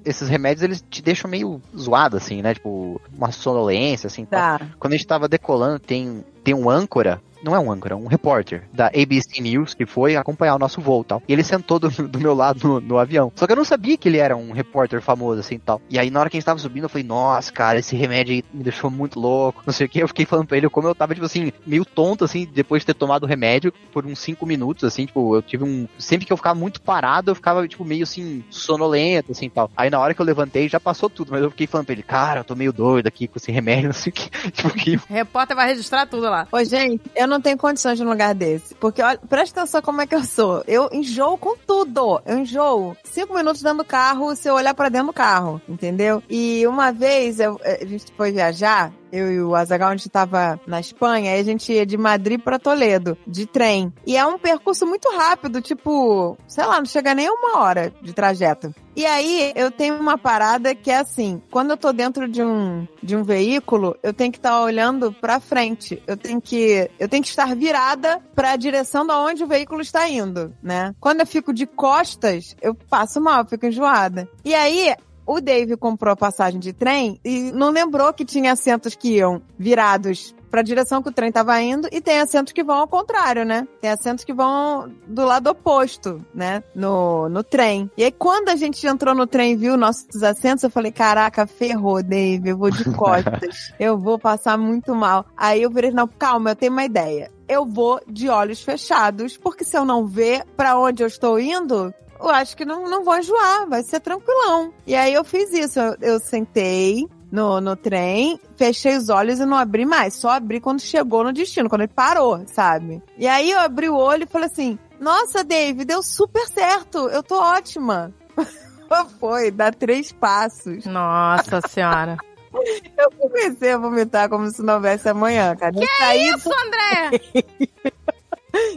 esses 0.05 0.29
remédios 0.29 0.63
eles 0.63 0.85
te 0.89 1.03
deixam 1.03 1.31
meio 1.31 1.61
zoado, 1.77 2.17
assim, 2.17 2.43
né? 2.43 2.55
Tipo, 2.55 3.01
uma 3.17 3.33
sonolência, 3.33 4.07
assim. 4.07 4.25
tal. 4.25 4.59
Tá. 4.59 4.67
Quando 4.79 4.93
a 4.93 4.97
gente 4.97 5.07
tava 5.07 5.29
decolando, 5.29 5.79
tem, 5.79 6.25
tem 6.43 6.55
um 6.55 6.69
âncora 6.71 7.21
não 7.43 7.55
é 7.55 7.59
um 7.59 7.71
âncora, 7.71 7.97
um 7.97 8.07
repórter 8.07 8.65
da 8.73 8.87
ABC 8.87 9.41
News 9.41 9.75
que 9.75 9.87
foi 9.87 10.17
acompanhar 10.17 10.55
o 10.55 10.59
nosso 10.59 10.81
voo 10.81 11.03
e 11.03 11.05
tal. 11.05 11.23
E 11.29 11.33
ele 11.33 11.43
sentou 11.43 11.79
do, 11.79 11.89
do 11.89 12.21
meu 12.21 12.35
lado 12.35 12.67
no, 12.67 12.81
no, 12.81 12.99
avião. 12.99 13.33
Só 13.35 13.47
que 13.47 13.53
eu 13.53 13.57
não 13.57 13.65
sabia 13.65 13.97
que 13.97 14.09
ele 14.09 14.19
era 14.19 14.37
um 14.37 14.53
repórter 14.53 15.01
famoso 15.01 15.41
assim 15.41 15.57
e 15.57 15.59
tal. 15.59 15.81
E 15.89 15.99
aí 15.99 16.11
na 16.11 16.21
hora 16.21 16.31
que 16.31 16.37
a 16.37 16.41
gente 16.41 16.47
tava 16.47 16.59
subindo, 16.59 16.85
eu 16.85 16.89
falei, 16.89 17.07
nossa, 17.07 17.53
cara, 17.53 17.79
esse 17.79 17.97
remédio 17.97 18.35
aí 18.35 18.45
me 18.53 18.63
deixou 18.63 18.91
muito 18.91 19.19
louco. 19.21 19.63
Não 19.67 19.73
sei 19.73 19.87
o 19.87 19.89
que. 19.89 20.03
Eu 20.03 20.09
fiquei 20.09 20.27
falando 20.27 20.47
pra 20.47 20.57
ele 20.57 20.69
como 20.69 20.89
eu 20.89 20.95
tava, 20.95 21.15
tipo 21.15 21.27
assim, 21.27 21.53
meio 21.67 21.85
tonto, 21.85 22.25
assim, 22.25 22.49
depois 22.53 22.83
de 22.83 22.87
ter 22.87 22.95
tomado 22.95 23.25
o 23.25 23.27
remédio 23.27 23.73
por 23.93 24.05
uns 24.05 24.19
5 24.19 24.45
minutos, 24.47 24.85
assim, 24.85 25.07
tipo, 25.07 25.37
eu 25.37 25.43
tive 25.43 25.65
um. 25.65 25.87
Sempre 25.99 26.27
que 26.27 26.33
eu 26.33 26.37
ficava 26.37 26.59
muito 26.59 26.81
parado, 26.81 27.31
eu 27.31 27.35
ficava, 27.35 27.67
tipo, 27.67 27.85
meio 27.85 28.03
assim, 28.03 28.45
sonolento, 28.51 29.33
assim 29.33 29.49
tal. 29.49 29.71
Aí 29.77 29.91
na 29.91 29.99
hora 29.99 30.15
que 30.15 30.21
eu 30.21 30.27
levantei, 30.27 30.69
já 30.69 30.81
passou 30.81 31.09
tudo, 31.09 31.33
mas 31.33 31.43
eu 31.43 31.51
fiquei 31.51 31.67
falando 31.67 31.87
pra 31.87 31.93
ele, 31.93 32.03
cara, 32.03 32.41
eu 32.41 32.45
tô 32.45 32.55
meio 32.55 32.73
doido 32.73 33.07
aqui 33.07 33.27
com 33.27 33.39
esse 33.39 33.51
remédio, 33.51 33.87
não 33.87 33.93
sei 33.93 34.11
o 34.11 34.15
que. 34.15 34.29
Tipo, 34.59 34.71
que... 34.71 34.99
Repórter 35.09 35.55
vai 35.55 35.69
registrar 35.69 36.07
tudo 36.07 36.29
lá. 36.29 36.49
Ô, 36.51 36.63
gente, 36.65 37.03
eu 37.15 37.28
não 37.29 37.41
tenho 37.41 37.59
condições 37.59 37.99
de 37.99 38.05
um 38.05 38.09
lugar 38.09 38.35
desse. 38.35 38.75
Porque, 38.75 39.03
olha, 39.03 39.19
presta 39.29 39.61
atenção 39.61 39.83
como 39.83 40.01
é 40.01 40.07
que 40.07 40.15
eu 40.15 40.25
sou. 40.25 40.63
Eu 40.67 40.89
enjoo 40.93 41.37
com 41.39 41.57
tudo. 41.57 42.21
Eu 42.27 42.39
enjoo. 42.39 42.97
Cinco 43.05 43.35
minutos 43.35 43.63
dentro 43.63 43.79
do 43.79 43.85
carro, 43.85 44.35
se 44.35 44.49
eu 44.49 44.55
olhar 44.55 44.75
pra 44.75 44.89
dentro 44.89 45.09
do 45.09 45.13
carro, 45.13 45.61
entendeu? 45.69 46.23
E 46.29 46.67
uma 46.67 46.93
vez 46.93 47.41
eu, 47.41 47.61
a 47.65 47.85
gente 47.85 48.13
foi 48.17 48.33
viajar, 48.33 48.93
eu 49.13 49.33
e 49.33 49.41
o 49.41 49.55
Azagal, 49.55 49.91
a 49.91 49.97
gente 49.97 50.09
tava 50.09 50.61
na 50.67 50.81
Espanha, 50.81 51.33
aí 51.33 51.41
a 51.41 51.45
gente 51.45 51.73
ia 51.73 51.87
de 51.87 51.97
Madrid 51.97 52.41
para 52.41 52.59
Toledo, 52.59 53.17
de 53.27 53.47
trem. 53.47 53.93
E 54.07 54.17
é 54.17 54.27
um 54.27 54.39
percurso 54.39 54.87
muito 54.87 55.09
rápido, 55.17 55.61
tipo, 55.61 56.37
sei 56.47 56.65
lá, 56.65 56.79
não 56.79 56.87
chega 56.87 57.15
nem 57.15 57.29
uma 57.29 57.59
hora 57.59 57.93
de 58.03 58.13
trajeto. 58.13 58.75
E 58.99 59.07
aí, 59.07 59.53
eu 59.55 59.71
tenho 59.71 59.95
uma 59.95 60.19
parada 60.19 60.75
que 60.75 60.91
é 60.91 60.97
assim, 60.97 61.41
quando 61.53 61.71
eu 61.71 61.77
tô 61.77 61.93
dentro 61.93 62.29
de 62.29 62.43
um, 62.43 62.85
de 63.01 63.15
um 63.15 63.23
veículo, 63.23 63.97
eu 64.03 64.13
tenho 64.13 64.33
que 64.33 64.39
estar 64.39 64.51
tá 64.51 64.61
olhando 64.61 65.13
pra 65.13 65.39
frente. 65.39 66.03
Eu 66.05 66.17
tenho 66.17 66.41
que, 66.41 66.91
eu 66.99 67.09
tenho 67.09 67.23
que 67.23 67.29
estar 67.29 67.55
virada 67.55 68.21
para 68.35 68.51
a 68.51 68.57
direção 68.57 69.07
da 69.07 69.17
onde 69.21 69.45
o 69.45 69.47
veículo 69.47 69.83
está 69.83 70.09
indo, 70.09 70.53
né? 70.61 70.97
Quando 70.99 71.21
eu 71.21 71.27
fico 71.29 71.53
de 71.53 71.65
costas, 71.65 72.57
eu 72.61 72.75
passo 72.75 73.21
mal, 73.21 73.47
fico 73.47 73.67
enjoada. 73.67 74.29
E 74.45 74.53
aí, 74.53 74.93
o 75.29 75.43
Dave 75.43 75.77
comprou 75.77 76.15
a 76.15 76.17
passagem 76.17 76.59
de 76.59 76.73
trem 76.73 77.21
e 77.23 77.53
não 77.53 77.71
lembrou 77.71 78.15
que 78.15 78.25
tinha 78.25 78.53
assentos 78.53 78.95
que 78.95 79.17
iam 79.17 79.43
virados 79.59 80.35
para 80.51 80.61
a 80.61 80.65
direção 80.65 81.03
que 81.03 81.11
o 81.11 81.13
trem 81.13 81.29
estava 81.29 81.61
indo 81.61 81.87
e 81.93 82.01
tem 82.01 82.19
assentos 82.19 82.55
que 82.55 82.65
vão 82.65 82.79
ao 82.79 82.89
contrário, 82.89 83.45
né? 83.45 83.69
Tem 83.83 83.91
assentos 83.91 84.25
que 84.25 84.33
vão 84.33 84.91
do 85.07 85.27
lado 85.27 85.51
oposto, 85.51 86.25
né? 86.35 86.63
No, 86.75 87.29
no 87.29 87.45
trem. 87.45 87.91
E 87.95 88.05
aí, 88.05 88.11
quando 88.11 88.49
a 88.49 88.57
gente 88.57 88.87
entrou 88.87 89.15
no 89.15 89.27
trem 89.27 89.53
e 89.53 89.57
viu 89.57 89.77
nossos 89.77 90.23
assentos, 90.23 90.65
eu 90.65 90.71
falei: 90.71 90.91
caraca, 90.91 91.47
ferrou, 91.47 92.03
Dave, 92.03 92.49
eu 92.49 92.57
vou 92.57 92.71
de 92.71 92.85
costas. 92.97 93.75
eu 93.79 93.99
vou 93.99 94.19
passar 94.19 94.57
muito 94.57 94.95
mal. 94.95 95.27
Aí 95.37 95.63
eu 95.63 95.71
virei: 95.71 95.91
não, 95.91 96.09
calma, 96.09 96.53
eu 96.53 96.57
tenho 96.57 96.73
uma 96.73 96.85
ideia. 96.85 97.31
Eu 97.47 97.67
vou 97.67 98.01
de 98.07 98.31
olhos 98.31 98.63
fechados, 98.63 99.37
porque 99.37 99.65
se 99.65 99.77
eu 99.77 99.85
não 99.85 100.07
ver 100.07 100.45
para 100.57 100.79
onde 100.79 101.03
eu 101.03 101.07
estou 101.07 101.39
indo, 101.39 101.93
eu 102.21 102.31
acho 102.31 102.57
que 102.57 102.65
não, 102.65 102.85
não 102.89 103.05
vou 103.05 103.17
enjoar, 103.17 103.69
vai 103.69 103.83
ser 103.83 104.01
tranquilão. 104.01 104.73
E 104.87 104.95
aí 104.95 105.15
eu 105.15 105.25
fiz 105.25 105.53
isso, 105.53 105.79
eu, 105.79 105.97
eu 106.01 106.21
sentei, 106.21 107.09
no, 107.31 107.61
no 107.61 107.77
trem, 107.77 108.41
fechei 108.57 108.97
os 108.97 109.09
olhos 109.09 109.39
e 109.39 109.47
não 109.47 109.57
abri 109.57 109.85
mais. 109.85 110.15
Só 110.15 110.31
abri 110.31 110.61
quando 110.61 110.81
chegou 110.81 111.25
no 111.25 111.33
destino, 111.33 111.69
quando 111.69 111.83
ele 111.83 111.93
parou, 111.93 112.43
sabe? 112.47 113.03
E 113.17 113.27
aí 113.27 113.51
eu 113.51 113.59
abri 113.61 113.89
o 113.89 113.97
olho 113.97 114.25
e 114.25 114.27
falei 114.27 114.47
assim: 114.47 114.79
Nossa, 114.99 115.45
Dave, 115.45 115.85
deu 115.85 116.03
super 116.03 116.47
certo, 116.47 117.09
eu 117.09 117.23
tô 117.23 117.41
ótima. 117.41 118.13
Foi, 119.21 119.51
dá 119.51 119.71
três 119.71 120.13
passos. 120.13 120.87
Nossa 120.87 121.61
senhora. 121.69 122.17
Eu 122.97 123.11
comecei 123.11 123.73
a 123.73 123.79
vomitar 123.79 124.29
como 124.29 124.51
se 124.51 124.63
não 124.63 124.77
houvesse 124.77 125.07
amanhã, 125.07 125.55
cara. 125.55 125.73
Que 125.73 125.87
saí 125.99 126.29
isso, 126.31 126.51
André? 126.51 127.93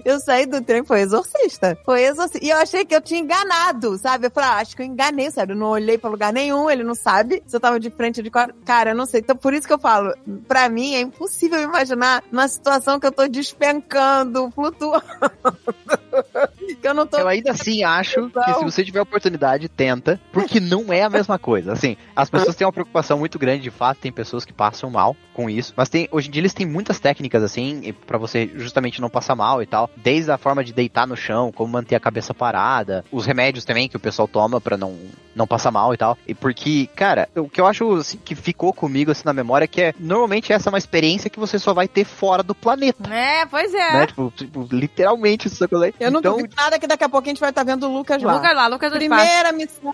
Eu 0.05 0.19
saí 0.19 0.45
do 0.45 0.61
trem, 0.61 0.83
foi 0.83 1.01
exorcista. 1.01 1.77
Foi 1.85 2.03
exorcista. 2.03 2.45
E 2.45 2.49
eu 2.49 2.57
achei 2.57 2.85
que 2.85 2.95
eu 2.95 3.01
tinha 3.01 3.19
enganado, 3.19 3.97
sabe? 3.97 4.27
Eu 4.27 4.31
falei, 4.31 4.49
ah, 4.49 4.57
acho 4.57 4.75
que 4.75 4.81
eu 4.81 4.85
enganei, 4.85 5.31
sabe? 5.31 5.53
Eu 5.53 5.57
não 5.57 5.67
olhei 5.67 5.97
pra 5.97 6.09
lugar 6.09 6.31
nenhum, 6.33 6.69
ele 6.69 6.83
não 6.83 6.95
sabe 6.95 7.41
se 7.45 7.55
eu 7.55 7.59
tava 7.59 7.79
de 7.79 7.89
frente 7.89 8.21
de 8.21 8.29
cara, 8.29 8.91
eu 8.91 8.95
não 8.95 9.05
sei. 9.05 9.19
Então 9.21 9.35
por 9.35 9.53
isso 9.53 9.67
que 9.67 9.73
eu 9.73 9.79
falo, 9.79 10.13
pra 10.47 10.69
mim 10.69 10.95
é 10.95 11.01
impossível 11.01 11.61
imaginar 11.61 12.23
numa 12.31 12.47
situação 12.47 12.99
que 12.99 13.07
eu 13.07 13.11
tô 13.11 13.27
despencando, 13.27 14.49
flutuando. 14.51 15.01
que 16.81 16.87
eu 16.87 16.93
não 16.93 17.07
tô. 17.07 17.17
Eu 17.17 17.27
ainda 17.27 17.51
assim 17.51 17.83
acho 17.83 18.29
que 18.31 18.53
se 18.53 18.63
você 18.63 18.83
tiver 18.83 19.01
oportunidade, 19.01 19.69
tenta, 19.69 20.19
porque 20.31 20.59
não 20.59 20.91
é 20.91 21.03
a 21.03 21.09
mesma 21.09 21.37
coisa. 21.39 21.71
Assim, 21.71 21.95
as 22.15 22.29
pessoas 22.29 22.55
têm 22.55 22.65
uma 22.65 22.73
preocupação 22.73 23.19
muito 23.19 23.39
grande, 23.39 23.63
de 23.63 23.71
fato, 23.71 23.99
tem 23.99 24.11
pessoas 24.11 24.43
que 24.43 24.53
passam 24.53 24.89
mal 24.89 25.15
com 25.33 25.49
isso, 25.49 25.73
mas 25.77 25.89
tem, 25.89 26.09
hoje 26.11 26.27
em 26.27 26.31
dia 26.31 26.41
eles 26.41 26.53
têm 26.53 26.65
muitas 26.65 26.99
técnicas 26.99 27.41
assim, 27.43 27.93
para 28.05 28.17
você 28.17 28.49
justamente 28.55 28.99
não 28.99 29.09
passar 29.09 29.35
mal 29.35 29.61
e 29.61 29.65
tal. 29.65 29.89
Desde 29.95 30.31
a 30.31 30.37
forma 30.37 30.63
de 30.63 30.73
deitar 30.73 31.07
no 31.07 31.15
chão, 31.15 31.51
como 31.51 31.71
manter 31.71 31.95
a 31.95 31.99
cabeça 31.99 32.33
parada, 32.33 33.05
os 33.11 33.25
remédios 33.25 33.63
também 33.63 33.87
que 33.87 33.95
o 33.95 33.99
pessoal 33.99 34.27
toma 34.27 34.59
para 34.59 34.77
não, 34.77 34.97
não 35.35 35.47
passar 35.47 35.71
mal 35.71 35.93
e 35.93 35.97
tal. 35.97 36.17
E 36.27 36.33
porque, 36.33 36.87
cara, 36.95 37.29
o 37.35 37.47
que 37.49 37.61
eu 37.61 37.67
acho 37.67 37.93
assim, 37.95 38.17
que 38.17 38.35
ficou 38.35 38.73
comigo 38.73 39.11
assim 39.11 39.23
na 39.25 39.33
memória 39.33 39.65
é 39.65 39.67
que 39.67 39.81
é 39.81 39.93
normalmente 39.99 40.51
essa 40.51 40.69
é 40.69 40.71
uma 40.71 40.77
experiência 40.77 41.29
que 41.29 41.39
você 41.39 41.57
só 41.57 41.73
vai 41.73 41.87
ter 41.87 42.03
fora 42.03 42.43
do 42.43 42.55
planeta. 42.55 43.13
É, 43.13 43.45
pois 43.45 43.73
é. 43.73 43.93
Né? 43.93 44.07
Tipo, 44.07 44.33
tipo, 44.35 44.67
literalmente 44.71 45.47
isso 45.47 45.67
que 45.67 45.75
eu 45.75 45.83
Eu 45.99 46.11
não 46.11 46.19
então... 46.19 46.37
duvido 46.37 46.55
nada 46.55 46.70
que 46.79 46.87
daqui 46.87 47.03
a 47.03 47.09
pouco 47.09 47.27
a 47.27 47.29
gente 47.29 47.39
vai 47.39 47.49
estar 47.49 47.65
tá 47.65 47.71
vendo 47.71 47.87
o 47.87 47.93
Lucas 47.93 48.21
lá. 48.21 48.33
Lucas 48.35 48.55
lá, 48.55 48.67
Lucas 48.67 48.91
do 48.91 48.97
Primeira 48.97 49.51
missão. 49.51 49.93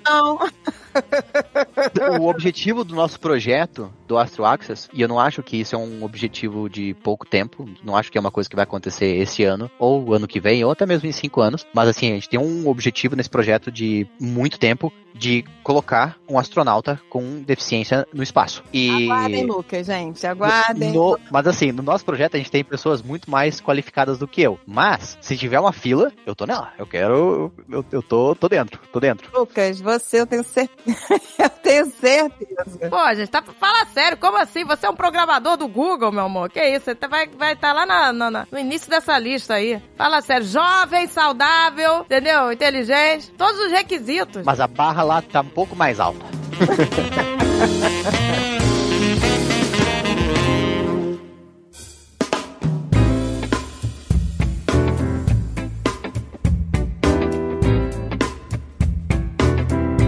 o 2.20 2.28
objetivo 2.28 2.84
do 2.84 2.96
nosso 2.96 3.20
projeto 3.20 3.92
do 4.08 4.18
Astro 4.18 4.46
Access, 4.46 4.90
e 4.94 5.02
eu 5.02 5.08
não 5.08 5.20
acho 5.20 5.44
que 5.44 5.58
isso 5.58 5.76
é 5.76 5.78
um 5.78 6.04
objetivo 6.04 6.70
de 6.70 6.94
pouco 7.04 7.26
tempo, 7.26 7.68
não 7.84 7.96
acho 7.96 8.12
que 8.12 8.18
é 8.18 8.22
uma 8.22 8.32
coisa 8.32 8.50
que 8.50 8.56
vai 8.56 8.64
acontecer 8.64 9.18
esse 9.18 9.44
ano, 9.44 9.70
ou 9.78 10.14
ano 10.14 10.28
que 10.28 10.40
vem, 10.40 10.64
ou 10.64 10.72
até 10.72 10.86
mesmo 10.86 11.08
em 11.08 11.12
cinco 11.12 11.42
anos, 11.42 11.66
mas 11.74 11.90
assim, 11.90 12.12
a 12.12 12.16
gente 12.16 12.30
tem 12.30 12.40
um 12.40 12.68
objetivo 12.68 13.16
nesse 13.16 13.30
projeto 13.30 13.72
de 13.72 14.08
muito 14.20 14.58
tempo, 14.58 14.92
de 15.14 15.44
colocar 15.64 16.16
um 16.30 16.38
astronauta 16.38 17.02
com 17.10 17.42
deficiência 17.42 18.08
no 18.14 18.22
espaço. 18.22 18.64
E... 18.72 19.06
Aguardem, 19.06 19.46
Lucas, 19.46 19.88
gente, 19.88 20.26
aguardem. 20.28 20.92
No, 20.94 21.20
mas 21.32 21.48
assim, 21.48 21.72
no 21.72 21.82
nosso 21.84 22.06
projeto 22.06 22.36
a 22.36 22.38
gente 22.38 22.52
tem 22.52 22.64
pessoas 22.64 23.02
muito 23.02 23.30
mais 23.30 23.60
qualificadas 23.60 24.18
do 24.18 24.28
que 24.28 24.42
eu, 24.42 24.60
mas 24.66 25.18
se 25.20 25.36
tiver 25.36 25.60
uma 25.60 25.74
fila, 25.74 26.12
eu 26.26 26.36
tô 26.36 26.46
nela, 26.46 26.67
eu 26.78 26.86
quero, 26.86 27.52
eu, 27.70 27.86
eu 27.92 28.02
tô, 28.02 28.36
tô 28.36 28.48
dentro, 28.48 28.80
tô 28.92 29.00
dentro. 29.00 29.30
Lucas, 29.38 29.80
você 29.80 30.22
eu 30.22 30.28
tenho 30.28 30.44
certeza, 30.44 30.98
eu 31.40 31.50
tenho 31.50 31.86
certeza. 31.92 32.90
Pô, 32.90 33.16
gente, 33.16 33.30
tá, 33.30 33.42
fala 33.42 33.86
sério, 33.88 34.18
como 34.18 34.38
assim? 34.38 34.64
Você 34.66 34.86
é 34.86 34.90
um 34.90 34.96
programador 34.96 35.58
do 35.58 35.68
Google, 35.68 36.12
meu 36.12 36.26
amor, 36.26 36.50
que 36.50 36.64
isso? 36.64 36.86
Você 36.86 36.96
tá, 36.96 37.08
vai 37.08 37.26
estar 37.26 37.38
vai 37.38 37.56
tá 37.56 37.74
lá 37.74 37.86
na, 37.86 38.14
na, 38.14 38.32
na, 38.32 38.48
no 38.52 38.60
início 38.60 38.90
dessa 38.90 39.18
lista 39.18 39.56
aí. 39.56 39.82
Fala 39.98 40.22
sério, 40.22 40.46
jovem, 40.46 41.08
saudável, 41.08 42.02
entendeu? 42.02 42.52
Inteligente, 42.52 43.32
todos 43.32 43.60
os 43.60 43.72
requisitos. 43.72 44.44
Mas 44.44 44.60
a 44.60 44.68
barra 44.68 45.04
lá 45.04 45.22
tá 45.22 45.42
um 45.42 45.46
pouco 45.46 45.76
mais 45.76 46.00
alta. 46.00 46.26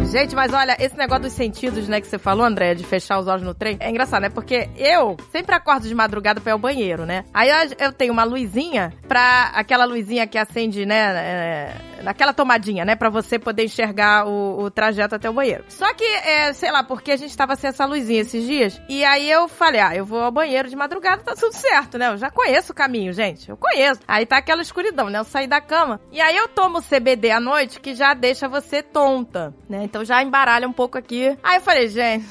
Gente, 0.10 0.36
mas 0.36 0.52
olha, 0.52 0.76
esse 0.80 0.98
negócio 0.98 1.26
dos 1.26 1.34
sentidos, 1.34 1.88
né, 1.88 2.02
que 2.02 2.08
você 2.08 2.18
falou, 2.18 2.44
André, 2.44 2.74
de 2.74 2.84
fechar 2.84 3.20
os 3.20 3.28
olhos 3.28 3.44
no 3.44 3.54
trem, 3.54 3.78
é 3.80 3.92
engraçado, 3.92 4.24
né? 4.24 4.30
Porque 4.30 4.68
eu 4.76 5.16
sempre 5.32 5.54
acordo 5.54 5.88
de 5.88 5.94
madrugada 5.94 6.42
pra 6.42 6.50
ir 6.50 6.54
ao 6.54 6.58
banheiro, 6.58 7.06
né? 7.06 7.26
Aí 7.32 7.50
eu, 7.78 7.94
tenho 7.94 8.12
uma 8.12 8.24
luzinha 8.24 8.92
pra 9.08 9.52
aquela 9.54 9.86
luzinha 9.86 10.26
que 10.26 10.40
acende, 10.40 10.84
né? 10.84 11.16
É, 11.16 11.74
naquela 12.04 12.34
tomadinha, 12.34 12.86
né? 12.86 12.96
Pra 12.96 13.10
você 13.10 13.38
poder 13.38 13.66
enxergar 13.66 14.28
o, 14.28 14.64
o 14.64 14.72
trajeto 14.72 15.16
até 15.16 15.30
o 15.30 15.34
banheiro. 15.34 15.64
Só 15.68 15.94
que, 15.94 16.04
é, 16.04 16.54
sei 16.54 16.72
lá, 16.72 16.84
porque 16.84 17.12
a 17.12 17.18
gente 17.18 17.36
tava 17.36 17.56
sem 17.56 17.70
essa 17.70 17.86
luzinha 17.86 18.22
esses 18.22 18.46
dias. 18.46 18.82
E 18.90 19.04
aí 19.04 19.30
eu 19.30 19.48
falei, 19.48 19.82
ah, 19.82 19.96
eu 19.96 20.06
vou 20.06 20.22
ao 20.22 20.32
banheiro 20.32 20.70
de 20.70 20.76
madrugada, 20.76 21.24
tá 21.24 21.34
tudo 21.36 21.54
certo, 21.54 21.98
né? 21.98 22.10
Eu 22.10 22.18
já 22.18 22.30
conheço 22.30 22.72
o 22.72 22.76
caminho, 22.76 23.14
gente. 23.14 23.50
Eu 23.50 23.58
conheço. 23.58 24.02
Aí 24.08 24.26
tá 24.26 24.38
aquela 24.38 24.62
escuridão, 24.62 25.10
né? 25.10 25.20
Eu 25.20 25.24
saí 25.24 25.48
da 25.48 25.62
cama. 25.62 26.00
E 26.12 26.22
aí 26.22 26.36
eu 26.36 26.48
tomo 26.48 26.82
CBD 26.82 27.32
à 27.32 27.40
noite, 27.40 27.80
que 27.80 27.94
já 27.94 28.14
deixa 28.14 28.48
você 28.48 28.82
tonta, 28.82 29.54
né? 29.70 29.84
Então 29.84 30.04
já 30.04 30.22
embaralha 30.22 30.68
um 30.68 30.74
pouco 30.74 30.98
aqui. 30.98 31.38
Aí 31.44 31.58
eu 31.58 31.62
falei, 31.62 31.88
gente, 31.88 32.26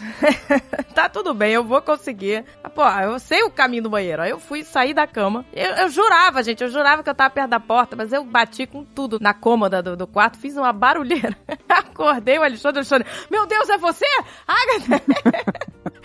tá 0.95 1.09
tudo 1.09 1.35
bem, 1.35 1.53
eu 1.53 1.65
vou 1.65 1.81
conseguir. 1.83 2.45
Pô, 2.75 2.87
eu 3.03 3.19
sei 3.19 3.43
o 3.43 3.51
caminho 3.51 3.85
do 3.85 3.91
banheiro. 3.91 4.23
Aí 4.23 4.31
eu 4.31 4.39
fui 4.39 4.63
sair 4.63 4.95
da 4.95 5.07
cama. 5.07 5.45
Eu, 5.53 5.71
eu 5.77 5.89
jurava, 5.89 6.43
gente, 6.43 6.63
eu 6.63 6.71
jurava 6.71 7.03
que 7.03 7.11
eu 7.11 7.15
tava 7.15 7.31
perto 7.31 7.51
da 7.51 7.61
porta, 7.61 7.97
mas 7.97 8.13
eu 8.13 8.25
bati 8.25 8.67
com 8.67 8.85
tudo 8.85 9.19
na 9.21 9.35
cômoda 9.59 9.83
do, 9.83 9.97
do 9.97 10.07
quarto, 10.07 10.39
fiz 10.39 10.57
uma 10.57 10.73
barulheira. 10.73 11.37
Acordei 11.69 12.39
o 12.39 12.45
Alexandre, 12.45 12.79
Alexandre, 12.79 13.09
meu 13.29 13.45
Deus, 13.47 13.69
é 13.69 13.77
você? 13.77 14.07
Agatha! 14.47 15.03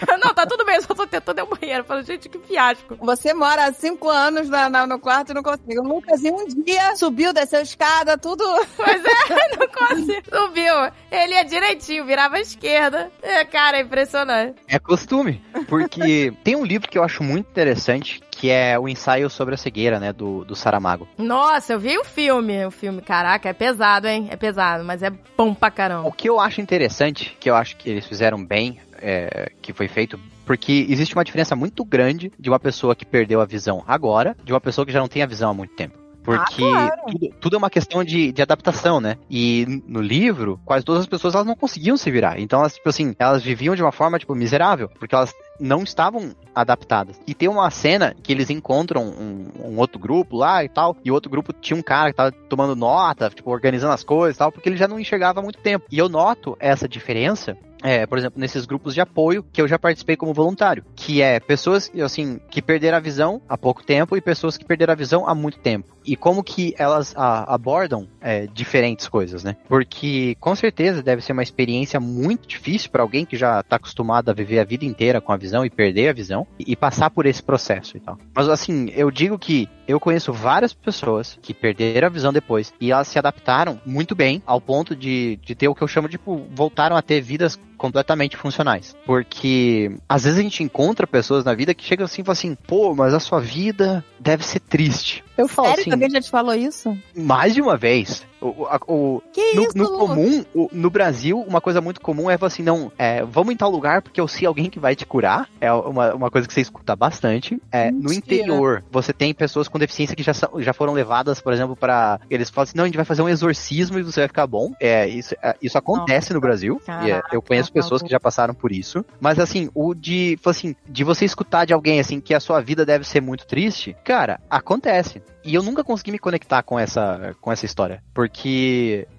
Não, 0.23 0.33
tá 0.33 0.45
tudo 0.45 0.65
bem, 0.65 0.81
só 0.81 0.93
tô 0.93 1.05
tentando 1.05 1.37
ir 1.37 1.41
ao 1.41 1.47
banheiro. 1.47 1.83
Falei, 1.83 2.03
gente, 2.03 2.27
que 2.27 2.39
fiasco. 2.39 2.97
Você 2.99 3.33
mora 3.33 3.65
há 3.65 3.73
cinco 3.73 4.09
anos 4.09 4.49
na, 4.49 4.69
na, 4.69 4.87
no 4.87 4.99
quarto 4.99 5.31
e 5.31 5.33
não 5.33 5.43
consegue. 5.43 5.79
O 5.79 5.83
Lucas, 5.83 6.23
em 6.23 6.31
um 6.31 6.45
dia, 6.63 6.95
subiu, 6.95 7.31
desceu 7.31 7.59
a 7.59 7.63
escada, 7.63 8.17
tudo. 8.17 8.43
Pois 8.75 9.01
é, 9.05 9.57
não 9.57 9.67
consigo. 9.67 10.35
Subiu. 10.35 10.73
Ele 11.11 11.33
ia 11.33 11.45
direitinho, 11.45 12.05
virava 12.05 12.35
à 12.35 12.39
esquerda. 12.39 13.11
É, 13.21 13.45
cara, 13.45 13.77
é 13.77 13.81
impressionante. 13.81 14.55
É 14.67 14.79
costume. 14.79 15.41
Porque 15.67 16.33
tem 16.43 16.55
um 16.55 16.65
livro 16.65 16.89
que 16.89 16.97
eu 16.97 17.03
acho 17.03 17.23
muito 17.23 17.49
interessante 17.49 18.21
que 18.43 18.51
é 18.51 18.77
o 18.77 18.89
ensaio 18.89 19.29
sobre 19.29 19.55
a 19.55 19.57
cegueira, 19.57 20.01
né, 20.01 20.11
do, 20.11 20.43
do 20.43 20.53
Saramago. 20.53 21.07
Nossa, 21.17 21.71
eu 21.71 21.79
vi 21.79 21.97
o 21.97 22.03
filme. 22.03 22.65
O 22.65 22.71
filme, 22.71 23.01
caraca, 23.01 23.47
é 23.47 23.53
pesado, 23.53 24.05
hein? 24.05 24.27
É 24.29 24.35
pesado, 24.35 24.83
mas 24.83 25.01
é 25.01 25.09
bom 25.37 25.53
pra 25.53 25.71
caramba. 25.71 26.09
O 26.09 26.11
que 26.11 26.27
eu 26.27 26.41
acho 26.41 26.59
interessante, 26.59 27.37
que 27.39 27.49
eu 27.49 27.55
acho 27.55 27.77
que 27.77 27.89
eles 27.89 28.05
fizeram 28.05 28.43
bem, 28.43 28.81
é, 29.01 29.49
que 29.61 29.71
foi 29.71 29.87
feito 29.87 30.19
porque 30.45 30.85
existe 30.89 31.15
uma 31.15 31.23
diferença 31.23 31.55
muito 31.55 31.85
grande 31.85 32.33
de 32.37 32.49
uma 32.49 32.59
pessoa 32.59 32.93
que 32.93 33.05
perdeu 33.05 33.39
a 33.39 33.45
visão 33.45 33.81
agora, 33.87 34.35
de 34.43 34.51
uma 34.51 34.59
pessoa 34.59 34.85
que 34.85 34.91
já 34.91 34.99
não 34.99 35.07
tem 35.07 35.23
a 35.23 35.25
visão 35.25 35.51
há 35.51 35.53
muito 35.53 35.73
tempo. 35.73 36.02
Porque 36.23 36.63
Ah, 36.63 36.95
claro. 36.95 37.01
tudo, 37.11 37.29
tudo 37.39 37.55
é 37.55 37.59
uma 37.59 37.69
questão 37.69 38.03
de, 38.03 38.31
de 38.31 38.41
adaptação, 38.41 38.99
né? 39.01 39.17
E 39.29 39.81
no 39.85 40.01
livro, 40.01 40.59
quase 40.65 40.85
todas 40.85 41.01
as 41.01 41.07
pessoas 41.07 41.35
elas 41.35 41.45
não 41.45 41.55
conseguiam 41.55 41.97
se 41.97 42.09
virar. 42.09 42.39
Então, 42.39 42.59
elas, 42.59 42.75
tipo 42.75 42.87
assim, 42.89 43.15
elas 43.19 43.43
viviam 43.43 43.75
de 43.75 43.81
uma 43.81 43.91
forma, 43.91 44.17
tipo, 44.17 44.33
miserável. 44.33 44.89
Porque 44.97 45.13
elas 45.13 45.33
não 45.59 45.83
estavam 45.83 46.33
adaptadas. 46.55 47.19
E 47.27 47.33
tem 47.33 47.49
uma 47.49 47.69
cena 47.69 48.15
que 48.23 48.31
eles 48.31 48.49
encontram 48.49 49.03
um, 49.03 49.47
um 49.71 49.77
outro 49.77 49.99
grupo 49.99 50.37
lá 50.37 50.63
e 50.63 50.69
tal. 50.69 50.95
E 51.03 51.11
o 51.11 51.13
outro 51.13 51.29
grupo 51.29 51.53
tinha 51.53 51.77
um 51.77 51.83
cara 51.83 52.11
que 52.11 52.17
tava 52.17 52.31
tomando 52.31 52.75
nota, 52.75 53.29
tipo, 53.29 53.51
organizando 53.51 53.93
as 53.93 54.03
coisas 54.03 54.35
e 54.35 54.39
tal, 54.39 54.51
porque 54.51 54.69
ele 54.69 54.77
já 54.77 54.87
não 54.87 54.99
enxergava 54.99 55.39
há 55.39 55.43
muito 55.43 55.59
tempo. 55.59 55.85
E 55.91 55.97
eu 55.97 56.07
noto 56.07 56.55
essa 56.59 56.87
diferença 56.87 57.57
é, 57.83 58.05
por 58.05 58.17
exemplo, 58.17 58.39
nesses 58.39 58.65
grupos 58.65 58.93
de 58.93 59.01
apoio 59.01 59.43
que 59.51 59.61
eu 59.61 59.67
já 59.67 59.77
participei 59.77 60.15
como 60.15 60.33
voluntário, 60.33 60.85
que 60.95 61.21
é 61.21 61.39
pessoas 61.39 61.91
assim 62.03 62.39
que 62.49 62.61
perderam 62.61 62.97
a 62.97 63.01
visão 63.01 63.41
há 63.47 63.57
pouco 63.57 63.83
tempo 63.83 64.15
e 64.15 64.21
pessoas 64.21 64.57
que 64.57 64.65
perderam 64.65 64.93
a 64.93 64.95
visão 64.95 65.27
há 65.27 65.35
muito 65.35 65.59
tempo. 65.59 65.93
E 66.05 66.15
como 66.15 66.43
que 66.43 66.73
elas 66.77 67.13
a- 67.15 67.53
abordam 67.53 68.07
é, 68.21 68.47
diferentes 68.47 69.07
coisas, 69.07 69.43
né? 69.43 69.55
Porque 69.67 70.35
com 70.39 70.55
certeza 70.55 71.03
deve 71.03 71.21
ser 71.21 71.33
uma 71.33 71.43
experiência 71.43 71.99
muito 71.99 72.47
difícil 72.47 72.89
para 72.89 73.01
alguém 73.01 73.25
que 73.25 73.37
já 73.37 73.61
tá 73.63 73.75
acostumado 73.75 74.29
a 74.29 74.33
viver 74.33 74.59
a 74.59 74.63
vida 74.63 74.85
inteira 74.85 75.21
com 75.21 75.31
a 75.31 75.37
visão 75.37 75.65
e 75.65 75.69
perder 75.69 76.09
a 76.09 76.13
visão 76.13 76.47
e, 76.59 76.71
e 76.71 76.75
passar 76.75 77.09
por 77.09 77.25
esse 77.25 77.43
processo 77.43 77.97
e 77.97 77.99
tal. 77.99 78.17
Mas 78.33 78.47
assim, 78.49 78.89
eu 78.95 79.11
digo 79.11 79.37
que 79.37 79.67
eu 79.87 79.99
conheço 79.99 80.31
várias 80.31 80.73
pessoas 80.73 81.37
que 81.41 81.53
perderam 81.53 82.07
a 82.07 82.11
visão 82.11 82.31
depois 82.31 82.73
e 82.79 82.91
elas 82.91 83.07
se 83.07 83.19
adaptaram 83.19 83.79
muito 83.85 84.15
bem 84.15 84.41
ao 84.45 84.61
ponto 84.61 84.95
de, 84.95 85.37
de 85.43 85.55
ter 85.55 85.67
o 85.67 85.75
que 85.75 85.81
eu 85.81 85.87
chamo 85.87 86.07
de, 86.07 86.13
tipo, 86.13 86.47
voltaram 86.53 86.95
a 86.95 87.01
ter 87.01 87.21
vidas 87.21 87.59
completamente 87.83 88.37
funcionais. 88.37 88.95
Porque 89.05 89.91
às 90.07 90.23
vezes 90.23 90.39
a 90.39 90.41
gente 90.41 90.63
encontra 90.63 91.05
pessoas 91.05 91.43
na 91.43 91.53
vida 91.53 91.73
que 91.73 91.83
chegam 91.83 92.05
assim 92.05 92.21
e 92.21 92.23
falam 92.23 92.31
assim, 92.31 92.55
pô, 92.55 92.95
mas 92.95 93.13
a 93.13 93.19
sua 93.19 93.41
vida 93.41 94.05
deve 94.17 94.45
ser 94.45 94.61
triste. 94.61 95.21
Eu 95.37 95.49
falo 95.49 95.67
Sério 95.67 95.81
assim, 95.81 95.91
alguém 95.91 96.09
já 96.09 96.21
te 96.21 96.29
falou 96.29 96.55
isso? 96.55 96.97
mais 97.13 97.53
de 97.53 97.61
uma 97.61 97.75
vez. 97.75 98.25
O, 98.43 98.65
a- 98.65 98.79
o- 98.87 99.21
Que 99.31 99.53
no, 99.55 99.63
isso, 99.63 99.77
no 99.77 99.97
comum, 99.97 100.45
o- 100.53 100.69
no 100.71 100.89
Brasil, 100.89 101.39
uma 101.47 101.61
coisa 101.61 101.79
muito 101.81 102.01
comum 102.01 102.29
é 102.29 102.37
falar 102.37 102.47
assim, 102.47 102.63
não, 102.63 102.91
é, 102.97 103.23
vamos 103.23 103.53
em 103.53 103.57
tal 103.57 103.69
lugar 103.71 104.01
porque 104.01 104.19
eu 104.19 104.27
sei 104.27 104.45
alguém 104.47 104.69
que 104.69 104.79
vai 104.79 104.95
te 104.95 105.05
curar. 105.05 105.47
É 105.61 105.71
uma, 105.71 106.13
uma 106.13 106.31
coisa 106.31 106.47
que 106.47 106.53
você 106.53 106.61
escuta 106.61 106.95
bastante. 106.95 107.61
É, 107.71 107.91
no 107.91 108.11
interior, 108.11 108.83
você 108.91 109.13
tem 109.13 109.33
pessoas 109.33 109.67
com 109.67 109.79
deficiência 109.79 110.15
que 110.15 110.23
já, 110.23 110.33
são- 110.33 110.61
já 110.61 110.73
foram 110.73 110.93
levadas, 110.93 111.39
por 111.41 111.53
exemplo, 111.53 111.75
para 111.75 112.19
Eles 112.29 112.49
falam 112.49 112.63
assim, 112.63 112.77
não, 112.77 112.83
a 112.83 112.87
gente 112.87 112.95
vai 112.95 113.05
fazer 113.05 113.21
um 113.21 113.29
exorcismo 113.29 113.97
e 113.97 114.03
você 114.03 114.21
vai 114.21 114.27
ficar 114.27 114.45
bom. 114.47 114.71
É, 114.79 115.07
isso, 115.07 115.35
é, 115.41 115.55
isso 115.61 115.77
acontece 115.77 116.33
no 116.33 116.41
Brasil. 116.41 116.81
E, 117.05 117.11
é, 117.11 117.21
eu 117.31 117.41
conheço 117.41 117.71
Caraca, 117.71 117.83
pessoas 117.83 118.01
que 118.01 118.09
já 118.09 118.19
passaram 118.19 118.53
por 118.53 118.71
isso. 118.71 119.05
Mas 119.21 119.39
assim, 119.39 119.69
o 119.73 119.93
de, 119.93 120.37
assim, 120.45 120.75
de 120.87 121.03
você 121.03 121.25
escutar 121.25 121.65
de 121.65 121.73
alguém 121.73 121.99
assim 121.99 122.19
que 122.19 122.33
a 122.33 122.39
sua 122.39 122.59
vida 122.61 122.85
deve 122.85 123.05
ser 123.07 123.21
muito 123.21 123.45
triste, 123.45 123.95
cara, 124.03 124.39
acontece. 124.49 125.21
E 125.45 125.53
eu 125.53 125.61
nunca 125.61 125.83
consegui 125.83 126.11
me 126.11 126.19
conectar 126.19 126.63
com 126.63 126.79
essa, 126.79 127.35
com 127.41 127.51
essa 127.51 127.65
história. 127.65 128.01
Porque 128.13 128.32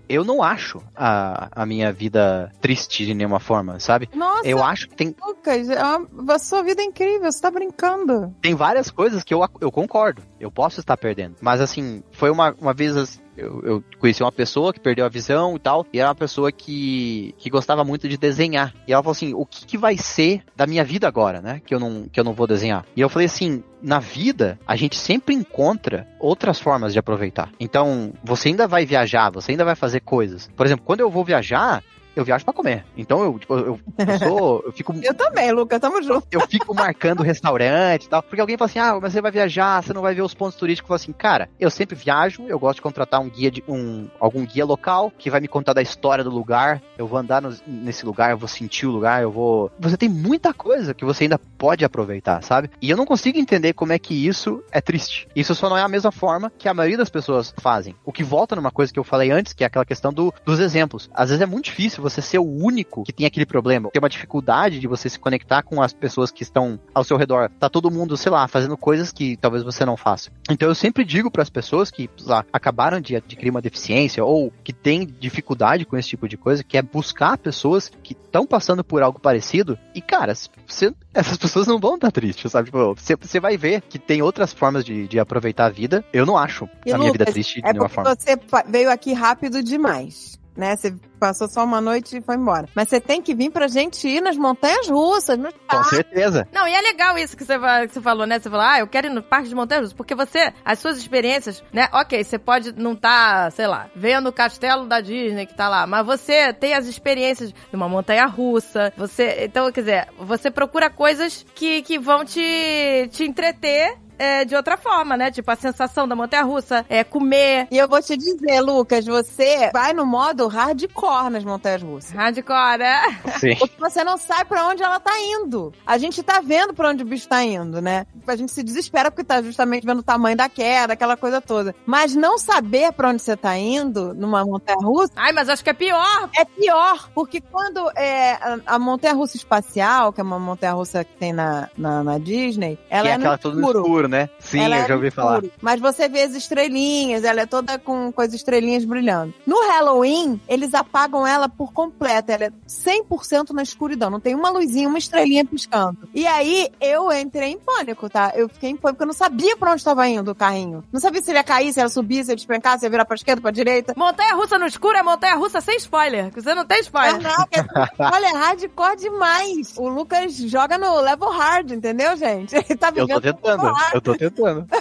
eu 0.09 0.25
não 0.25 0.43
acho 0.43 0.83
a, 0.95 1.49
a 1.63 1.67
minha 1.67 1.93
vida 1.93 2.53
triste 2.61 3.07
de 3.07 3.15
nenhuma 3.15 3.41
forma, 3.41 3.79
sabe? 3.81 4.09
Nossa, 4.15 4.47
Eu 4.47 4.63
acho 4.63 4.89
que 4.89 4.95
tem, 4.97 5.15
Lucas, 5.25 5.69
é 5.69 5.79
a 5.79 6.39
sua 6.39 6.63
vida 6.63 6.83
é 6.83 6.85
incrível, 6.85 7.31
você 7.31 7.41
tá 7.41 7.51
brincando. 7.51 8.35
tem 8.41 8.55
várias 8.55 8.91
coisas 8.91 9.23
que 9.25 9.33
eu, 9.33 9.41
eu 9.61 9.73
concordo. 9.73 10.23
Eu 10.39 10.51
posso 10.51 10.81
estar 10.81 10.97
perdendo. 10.97 11.37
Mas 11.41 11.61
assim, 11.61 12.03
foi 12.13 12.31
uma, 12.31 12.55
uma 12.61 12.75
vez. 12.75 13.23
Eu, 13.37 13.63
eu 13.65 13.85
conheci 13.99 14.23
uma 14.23 14.33
pessoa 14.33 14.73
que 14.73 14.81
perdeu 14.81 15.05
a 15.05 15.09
visão 15.09 15.57
e 15.57 15.59
tal. 15.59 15.87
E 15.93 15.99
era 15.99 16.09
uma 16.09 16.15
pessoa 16.15 16.53
que, 16.53 17.35
que 17.39 17.51
gostava 17.51 17.85
muito 17.85 18.09
de 18.09 18.17
desenhar. 18.17 18.75
E 18.87 18.93
ela 18.93 19.03
falou 19.03 19.13
assim: 19.13 19.35
o 19.35 19.45
que, 19.45 19.67
que 19.67 19.79
vai 19.79 19.97
ser 19.97 20.43
da 20.57 20.67
minha 20.67 20.85
vida 20.85 21.09
agora, 21.09 21.41
né? 21.41 21.61
Que 21.65 21.75
eu, 21.75 21.81
não, 21.81 22.09
que 22.09 22.19
eu 22.19 22.25
não 22.25 22.33
vou 22.33 22.47
desenhar. 22.47 22.85
E 22.97 23.01
eu 23.01 23.09
falei 23.09 23.27
assim: 23.27 23.63
na 23.83 23.99
vida, 23.99 24.59
a 24.67 24.77
gente 24.77 24.97
sempre 24.97 25.35
encontra 25.35 26.07
outras 26.19 26.59
formas 26.59 26.93
de 26.93 26.99
aproveitar. 26.99 27.51
Então, 27.61 28.13
você 28.23 28.49
ainda 28.49 28.67
vai 28.67 28.87
viajar, 28.87 29.31
você 29.31 29.53
ainda 29.53 29.65
vai 29.65 29.75
fazer 29.75 30.01
coisas. 30.01 30.49
Por 30.57 30.65
exemplo, 30.67 30.85
quando 30.85 31.01
eu 31.01 31.11
vou 31.11 31.25
viajar. 31.25 31.83
Eu 32.17 32.25
viajo 32.25 32.45
pra 32.45 32.55
comer. 32.55 32.85
Então 32.97 33.23
eu, 33.25 33.39
tipo, 33.39 33.55
eu, 33.55 33.81
eu 33.99 34.19
sou. 34.19 34.63
Eu 34.67 34.73
fico 34.73 34.95
Eu 35.03 35.15
também, 35.15 35.51
Lucas, 35.53 35.81
tamo 35.81 36.03
junto. 36.03 36.27
eu 36.31 36.41
fico 36.43 36.75
marcando 36.75 37.23
restaurante 37.23 38.05
e 38.05 38.09
tal. 38.09 38.23
Porque 38.23 38.41
alguém 38.41 38.57
fala 38.57 38.71
assim, 38.71 38.79
ah, 38.79 38.99
mas 39.01 39.13
você 39.13 39.21
vai 39.21 39.31
viajar, 39.31 39.83
você 39.83 39.93
não 39.93 40.03
vai 40.03 40.15
ver 40.15 40.23
os 40.23 40.35
pontos 40.35 40.57
turísticos. 40.57 40.85
Eu 40.87 40.89
falo 40.89 40.97
assim, 41.03 41.13
cara, 41.13 41.49
eu 41.59 41.71
sempre 41.71 41.97
viajo, 41.97 42.45
eu 42.47 42.59
gosto 42.59 42.77
de 42.77 42.83
contratar 42.83 43.21
um 43.21 43.29
guia 43.29 43.51
de 43.51 43.63
um 43.69 44.09
algum 44.21 44.45
guia 44.47 44.65
local 44.65 45.13
que 45.19 45.31
vai 45.31 45.41
me 45.41 45.49
contar 45.49 45.73
da 45.73 45.83
história 45.83 46.23
do 46.25 46.31
lugar. 46.31 46.81
Eu 46.97 47.07
vou 47.07 47.19
andar 47.19 47.43
nos- 47.43 47.63
nesse 47.67 48.05
lugar, 48.07 48.31
eu 48.31 48.39
vou 48.39 48.49
sentir 48.49 48.87
o 48.87 48.91
lugar, 48.91 49.23
eu 49.23 49.31
vou. 49.31 49.71
Você 49.81 49.97
tem 49.97 50.09
muita 50.09 50.53
coisa 50.55 50.95
que 50.95 51.05
você 51.05 51.25
ainda 51.25 51.39
pode 51.39 51.85
aproveitar, 51.85 52.43
sabe? 52.43 52.71
E 52.81 52.91
eu 52.91 52.97
não 52.97 53.07
consigo 53.07 53.39
entender 53.39 53.73
como 53.73 53.93
é 53.93 53.99
que 53.99 54.15
isso 54.27 54.63
é 54.71 54.81
triste. 54.81 55.27
Isso 55.35 55.55
só 55.55 55.69
não 55.69 55.77
é 55.77 55.83
a 55.83 55.89
mesma 55.89 56.13
forma 56.13 56.53
que 56.59 56.69
a 56.69 56.75
maioria 56.75 56.99
das 56.99 57.11
pessoas 57.11 57.53
fazem. 57.59 57.95
O 58.05 58.13
que 58.13 58.23
volta 58.23 58.55
numa 58.55 58.71
coisa 58.71 58.93
que 58.93 58.99
eu 58.99 59.05
falei 59.05 59.31
antes, 59.31 59.53
que 59.53 59.65
é 59.65 59.67
aquela 59.67 59.85
questão 59.85 60.13
do, 60.13 60.33
dos 60.45 60.61
exemplos. 60.61 61.11
Às 61.15 61.31
vezes 61.31 61.43
é 61.43 61.47
muito 61.47 61.65
difícil 61.67 62.04
você 62.05 62.23
ser 62.23 62.39
o 62.39 62.45
único 62.45 63.03
que 63.05 63.13
tem 63.13 63.27
aquele 63.27 63.47
problema. 63.47 63.91
Tem 63.91 64.01
uma 64.01 64.09
dificuldade 64.09 64.79
de 64.79 64.87
você 64.87 65.09
se 65.09 65.19
conectar 65.19 65.63
com 65.63 65.83
as 65.83 65.93
pessoas 65.93 66.31
que 66.31 66.43
estão 66.43 66.79
ao 66.95 67.03
seu 67.03 67.17
redor. 67.17 67.51
Tá 67.59 67.69
todo 67.69 67.91
mundo, 67.91 68.17
sei 68.17 68.31
lá, 68.31 68.47
fazendo 68.47 68.77
coisas 68.77 69.11
que 69.13 69.37
talvez 69.37 69.63
você 69.63 69.85
não 69.85 69.97
faça. 69.97 70.31
Então 70.51 70.69
eu 70.69 70.75
sempre 70.75 71.05
digo 71.05 71.31
para 71.31 71.43
as 71.43 71.51
pessoas 71.51 71.91
que 71.91 72.09
lá, 72.23 72.45
acabaram 72.53 73.01
de 73.01 73.17
adquirir 73.17 73.51
uma 73.51 73.63
deficiência 73.63 74.25
ou 74.25 74.53
que 74.63 74.73
têm 74.73 75.07
dificuldade 75.07 75.85
com 75.85 75.97
esse 75.97 76.11
tipo 76.11 76.29
de 76.29 76.37
coisa, 76.37 76.63
que 76.63 76.77
é 76.77 76.83
buscar 76.83 77.39
pessoas 77.39 77.91
que 78.03 78.13
estão 78.13 78.47
passando 78.47 78.85
por 78.85 79.03
algo 79.03 79.19
parecido. 79.19 79.79
E 79.95 80.01
cara, 80.01 80.35
você- 80.67 80.93
essas 81.15 81.37
pessoas 81.39 81.67
não 81.67 81.79
vão 81.79 81.95
estar 81.95 82.11
tristes, 82.13 82.53
sabe? 82.53 82.67
Tipo, 82.67 82.95
você, 82.95 83.17
você 83.17 83.41
vai 83.41 83.57
ver 83.57 83.81
que 83.83 83.99
tem 83.99 84.21
outras 84.23 84.53
formas 84.53 84.85
de, 84.85 85.09
de 85.09 85.19
aproveitar 85.19 85.67
a 85.67 85.71
vida. 85.71 86.05
Eu 86.13 86.27
não 86.27 86.37
acho 86.37 86.69
E, 86.85 86.93
a 86.93 86.99
minha 86.99 87.11
vida 87.13 87.23
Lucas, 87.25 87.35
triste 87.35 87.61
de 87.61 87.67
É 87.67 87.73
nenhuma 87.73 87.89
forma. 87.89 88.15
você 88.15 88.39
veio 88.69 88.91
aqui 88.91 89.13
rápido 89.13 89.63
demais. 89.63 90.39
Né? 90.57 90.77
Você 90.77 90.95
passou 91.19 91.49
só 91.49 91.65
uma 91.65 91.81
noite 91.81 92.19
e 92.19 92.21
foi 92.21 92.37
embora. 92.37 92.69
Mas 92.75 92.89
você 92.89 93.01
tem 93.01 93.23
que 93.23 93.35
vir 93.35 93.51
pra 93.51 93.67
gente 93.67 94.07
ir 94.07 94.21
nas 94.21 94.37
montanhas 94.37 94.89
russas. 94.89 95.39
Nos... 95.39 95.55
Com 95.69 95.85
certeza. 95.85 96.47
Não, 96.53 96.69
e 96.69 96.75
é 96.75 96.81
legal 96.81 97.17
isso 97.17 97.37
que 97.37 97.45
você, 97.45 97.59
que 97.59 97.95
você 97.95 98.01
falou, 98.01 98.27
né? 98.27 98.39
Você 98.39 98.51
falou, 98.51 98.65
ah, 98.65 98.79
eu 98.79 98.87
quero 98.87 99.07
ir 99.07 99.11
no 99.11 99.23
parque 99.23 99.49
de 99.49 99.55
montanhas 99.55 99.83
russas, 99.85 99.97
porque 99.97 100.15
você, 100.15 100.53
as 100.65 100.79
suas 100.79 100.99
experiências, 100.99 101.63
né? 101.73 101.89
Ok, 101.93 102.23
você 102.23 102.39
pode 102.39 102.73
não 102.73 102.95
tá, 102.95 103.51
sei 103.51 103.67
lá, 103.67 103.89
vendo 103.97 104.29
o 104.29 104.33
castelo 104.33 104.87
da 104.87 105.01
Disney 105.01 105.47
que 105.47 105.55
tá 105.55 105.69
lá, 105.69 105.87
mas 105.87 106.05
você 106.05 106.53
tem 106.53 106.75
as 106.75 106.87
experiências 106.87 107.51
de 107.53 107.77
uma 107.77 107.89
montanha 107.89 108.27
russa, 108.27 108.93
você, 108.97 109.45
então, 109.45 109.71
quer 109.73 109.81
dizer, 109.81 110.09
você 110.19 110.51
procura 110.51 110.91
coisas 110.91 111.45
que, 111.55 111.83
que 111.83 111.99
vão 111.99 112.25
te, 112.25 113.09
te 113.11 113.25
entreter 113.25 113.97
é, 114.19 114.45
de 114.45 114.55
outra 114.55 114.77
forma, 114.77 115.17
né? 115.17 115.31
Tipo, 115.31 115.51
a 115.51 115.57
sensação 115.57 116.07
da 116.07 116.15
montanha 116.17 116.43
russa, 116.43 116.85
é 116.89 117.03
comer, 117.05 117.67
E 117.71 117.79
eu 117.79 117.89
vou 117.89 118.01
te 118.03 118.17
dizer, 118.17 118.61
Lucas, 118.61 119.05
você 119.07 119.71
vai 119.73 119.93
no 119.93 120.05
modo 120.07 120.47
hardcore 120.47 121.31
nas 121.31 121.45
montanhas 121.45 121.83
russas. 121.83 122.13
hardcore, 122.13 122.79
né? 122.79 123.21
Sim. 123.39 123.57
Porque 123.59 123.75
você 123.79 124.05
não 124.05 124.17
sabe 124.17 124.45
pra 124.47 124.67
onde 124.69 124.83
ela 124.83 125.01
tá 125.01 125.13
indo. 125.21 125.73
A 125.87 125.99
gente 125.99 126.23
tá 126.23 126.41
vendo 126.41 126.75
pra 126.75 126.91
onde 126.91 127.03
o 127.03 127.07
bicho 127.07 127.29
tá 127.29 127.43
indo, 127.43 127.81
né? 127.81 128.07
A 128.27 128.37
gente 128.37 128.53
se 128.53 128.63
desespera 128.63 129.11
porque 129.11 129.25
tá 129.25 129.43
justamente 129.43 129.87
vendo 129.87 129.99
o 129.99 130.03
tamanho 130.03 130.37
da 130.37 130.49
queda, 130.49 130.95
aquela 130.95 131.17
coisa 131.17 131.41
toda. 131.41 131.75
Mas 131.85 132.15
não 132.15 132.39
saber 132.39 132.93
pra 132.93 133.11
onde 133.11 133.21
você 133.23 133.37
tá 133.37 133.57
indo 133.57 134.15
numa 134.15 134.45
montanha 134.45 134.79
russa 134.83 135.13
Ai, 135.17 135.33
mas 135.33 135.49
acho 135.49 135.63
que 135.63 135.71
é 135.71 135.75
pior. 135.75 136.31
é 136.37 136.45
pior, 136.45 137.11
porque 137.15 137.41
quando 137.41 137.91
é, 137.97 138.33
a, 138.33 138.59
a 138.67 138.79
montanha 138.79 139.13
russa 139.15 139.37
espacial, 139.37 140.13
que 140.13 140.21
é 140.21 140.25
uma 140.25 140.39
montanha 140.39 140.73
russa 140.73 141.05
que 141.05 141.15
tem 141.17 141.33
na, 141.33 141.69
na, 141.77 142.03
na 142.03 142.19
Disney, 142.19 142.79
ela 142.89 143.03
que 143.03 143.09
é 143.09 143.13
é, 143.13 143.19
no 143.19 143.23
aquela 143.25 143.39
toda 143.39 143.57
no 143.57 143.61
escuro. 143.63 143.81
escuro, 143.81 144.04
né? 144.09 144.29
Sim, 144.39 144.61
Ela 144.61 144.79
eu 144.79 144.83
é 144.85 144.89
já 144.89 144.95
ouvi 144.95 145.07
no 145.07 145.13
falar. 145.13 145.35
escuro. 145.37 145.53
Mas 145.61 145.81
você 145.81 146.09
vê 146.09 146.23
as 146.23 146.35
estrelinhas, 146.35 147.25
ela 147.25 147.41
é 147.43 147.47
toda 147.47 147.79
com, 147.79 148.13
com 148.13 148.21
as 148.23 148.33
estrelinhas 148.33 148.85
brilhando. 148.85 149.35
No 149.47 149.57
Halloween, 149.69 150.41
eles 150.49 150.75
apagam 150.75 151.27
ela 151.27 151.49
por 151.49 151.73
completo. 151.73 152.31
Ela 152.33 152.45
é 152.45 152.51
100% 152.69 153.51
na 153.51 153.63
escuridão. 153.63 154.11
Não 154.11 154.21
tem 154.21 154.35
uma 154.35 154.51
luzinha, 154.51 154.89
uma 154.89 154.99
estrelinha 154.99 155.45
piscando. 155.45 155.97
E 156.15 156.27
aí, 156.27 156.69
eu 156.81 157.13
entrei 157.13 157.51
em 157.51 157.59
pânico, 157.59 158.09
tá? 158.09 158.33
Eu 158.35 158.49
fiquei 158.49 158.71
em 158.71 158.77
pânico, 158.77 158.95
porque 158.97 159.03
eu 159.03 159.07
não 159.09 159.15
sabia 159.15 159.57
pra 159.57 159.71
onde 159.71 159.81
estava 159.81 160.07
indo 160.09 160.31
o 160.31 160.35
carrinho. 160.35 160.85
Não 160.93 161.01
sabia 161.01 161.23
se 161.23 161.31
ele 161.31 161.39
ia 161.39 161.45
cair, 161.45 161.73
se 161.73 161.81
ia 161.81 161.89
subir, 161.89 162.25
se 162.25 162.31
ia 162.33 162.37
despencar, 162.37 162.79
se 162.79 162.87
ia 162.87 162.91
virar 162.91 163.05
pra 163.05 163.15
esquerda, 163.17 163.41
pra 163.43 163.51
direita. 163.51 163.95
Montanha 163.97 164.35
russa 164.35 164.59
no 164.59 164.67
escuro 164.67 164.97
é 164.97 165.03
montanha 165.03 165.35
russa 165.37 165.61
sem 165.61 165.77
spoiler. 165.77 166.31
que 166.33 166.41
Você 166.41 166.55
não 166.55 166.65
tem 166.65 166.81
spoiler. 166.81 167.21
Caraca, 167.21 167.91
olha, 167.99 168.27
é 168.27 168.33
hardcore 168.37 168.97
demais. 168.97 169.75
O 169.77 169.89
Lucas 169.89 170.35
joga 170.37 170.79
no 170.79 171.01
level 171.01 171.31
hard, 171.31 171.71
entendeu, 171.73 172.17
gente? 172.17 172.55
Ele 172.57 172.77
tá 172.77 172.89
Eu 172.89 173.07
vivendo 173.07 173.21
tô 173.21 173.21
tentando. 173.21 173.73
Eu 173.95 174.01
tô 174.01 174.15
tentando. 174.17 174.67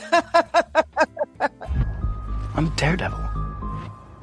I'm 2.56 2.70
Daredevil. 2.76 3.43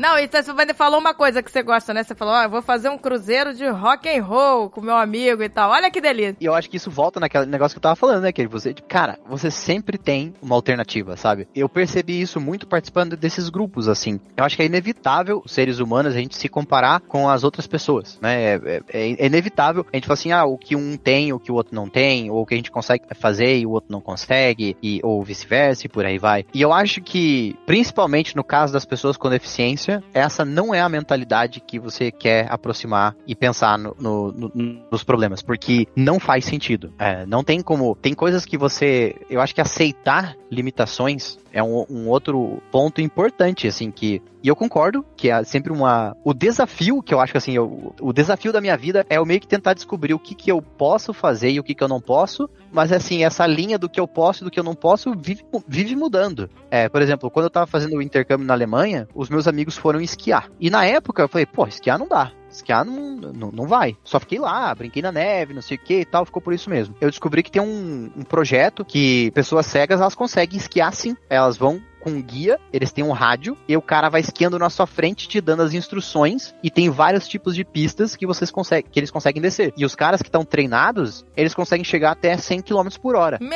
Não, 0.00 0.18
e 0.18 0.26
você 0.26 0.72
falou 0.72 0.98
uma 0.98 1.12
coisa 1.12 1.42
que 1.42 1.52
você 1.52 1.62
gosta, 1.62 1.92
né? 1.92 2.02
Você 2.02 2.14
falou, 2.14 2.32
ó, 2.32 2.42
eu 2.44 2.48
vou 2.48 2.62
fazer 2.62 2.88
um 2.88 2.96
cruzeiro 2.96 3.52
de 3.52 3.68
rock 3.68 4.08
and 4.08 4.24
roll 4.24 4.70
com 4.70 4.80
meu 4.80 4.96
amigo 4.96 5.42
e 5.42 5.48
tal. 5.50 5.70
Olha 5.70 5.90
que 5.90 6.00
delícia. 6.00 6.38
E 6.40 6.46
eu 6.46 6.54
acho 6.54 6.70
que 6.70 6.78
isso 6.78 6.90
volta 6.90 7.20
naquele 7.20 7.44
negócio 7.44 7.74
que 7.74 7.78
eu 7.78 7.82
tava 7.82 7.96
falando, 7.96 8.22
né? 8.22 8.32
Que 8.32 8.46
você, 8.46 8.72
tipo, 8.72 8.88
cara, 8.88 9.18
você 9.28 9.50
sempre 9.50 9.98
tem 9.98 10.32
uma 10.40 10.54
alternativa, 10.54 11.18
sabe? 11.18 11.46
Eu 11.54 11.68
percebi 11.68 12.18
isso 12.18 12.40
muito 12.40 12.66
participando 12.66 13.14
desses 13.14 13.50
grupos, 13.50 13.88
assim. 13.88 14.18
Eu 14.38 14.42
acho 14.42 14.56
que 14.56 14.62
é 14.62 14.64
inevitável, 14.64 15.42
seres 15.46 15.80
humanos, 15.80 16.14
a 16.14 16.18
gente 16.18 16.34
se 16.34 16.48
comparar 16.48 17.00
com 17.00 17.28
as 17.28 17.44
outras 17.44 17.66
pessoas, 17.66 18.18
né? 18.22 18.54
É, 18.54 18.80
é- 18.88 19.16
é 19.18 19.26
inevitável 19.26 19.84
a 19.92 19.96
gente 19.98 20.06
falar 20.06 20.14
assim, 20.14 20.32
ah, 20.32 20.46
o 20.46 20.56
que 20.56 20.74
um 20.74 20.96
tem, 20.96 21.30
o 21.34 21.38
que 21.38 21.52
o 21.52 21.54
outro 21.54 21.74
não 21.74 21.90
tem, 21.90 22.30
ou 22.30 22.40
o 22.40 22.46
que 22.46 22.54
a 22.54 22.56
gente 22.56 22.70
consegue 22.70 23.04
fazer 23.16 23.58
e 23.58 23.66
o 23.66 23.70
outro 23.72 23.92
não 23.92 24.00
consegue, 24.00 24.74
e, 24.82 24.98
ou 25.02 25.22
vice-versa, 25.22 25.84
e 25.84 25.90
por 25.90 26.06
aí 26.06 26.16
vai. 26.16 26.46
E 26.54 26.62
eu 26.62 26.72
acho 26.72 27.02
que, 27.02 27.54
principalmente 27.66 28.34
no 28.34 28.42
caso 28.42 28.72
das 28.72 28.86
pessoas 28.86 29.18
com 29.18 29.28
deficiência, 29.28 29.89
essa 30.12 30.44
não 30.44 30.74
é 30.74 30.80
a 30.80 30.88
mentalidade 30.88 31.60
que 31.60 31.78
você 31.78 32.10
quer 32.10 32.46
aproximar 32.50 33.16
e 33.26 33.34
pensar 33.34 33.78
no- 33.78 33.94
no- 33.98 34.32
no- 34.32 34.82
nos 34.90 35.02
problemas, 35.04 35.42
porque 35.42 35.86
não 35.96 36.18
faz 36.20 36.44
sentido. 36.44 36.92
É, 36.98 37.24
não 37.26 37.42
tem 37.42 37.60
como. 37.60 37.94
Tem 37.96 38.14
coisas 38.14 38.44
que 38.44 38.56
você. 38.58 39.16
Eu 39.28 39.40
acho 39.40 39.54
que 39.54 39.60
aceitar 39.60 40.36
limitações 40.50 41.38
é 41.52 41.62
um, 41.62 41.84
um 41.90 42.08
outro 42.08 42.62
ponto 42.70 43.00
importante, 43.00 43.66
assim, 43.66 43.90
que. 43.90 44.22
E 44.42 44.48
eu 44.48 44.56
concordo 44.56 45.04
que 45.16 45.30
é 45.30 45.44
sempre 45.44 45.72
uma. 45.72 46.16
O 46.24 46.32
desafio 46.32 47.02
que 47.02 47.12
eu 47.12 47.20
acho 47.20 47.32
que 47.32 47.38
assim, 47.38 47.52
eu, 47.52 47.94
o 48.00 48.12
desafio 48.12 48.52
da 48.52 48.60
minha 48.60 48.76
vida 48.76 49.04
é 49.08 49.18
eu 49.18 49.26
meio 49.26 49.40
que 49.40 49.46
tentar 49.46 49.74
descobrir 49.74 50.14
o 50.14 50.18
que, 50.18 50.34
que 50.34 50.50
eu 50.50 50.62
posso 50.62 51.12
fazer 51.12 51.50
e 51.50 51.60
o 51.60 51.62
que, 51.62 51.74
que 51.74 51.82
eu 51.82 51.88
não 51.88 52.00
posso, 52.00 52.48
mas 52.72 52.90
assim, 52.92 53.24
essa 53.24 53.46
linha 53.46 53.78
do 53.78 53.88
que 53.88 54.00
eu 54.00 54.08
posso 54.08 54.42
e 54.42 54.44
do 54.44 54.50
que 54.50 54.58
eu 54.58 54.64
não 54.64 54.74
posso 54.74 55.14
vive, 55.14 55.44
vive 55.68 55.94
mudando. 55.94 56.48
É, 56.70 56.88
por 56.88 57.02
exemplo, 57.02 57.30
quando 57.30 57.44
eu 57.44 57.50
tava 57.50 57.66
fazendo 57.66 57.96
o 57.96 58.02
intercâmbio 58.02 58.46
na 58.46 58.54
Alemanha, 58.54 59.06
os 59.14 59.28
meus 59.28 59.46
amigos 59.46 59.76
foram 59.76 60.00
esquiar. 60.00 60.50
E 60.58 60.70
na 60.70 60.84
época 60.84 61.22
eu 61.22 61.28
falei, 61.28 61.46
pô, 61.46 61.66
esquiar 61.66 61.98
não 61.98 62.08
dá. 62.08 62.32
Esquiar 62.50 62.84
não, 62.84 63.16
não, 63.16 63.50
não 63.50 63.66
vai. 63.66 63.96
Só 64.04 64.18
fiquei 64.18 64.38
lá, 64.38 64.74
brinquei 64.74 65.02
na 65.02 65.12
neve, 65.12 65.54
não 65.54 65.62
sei 65.62 65.76
o 65.76 65.80
que 65.80 66.00
e 66.00 66.04
tal, 66.04 66.24
ficou 66.24 66.42
por 66.42 66.52
isso 66.52 66.68
mesmo. 66.68 66.94
Eu 67.00 67.10
descobri 67.10 67.42
que 67.42 67.50
tem 67.50 67.62
um, 67.62 68.10
um 68.16 68.22
projeto 68.22 68.84
que 68.84 69.30
pessoas 69.32 69.66
cegas 69.66 70.00
elas 70.00 70.14
conseguem 70.14 70.58
esquiar 70.58 70.92
sim. 70.92 71.16
Elas 71.28 71.56
vão 71.56 71.80
com 72.00 72.20
guia, 72.20 72.58
eles 72.72 72.92
têm 72.92 73.04
um 73.04 73.12
rádio, 73.12 73.56
e 73.68 73.76
o 73.76 73.82
cara 73.82 74.08
vai 74.08 74.22
esquiando 74.22 74.58
na 74.58 74.70
sua 74.70 74.86
frente, 74.86 75.28
te 75.28 75.40
dando 75.40 75.62
as 75.62 75.74
instruções, 75.74 76.54
e 76.62 76.70
tem 76.70 76.88
vários 76.88 77.28
tipos 77.28 77.54
de 77.54 77.62
pistas 77.62 78.16
que 78.16 78.26
vocês 78.26 78.50
conseguem, 78.50 78.90
que 78.90 78.98
eles 78.98 79.10
conseguem 79.10 79.42
descer. 79.42 79.72
E 79.76 79.84
os 79.84 79.94
caras 79.94 80.22
que 80.22 80.28
estão 80.28 80.44
treinados, 80.44 81.26
eles 81.36 81.54
conseguem 81.54 81.84
chegar 81.84 82.12
até 82.12 82.36
100 82.36 82.62
km 82.62 82.88
por 83.00 83.14
hora. 83.14 83.38
Meu 83.40 83.50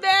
Deus, 0.00 0.19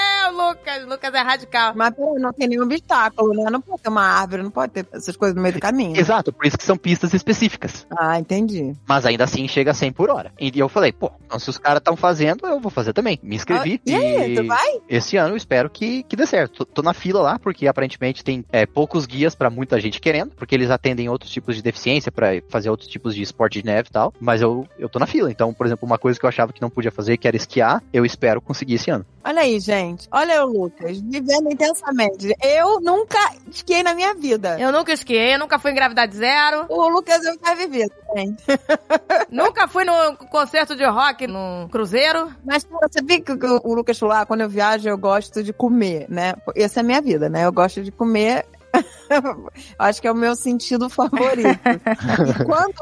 Lucas. 0.50 0.86
Lucas 0.86 1.14
é 1.14 1.20
radical. 1.20 1.72
Mas 1.76 1.94
peraí, 1.94 2.14
não 2.18 2.32
tem 2.32 2.48
nenhum 2.48 2.64
obstáculo, 2.64 3.32
né? 3.34 3.50
Não 3.50 3.60
pode 3.60 3.82
ter 3.82 3.88
uma 3.88 4.02
árvore, 4.02 4.42
não 4.42 4.50
pode 4.50 4.72
ter 4.72 4.86
essas 4.92 5.16
coisas 5.16 5.34
no 5.34 5.42
meio 5.42 5.54
do 5.54 5.60
caminho. 5.60 5.98
Exato, 5.98 6.32
por 6.32 6.46
isso 6.46 6.58
que 6.58 6.64
são 6.64 6.76
pistas 6.76 7.14
específicas. 7.14 7.86
Ah, 7.96 8.18
entendi. 8.18 8.74
Mas 8.86 9.06
ainda 9.06 9.24
assim 9.24 9.46
chega 9.46 9.70
a 9.70 9.74
100 9.74 9.92
por 9.92 10.10
hora. 10.10 10.32
E 10.40 10.52
eu 10.58 10.68
falei, 10.68 10.92
pô, 10.92 11.12
então 11.24 11.38
se 11.38 11.48
os 11.48 11.58
caras 11.58 11.78
estão 11.78 11.96
fazendo, 11.96 12.46
eu 12.46 12.60
vou 12.60 12.70
fazer 12.70 12.92
também. 12.92 13.18
Me 13.22 13.36
inscrevi. 13.36 13.80
Ah, 13.86 13.90
e 13.90 13.94
aí, 13.94 14.34
tu 14.34 14.46
vai? 14.46 14.80
Esse 14.88 15.16
ano 15.16 15.34
eu 15.34 15.36
espero 15.36 15.70
que, 15.70 16.02
que 16.04 16.16
dê 16.16 16.26
certo. 16.26 16.64
Tô, 16.64 16.64
tô 16.64 16.82
na 16.82 16.92
fila 16.92 17.20
lá, 17.20 17.38
porque 17.38 17.66
aparentemente 17.66 18.24
tem 18.24 18.44
é, 18.50 18.66
poucos 18.66 19.06
guias 19.06 19.34
pra 19.34 19.50
muita 19.50 19.80
gente 19.80 20.00
querendo, 20.00 20.32
porque 20.34 20.54
eles 20.54 20.70
atendem 20.70 21.08
outros 21.08 21.30
tipos 21.30 21.56
de 21.56 21.62
deficiência 21.62 22.10
pra 22.10 22.28
fazer 22.48 22.70
outros 22.70 22.88
tipos 22.88 23.14
de 23.14 23.22
esporte 23.22 23.60
de 23.60 23.66
neve 23.66 23.88
e 23.88 23.92
tal. 23.92 24.12
Mas 24.20 24.42
eu, 24.42 24.66
eu 24.78 24.88
tô 24.88 24.98
na 24.98 25.06
fila. 25.06 25.30
Então, 25.30 25.52
por 25.52 25.66
exemplo, 25.66 25.86
uma 25.86 25.98
coisa 25.98 26.18
que 26.18 26.24
eu 26.24 26.28
achava 26.28 26.52
que 26.52 26.60
não 26.60 26.70
podia 26.70 26.90
fazer, 26.90 27.16
que 27.16 27.28
era 27.28 27.36
esquiar, 27.36 27.82
eu 27.92 28.04
espero 28.04 28.40
conseguir 28.40 28.74
esse 28.74 28.90
ano. 28.90 29.04
Olha 29.22 29.42
aí, 29.42 29.60
gente. 29.60 30.08
Olha 30.10 30.44
o 30.44 30.48
Lucas, 30.48 30.98
vivendo 31.00 31.52
intensamente. 31.52 32.34
Eu 32.42 32.80
nunca 32.80 33.18
esquiei 33.50 33.82
na 33.82 33.94
minha 33.94 34.14
vida. 34.14 34.58
Eu 34.58 34.72
nunca 34.72 34.92
esquiei, 34.92 35.36
nunca 35.36 35.58
fui 35.58 35.72
em 35.72 35.74
gravidade 35.74 36.16
zero, 36.16 36.66
O 36.68 36.88
Lucas 36.88 37.24
eu 37.24 37.34
já 37.44 37.54
vivi, 37.54 37.86
gente. 38.16 38.44
nunca 39.30 39.68
fui 39.68 39.84
no 39.84 40.16
concerto 40.30 40.74
de 40.74 40.84
rock 40.84 41.26
no 41.26 41.68
cruzeiro. 41.70 42.32
Mas 42.44 42.64
você 42.64 43.02
viu 43.02 43.22
que 43.22 43.32
o 43.32 43.60
o 43.62 43.74
Lucas 43.74 43.98
falou, 43.98 44.14
ah, 44.16 44.26
quando 44.26 44.40
eu 44.40 44.48
viajo 44.48 44.88
eu 44.88 44.98
gosto 44.98 45.42
de 45.42 45.52
comer, 45.52 46.06
né? 46.08 46.34
Essa 46.56 46.80
é 46.80 46.82
a 46.82 46.84
minha 46.84 47.00
vida, 47.00 47.28
né? 47.28 47.44
Eu 47.44 47.52
gosto 47.52 47.82
de 47.82 47.92
comer. 47.92 48.46
Acho 49.78 50.00
que 50.00 50.06
é 50.06 50.12
o 50.12 50.14
meu 50.14 50.34
sentido 50.36 50.88
favorito. 50.88 51.48
e 51.48 52.44
quando 52.44 52.74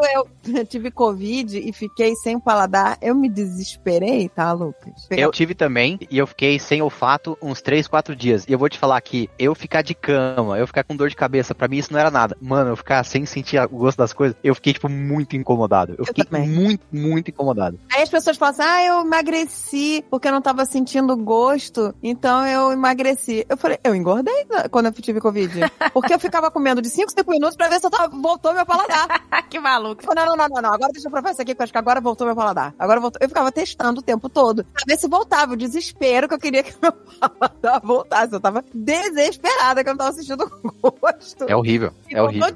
eu 0.54 0.66
tive 0.66 0.90
Covid 0.90 1.58
e 1.58 1.72
fiquei 1.72 2.14
sem 2.16 2.38
paladar, 2.38 2.98
eu 3.00 3.14
me 3.14 3.28
desesperei, 3.28 4.28
tá, 4.28 4.52
Lucas? 4.52 5.06
Eu 5.10 5.30
tive 5.30 5.54
também, 5.54 5.98
e 6.10 6.18
eu 6.18 6.26
fiquei 6.26 6.58
sem 6.58 6.82
olfato 6.82 7.36
uns 7.42 7.60
3, 7.60 7.86
4 7.86 8.14
dias. 8.14 8.44
E 8.46 8.52
eu 8.52 8.58
vou 8.58 8.68
te 8.68 8.78
falar 8.78 9.00
que 9.00 9.28
eu 9.38 9.54
ficar 9.54 9.82
de 9.82 9.94
cama, 9.94 10.58
eu 10.58 10.66
ficar 10.66 10.84
com 10.84 10.96
dor 10.96 11.08
de 11.08 11.16
cabeça, 11.16 11.54
pra 11.54 11.68
mim 11.68 11.78
isso 11.78 11.92
não 11.92 12.00
era 12.00 12.10
nada. 12.10 12.36
Mano, 12.40 12.70
eu 12.70 12.76
ficar 12.76 13.02
sem 13.04 13.24
sentir 13.24 13.58
o 13.58 13.68
gosto 13.68 13.98
das 13.98 14.12
coisas, 14.12 14.36
eu 14.42 14.54
fiquei, 14.54 14.72
tipo, 14.72 14.88
muito 14.88 15.36
incomodado. 15.36 15.94
Eu 15.98 16.04
fiquei 16.04 16.24
também. 16.24 16.48
muito, 16.48 16.84
muito 16.92 17.30
incomodado. 17.30 17.78
Aí 17.92 18.02
as 18.02 18.08
pessoas 18.08 18.36
falam 18.36 18.52
assim: 18.52 18.62
ah, 18.62 18.84
eu 18.84 19.00
emagreci 19.00 20.04
porque 20.10 20.28
eu 20.28 20.32
não 20.32 20.42
tava 20.42 20.64
sentindo 20.64 21.16
gosto, 21.16 21.94
então 22.02 22.46
eu 22.46 22.72
emagreci. 22.72 23.44
Eu 23.48 23.56
falei, 23.56 23.78
eu 23.82 23.94
engordei 23.94 24.46
quando 24.70 24.86
eu 24.86 24.92
tive 24.92 25.20
Covid. 25.20 25.60
Porque 25.92 26.14
eu 26.14 26.18
ficava 26.18 26.50
comendo 26.50 26.80
de 26.82 26.88
5, 26.90 27.10
5 27.10 27.30
minutos 27.30 27.56
pra 27.56 27.68
ver 27.68 27.80
se 27.80 27.86
eu 27.86 27.90
tava, 27.90 28.08
voltou 28.16 28.52
meu 28.54 28.64
paladar. 28.66 29.22
que 29.48 29.58
maluco. 29.58 30.02
Não, 30.14 30.26
não, 30.26 30.36
não, 30.36 30.48
não, 30.48 30.62
não, 30.62 30.72
agora 30.72 30.92
deixa 30.92 31.08
eu 31.08 31.12
provar 31.12 31.32
isso 31.32 31.42
aqui, 31.42 31.52
porque 31.54 31.62
eu 31.62 31.64
acho 31.64 31.72
que 31.72 31.78
agora 31.78 32.00
voltou 32.00 32.26
meu 32.26 32.36
paladar. 32.36 32.74
Agora 32.78 33.00
voltou. 33.00 33.18
Eu 33.22 33.28
ficava 33.28 33.50
testando 33.52 34.00
o 34.00 34.02
tempo 34.02 34.28
todo 34.28 34.64
pra 34.64 34.82
ver 34.86 34.98
se 34.98 35.08
voltava. 35.08 35.52
O 35.52 35.56
desespero 35.56 36.28
que 36.28 36.34
eu 36.34 36.38
queria 36.38 36.62
que 36.62 36.74
meu 36.80 36.92
paladar 37.20 37.80
voltasse. 37.82 38.32
Eu 38.32 38.40
tava 38.40 38.64
desesperada 38.74 39.82
que 39.82 39.88
eu 39.90 39.94
não 39.94 39.98
tava 39.98 40.12
sentindo 40.12 40.50
gosto. 40.82 41.44
É 41.48 41.56
horrível, 41.56 41.92
é 42.10 42.22
horrível. 42.22 42.48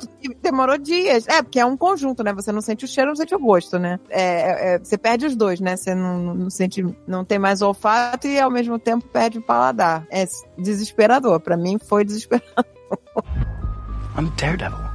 Demorou 0.42 0.78
dias. 0.78 1.26
É, 1.28 1.42
porque 1.42 1.60
é 1.60 1.66
um 1.66 1.76
conjunto, 1.76 2.22
né? 2.22 2.32
Você 2.32 2.52
não 2.52 2.60
sente 2.60 2.84
o 2.84 2.88
cheiro, 2.88 3.10
não 3.10 3.16
sente 3.16 3.34
o 3.34 3.38
gosto, 3.38 3.78
né? 3.78 3.98
É, 4.08 4.22
é- 4.22 4.74
é- 4.74 4.78
você 4.78 4.96
perde 4.98 5.26
os 5.26 5.36
dois, 5.36 5.60
né? 5.60 5.76
Você 5.76 5.94
não, 5.94 6.18
não- 6.18 6.34
não 6.34 6.50
sente, 6.50 6.84
não 7.06 7.24
tem 7.24 7.38
mais 7.38 7.62
olfato 7.62 8.26
e 8.26 8.38
ao 8.40 8.50
mesmo 8.50 8.78
tempo 8.78 9.06
perde 9.08 9.38
o 9.38 9.42
paladar. 9.42 10.06
É 10.10 10.24
desesperador. 10.58 11.40
Pra 11.40 11.56
mim 11.56 11.78
foi 11.78 12.04
desesperador. 12.04 12.64
I'm 14.16 14.30
Daredevil. 14.36 14.92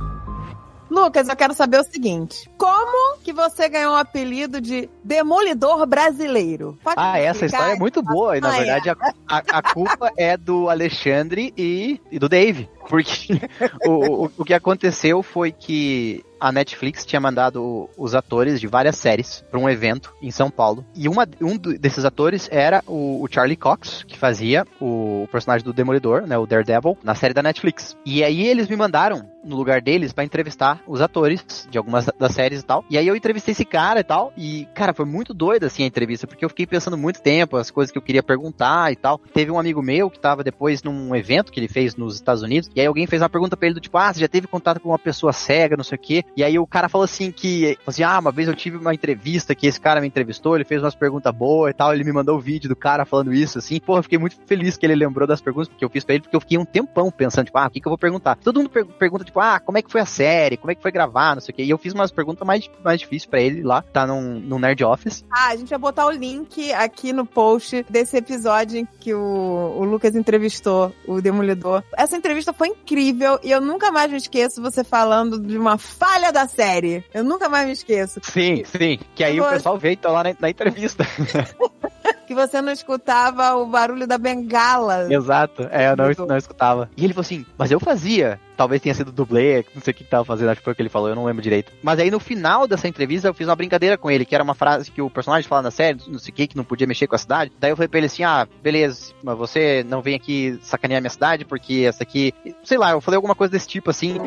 Lucas, 0.89 1.27
eu 1.27 1.35
quero 1.35 1.53
saber 1.53 1.79
o 1.79 1.83
seguinte: 1.83 2.49
como 2.57 3.17
que 3.19 3.33
você 3.33 3.67
ganhou 3.67 3.93
o 3.93 3.97
apelido 3.97 4.61
de 4.61 4.89
Demolidor 5.03 5.85
Brasileiro? 5.85 6.77
Pode 6.83 6.95
Ah, 6.97 7.19
essa 7.19 7.45
história 7.45 7.73
é 7.73 7.79
muito 7.79 8.01
boa, 8.01 8.37
e 8.37 8.41
na 8.41 8.49
Ah, 8.51 8.55
é. 8.55 8.63
verdade 8.63 8.89
a, 8.89 8.95
a, 9.27 9.37
a 9.59 9.61
culpa 9.61 10.11
é 10.17 10.37
do 10.37 10.69
Alexandre 10.69 11.53
e, 11.57 11.99
e 12.09 12.17
do 12.17 12.29
Dave. 12.29 12.69
Porque 12.87 13.33
o, 13.85 14.25
o, 14.25 14.31
o 14.37 14.45
que 14.45 14.53
aconteceu 14.53 15.21
foi 15.21 15.51
que 15.51 16.23
a 16.39 16.51
Netflix 16.51 17.05
tinha 17.05 17.19
mandado 17.19 17.89
os 17.97 18.15
atores 18.15 18.59
de 18.59 18.67
várias 18.67 18.97
séries 18.97 19.43
para 19.49 19.59
um 19.59 19.69
evento 19.69 20.13
em 20.21 20.31
São 20.31 20.49
Paulo. 20.49 20.85
E 20.95 21.07
uma, 21.07 21.27
um 21.41 21.57
desses 21.57 22.05
atores 22.05 22.47
era 22.51 22.83
o, 22.87 23.23
o 23.23 23.27
Charlie 23.29 23.57
Cox, 23.57 24.03
que 24.03 24.17
fazia 24.17 24.65
o, 24.79 25.23
o 25.23 25.27
personagem 25.31 25.65
do 25.65 25.73
Demolidor, 25.73 26.27
né, 26.27 26.37
o 26.37 26.45
Daredevil, 26.45 26.97
na 27.03 27.15
série 27.15 27.33
da 27.33 27.43
Netflix. 27.43 27.95
E 28.05 28.23
aí 28.23 28.47
eles 28.47 28.67
me 28.67 28.75
mandaram 28.75 29.29
no 29.43 29.55
lugar 29.55 29.81
deles 29.81 30.11
para 30.11 30.23
entrevistar 30.23 30.81
os 30.85 31.01
atores 31.01 31.67
de 31.69 31.77
algumas 31.77 32.05
das 32.19 32.33
séries 32.33 32.61
e 32.61 32.65
tal. 32.65 32.83
E 32.89 32.97
aí 32.97 33.07
eu 33.07 33.15
entrevistei 33.15 33.53
esse 33.53 33.65
cara 33.65 34.01
e 34.01 34.03
tal. 34.03 34.33
E, 34.37 34.67
cara, 34.75 34.93
foi 34.93 35.05
muito 35.05 35.33
doido 35.33 35.65
assim 35.65 35.83
a 35.83 35.87
entrevista, 35.87 36.27
porque 36.27 36.43
eu 36.43 36.49
fiquei 36.49 36.67
pensando 36.67 36.97
muito 36.97 37.21
tempo 37.21 37.55
as 37.55 37.71
coisas 37.71 37.91
que 37.91 37.97
eu 37.97 38.01
queria 38.01 38.21
perguntar 38.21 38.91
e 38.91 38.95
tal. 38.95 39.19
Teve 39.33 39.51
um 39.51 39.59
amigo 39.59 39.81
meu 39.81 40.09
que 40.09 40.19
tava 40.19 40.43
depois 40.43 40.83
num 40.83 41.15
evento 41.15 41.51
que 41.51 41.59
ele 41.59 41.67
fez 41.67 41.95
nos 41.95 42.15
Estados 42.15 42.43
Unidos. 42.43 42.69
E 42.75 42.81
aí 42.81 42.87
alguém 42.87 43.07
fez 43.07 43.21
uma 43.21 43.29
pergunta 43.29 43.55
pra 43.55 43.67
ele 43.67 43.75
do 43.75 43.81
tipo, 43.81 43.97
ah, 43.97 44.13
você 44.13 44.19
já 44.19 44.27
teve 44.27 44.47
contato 44.47 44.81
com 44.81 44.89
uma 44.89 44.99
pessoa 44.99 45.31
cega, 45.31 45.77
não 45.77 45.83
sei 45.83 45.95
o 45.95 46.01
quê. 46.01 46.25
E 46.35 46.43
aí 46.43 46.59
o 46.59 46.67
cara 46.67 46.89
falou 46.89 47.05
assim 47.05 47.31
que, 47.31 47.77
assim, 47.85 48.03
ah, 48.03 48.19
uma 48.19 48.31
vez 48.31 48.47
eu 48.47 48.55
tive 48.55 48.77
uma 48.77 48.93
entrevista 48.93 49.55
que 49.55 49.67
esse 49.67 49.79
cara 49.79 50.01
me 50.01 50.07
entrevistou, 50.07 50.55
ele 50.55 50.63
fez 50.65 50.81
umas 50.81 50.95
perguntas 50.95 51.33
boas 51.33 51.71
e 51.71 51.73
tal, 51.73 51.93
ele 51.93 52.03
me 52.03 52.11
mandou 52.11 52.37
o 52.37 52.39
vídeo 52.41 52.69
do 52.69 52.75
cara 52.75 53.05
falando 53.05 53.33
isso, 53.33 53.57
assim. 53.57 53.79
Porra, 53.79 53.99
eu 53.99 54.03
fiquei 54.03 54.17
muito 54.19 54.37
feliz 54.45 54.77
que 54.77 54.85
ele 54.85 54.95
lembrou 54.95 55.27
das 55.27 55.41
perguntas 55.41 55.71
que 55.75 55.83
eu 55.83 55.89
fiz 55.89 56.03
pra 56.03 56.15
ele, 56.15 56.23
porque 56.23 56.35
eu 56.35 56.41
fiquei 56.41 56.57
um 56.57 56.65
tempão 56.65 57.09
pensando, 57.09 57.45
tipo, 57.45 57.57
ah, 57.57 57.67
o 57.67 57.69
que 57.69 57.79
que 57.79 57.87
eu 57.87 57.91
vou 57.91 57.97
perguntar? 57.97 58.35
Todo 58.37 58.57
mundo 58.57 58.69
per- 58.69 58.85
pergunta, 58.85 59.23
tipo, 59.23 59.39
ah, 59.39 59.59
como 59.59 59.77
é 59.77 59.81
que 59.81 59.91
foi 59.91 60.01
a 60.01 60.05
série? 60.05 60.57
Como 60.57 60.71
é 60.71 60.75
que 60.75 60.81
foi 60.81 60.91
gravar, 60.91 61.35
não 61.35 61.41
sei 61.41 61.53
o 61.53 61.55
quê. 61.55 61.63
E 61.63 61.69
eu 61.69 61.77
fiz 61.77 61.93
umas 61.93 62.11
perguntas 62.11 62.45
mais, 62.45 62.69
mais 62.83 62.99
difíceis 62.99 63.25
pra 63.25 63.41
ele 63.41 63.63
lá, 63.63 63.81
tá 63.81 64.05
num, 64.05 64.39
num 64.39 64.59
Nerd 64.59 64.83
Office. 64.83 65.25
Ah, 65.31 65.49
a 65.49 65.55
gente 65.55 65.69
vai 65.69 65.79
botar 65.79 66.05
o 66.05 66.11
link 66.11 66.71
aqui 66.73 67.11
no 67.13 67.25
post 67.25 67.85
desse 67.89 68.17
episódio 68.17 68.79
em 68.79 68.87
que 68.99 69.13
o, 69.13 69.75
o 69.77 69.83
Lucas 69.83 70.15
entrevistou 70.15 70.93
o 71.07 71.21
Demolidor. 71.21 71.83
Essa 71.97 72.15
entrevista 72.17 72.53
foi 72.53 72.69
incrível 72.69 73.39
e 73.43 73.51
eu 73.51 73.61
nunca 73.61 73.91
mais 73.91 74.11
me 74.11 74.17
esqueço 74.17 74.61
você 74.61 74.83
falando 74.83 75.39
de 75.39 75.57
uma 75.57 75.77
falha 75.77 76.16
da 76.31 76.47
série. 76.47 77.03
Eu 77.13 77.23
nunca 77.23 77.47
mais 77.49 77.65
me 77.65 77.71
esqueço. 77.73 78.19
Sim, 78.23 78.63
sim. 78.65 78.99
Que 79.15 79.23
aí 79.23 79.39
o 79.39 79.43
Agora- 79.43 79.57
pessoal 79.57 79.77
veio 79.77 79.93
então 79.93 80.11
lá 80.11 80.23
na, 80.23 80.35
na 80.39 80.49
entrevista. 80.49 81.05
que 82.27 82.35
você 82.35 82.61
não 82.61 82.73
escutava 82.73 83.55
o 83.55 83.65
barulho 83.65 84.05
da 84.05 84.17
bengala. 84.17 85.07
Exato, 85.11 85.67
é, 85.71 85.89
eu 85.91 85.95
não, 85.95 86.27
não 86.27 86.37
escutava. 86.37 86.89
E 86.97 87.03
ele 87.05 87.13
falou 87.13 87.21
assim, 87.25 87.45
mas 87.57 87.71
eu 87.71 87.79
fazia. 87.79 88.39
Talvez 88.57 88.81
tenha 88.81 88.95
sido 88.95 89.11
dublê, 89.11 89.63
não 89.75 89.81
sei 89.83 89.91
o 89.91 89.93
que 89.93 90.03
tava 90.03 90.25
fazendo, 90.25 90.49
acho 90.49 90.59
que 90.61 90.63
foi 90.65 90.73
o 90.73 90.75
que 90.75 90.81
ele 90.81 90.89
falou, 90.89 91.07
eu 91.09 91.15
não 91.15 91.25
lembro 91.25 91.43
direito. 91.43 91.71
Mas 91.83 91.99
aí 91.99 92.09
no 92.09 92.19
final 92.19 92.67
dessa 92.67 92.87
entrevista 92.87 93.27
eu 93.27 93.33
fiz 93.33 93.47
uma 93.47 93.55
brincadeira 93.55 93.99
com 93.99 94.09
ele, 94.09 94.25
que 94.25 94.33
era 94.33 94.43
uma 94.43 94.55
frase 94.55 94.89
que 94.91 94.99
o 94.99 95.11
personagem 95.11 95.47
fala 95.47 95.61
na 95.61 95.69
série, 95.71 95.99
não 96.07 96.17
sei 96.17 96.31
o 96.31 96.33
que, 96.33 96.47
que 96.47 96.57
não 96.57 96.63
podia 96.63 96.87
mexer 96.87 97.05
com 97.05 97.13
a 97.15 97.19
cidade. 97.19 97.51
Daí 97.59 97.69
eu 97.71 97.75
falei 97.77 97.87
pra 97.87 97.99
ele 97.99 98.07
assim, 98.07 98.23
ah, 98.23 98.47
beleza, 98.63 99.13
mas 99.23 99.37
você 99.37 99.85
não 99.87 100.01
vem 100.01 100.15
aqui 100.15 100.59
sacanear 100.63 100.99
minha 101.01 101.11
cidade, 101.11 101.45
porque 101.45 101.85
essa 101.87 102.01
aqui, 102.01 102.33
sei 102.63 102.79
lá, 102.79 102.91
eu 102.91 102.99
falei 102.99 103.17
alguma 103.17 103.35
coisa 103.35 103.51
desse 103.51 103.67
tipo 103.67 103.91
assim. 103.91 104.17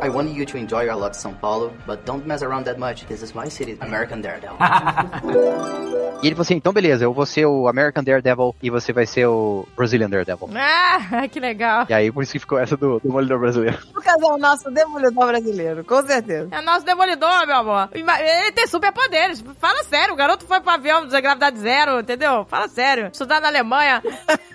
I 0.00 0.08
want 0.08 0.32
you 0.32 0.46
to 0.46 0.56
enjoy 0.56 0.84
your 0.84 0.96
love 0.96 1.16
São 1.16 1.34
Paulo, 1.34 1.72
but 1.86 2.04
don't 2.04 2.26
mess 2.26 2.42
around 2.42 2.64
that 2.66 2.78
much. 2.78 3.06
This 3.06 3.22
is 3.22 3.34
my 3.34 3.48
city, 3.48 3.76
American 3.80 4.20
Daredevil. 4.20 4.58
E 6.20 6.26
ele 6.26 6.34
falou 6.34 6.42
assim, 6.42 6.56
então 6.56 6.72
beleza, 6.72 7.04
eu 7.04 7.12
vou 7.12 7.24
ser 7.24 7.46
o 7.46 7.68
American 7.68 8.02
Daredevil 8.02 8.52
e 8.60 8.70
você 8.70 8.92
vai 8.92 9.06
ser 9.06 9.26
o 9.26 9.64
Brazilian 9.76 10.10
Daredevil. 10.10 10.50
Ah, 10.52 11.28
que 11.30 11.38
legal. 11.38 11.86
E 11.88 11.94
aí 11.94 12.10
por 12.10 12.24
isso 12.24 12.32
que 12.32 12.40
ficou 12.40 12.58
essa 12.58 12.76
do, 12.76 12.98
do 12.98 13.06
Demolidor 13.06 13.38
brasileiro. 13.38 13.78
Lucas 13.94 14.20
é 14.20 14.26
o 14.26 14.36
nosso 14.36 14.68
demolidor 14.68 15.26
brasileiro, 15.28 15.84
com 15.84 16.04
certeza. 16.04 16.48
É 16.50 16.60
nosso 16.60 16.84
demolidor, 16.84 17.46
meu 17.46 17.56
amor. 17.56 17.88
Ele 17.92 18.52
tem 18.52 18.66
superpoderes. 18.66 19.44
Fala 19.60 19.84
sério, 19.84 20.14
o 20.14 20.16
garoto 20.16 20.44
foi 20.44 20.60
pro 20.60 20.72
avião 20.72 21.06
de 21.06 21.20
gravidade 21.20 21.58
zero, 21.58 22.00
entendeu? 22.00 22.44
Fala 22.46 22.66
sério. 22.66 23.10
Estudar 23.12 23.40
na 23.40 23.46
Alemanha. 23.46 24.02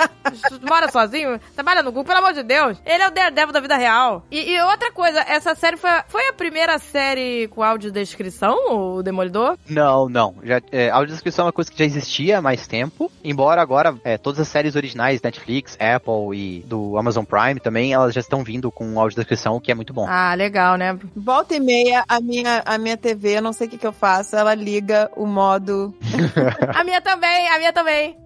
mora 0.68 0.92
sozinho. 0.92 1.40
Trabalha 1.56 1.82
no 1.82 1.92
Google, 1.92 2.06
pelo 2.06 2.20
amor 2.20 2.34
de 2.34 2.44
Deus. 2.44 2.78
Ele 2.86 3.04
é 3.04 3.08
o 3.08 3.12
Daredevil 3.12 3.54
da 3.54 3.60
vida 3.62 3.78
real. 3.78 4.26
E, 4.30 4.52
e 4.52 4.62
outra 4.64 4.92
coisa, 4.92 5.22
essa 5.34 5.56
série 5.56 5.78
foi, 5.78 5.90
a- 5.90 6.06
foi 6.08 6.28
a 6.30 6.34
primeira 6.34 6.78
série 6.80 7.48
com 7.50 7.62
audiodescrição, 7.64 8.56
o 8.70 9.04
Demolidor? 9.04 9.58
Não, 9.70 10.08
não. 10.10 10.36
Já, 10.44 10.62
é, 10.72 10.90
a 10.90 10.96
audiodescrição 10.96 11.44
é 11.44 11.46
uma 11.48 11.52
coisa 11.54 11.72
que 11.72 11.78
já 11.80 11.86
existia 11.86 12.38
há 12.38 12.42
mais 12.42 12.68
tempo. 12.68 13.12
Embora 13.24 13.62
agora 13.62 13.96
é, 14.04 14.18
todas 14.18 14.40
as 14.40 14.48
séries 14.48 14.76
originais, 14.76 15.22
Netflix, 15.22 15.78
Apple 15.80 16.36
e 16.38 16.60
do 16.64 16.98
Amazon 16.98 17.24
Prime 17.26 17.60
também, 17.60 17.94
elas 17.94 18.14
já 18.14 18.22
estão 18.22 18.44
vindo 18.44 18.72
com 18.72 19.00
audiodescrição, 19.00 19.56
o 19.56 19.62
que 19.62 19.72
é 19.72 19.76
muito 19.76 19.94
bom. 19.94 20.06
Ah, 20.08 20.34
legal, 20.36 20.76
né? 20.78 20.98
Volta 21.16 21.56
e 21.56 21.60
meia, 21.60 22.04
a 22.08 22.20
minha, 22.20 22.62
a 22.66 22.78
minha 22.78 22.98
TV, 22.98 23.38
eu 23.38 23.42
não 23.42 23.54
sei 23.54 23.68
o 23.68 23.70
que, 23.70 23.78
que 23.78 23.88
eu 23.88 23.94
faço, 23.94 24.36
ela 24.36 24.54
liga 24.54 25.10
o 25.16 25.26
modo. 25.26 25.94
A 26.76 26.84
minha 26.84 27.02
também, 27.02 27.48
a 27.50 27.58
minha 27.58 27.72
também. 27.74 28.18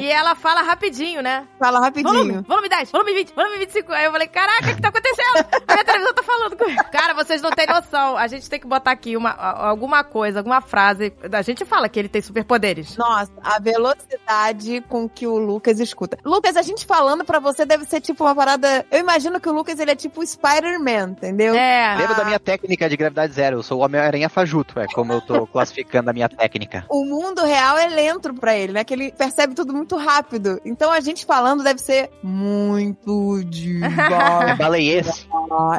E 0.00 0.06
ela 0.10 0.34
fala 0.34 0.62
rapidinho, 0.62 1.22
né? 1.22 1.46
Fala 1.58 1.80
Volume, 1.80 1.86
rapidinho. 2.04 2.42
volume 2.42 2.68
10, 2.68 2.90
volume 2.90 3.14
20, 3.14 3.34
volume 3.34 3.58
25. 3.58 3.92
Aí 3.92 4.04
eu 4.04 4.12
falei, 4.12 4.28
caraca, 4.28 4.70
o 4.70 4.74
que 4.76 4.80
tá 4.82 4.88
acontecendo? 4.88 5.44
A 5.66 5.72
minha 5.72 5.84
televisão 5.84 6.14
tá 6.14 6.22
falando 6.22 6.39
comigo. 6.56 6.82
Cara, 6.90 7.12
vocês 7.14 7.42
não 7.42 7.50
têm 7.50 7.66
noção. 7.66 8.16
A 8.16 8.26
gente 8.26 8.48
tem 8.48 8.58
que 8.60 8.66
botar 8.66 8.92
aqui 8.92 9.16
uma, 9.16 9.30
alguma 9.30 10.02
coisa, 10.04 10.38
alguma 10.40 10.60
frase. 10.60 11.12
A 11.32 11.42
gente 11.42 11.64
fala 11.64 11.88
que 11.88 11.98
ele 11.98 12.08
tem 12.08 12.22
superpoderes. 12.22 12.96
Nossa, 12.96 13.30
a 13.42 13.58
velocidade 13.58 14.82
com 14.88 15.08
que 15.08 15.26
o 15.26 15.36
Lucas 15.38 15.80
escuta. 15.80 16.18
Lucas, 16.24 16.56
a 16.56 16.62
gente 16.62 16.86
falando 16.86 17.24
pra 17.24 17.38
você 17.38 17.64
deve 17.64 17.84
ser 17.84 18.00
tipo 18.00 18.24
uma 18.24 18.34
parada. 18.34 18.86
Eu 18.90 19.00
imagino 19.00 19.40
que 19.40 19.48
o 19.48 19.52
Lucas 19.52 19.78
ele 19.78 19.90
é 19.90 19.96
tipo 19.96 20.24
Spider-Man, 20.24 21.10
entendeu? 21.10 21.54
É. 21.54 21.96
Lembra 21.96 22.14
da 22.14 22.24
minha 22.24 22.38
técnica 22.40 22.88
de 22.88 22.96
gravidade 22.96 23.32
zero? 23.32 23.56
Eu 23.58 23.62
sou 23.62 23.80
o 23.80 23.84
Homem-Aranha 23.84 24.28
fajuto, 24.28 24.78
é 24.80 24.86
como 24.86 25.12
eu 25.12 25.20
tô 25.20 25.46
classificando 25.48 26.10
a 26.10 26.12
minha 26.12 26.28
técnica. 26.28 26.84
O 26.88 27.04
mundo 27.04 27.44
real 27.44 27.76
é 27.76 27.88
lento 27.88 28.32
pra 28.34 28.54
ele, 28.56 28.72
né? 28.72 28.84
Que 28.84 28.94
ele 28.94 29.12
percebe 29.12 29.54
tudo 29.54 29.72
muito 29.72 29.96
rápido. 29.96 30.60
Então 30.64 30.90
a 30.92 31.00
gente 31.00 31.24
falando 31.26 31.62
deve 31.64 31.80
ser 31.80 32.10
muito 32.22 33.40
É 33.40 33.44
devagar. 33.44 34.56
baleiês. 34.56 35.26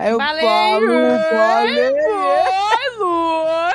Eu 0.05 0.17
Falei, 0.17 0.45
falei, 1.29 1.91
Oi, 1.91 2.89
Lucas. 2.97 3.71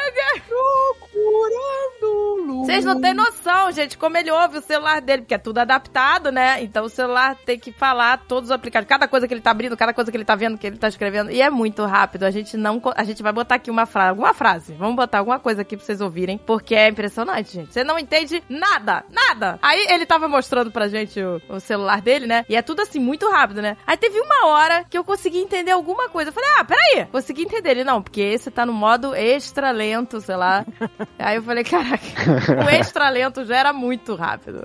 procurando. 0.49 2.36
Vocês 2.67 2.85
não 2.85 3.01
têm 3.01 3.15
noção, 3.15 3.71
gente, 3.73 3.97
como 3.97 4.17
ele 4.17 4.31
ouve 4.31 4.59
o 4.59 4.63
celular 4.63 5.01
dele, 5.01 5.23
porque 5.23 5.35
é 5.35 5.39
tudo 5.39 5.59
adaptado, 5.59 6.31
né? 6.33 6.63
Então 6.63 6.85
o 6.85 6.89
celular 6.89 7.37
tem 7.45 7.59
que 7.59 7.73
falar 7.73 8.19
todos 8.27 8.51
os 8.51 8.55
aplicativos, 8.55 8.89
cada 8.89 9.09
coisa 9.09 9.27
que 9.27 9.35
ele 9.35 9.41
tá 9.41 9.51
abrindo, 9.51 9.77
cada 9.77 9.93
coisa 9.95 10.11
que 10.11 10.17
ele 10.17 10.25
tá 10.25 10.35
vendo, 10.35 10.59
que 10.59 10.67
ele 10.67 10.77
tá 10.77 10.89
escrevendo. 10.89 11.31
E 11.31 11.41
é 11.41 11.51
muito 11.51 11.85
rápido. 11.85 12.25
A 12.25 12.31
gente 12.31 12.57
não. 12.57 12.81
A 12.95 13.05
gente 13.05 13.23
vai 13.23 13.33
botar 13.33 13.57
aqui 13.57 13.71
uma 13.71 13.87
frase, 13.87 14.11
alguma 14.11 14.35
frase. 14.35 14.75
Vamos 14.75 14.97
botar 14.97 15.19
alguma 15.19 15.39
coisa 15.39 15.63
aqui 15.63 15.77
pra 15.77 15.87
vocês 15.87 16.01
ouvirem, 16.01 16.39
porque 16.39 16.75
é 16.75 16.89
impressionante, 16.89 17.53
gente. 17.53 17.73
Você 17.73 17.85
não 17.85 17.99
entende 17.99 18.43
nada, 18.49 19.05
nada. 19.11 19.59
Aí 19.63 19.87
ele 19.91 20.05
tava 20.05 20.29
mostrando 20.29 20.71
pra 20.71 20.89
gente 20.89 21.21
o, 21.21 21.41
o 21.49 21.61
celular 21.61 22.01
dele, 22.01 22.27
né? 22.27 22.45
E 22.49 22.57
é 22.57 22.63
tudo 22.63 22.83
assim, 22.83 22.99
muito 22.99 23.31
rápido, 23.31 23.63
né? 23.63 23.77
Aí 23.87 23.97
teve 23.97 24.19
uma 24.21 24.47
hora 24.49 24.85
que 24.89 24.97
eu 24.97 25.05
consegui 25.05 25.39
entender 25.39 25.71
alguma 25.71 26.09
coisa. 26.09 26.31
Eu 26.31 26.35
falei, 26.35 26.51
ah, 26.59 26.65
peraí, 26.65 27.07
consegui 27.07 27.43
entender. 27.43 27.71
Ele, 27.71 27.85
não, 27.85 28.03
porque 28.03 28.21
esse 28.21 28.51
tá 28.51 28.65
no 28.67 28.73
modo 28.73 29.15
extra 29.15 29.71
lento, 29.71 30.21
sei 30.21 30.37
lá. 30.37 30.65
Aí 31.19 31.37
eu 31.37 31.43
falei, 31.43 31.65
caraca, 31.65 32.05
o 32.65 32.69
extra 32.69 33.09
lento 33.09 33.45
já 33.45 33.57
era 33.57 33.73
muito 33.73 34.15
rápido. 34.15 34.63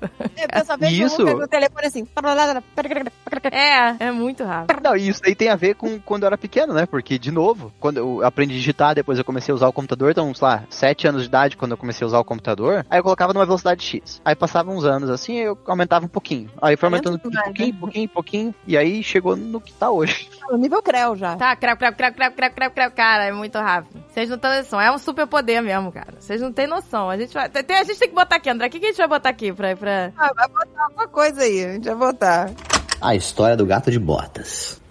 Eu 0.53 0.65
só 0.65 0.77
vejo 0.77 1.05
Isso. 1.05 1.23
o 1.23 1.39
no 1.39 1.47
telefone 1.47 1.87
assim. 1.87 2.07
É, 3.51 4.07
é 4.07 4.11
muito 4.11 4.43
rápido. 4.43 4.81
Não, 4.83 4.95
e 4.95 5.07
isso 5.07 5.21
aí 5.25 5.35
tem 5.35 5.49
a 5.49 5.55
ver 5.55 5.75
com 5.75 5.99
quando 5.99 6.23
eu 6.23 6.27
era 6.27 6.37
pequeno, 6.37 6.73
né? 6.73 6.85
Porque, 6.85 7.17
de 7.17 7.31
novo, 7.31 7.71
quando 7.79 7.97
eu 7.97 8.25
aprendi 8.25 8.53
a 8.53 8.57
digitar, 8.57 8.95
depois 8.95 9.17
eu 9.17 9.25
comecei 9.25 9.51
a 9.51 9.55
usar 9.55 9.67
o 9.67 9.73
computador, 9.73 10.11
então, 10.11 10.33
sei 10.33 10.47
lá, 10.47 10.63
sete 10.69 11.07
anos 11.07 11.23
de 11.23 11.27
idade, 11.27 11.57
quando 11.57 11.71
eu 11.71 11.77
comecei 11.77 12.03
a 12.05 12.07
usar 12.07 12.19
o 12.19 12.25
computador, 12.25 12.85
aí 12.89 12.99
eu 12.99 13.03
colocava 13.03 13.33
numa 13.33 13.45
velocidade 13.45 13.83
X. 13.83 14.21
Aí 14.23 14.35
passava 14.35 14.71
uns 14.71 14.83
anos 14.85 15.09
assim, 15.09 15.37
eu 15.37 15.57
aumentava 15.65 16.05
um 16.05 16.09
pouquinho. 16.09 16.49
Aí 16.61 16.75
foi 16.75 16.87
aumentando 16.87 17.19
Aumenta 17.23 17.27
um 17.27 17.31
demais, 17.31 17.45
pouquinho, 17.47 17.73
né? 17.73 17.79
pouquinho, 17.79 18.09
pouquinho, 18.09 18.55
e 18.67 18.77
aí 18.77 19.03
chegou 19.03 19.35
no 19.35 19.61
que 19.61 19.73
tá 19.73 19.89
hoje. 19.89 20.29
O 20.51 20.57
nível 20.57 20.81
Creu 20.81 21.15
já. 21.15 21.37
Tá, 21.37 21.55
creu, 21.55 21.77
creu, 21.77 21.93
creu, 21.93 22.11
creu, 22.11 22.31
creu, 22.33 22.51
creu, 22.51 22.71
creu, 22.71 22.91
cara, 22.91 23.23
é 23.23 23.31
muito 23.31 23.57
rápido. 23.57 24.03
Vocês 24.09 24.29
não 24.29 24.37
têm 24.37 24.57
noção, 24.57 24.81
é 24.81 24.91
um 24.91 24.97
super 24.97 25.25
poder 25.25 25.61
mesmo, 25.61 25.93
cara. 25.93 26.13
Vocês 26.19 26.41
não 26.41 26.51
têm 26.51 26.67
noção. 26.67 27.09
A 27.09 27.15
gente 27.15 27.33
vai. 27.33 27.47
Tem, 27.47 27.77
a 27.77 27.83
gente 27.85 27.97
tem 27.97 28.09
que 28.09 28.15
botar 28.15 28.35
aqui, 28.35 28.49
André. 28.49 28.67
O 28.67 28.69
que, 28.69 28.79
que 28.81 28.87
a 28.87 28.89
gente 28.89 28.97
vai 28.97 29.07
botar 29.07 29.29
aqui 29.29 29.53
pra. 29.53 29.73
pra... 29.77 30.11
Ah, 30.17 30.33
vai 30.35 30.47
botar 30.49 30.83
alguma 30.83 31.07
coisa 31.07 31.41
aí. 31.41 31.63
A 31.63 31.73
gente 31.73 31.85
vai 31.85 31.95
botar. 31.95 32.51
A 32.99 33.15
história 33.15 33.55
do 33.55 33.65
gato 33.65 33.89
de 33.89 33.97
botas. 33.97 34.81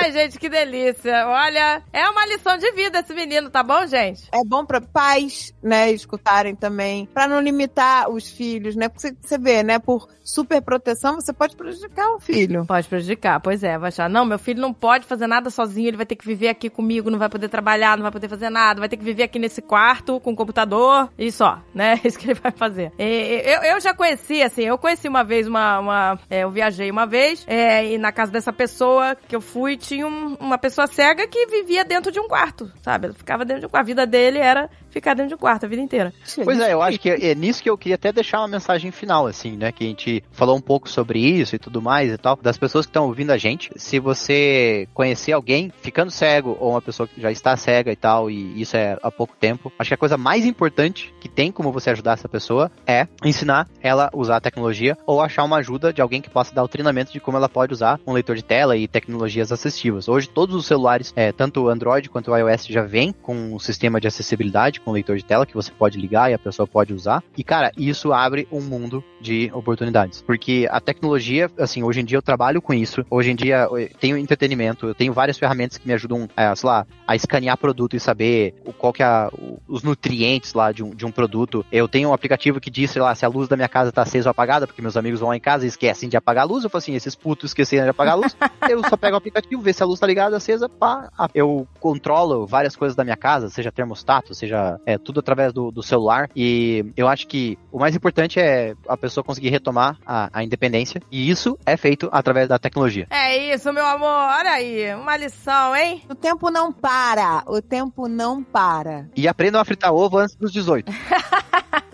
Ai, 0.00 0.12
gente, 0.12 0.38
que 0.38 0.48
delícia. 0.48 1.26
Olha, 1.26 1.82
é 1.92 2.08
uma 2.08 2.24
lição 2.26 2.56
de 2.56 2.70
vida 2.72 3.00
esse 3.00 3.12
menino, 3.14 3.50
tá 3.50 3.62
bom, 3.62 3.86
gente? 3.86 4.28
É 4.32 4.42
bom 4.46 4.64
pra 4.64 4.80
pais, 4.80 5.52
né, 5.62 5.90
escutarem 5.92 6.54
também, 6.54 7.06
Pra 7.12 7.28
não 7.28 7.40
limitar 7.40 8.08
os 8.08 8.30
filhos, 8.30 8.74
né? 8.74 8.88
Porque 8.88 9.14
você- 9.20 9.38
vê, 9.38 9.62
né, 9.62 9.78
por 9.78 10.08
super 10.22 10.62
proteção 10.62 11.16
você 11.16 11.32
pode 11.32 11.56
prejudicar 11.56 12.08
o 12.14 12.20
filho. 12.20 12.64
Pode 12.66 12.88
prejudicar, 12.88 13.40
pois 13.40 13.62
é. 13.62 13.76
Vai 13.78 13.88
achar, 13.88 14.08
não, 14.08 14.24
meu 14.24 14.38
filho 14.38 14.60
não 14.60 14.72
pode 14.72 15.04
fazer 15.04 15.26
nada 15.26 15.50
sozinho, 15.50 15.88
ele 15.88 15.96
vai 15.96 16.06
ter 16.06 16.16
que 16.16 16.24
viver 16.26 16.48
aqui 16.48 16.70
comigo, 16.70 17.10
não 17.10 17.18
vai 17.18 17.28
poder 17.28 17.48
trabalhar, 17.48 17.96
não 17.96 18.02
vai 18.02 18.12
poder 18.12 18.28
fazer 18.28 18.48
nada, 18.48 18.80
vai 18.80 18.88
ter 18.88 18.96
que 18.96 19.04
viver 19.04 19.24
aqui 19.24 19.38
nesse 19.38 19.60
quarto 19.60 20.18
com 20.20 20.32
o 20.32 20.36
computador 20.36 21.10
e 21.18 21.30
só, 21.32 21.60
né? 21.74 22.00
Isso 22.04 22.18
que 22.18 22.30
ele 22.30 22.40
vai 22.40 22.52
fazer. 22.52 22.92
E, 22.98 23.42
eu, 23.44 23.62
eu 23.74 23.80
já 23.80 23.92
conheci, 23.94 24.42
assim, 24.42 24.62
eu 24.62 24.78
conheci 24.78 25.08
uma 25.08 25.22
vez 25.24 25.46
uma. 25.46 25.78
uma 25.80 26.18
é, 26.30 26.40
eu 26.44 26.50
viajei 26.50 26.90
uma 26.90 27.06
vez, 27.06 27.44
é, 27.46 27.84
e 27.92 27.98
na 27.98 28.12
casa 28.12 28.30
dessa 28.32 28.52
pessoa 28.52 29.16
que 29.28 29.34
eu 29.34 29.40
fui, 29.40 29.76
tinha 29.90 30.06
um- 30.06 30.36
uma 30.38 30.56
pessoa 30.56 30.86
cega 30.86 31.26
que 31.26 31.46
vivia 31.46 31.84
dentro 31.84 32.12
de 32.12 32.20
um 32.20 32.28
quarto, 32.28 32.70
sabe? 32.80 33.06
Ela 33.06 33.14
ficava 33.14 33.44
dentro 33.44 33.62
de 33.62 33.66
um 33.66 33.68
quarto. 33.68 33.82
A 33.82 33.86
vida 33.86 34.06
dele 34.06 34.38
era 34.38 34.70
ficar 34.90 35.14
dentro 35.14 35.30
de 35.30 35.34
um 35.34 35.38
quarto 35.38 35.64
a 35.64 35.68
vida 35.68 35.82
inteira. 35.82 36.12
Pois 36.44 36.60
é, 36.60 36.72
eu 36.72 36.82
acho 36.82 36.98
que 36.98 37.10
é, 37.10 37.30
é 37.30 37.34
nisso 37.34 37.62
que 37.62 37.70
eu 37.70 37.78
queria 37.78 37.94
até 37.94 38.12
deixar 38.12 38.40
uma 38.40 38.48
mensagem 38.48 38.90
final, 38.90 39.26
assim, 39.26 39.56
né? 39.56 39.72
Que 39.72 39.84
a 39.84 39.86
gente 39.86 40.22
falou 40.32 40.56
um 40.56 40.60
pouco 40.60 40.88
sobre 40.88 41.18
isso 41.18 41.54
e 41.54 41.58
tudo 41.58 41.80
mais 41.80 42.12
e 42.12 42.18
tal. 42.18 42.36
Das 42.36 42.58
pessoas 42.58 42.86
que 42.86 42.90
estão 42.90 43.06
ouvindo 43.06 43.30
a 43.30 43.38
gente. 43.38 43.70
Se 43.76 43.98
você 43.98 44.88
conhecer 44.92 45.32
alguém 45.32 45.72
ficando 45.80 46.10
cego 46.10 46.56
ou 46.60 46.70
uma 46.70 46.82
pessoa 46.82 47.06
que 47.06 47.20
já 47.20 47.30
está 47.30 47.56
cega 47.56 47.92
e 47.92 47.96
tal, 47.96 48.30
e 48.30 48.60
isso 48.60 48.76
é 48.76 48.98
há 49.02 49.10
pouco 49.10 49.34
tempo, 49.38 49.72
acho 49.78 49.88
que 49.88 49.94
a 49.94 49.98
coisa 49.98 50.16
mais 50.16 50.44
importante 50.44 51.12
que 51.20 51.28
tem 51.28 51.52
como 51.52 51.72
você 51.72 51.90
ajudar 51.90 52.12
essa 52.12 52.28
pessoa 52.28 52.70
é 52.86 53.06
ensinar 53.24 53.68
ela 53.82 54.10
a 54.12 54.16
usar 54.16 54.36
a 54.36 54.40
tecnologia 54.40 54.96
ou 55.06 55.20
achar 55.20 55.44
uma 55.44 55.58
ajuda 55.58 55.92
de 55.92 56.00
alguém 56.00 56.20
que 56.20 56.30
possa 56.30 56.54
dar 56.54 56.62
o 56.62 56.68
treinamento 56.68 57.12
de 57.12 57.20
como 57.20 57.36
ela 57.36 57.48
pode 57.48 57.72
usar 57.72 58.00
um 58.06 58.12
leitor 58.12 58.36
de 58.36 58.44
tela 58.44 58.76
e 58.76 58.88
tecnologias 58.88 59.52
assistivas. 59.52 60.08
Hoje, 60.08 60.28
todos 60.28 60.54
os 60.54 60.66
celulares, 60.66 61.12
é, 61.16 61.32
tanto 61.32 61.62
o 61.62 61.68
Android 61.68 62.08
quanto 62.08 62.30
o 62.30 62.36
iOS, 62.36 62.66
já 62.66 62.82
vem 62.82 63.12
com 63.12 63.54
um 63.54 63.58
sistema 63.58 64.00
de 64.00 64.08
acessibilidade 64.08 64.79
com 64.84 64.92
leitor 64.92 65.16
de 65.16 65.24
tela 65.24 65.46
que 65.46 65.54
você 65.54 65.70
pode 65.70 65.98
ligar 65.98 66.30
e 66.30 66.34
a 66.34 66.38
pessoa 66.38 66.66
pode 66.66 66.92
usar. 66.94 67.22
E, 67.36 67.44
cara, 67.44 67.70
isso 67.76 68.12
abre 68.12 68.46
um 68.50 68.60
mundo 68.60 69.02
de 69.20 69.50
oportunidades. 69.54 70.22
Porque 70.22 70.66
a 70.70 70.80
tecnologia, 70.80 71.50
assim, 71.58 71.82
hoje 71.82 72.00
em 72.00 72.04
dia 72.04 72.16
eu 72.18 72.22
trabalho 72.22 72.60
com 72.62 72.72
isso. 72.72 73.04
Hoje 73.10 73.30
em 73.30 73.34
dia 73.36 73.68
eu 73.70 73.88
tenho 74.00 74.16
entretenimento, 74.16 74.86
eu 74.88 74.94
tenho 74.94 75.12
várias 75.12 75.38
ferramentas 75.38 75.76
que 75.78 75.86
me 75.86 75.92
ajudam, 75.94 76.28
é, 76.36 76.54
sei 76.54 76.68
lá, 76.68 76.86
a 77.06 77.14
escanear 77.16 77.56
produto 77.58 77.94
e 77.96 78.00
saber 78.00 78.54
o- 78.64 78.72
qual 78.72 78.92
que 78.92 79.02
é 79.02 79.06
a- 79.06 79.30
os 79.68 79.82
nutrientes 79.82 80.54
lá 80.54 80.72
de 80.72 80.82
um, 80.82 80.90
de 80.90 81.04
um 81.04 81.10
produto. 81.10 81.64
Eu 81.70 81.86
tenho 81.88 82.08
um 82.08 82.12
aplicativo 82.12 82.60
que 82.60 82.70
diz, 82.70 82.90
sei 82.90 83.02
lá, 83.02 83.14
se 83.14 83.24
a 83.24 83.28
luz 83.28 83.48
da 83.48 83.56
minha 83.56 83.68
casa 83.68 83.92
tá 83.92 84.02
acesa 84.02 84.28
ou 84.28 84.30
apagada, 84.30 84.66
porque 84.66 84.80
meus 84.82 84.96
amigos 84.96 85.20
vão 85.20 85.28
lá 85.30 85.36
em 85.36 85.40
casa 85.40 85.64
e 85.64 85.68
esquecem 85.68 86.08
de 86.08 86.16
apagar 86.16 86.44
a 86.44 86.46
luz. 86.46 86.64
Eu 86.64 86.70
falo 86.70 86.78
assim, 86.78 86.94
esses 86.94 87.14
putos 87.14 87.50
esqueceram 87.50 87.84
de 87.84 87.90
apagar 87.90 88.14
a 88.14 88.16
luz. 88.16 88.36
eu 88.70 88.82
só 88.88 88.96
pego 88.96 89.14
o 89.14 89.18
aplicativo, 89.18 89.60
ver 89.62 89.72
se 89.74 89.82
a 89.82 89.86
luz 89.86 90.00
tá 90.00 90.06
ligada, 90.06 90.36
acesa, 90.36 90.68
pá. 90.68 91.08
Eu 91.34 91.66
controlo 91.78 92.46
várias 92.46 92.76
coisas 92.76 92.96
da 92.96 93.04
minha 93.04 93.16
casa, 93.16 93.48
seja 93.50 93.70
termostato, 93.72 94.34
seja 94.34 94.69
agora 94.70 94.80
é 94.86 94.98
tudo 94.98 95.20
através 95.20 95.52
do, 95.52 95.70
do 95.70 95.82
celular. 95.82 96.28
E 96.36 96.84
eu 96.96 97.08
acho 97.08 97.26
que 97.26 97.58
o 97.72 97.78
mais 97.78 97.96
importante 97.96 98.38
é 98.38 98.74
a 98.86 98.96
pessoa 98.96 99.24
conseguir 99.24 99.50
retomar 99.50 99.98
a, 100.06 100.30
a 100.32 100.44
independência. 100.44 101.00
E 101.10 101.30
isso 101.30 101.58
é 101.66 101.76
feito 101.76 102.08
através 102.12 102.48
da 102.48 102.58
tecnologia. 102.58 103.06
É 103.10 103.54
isso, 103.54 103.72
meu 103.72 103.86
amor. 103.86 104.08
Olha 104.08 104.50
aí, 104.50 104.94
uma 104.94 105.16
lição, 105.16 105.74
hein? 105.74 106.02
O 106.08 106.14
tempo 106.14 106.50
não 106.50 106.72
para. 106.72 107.42
O 107.46 107.60
tempo 107.60 108.08
não 108.08 108.42
para. 108.42 109.08
E 109.16 109.26
aprendam 109.26 109.60
a 109.60 109.64
fritar 109.64 109.92
ovo 109.92 110.18
antes 110.18 110.36
dos 110.36 110.52
18. 110.52 110.90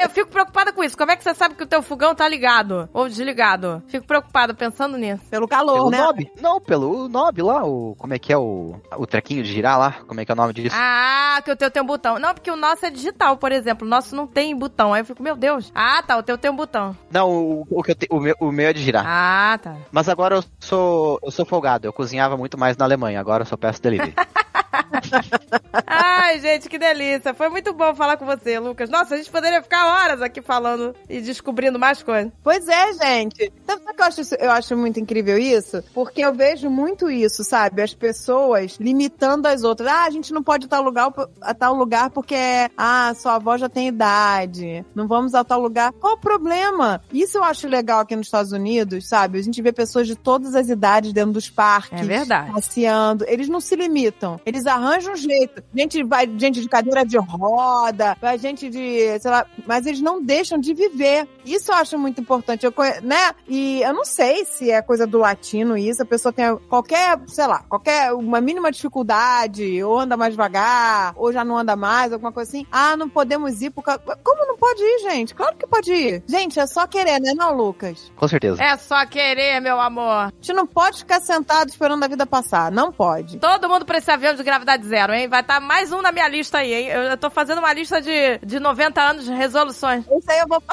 Eu 0.00 0.08
fico 0.08 0.30
preocupada 0.30 0.72
com 0.72 0.82
isso. 0.82 0.96
Como 0.96 1.10
é 1.10 1.16
que 1.16 1.22
você 1.22 1.34
sabe 1.34 1.54
que 1.54 1.62
o 1.62 1.66
teu 1.66 1.82
fogão 1.82 2.14
tá 2.14 2.26
ligado 2.28 2.88
ou 2.92 3.08
desligado? 3.08 3.82
Fico 3.88 4.06
preocupada 4.06 4.54
pensando 4.54 4.96
nisso. 4.96 5.22
Pelo 5.30 5.46
calor, 5.46 5.74
Pelo 5.74 5.90
né? 5.90 5.98
Nob? 5.98 6.30
Não, 6.40 6.60
pelo 6.60 7.08
Nob 7.08 7.42
lá, 7.42 7.64
o. 7.64 7.94
Como 7.98 8.14
é 8.14 8.18
que 8.18 8.32
é 8.32 8.38
o. 8.38 8.80
O 8.96 9.06
trequinho 9.06 9.42
de 9.42 9.52
girar 9.52 9.78
lá? 9.78 9.96
Como 10.06 10.20
é 10.20 10.24
que 10.24 10.32
é 10.32 10.34
o 10.34 10.36
nome 10.36 10.52
disso? 10.54 10.74
Ah, 10.78 11.40
que 11.44 11.50
o 11.52 11.56
teu 11.56 11.70
tem 11.70 11.82
um 11.82 11.86
botão. 11.86 12.18
Não, 12.18 12.32
porque 12.34 12.50
o 12.50 12.56
nosso 12.56 12.86
é 12.86 12.90
digital, 12.90 13.36
por 13.36 13.52
exemplo. 13.52 13.86
O 13.86 13.90
nosso 13.90 14.16
não 14.16 14.26
tem 14.26 14.56
botão. 14.56 14.94
Aí 14.94 15.02
eu 15.02 15.04
fico, 15.04 15.22
meu 15.22 15.36
Deus. 15.36 15.70
Ah, 15.74 16.02
tá, 16.02 16.16
o 16.16 16.22
teu 16.22 16.38
tem 16.38 16.50
um 16.50 16.56
botão. 16.56 16.96
Não, 17.10 17.30
o, 17.30 17.66
o, 17.70 17.82
que 17.82 17.90
eu 17.90 17.94
te- 17.94 18.08
o, 18.10 18.18
meu, 18.20 18.34
o 18.40 18.50
meu 18.50 18.68
é 18.68 18.72
de 18.72 18.82
girar. 18.82 19.04
Ah, 19.06 19.58
tá. 19.62 19.76
Mas 19.92 20.08
agora 20.08 20.36
eu 20.36 20.44
sou. 20.60 21.18
Eu 21.22 21.30
sou 21.30 21.44
folgado. 21.44 21.86
Eu 21.86 21.92
cozinhava 21.92 22.36
muito 22.36 22.56
mais 22.58 22.76
na 22.76 22.84
Alemanha. 22.84 23.20
Agora 23.20 23.42
eu 23.42 23.46
só 23.46 23.56
peço 23.56 23.82
delivery. 23.82 24.14
Ai, 25.86 26.40
gente, 26.40 26.68
que 26.68 26.78
delícia. 26.78 27.34
Foi 27.34 27.48
muito 27.48 27.72
bom 27.72 27.94
falar 27.94 28.16
com 28.16 28.26
você, 28.26 28.58
Lucas. 28.58 28.90
Nossa, 28.90 29.14
a 29.14 29.18
gente 29.18 29.30
poderia 29.30 29.62
ficar 29.62 29.86
horas 29.86 30.22
aqui 30.22 30.42
falando 30.42 30.94
e 31.08 31.20
descobrindo 31.20 31.78
mais 31.78 32.02
coisas. 32.02 32.32
Pois 32.42 32.66
é, 32.68 32.92
gente. 32.92 33.52
Sabe 33.66 33.82
o 33.84 33.94
que 33.94 34.00
eu 34.00 34.06
acho, 34.06 34.20
eu 34.38 34.50
acho 34.50 34.76
muito 34.76 35.00
incrível 35.00 35.38
isso? 35.38 35.82
Porque 35.94 36.20
eu 36.20 36.34
vejo 36.34 36.68
muito 36.68 37.10
isso, 37.10 37.44
sabe? 37.44 37.82
As 37.82 37.94
pessoas 37.94 38.76
limitando 38.80 39.46
as 39.46 39.62
outras. 39.62 39.88
Ah, 39.88 40.04
a 40.04 40.10
gente 40.10 40.32
não 40.32 40.42
pode 40.42 40.64
ir 40.64 40.68
a 40.68 40.70
tal 40.70 40.82
lugar, 40.82 41.12
a 41.40 41.54
tal 41.54 41.74
lugar 41.74 42.10
porque, 42.10 42.36
ah, 42.76 43.12
sua 43.14 43.36
avó 43.36 43.56
já 43.56 43.68
tem 43.68 43.88
idade. 43.88 44.84
Não 44.94 45.06
vamos 45.06 45.34
a 45.34 45.44
tal 45.44 45.60
lugar. 45.60 45.92
Qual 45.92 46.14
o 46.14 46.20
problema? 46.20 47.02
Isso 47.12 47.38
eu 47.38 47.44
acho 47.44 47.68
legal 47.68 48.00
aqui 48.00 48.16
nos 48.16 48.26
Estados 48.26 48.52
Unidos, 48.52 49.08
sabe? 49.08 49.38
A 49.38 49.42
gente 49.42 49.60
vê 49.62 49.72
pessoas 49.72 50.06
de 50.06 50.16
todas 50.16 50.54
as 50.54 50.68
idades 50.68 51.12
dentro 51.12 51.32
dos 51.32 51.48
parques. 51.48 52.00
É 52.00 52.04
verdade. 52.04 52.52
Passeando. 52.52 53.24
Eles 53.28 53.48
não 53.48 53.60
se 53.60 53.76
limitam. 53.76 54.40
Eles 54.44 54.66
arranjam 54.80 55.12
um 55.12 55.16
jeito. 55.16 55.62
Gente 55.74 56.02
vai, 56.04 56.26
gente 56.26 56.60
de 56.60 56.68
cadeira 56.68 57.04
de 57.04 57.18
roda, 57.18 58.16
vai 58.20 58.38
gente 58.38 58.68
de, 58.68 59.18
sei 59.18 59.30
lá, 59.30 59.46
mas 59.66 59.86
eles 59.86 60.00
não 60.00 60.22
deixam 60.22 60.58
de 60.58 60.74
viver. 60.74 61.28
Isso 61.44 61.70
eu 61.70 61.76
acho 61.76 61.98
muito 61.98 62.20
importante, 62.20 62.64
eu, 62.64 62.74
né? 63.02 63.32
E 63.48 63.82
eu 63.82 63.92
não 63.92 64.04
sei 64.04 64.44
se 64.44 64.70
é 64.70 64.82
coisa 64.82 65.06
do 65.06 65.18
latino 65.18 65.76
isso, 65.76 66.02
a 66.02 66.06
pessoa 66.06 66.32
tem 66.32 66.56
qualquer, 66.68 67.18
sei 67.26 67.46
lá, 67.46 67.64
qualquer, 67.68 68.12
uma 68.12 68.40
mínima 68.40 68.70
dificuldade, 68.70 69.82
ou 69.82 70.00
anda 70.00 70.16
mais 70.16 70.32
devagar, 70.32 71.12
ou 71.16 71.32
já 71.32 71.44
não 71.44 71.58
anda 71.58 71.76
mais, 71.76 72.12
alguma 72.12 72.32
coisa 72.32 72.50
assim. 72.50 72.66
Ah, 72.70 72.96
não 72.96 73.08
podemos 73.08 73.60
ir 73.62 73.70
por 73.70 73.82
causa... 73.82 74.00
Como 74.22 74.46
não 74.46 74.56
pode 74.56 74.82
ir, 74.82 74.98
gente? 75.10 75.34
Claro 75.34 75.56
que 75.56 75.66
pode 75.66 75.92
ir. 75.92 76.22
Gente, 76.26 76.58
é 76.58 76.66
só 76.66 76.86
querer, 76.86 77.20
né, 77.20 77.32
não, 77.34 77.54
Lucas? 77.54 78.12
Com 78.16 78.28
certeza. 78.28 78.62
É 78.62 78.76
só 78.76 79.04
querer, 79.06 79.60
meu 79.60 79.80
amor. 79.80 80.04
A 80.10 80.32
gente 80.40 80.52
não 80.52 80.66
pode 80.66 80.98
ficar 80.98 81.20
sentado 81.20 81.68
esperando 81.68 82.04
a 82.04 82.08
vida 82.08 82.26
passar, 82.26 82.70
não 82.70 82.92
pode. 82.92 83.38
Todo 83.38 83.68
mundo 83.68 83.84
pra 83.84 83.98
esse 83.98 84.10
avião 84.10 84.34
de 84.34 84.42
gravidade 84.42 84.69
zero, 84.78 85.12
hein? 85.12 85.28
Vai 85.28 85.40
estar 85.40 85.60
mais 85.60 85.92
um 85.92 86.00
na 86.02 86.12
minha 86.12 86.28
lista 86.28 86.58
aí, 86.58 86.72
hein? 86.72 86.86
Eu, 86.88 87.02
eu 87.02 87.16
tô 87.16 87.30
fazendo 87.30 87.58
uma 87.58 87.72
lista 87.72 88.00
de, 88.00 88.38
de 88.38 88.60
90 88.60 89.00
anos 89.00 89.24
de 89.24 89.32
resoluções. 89.32 90.04
Isso 90.06 90.30
aí 90.30 90.38
eu 90.40 90.48
vou. 90.48 90.62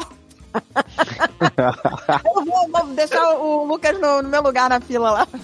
eu 2.36 2.46
vou, 2.46 2.68
vou 2.70 2.88
deixar 2.94 3.24
o 3.36 3.66
Lucas 3.66 4.00
no, 4.00 4.22
no 4.22 4.30
meu 4.30 4.42
lugar 4.42 4.70
na 4.70 4.80
fila 4.80 5.12
lá. 5.12 5.28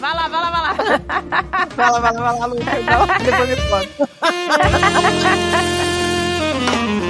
Vai 0.00 0.14
lá, 0.14 0.28
vai 0.28 0.40
lá, 0.40 0.50
vai 0.50 0.62
lá. 0.62 0.72
Vai 1.76 1.90
lá, 1.90 1.98
vai 2.00 2.12
lá, 2.12 2.20
vai 2.20 2.38
lá, 2.38 2.46
Lucas. 2.46 2.66
Depois 3.24 3.48
me 3.48 3.56
conta. 3.68 4.08